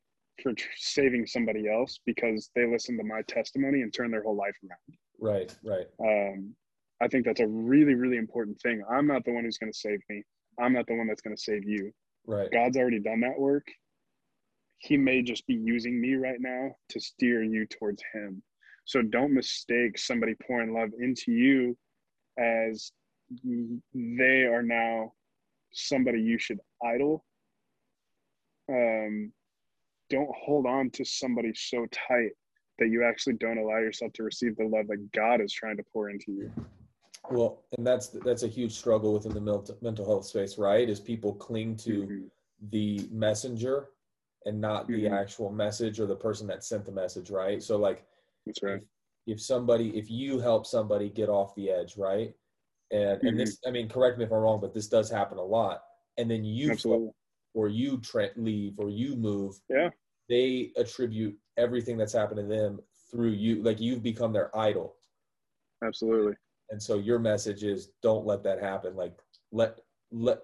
for 0.42 0.52
tr- 0.52 0.68
saving 0.76 1.26
somebody 1.26 1.68
else 1.68 2.00
because 2.06 2.50
they 2.54 2.66
listened 2.66 2.98
to 2.98 3.04
my 3.04 3.22
testimony 3.22 3.82
and 3.82 3.92
turned 3.92 4.12
their 4.12 4.22
whole 4.22 4.36
life 4.36 4.56
around. 4.64 4.98
Right, 5.20 5.54
right. 5.62 5.86
Um, 6.00 6.54
I 7.00 7.08
think 7.08 7.26
that's 7.26 7.40
a 7.40 7.46
really, 7.46 7.94
really 7.94 8.16
important 8.16 8.58
thing. 8.60 8.82
I'm 8.90 9.06
not 9.06 9.24
the 9.24 9.32
one 9.32 9.44
who's 9.44 9.58
going 9.58 9.72
to 9.72 9.78
save 9.78 10.00
me. 10.08 10.22
I'm 10.58 10.72
not 10.72 10.86
the 10.86 10.96
one 10.96 11.06
that's 11.06 11.20
going 11.20 11.36
to 11.36 11.42
save 11.42 11.64
you. 11.64 11.92
Right. 12.26 12.50
God's 12.50 12.76
already 12.76 13.00
done 13.00 13.20
that 13.20 13.38
work. 13.38 13.66
He 14.78 14.96
may 14.96 15.22
just 15.22 15.46
be 15.46 15.54
using 15.54 16.00
me 16.00 16.14
right 16.14 16.40
now 16.40 16.70
to 16.90 17.00
steer 17.00 17.42
you 17.42 17.66
towards 17.66 18.02
Him. 18.14 18.42
So 18.84 19.02
don't 19.02 19.34
mistake 19.34 19.98
somebody 19.98 20.34
pouring 20.46 20.72
love 20.72 20.90
into 20.98 21.32
you 21.32 21.76
as 22.38 22.92
they 23.94 24.44
are 24.44 24.62
now 24.62 25.12
somebody 25.72 26.20
you 26.20 26.38
should 26.38 26.60
idol. 26.84 27.24
Um, 28.68 29.32
don't 30.10 30.30
hold 30.34 30.66
on 30.66 30.90
to 30.90 31.04
somebody 31.04 31.52
so 31.54 31.86
tight 31.90 32.30
that 32.78 32.88
you 32.88 33.04
actually 33.04 33.34
don't 33.34 33.58
allow 33.58 33.78
yourself 33.78 34.12
to 34.14 34.22
receive 34.22 34.56
the 34.56 34.64
love 34.64 34.86
that 34.88 35.10
God 35.12 35.40
is 35.40 35.52
trying 35.52 35.76
to 35.78 35.84
pour 35.92 36.10
into 36.10 36.32
you. 36.32 36.52
Well, 37.30 37.62
and 37.76 37.86
that's 37.86 38.08
that's 38.08 38.42
a 38.44 38.48
huge 38.48 38.72
struggle 38.72 39.12
within 39.12 39.34
the 39.34 39.76
mental 39.82 40.06
health 40.06 40.26
space, 40.26 40.58
right? 40.58 40.88
Is 40.88 41.00
people 41.00 41.34
cling 41.34 41.76
to 41.78 42.02
mm-hmm. 42.02 42.26
the 42.70 43.08
messenger 43.10 43.88
and 44.44 44.60
not 44.60 44.86
the 44.86 45.04
mm-hmm. 45.04 45.14
actual 45.14 45.50
message 45.50 45.98
or 45.98 46.06
the 46.06 46.14
person 46.14 46.46
that 46.46 46.62
sent 46.62 46.84
the 46.84 46.92
message, 46.92 47.30
right? 47.30 47.62
So, 47.62 47.76
like, 47.76 48.04
that's 48.46 48.62
right. 48.62 48.76
If, 49.26 49.38
if 49.38 49.40
somebody, 49.40 49.96
if 49.98 50.08
you 50.08 50.38
help 50.38 50.66
somebody 50.66 51.08
get 51.10 51.28
off 51.28 51.54
the 51.56 51.70
edge, 51.70 51.96
right? 51.96 52.32
And 52.90 53.18
mm-hmm. 53.18 53.26
and 53.26 53.40
this, 53.40 53.58
I 53.66 53.70
mean, 53.70 53.88
correct 53.88 54.18
me 54.18 54.24
if 54.24 54.32
I'm 54.32 54.38
wrong, 54.38 54.60
but 54.60 54.74
this 54.74 54.88
does 54.88 55.10
happen 55.10 55.38
a 55.38 55.44
lot. 55.44 55.82
And 56.18 56.30
then 56.30 56.44
you, 56.44 56.70
Absolutely. 56.72 57.10
or 57.54 57.68
you 57.68 57.98
tra- 57.98 58.30
leave 58.36 58.78
or 58.78 58.90
you 58.90 59.16
move, 59.16 59.54
Yeah. 59.68 59.90
they 60.28 60.72
attribute 60.76 61.36
everything 61.56 61.96
that's 61.96 62.12
happened 62.12 62.38
to 62.38 62.46
them 62.46 62.80
through 63.10 63.30
you. 63.30 63.62
Like 63.62 63.80
you've 63.80 64.02
become 64.02 64.32
their 64.32 64.56
idol. 64.56 64.96
Absolutely. 65.84 66.34
And 66.70 66.82
so 66.82 66.98
your 66.98 67.18
message 67.18 67.64
is 67.64 67.90
don't 68.02 68.26
let 68.26 68.42
that 68.44 68.62
happen. 68.62 68.96
Like 68.96 69.18
let 69.52 69.80
let 70.10 70.40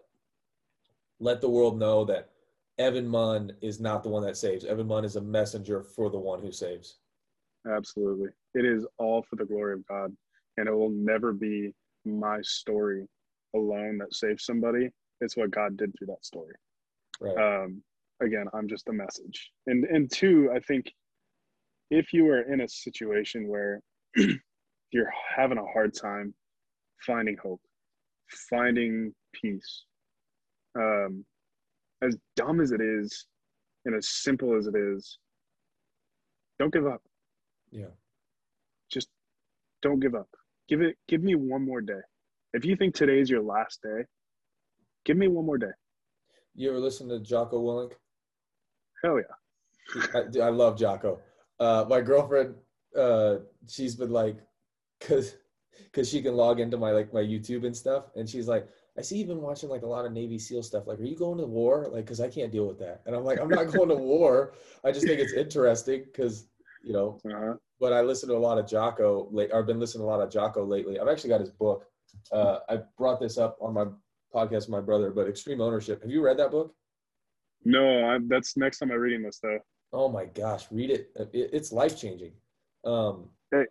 let 1.20 1.40
the 1.40 1.48
world 1.48 1.78
know 1.78 2.04
that 2.04 2.30
Evan 2.78 3.06
Munn 3.06 3.52
is 3.60 3.80
not 3.80 4.02
the 4.02 4.08
one 4.08 4.22
that 4.24 4.36
saves. 4.36 4.64
Evan 4.64 4.86
Munn 4.86 5.04
is 5.04 5.16
a 5.16 5.20
messenger 5.20 5.82
for 5.82 6.10
the 6.10 6.18
one 6.18 6.40
who 6.40 6.52
saves. 6.52 6.98
Absolutely. 7.70 8.30
It 8.54 8.64
is 8.64 8.86
all 8.98 9.22
for 9.22 9.36
the 9.36 9.44
glory 9.44 9.74
of 9.74 9.86
God. 9.86 10.14
And 10.56 10.68
it 10.68 10.72
will 10.72 10.90
never 10.90 11.32
be 11.32 11.74
my 12.04 12.38
story 12.42 13.06
alone 13.54 13.98
that 13.98 14.14
saves 14.14 14.44
somebody. 14.44 14.90
It's 15.20 15.36
what 15.36 15.50
God 15.50 15.76
did 15.76 15.92
through 15.96 16.08
that 16.08 16.24
story. 16.24 16.54
Right. 17.20 17.36
Um, 17.64 17.82
again, 18.20 18.46
I'm 18.54 18.68
just 18.68 18.88
a 18.88 18.92
message. 18.92 19.50
And 19.66 19.84
and 19.84 20.10
two, 20.10 20.50
I 20.54 20.60
think 20.60 20.92
if 21.90 22.12
you 22.12 22.28
are 22.30 22.42
in 22.52 22.62
a 22.62 22.68
situation 22.68 23.48
where 23.48 23.80
you're 24.16 25.12
having 25.36 25.58
a 25.58 25.66
hard 25.72 25.94
time 25.94 26.34
finding 27.06 27.36
hope, 27.42 27.60
finding 28.48 29.14
peace, 29.32 29.84
um, 30.76 31.24
as 32.02 32.16
dumb 32.36 32.60
as 32.60 32.72
it 32.72 32.80
is 32.80 33.26
and 33.84 33.94
as 33.94 34.08
simple 34.08 34.56
as 34.56 34.66
it 34.66 34.74
is, 34.74 35.18
don't 36.58 36.72
give 36.72 36.86
up. 36.86 37.02
yeah. 37.70 37.86
Just 38.90 39.08
don't 39.82 40.00
give 40.00 40.14
up. 40.14 40.28
Give 40.72 40.80
it 40.80 40.96
give 41.06 41.22
me 41.22 41.34
one 41.34 41.66
more 41.66 41.82
day. 41.82 42.00
If 42.54 42.64
you 42.64 42.76
think 42.76 42.94
today's 42.94 43.28
your 43.28 43.42
last 43.42 43.82
day, 43.82 44.06
give 45.04 45.18
me 45.18 45.28
one 45.28 45.44
more 45.44 45.58
day. 45.58 45.74
You 46.54 46.70
ever 46.70 46.78
listen 46.78 47.10
to 47.10 47.20
Jocko 47.20 47.62
Willink? 47.62 47.92
Hell 49.04 49.20
yeah. 49.20 50.02
I, 50.14 50.46
I 50.46 50.48
love 50.48 50.78
Jocko. 50.78 51.20
Uh, 51.60 51.84
my 51.90 52.00
girlfriend, 52.00 52.54
uh, 52.98 53.40
she's 53.68 53.96
been 53.96 54.12
like, 54.12 54.38
cause, 55.00 55.36
cause 55.92 56.08
she 56.08 56.22
can 56.22 56.36
log 56.36 56.58
into 56.58 56.78
my 56.78 56.90
like 56.90 57.12
my 57.12 57.20
YouTube 57.20 57.66
and 57.66 57.76
stuff, 57.76 58.04
and 58.16 58.26
she's 58.26 58.48
like, 58.48 58.66
I 58.96 59.02
see 59.02 59.18
you've 59.18 59.28
been 59.28 59.42
watching 59.42 59.68
like 59.68 59.82
a 59.82 59.86
lot 59.86 60.06
of 60.06 60.12
Navy 60.12 60.38
SEAL 60.38 60.62
stuff. 60.62 60.86
Like, 60.86 61.00
are 61.00 61.04
you 61.04 61.16
going 61.16 61.36
to 61.36 61.46
war? 61.46 61.88
Like, 61.92 62.06
cause 62.06 62.22
I 62.22 62.30
can't 62.30 62.50
deal 62.50 62.66
with 62.66 62.78
that. 62.78 63.02
And 63.04 63.14
I'm 63.14 63.24
like, 63.24 63.38
I'm 63.40 63.50
not 63.50 63.72
going 63.74 63.90
to 63.90 63.94
war. 64.14 64.54
I 64.84 64.90
just 64.90 65.06
think 65.06 65.20
it's 65.20 65.34
interesting 65.34 66.04
because 66.06 66.46
you 66.82 66.92
know. 66.92 67.18
Uh-huh. 67.24 67.54
But 67.80 67.92
I 67.92 68.00
listen 68.02 68.28
to 68.28 68.36
a 68.36 68.38
lot 68.38 68.58
of 68.58 68.66
Jocko. 68.66 69.28
Late, 69.32 69.52
I've 69.52 69.66
been 69.66 69.80
listening 69.80 70.02
to 70.02 70.06
a 70.06 70.10
lot 70.10 70.20
of 70.20 70.30
Jocko 70.30 70.64
lately. 70.64 70.98
I've 71.00 71.08
actually 71.08 71.30
got 71.30 71.40
his 71.40 71.50
book. 71.50 71.86
Uh, 72.30 72.58
I 72.68 72.78
brought 72.98 73.20
this 73.20 73.38
up 73.38 73.56
on 73.60 73.74
my 73.74 73.86
podcast 74.34 74.60
with 74.60 74.68
my 74.70 74.80
brother. 74.80 75.10
But 75.10 75.28
Extreme 75.28 75.60
Ownership. 75.60 76.02
Have 76.02 76.10
you 76.10 76.22
read 76.22 76.38
that 76.38 76.50
book? 76.50 76.74
No, 77.64 78.04
I, 78.10 78.18
that's 78.28 78.56
next 78.56 78.78
time 78.78 78.90
I'm 78.90 78.98
reading 78.98 79.22
this 79.22 79.38
though. 79.40 79.58
Oh 79.92 80.08
my 80.08 80.24
gosh, 80.24 80.66
read 80.70 80.90
it. 80.90 81.10
it 81.16 81.30
it's 81.52 81.70
life 81.72 81.98
changing. 81.98 82.32
Um, 82.84 83.28
Hey. 83.50 83.64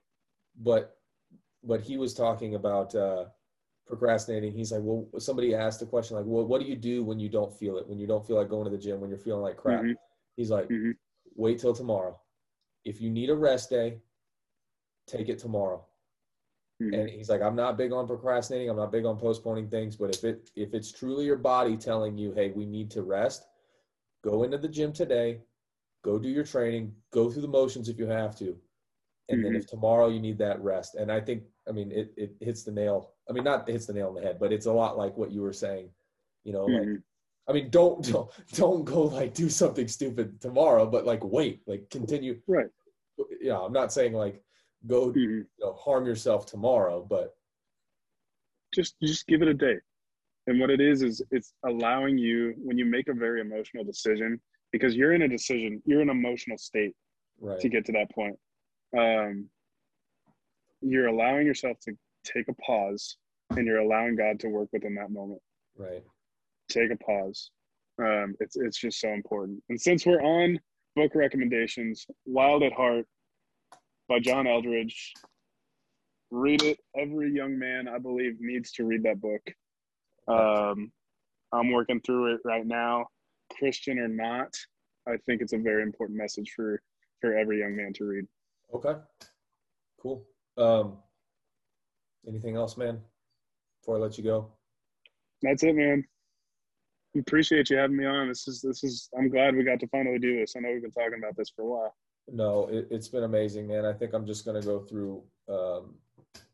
but 0.61 0.97
but 1.63 1.81
he 1.81 1.97
was 1.97 2.13
talking 2.13 2.55
about 2.55 2.93
uh, 2.95 3.25
procrastinating. 3.88 4.53
He's 4.53 4.71
like, 4.71 4.81
well, 4.83 5.07
somebody 5.19 5.55
asked 5.55 5.81
a 5.81 5.85
question 5.85 6.15
like, 6.15 6.25
well, 6.27 6.45
what 6.45 6.61
do 6.61 6.67
you 6.67 6.75
do 6.75 7.03
when 7.03 7.19
you 7.19 7.27
don't 7.29 7.51
feel 7.57 7.77
it? 7.77 7.88
When 7.88 7.97
you 7.99 8.07
don't 8.07 8.25
feel 8.25 8.35
like 8.38 8.49
going 8.49 8.65
to 8.65 8.69
the 8.71 8.77
gym? 8.77 8.99
When 9.01 9.09
you're 9.09 9.19
feeling 9.19 9.41
like 9.41 9.57
crap? 9.57 9.81
Mhm. 9.83 9.95
He's 10.38 10.51
like, 10.51 10.69
Mhm. 10.69 10.93
wait 11.35 11.59
till 11.59 11.73
tomorrow. 11.73 12.20
If 12.83 13.01
you 13.01 13.09
need 13.09 13.29
a 13.29 13.35
rest 13.35 13.69
day, 13.69 14.01
take 15.07 15.29
it 15.29 15.39
tomorrow. 15.39 15.85
Mhm. 16.79 16.93
And 16.93 17.09
he's 17.09 17.29
like, 17.29 17.41
I'm 17.41 17.55
not 17.55 17.77
big 17.77 17.91
on 17.91 18.07
procrastinating. 18.07 18.69
I'm 18.69 18.77
not 18.77 18.91
big 18.91 19.05
on 19.05 19.17
postponing 19.17 19.69
things. 19.69 19.95
But 19.95 20.15
if 20.15 20.23
it 20.23 20.49
if 20.55 20.73
it's 20.73 20.91
truly 20.91 21.25
your 21.25 21.37
body 21.37 21.77
telling 21.77 22.17
you, 22.17 22.33
hey, 22.33 22.51
we 22.51 22.65
need 22.65 22.91
to 22.91 23.03
rest, 23.03 23.47
go 24.23 24.43
into 24.43 24.57
the 24.57 24.67
gym 24.67 24.93
today, 24.93 25.41
go 26.03 26.19
do 26.19 26.29
your 26.29 26.43
training, 26.43 26.95
go 27.11 27.29
through 27.29 27.43
the 27.43 27.47
motions 27.47 27.89
if 27.89 27.97
you 27.99 28.07
have 28.07 28.35
to. 28.39 28.59
And 29.29 29.43
then 29.43 29.53
Mhm. 29.53 29.57
if 29.57 29.67
tomorrow 29.67 30.07
you 30.09 30.19
need 30.19 30.37
that 30.39 30.61
rest. 30.61 30.95
And 30.95 31.11
I 31.11 31.21
think, 31.21 31.43
I 31.67 31.71
mean, 31.71 31.91
it, 31.91 32.13
it 32.17 32.35
hits 32.41 32.63
the 32.63 32.71
nail. 32.71 33.13
I 33.29 33.33
mean, 33.33 33.43
not 33.45 33.69
hits 33.69 33.85
the 33.85 33.93
nail 33.93 34.09
on 34.09 34.15
the 34.15 34.21
head, 34.21 34.39
but 34.39 34.51
it's 34.51 34.65
a 34.65 34.73
lot 34.73 34.97
like 34.97 35.15
what 35.17 35.31
you 35.31 35.41
were 35.41 35.53
saying. 35.53 35.93
You 36.43 36.53
know, 36.53 36.65
like 36.67 36.89
Mhm. 36.89 37.03
I 37.51 37.53
mean, 37.53 37.69
don't 37.69 38.01
don't 38.11 38.29
don't 38.53 38.85
go 38.85 39.03
like 39.03 39.33
do 39.33 39.49
something 39.49 39.87
stupid 39.87 40.39
tomorrow, 40.39 40.85
but 40.85 41.05
like 41.05 41.23
wait, 41.23 41.61
like 41.67 41.89
continue. 41.89 42.41
Right. 42.47 42.67
Yeah, 43.41 43.59
I'm 43.59 43.73
not 43.73 43.91
saying 43.91 44.13
like 44.13 44.41
go 44.87 45.13
you 45.13 45.29
Mhm. 45.29 45.45
know 45.59 45.73
harm 45.73 46.05
yourself 46.05 46.45
tomorrow, 46.45 47.05
but 47.07 47.35
Just 48.73 48.95
just 49.01 49.27
give 49.27 49.41
it 49.41 49.49
a 49.49 49.53
day. 49.53 49.75
And 50.47 50.59
what 50.61 50.69
it 50.69 50.79
is 50.79 51.01
is 51.01 51.21
it's 51.29 51.53
allowing 51.65 52.17
you 52.17 52.53
when 52.57 52.77
you 52.77 52.85
make 52.85 53.09
a 53.09 53.13
very 53.13 53.41
emotional 53.41 53.83
decision 53.83 54.39
because 54.71 54.95
you're 54.95 55.11
in 55.13 55.23
a 55.23 55.27
decision, 55.27 55.83
you're 55.85 56.01
in 56.01 56.09
an 56.09 56.17
emotional 56.17 56.57
state 56.57 56.95
right, 57.41 57.59
to 57.59 57.67
get 57.67 57.83
to 57.87 57.91
that 57.91 58.09
point. 58.11 58.39
Um, 58.97 59.49
you're 60.81 61.07
allowing 61.07 61.45
yourself 61.45 61.77
to 61.81 61.91
take 62.23 62.47
a 62.47 62.53
pause 62.55 63.17
and 63.51 63.67
you're 63.67 63.79
allowing 63.79 64.15
God 64.15 64.39
to 64.39 64.47
work 64.47 64.69
within 64.71 64.95
that 64.95 65.11
moment. 65.11 65.41
right. 65.77 66.03
Take 66.72 66.91
a 66.91 66.95
pause. 66.98 67.52
Um, 67.99 68.35
it's 68.39 68.56
it's 68.56 68.80
just 68.80 68.99
so 68.99 69.10
important. 69.10 69.61
And 69.69 69.80
since 69.80 70.06
we're 70.06 70.22
on 70.22 70.60
book 70.95 71.11
recommendations, 71.15 72.06
Wild 72.26 72.64
at 72.64 72.73
Heart 72.73 73.06
by 74.07 74.19
John 74.19 74.48
Eldredge. 74.48 75.11
Read 76.31 76.64
it. 76.64 76.80
Every 76.95 77.34
young 77.34 77.60
man, 77.60 77.89
I 77.89 77.98
believe, 77.98 78.38
needs 78.39 78.72
to 78.73 78.85
read 78.85 79.03
that 79.03 79.19
book. 79.19 79.41
Um, 80.30 80.91
I'm 81.52 81.72
working 81.72 81.99
through 82.06 82.35
it 82.35 82.41
right 82.45 82.65
now. 82.65 83.07
Christian 83.57 83.99
or 83.99 84.07
not, 84.07 84.53
I 85.07 85.18
think 85.26 85.41
it's 85.41 85.53
a 85.53 85.57
very 85.57 85.84
important 85.84 86.18
message 86.18 86.53
for 86.56 86.81
for 87.19 87.38
every 87.38 87.60
young 87.60 87.76
man 87.76 87.93
to 87.93 88.06
read. 88.06 88.26
Okay. 88.73 88.93
Cool. 90.02 90.26
Um 90.57 90.98
anything 92.27 92.56
else, 92.56 92.77
man? 92.77 93.02
Before 93.81 93.98
I 93.98 93.99
let 93.99 94.18
you 94.18 94.23
go? 94.23 94.48
That's 95.41 95.64
it, 95.64 95.76
man. 95.76 96.06
Appreciate 97.17 97.69
you 97.69 97.77
having 97.77 97.97
me 97.97 98.05
on. 98.05 98.29
This 98.29 98.47
is 98.47 98.61
this 98.61 98.83
is. 98.83 99.09
I'm 99.17 99.29
glad 99.29 99.55
we 99.55 99.63
got 99.63 99.79
to 99.81 99.88
finally 99.88 100.19
do 100.19 100.39
this. 100.39 100.53
I 100.55 100.61
know 100.61 100.71
we've 100.71 100.81
been 100.81 100.91
talking 100.91 101.19
about 101.19 101.35
this 101.35 101.49
for 101.49 101.63
a 101.63 101.65
while. 101.65 101.95
No, 102.31 102.67
it, 102.67 102.88
it's 102.89 103.09
been 103.09 103.23
amazing, 103.23 103.67
man. 103.67 103.85
I 103.85 103.93
think 103.93 104.13
I'm 104.13 104.25
just 104.25 104.45
gonna 104.45 104.61
go 104.61 104.79
through 104.79 105.21
um 105.49 105.95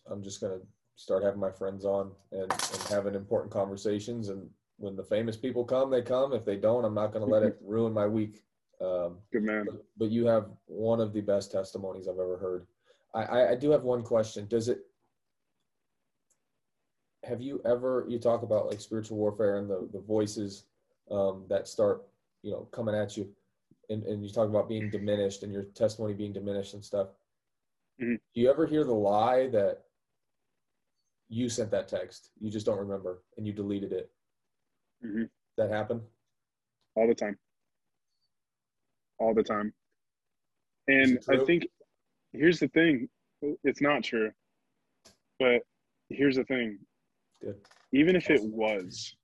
I'm 0.10 0.24
just 0.24 0.42
gonna 0.42 0.60
start 0.96 1.24
having 1.24 1.40
my 1.40 1.52
friends 1.52 1.86
on 1.86 2.12
and, 2.32 2.52
and 2.52 2.84
having 2.90 3.14
important 3.14 3.52
conversations 3.52 4.30
and 4.30 4.50
when 4.78 4.96
the 4.96 5.04
famous 5.04 5.38
people 5.38 5.64
come, 5.64 5.90
they 5.90 6.02
come. 6.02 6.34
If 6.34 6.46
they 6.46 6.56
don't, 6.56 6.86
I'm 6.86 6.96
not 6.96 7.12
gonna 7.14 7.26
let 7.26 7.44
it 7.44 7.58
ruin 7.64 7.94
my 7.94 8.08
week. 8.08 8.44
Um 8.82 9.18
Good 9.32 9.44
man. 9.44 9.66
but, 9.66 9.86
but 9.98 10.10
you 10.10 10.26
have 10.26 10.50
one 10.66 11.00
of 11.00 11.14
the 11.14 11.22
best 11.22 11.52
testimonies 11.52 12.08
I've 12.08 12.16
ever 12.16 12.38
heard. 12.38 12.66
I, 13.14 13.24
I, 13.24 13.52
I 13.52 13.56
do 13.56 13.70
have 13.72 13.84
one 13.84 14.02
question. 14.02 14.48
Does 14.48 14.70
it 14.70 14.80
have 17.28 17.42
you 17.42 17.62
ever 17.66 18.06
you 18.08 18.18
talk 18.20 18.42
about 18.44 18.68
like 18.68 18.80
spiritual 18.80 19.18
warfare 19.18 19.58
and 19.58 19.70
the, 19.70 19.88
the 19.92 20.00
voices 20.00 20.64
um, 21.12 21.44
that 21.50 21.68
start 21.68 22.04
you 22.42 22.52
know 22.52 22.68
coming 22.72 22.96
at 22.96 23.18
you 23.18 23.28
and, 23.90 24.04
and 24.04 24.24
you 24.26 24.32
talk 24.32 24.50
about 24.50 24.70
being 24.70 24.90
diminished 24.90 25.44
and 25.44 25.52
your 25.52 25.64
testimony 25.64 26.14
being 26.14 26.34
diminished 26.34 26.74
and 26.74 26.84
stuff 26.84 27.10
Mhm. 28.00 28.20
do 28.36 28.42
you 28.42 28.50
ever 28.50 28.68
hear 28.68 28.84
the 28.84 28.94
lie 28.94 29.48
that 29.48 29.86
you 31.30 31.50
sent 31.50 31.72
that 31.72 31.88
text 31.88 32.30
you 32.40 32.50
just 32.52 32.66
don't 32.66 32.78
remember 32.78 33.24
and 33.38 33.46
you 33.48 33.54
deleted 33.54 33.92
it 33.92 34.12
hmm 35.02 35.24
that 35.58 35.70
happened 35.72 36.02
All 36.96 37.08
the 37.08 37.16
time. 37.16 37.38
All 39.20 39.34
the 39.34 39.44
time. 39.44 39.74
And 40.88 41.20
I 41.30 41.38
think 41.46 41.68
here's 42.32 42.60
the 42.60 42.68
thing. 42.70 43.10
It's 43.64 43.82
not 43.82 44.04
true. 44.04 44.32
But 45.40 45.62
here's 46.10 46.36
the 46.36 46.44
thing. 46.44 46.80
Good. 47.42 47.56
Even 47.94 48.16
if 48.16 48.30
it 48.30 48.44
was, 48.44 49.16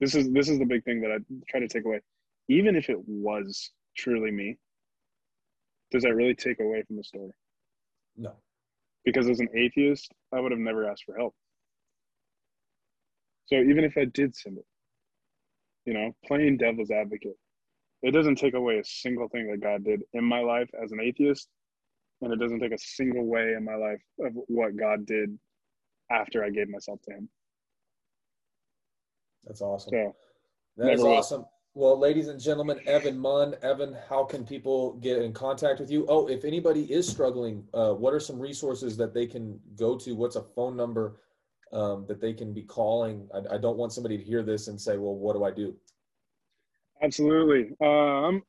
this 0.00 0.14
is 0.14 0.30
this 0.30 0.48
is 0.48 0.58
the 0.58 0.64
big 0.64 0.84
thing 0.84 1.00
that 1.00 1.10
I 1.10 1.18
try 1.48 1.60
to 1.60 1.68
take 1.68 1.84
away. 1.84 2.00
Even 2.48 2.76
if 2.76 2.88
it 2.90 2.98
was 3.06 3.70
truly 3.96 4.30
me, 4.30 4.56
does 5.90 6.02
that 6.02 6.14
really 6.14 6.34
take 6.34 6.60
away 6.60 6.82
from 6.82 6.96
the 6.96 7.04
story? 7.04 7.32
no 8.16 8.34
because 9.04 9.28
as 9.28 9.40
an 9.40 9.48
atheist, 9.54 10.12
I 10.32 10.40
would 10.40 10.50
have 10.50 10.60
never 10.60 10.88
asked 10.88 11.04
for 11.04 11.16
help. 11.16 11.34
So 13.46 13.56
even 13.56 13.84
if 13.84 13.96
I 13.96 14.06
did 14.06 14.34
send 14.34 14.58
it, 14.58 14.64
you 15.84 15.92
know, 15.92 16.16
playing 16.24 16.56
devil's 16.56 16.90
advocate, 16.90 17.36
it 18.02 18.12
doesn't 18.12 18.36
take 18.36 18.54
away 18.54 18.78
a 18.78 18.84
single 18.84 19.28
thing 19.28 19.50
that 19.50 19.60
God 19.60 19.84
did 19.84 20.02
in 20.14 20.24
my 20.24 20.40
life 20.40 20.70
as 20.82 20.92
an 20.92 21.00
atheist, 21.00 21.48
and 22.22 22.32
it 22.32 22.38
doesn't 22.38 22.60
take 22.60 22.72
a 22.72 22.78
single 22.78 23.26
way 23.26 23.52
in 23.56 23.64
my 23.64 23.76
life 23.76 24.00
of 24.20 24.32
what 24.46 24.76
God 24.76 25.06
did 25.06 25.38
after 26.10 26.42
I 26.42 26.50
gave 26.50 26.68
myself 26.68 27.00
to 27.02 27.14
Him. 27.14 27.28
That's 29.46 29.60
awesome 29.60 29.90
So 29.92 30.16
That 30.76 30.92
is 30.94 31.00
will. 31.02 31.12
awesome. 31.12 31.46
Well, 31.76 31.98
ladies 31.98 32.28
and 32.28 32.40
gentlemen, 32.40 32.78
Evan 32.86 33.18
Munn. 33.18 33.56
Evan, 33.62 33.96
how 34.08 34.24
can 34.24 34.44
people 34.44 34.92
get 34.94 35.22
in 35.22 35.32
contact 35.32 35.80
with 35.80 35.90
you? 35.90 36.06
Oh, 36.08 36.28
if 36.28 36.44
anybody 36.44 36.84
is 36.92 37.08
struggling, 37.08 37.66
uh, 37.74 37.92
what 37.92 38.14
are 38.14 38.20
some 38.20 38.38
resources 38.38 38.96
that 38.96 39.12
they 39.12 39.26
can 39.26 39.58
go 39.76 39.98
to? 39.98 40.14
What's 40.14 40.36
a 40.36 40.42
phone 40.42 40.76
number 40.76 41.20
um, 41.72 42.06
that 42.06 42.20
they 42.20 42.32
can 42.32 42.52
be 42.52 42.62
calling? 42.62 43.28
I, 43.34 43.56
I 43.56 43.58
don't 43.58 43.76
want 43.76 43.92
somebody 43.92 44.16
to 44.16 44.22
hear 44.22 44.44
this 44.44 44.68
and 44.68 44.80
say, 44.80 44.98
well, 44.98 45.16
what 45.16 45.34
do 45.34 45.42
I 45.42 45.50
do? 45.50 45.74
Absolutely. 47.02 47.74
Um, 47.84 48.42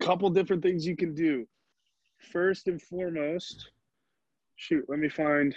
couple 0.00 0.28
different 0.28 0.62
things 0.62 0.86
you 0.86 0.94
can 0.94 1.14
do. 1.14 1.46
First 2.30 2.68
and 2.68 2.80
foremost, 2.82 3.70
shoot, 4.56 4.84
let 4.88 4.98
me 4.98 5.08
find 5.08 5.56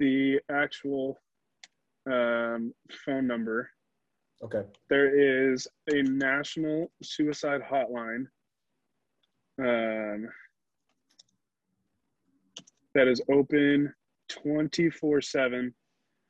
the 0.00 0.40
actual 0.50 1.16
um, 2.10 2.72
phone 3.04 3.26
number. 3.26 3.70
Okay. 4.42 4.62
There 4.90 5.50
is 5.50 5.66
a 5.88 6.02
national 6.02 6.90
suicide 7.02 7.62
hotline 7.62 8.26
um, 9.58 10.28
that 12.94 13.08
is 13.08 13.22
open 13.30 13.92
24 14.28 15.20
7. 15.20 15.74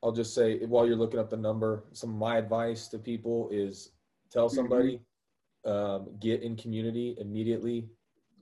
I'll 0.02 0.12
just 0.12 0.34
say 0.34 0.58
while 0.66 0.86
you're 0.86 0.96
looking 0.96 1.18
up 1.18 1.30
the 1.30 1.36
number, 1.36 1.84
some 1.92 2.10
of 2.10 2.16
my 2.16 2.36
advice 2.36 2.88
to 2.88 2.98
people 2.98 3.48
is 3.50 3.92
tell 4.30 4.48
somebody, 4.48 5.00
um, 5.64 6.08
get 6.20 6.42
in 6.42 6.54
community 6.56 7.16
immediately, 7.18 7.88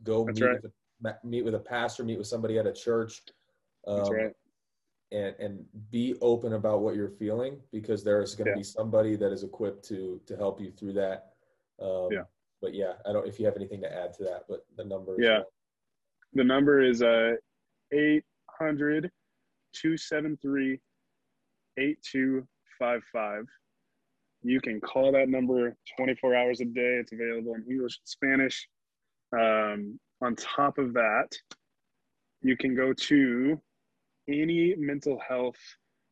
go 0.02 0.24
meet, 0.24 0.40
right. 0.42 0.62
with 0.62 0.72
a, 1.06 1.26
meet 1.26 1.44
with 1.44 1.54
a 1.54 1.60
pastor, 1.60 2.04
meet 2.04 2.18
with 2.18 2.26
somebody 2.26 2.58
at 2.58 2.66
a 2.66 2.72
church. 2.72 3.22
Um, 3.86 3.96
That's 3.96 4.10
right. 4.10 4.32
And 5.12 5.34
and 5.38 5.64
be 5.90 6.14
open 6.20 6.54
about 6.54 6.80
what 6.80 6.94
you're 6.96 7.10
feeling 7.10 7.60
because 7.72 8.02
there's 8.02 8.34
going 8.34 8.46
to 8.46 8.50
Yeah. 8.52 8.56
be 8.56 8.62
somebody 8.64 9.16
that 9.16 9.32
is 9.32 9.42
equipped 9.44 9.84
to 9.88 10.20
to 10.26 10.36
help 10.36 10.60
you 10.60 10.70
through 10.72 10.94
that 10.94 11.34
um, 11.80 12.08
Yeah. 12.10 12.24
but 12.60 12.74
yeah 12.74 12.94
i 13.06 13.12
don't 13.12 13.26
if 13.26 13.38
you 13.38 13.44
have 13.46 13.56
anything 13.56 13.80
to 13.82 13.92
add 13.92 14.12
to 14.14 14.24
that 14.24 14.44
but 14.48 14.66
the 14.76 14.84
number 14.84 15.14
Yeah. 15.18 15.42
The 16.36 16.42
number 16.42 16.80
is 16.82 17.00
uh, 17.00 17.34
800 17.92 19.08
273 19.72 20.80
8255. 21.76 23.44
You 24.42 24.60
can 24.60 24.80
call 24.80 25.12
that 25.12 25.28
number 25.28 25.76
24 25.96 26.34
hours 26.34 26.60
a 26.60 26.64
day. 26.64 26.98
It's 27.00 27.12
available 27.12 27.54
in 27.54 27.64
English 27.70 27.98
and 28.00 28.08
Spanish. 28.08 28.68
Um, 29.32 29.98
on 30.22 30.34
top 30.34 30.78
of 30.78 30.92
that, 30.94 31.28
you 32.42 32.56
can 32.56 32.74
go 32.74 32.92
to 32.92 33.60
any 34.28 34.74
mental 34.76 35.18
health. 35.26 35.58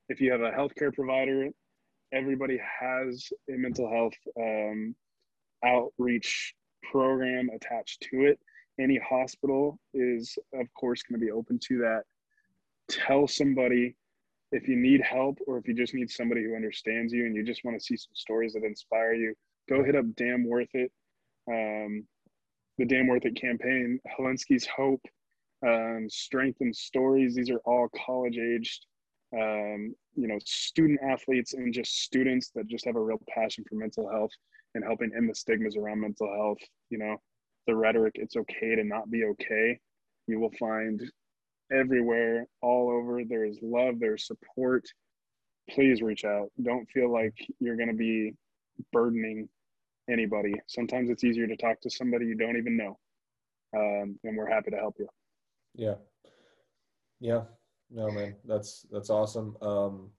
If 0.08 0.20
you 0.20 0.32
have 0.32 0.40
a 0.40 0.50
healthcare 0.50 0.92
provider, 0.92 1.48
everybody 2.12 2.60
has 2.80 3.28
a 3.48 3.56
mental 3.56 3.90
health 3.90 4.14
um, 4.38 4.94
outreach 5.64 6.54
program 6.90 7.48
attached 7.54 8.06
to 8.10 8.26
it. 8.26 8.38
Any 8.80 8.98
hospital 8.98 9.78
is, 9.94 10.36
of 10.54 10.66
course, 10.74 11.02
going 11.02 11.20
to 11.20 11.24
be 11.24 11.32
open 11.32 11.58
to 11.68 11.78
that. 11.78 12.02
Tell 12.88 13.26
somebody 13.26 13.94
if 14.50 14.68
you 14.68 14.76
need 14.76 15.00
help 15.00 15.38
or 15.46 15.58
if 15.58 15.66
you 15.66 15.74
just 15.74 15.94
need 15.94 16.10
somebody 16.10 16.42
who 16.44 16.54
understands 16.54 17.12
you 17.12 17.26
and 17.26 17.34
you 17.34 17.42
just 17.42 17.64
want 17.64 17.78
to 17.78 17.84
see 17.84 17.96
some 17.96 18.12
stories 18.14 18.52
that 18.52 18.64
inspire 18.64 19.14
you. 19.14 19.34
Go 19.68 19.82
hit 19.82 19.96
up 19.96 20.04
Dam 20.16 20.46
Worth 20.46 20.74
It, 20.74 20.92
um, 21.48 22.04
the 22.78 22.84
Dam 22.84 23.06
Worth 23.06 23.24
It 23.24 23.40
campaign, 23.40 24.00
Hilinski's 24.18 24.66
Hope, 24.66 25.00
um, 25.66 26.06
Strength 26.08 26.58
and 26.60 26.74
Stories. 26.74 27.34
These 27.34 27.50
are 27.50 27.60
all 27.64 27.88
college 28.06 28.38
aged, 28.38 28.86
um, 29.34 29.94
you 30.14 30.28
know, 30.28 30.38
student 30.44 31.00
athletes 31.02 31.54
and 31.54 31.72
just 31.72 32.02
students 32.02 32.50
that 32.54 32.66
just 32.66 32.84
have 32.84 32.96
a 32.96 33.00
real 33.00 33.20
passion 33.28 33.64
for 33.68 33.76
mental 33.76 34.10
health 34.10 34.30
and 34.74 34.84
helping 34.84 35.12
end 35.16 35.28
the 35.28 35.34
stigmas 35.34 35.76
around 35.76 36.00
mental 36.00 36.32
health. 36.34 36.58
You 36.90 36.98
know, 36.98 37.16
the 37.66 37.74
rhetoric, 37.74 38.12
it's 38.16 38.36
okay 38.36 38.74
to 38.74 38.84
not 38.84 39.10
be 39.10 39.24
okay. 39.24 39.78
You 40.26 40.40
will 40.40 40.52
find 40.58 41.00
everywhere, 41.72 42.46
all 42.60 42.90
over. 42.90 43.22
There 43.24 43.44
is 43.44 43.58
love, 43.62 43.96
there's 43.98 44.26
support. 44.26 44.84
Please 45.70 46.02
reach 46.02 46.24
out. 46.24 46.48
Don't 46.62 46.88
feel 46.90 47.12
like 47.12 47.34
you're 47.60 47.76
going 47.76 47.88
to 47.88 47.94
be 47.94 48.34
burdening 48.92 49.48
anybody. 50.10 50.54
Sometimes 50.66 51.08
it's 51.08 51.24
easier 51.24 51.46
to 51.46 51.56
talk 51.56 51.80
to 51.82 51.90
somebody 51.90 52.26
you 52.26 52.34
don't 52.34 52.56
even 52.56 52.76
know. 52.76 52.98
Um, 53.74 54.18
and 54.24 54.36
we're 54.36 54.50
happy 54.50 54.70
to 54.70 54.76
help 54.76 54.96
you. 54.98 55.08
Yeah. 55.74 55.94
Yeah. 57.20 57.42
No 57.90 58.10
man. 58.10 58.34
That's 58.44 58.86
that's 58.90 59.10
awesome. 59.10 59.56
Um 59.62 60.10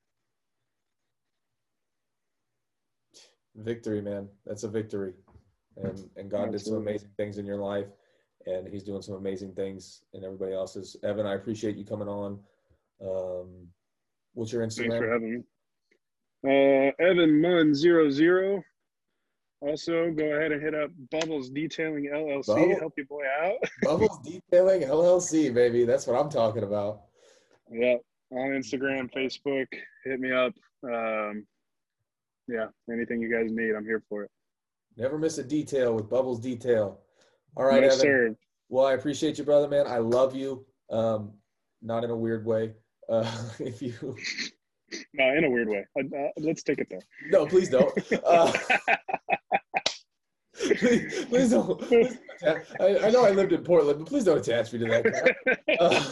victory 3.56 4.02
man. 4.02 4.28
That's 4.46 4.64
a 4.64 4.70
victory. 4.70 5.14
And 5.78 6.10
and 6.18 6.30
god 6.30 6.52
did 6.52 6.62
some 6.62 6.76
amazing 6.76 7.10
things 7.18 7.38
in 7.38 7.46
your 7.46 7.58
life 7.58 7.88
and 8.46 8.68
he's 8.68 8.84
doing 8.84 9.02
some 9.02 9.16
amazing 9.16 9.54
things 9.54 10.04
in 10.14 10.24
everybody 10.24 10.54
else's. 10.54 10.96
Evan 11.04 11.26
i 11.26 11.34
appreciate 11.34 11.76
you 11.76 11.86
coming 11.86 12.08
on. 12.08 12.40
Um 13.02 13.68
what's 14.34 14.52
your 14.52 14.62
Thanks 14.62 14.78
for 14.78 14.84
instagram 14.84 15.14
having 15.14 15.34
me. 15.34 15.44
Uh, 16.46 16.92
Evan 17.00 17.42
Munn 17.42 17.74
zero 17.74 18.10
zero. 18.10 18.64
Also, 19.68 20.11
go 20.11 20.26
ahead 20.26 20.52
and 20.52 20.61
hit 20.61 20.76
up 20.76 20.91
Bubbles 21.10 21.49
Detailing 21.49 22.10
LLC. 22.14 22.48
Bubble- 22.48 22.80
Help 22.80 22.94
your 22.98 23.06
boy 23.06 23.23
out. 23.41 23.56
bubbles 23.84 24.19
detailing 24.23 24.81
llc 24.81 25.53
baby 25.53 25.85
that's 25.85 26.06
what 26.06 26.19
i'm 26.19 26.30
talking 26.30 26.64
about 26.64 27.02
Yep. 27.72 28.02
on 28.31 28.49
Instagram, 28.49 29.10
Facebook. 29.15 29.65
Hit 30.03 30.19
me 30.19 30.31
up. 30.31 30.53
Um, 30.84 31.45
yeah, 32.48 32.68
anything 32.91 33.22
you 33.22 33.31
guys 33.31 33.52
need, 33.52 33.73
I'm 33.73 33.85
here 33.85 34.03
for 34.10 34.23
it. 34.23 34.31
never 34.98 35.18
miss 35.18 35.38
a 35.38 35.44
detail 35.44 35.94
with 35.95 36.10
bubbles 36.10 36.40
detail 36.41 36.99
all 37.56 37.65
right 37.65 37.81
no 37.81 37.88
evan 37.88 37.99
served. 37.99 38.35
Well, 38.69 38.85
I 38.85 38.94
appreciate 38.94 39.38
you, 39.38 39.44
brother, 39.45 39.68
man. 39.68 39.85
I 39.88 39.99
love 39.99 40.35
you. 40.35 40.65
Um, 40.90 41.31
not 41.81 42.03
in 42.03 42.10
a 42.10 42.15
weird 42.15 42.45
way. 42.45 42.73
Uh, 43.07 43.30
if 43.60 43.81
you 43.81 43.94
No, 45.14 45.34
in 45.35 45.44
a 45.45 45.49
weird 45.49 45.69
way. 45.69 45.85
Uh, 45.98 46.15
uh, 46.15 46.30
let's 46.38 46.61
take 46.64 46.77
it 46.80 46.88
there. 46.90 47.02
no, 47.30 47.45
please 47.48 47.69
don't. 47.69 47.91
Uh, 48.26 48.52
please, 50.80 51.26
please 51.26 51.49
don't. 51.52 51.80
Please 51.81 52.18
don't 52.41 52.64
I, 52.80 53.07
I 53.07 53.10
know 53.10 53.26
I 53.26 53.31
lived 53.31 53.53
in 53.53 53.64
Portland, 53.64 53.99
but 53.99 54.07
please 54.07 54.23
don't 54.23 54.38
attach 54.38 54.73
me 54.73 54.80
to 54.80 54.85
that. 54.85 55.35
Uh, 55.80 56.11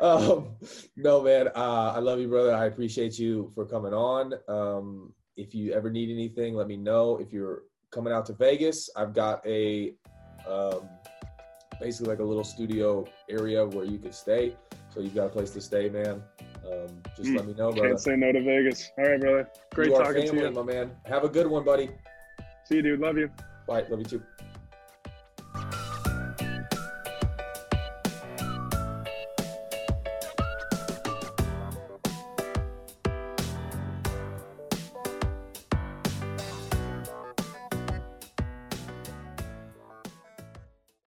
um, 0.00 0.56
no, 0.96 1.22
man. 1.22 1.48
Uh, 1.48 1.92
I 1.94 1.98
love 1.98 2.18
you, 2.18 2.28
brother. 2.28 2.54
I 2.54 2.66
appreciate 2.66 3.18
you 3.18 3.52
for 3.54 3.64
coming 3.64 3.92
on. 3.92 4.34
Um, 4.48 5.12
if 5.36 5.54
you 5.54 5.72
ever 5.72 5.90
need 5.90 6.10
anything, 6.10 6.54
let 6.54 6.66
me 6.68 6.76
know. 6.76 7.16
If 7.18 7.32
you're 7.32 7.62
coming 7.90 8.12
out 8.12 8.26
to 8.26 8.32
Vegas, 8.32 8.90
I've 8.96 9.14
got 9.14 9.44
a 9.46 9.94
um, 10.48 10.88
basically 11.80 12.08
like 12.08 12.20
a 12.20 12.24
little 12.24 12.44
studio 12.44 13.04
area 13.28 13.64
where 13.66 13.84
you 13.84 13.98
can 13.98 14.12
stay. 14.12 14.56
So 14.90 15.00
you've 15.00 15.14
got 15.14 15.26
a 15.26 15.30
place 15.30 15.50
to 15.50 15.60
stay, 15.60 15.88
man. 15.88 16.22
Um, 16.64 17.02
just 17.16 17.30
Mm, 17.30 17.36
let 17.36 17.46
me 17.46 17.54
know, 17.54 17.72
brother. 17.72 17.88
Can't 17.88 18.00
say 18.00 18.16
no 18.16 18.32
to 18.32 18.42
Vegas. 18.42 18.90
All 18.96 19.04
right, 19.04 19.20
brother. 19.20 19.48
Great 19.74 19.90
you 19.90 19.96
talking 19.96 20.26
family, 20.26 20.40
to 20.42 20.48
you. 20.48 20.50
my 20.50 20.62
man. 20.62 20.92
Have 21.06 21.24
a 21.24 21.28
good 21.28 21.46
one, 21.46 21.64
buddy. 21.64 21.90
See 22.64 22.76
you, 22.76 22.82
dude. 22.82 23.00
Love 23.00 23.18
you. 23.18 23.30
Bye. 23.66 23.84
Love 23.88 24.00
you 24.00 24.04
too. 24.04 24.22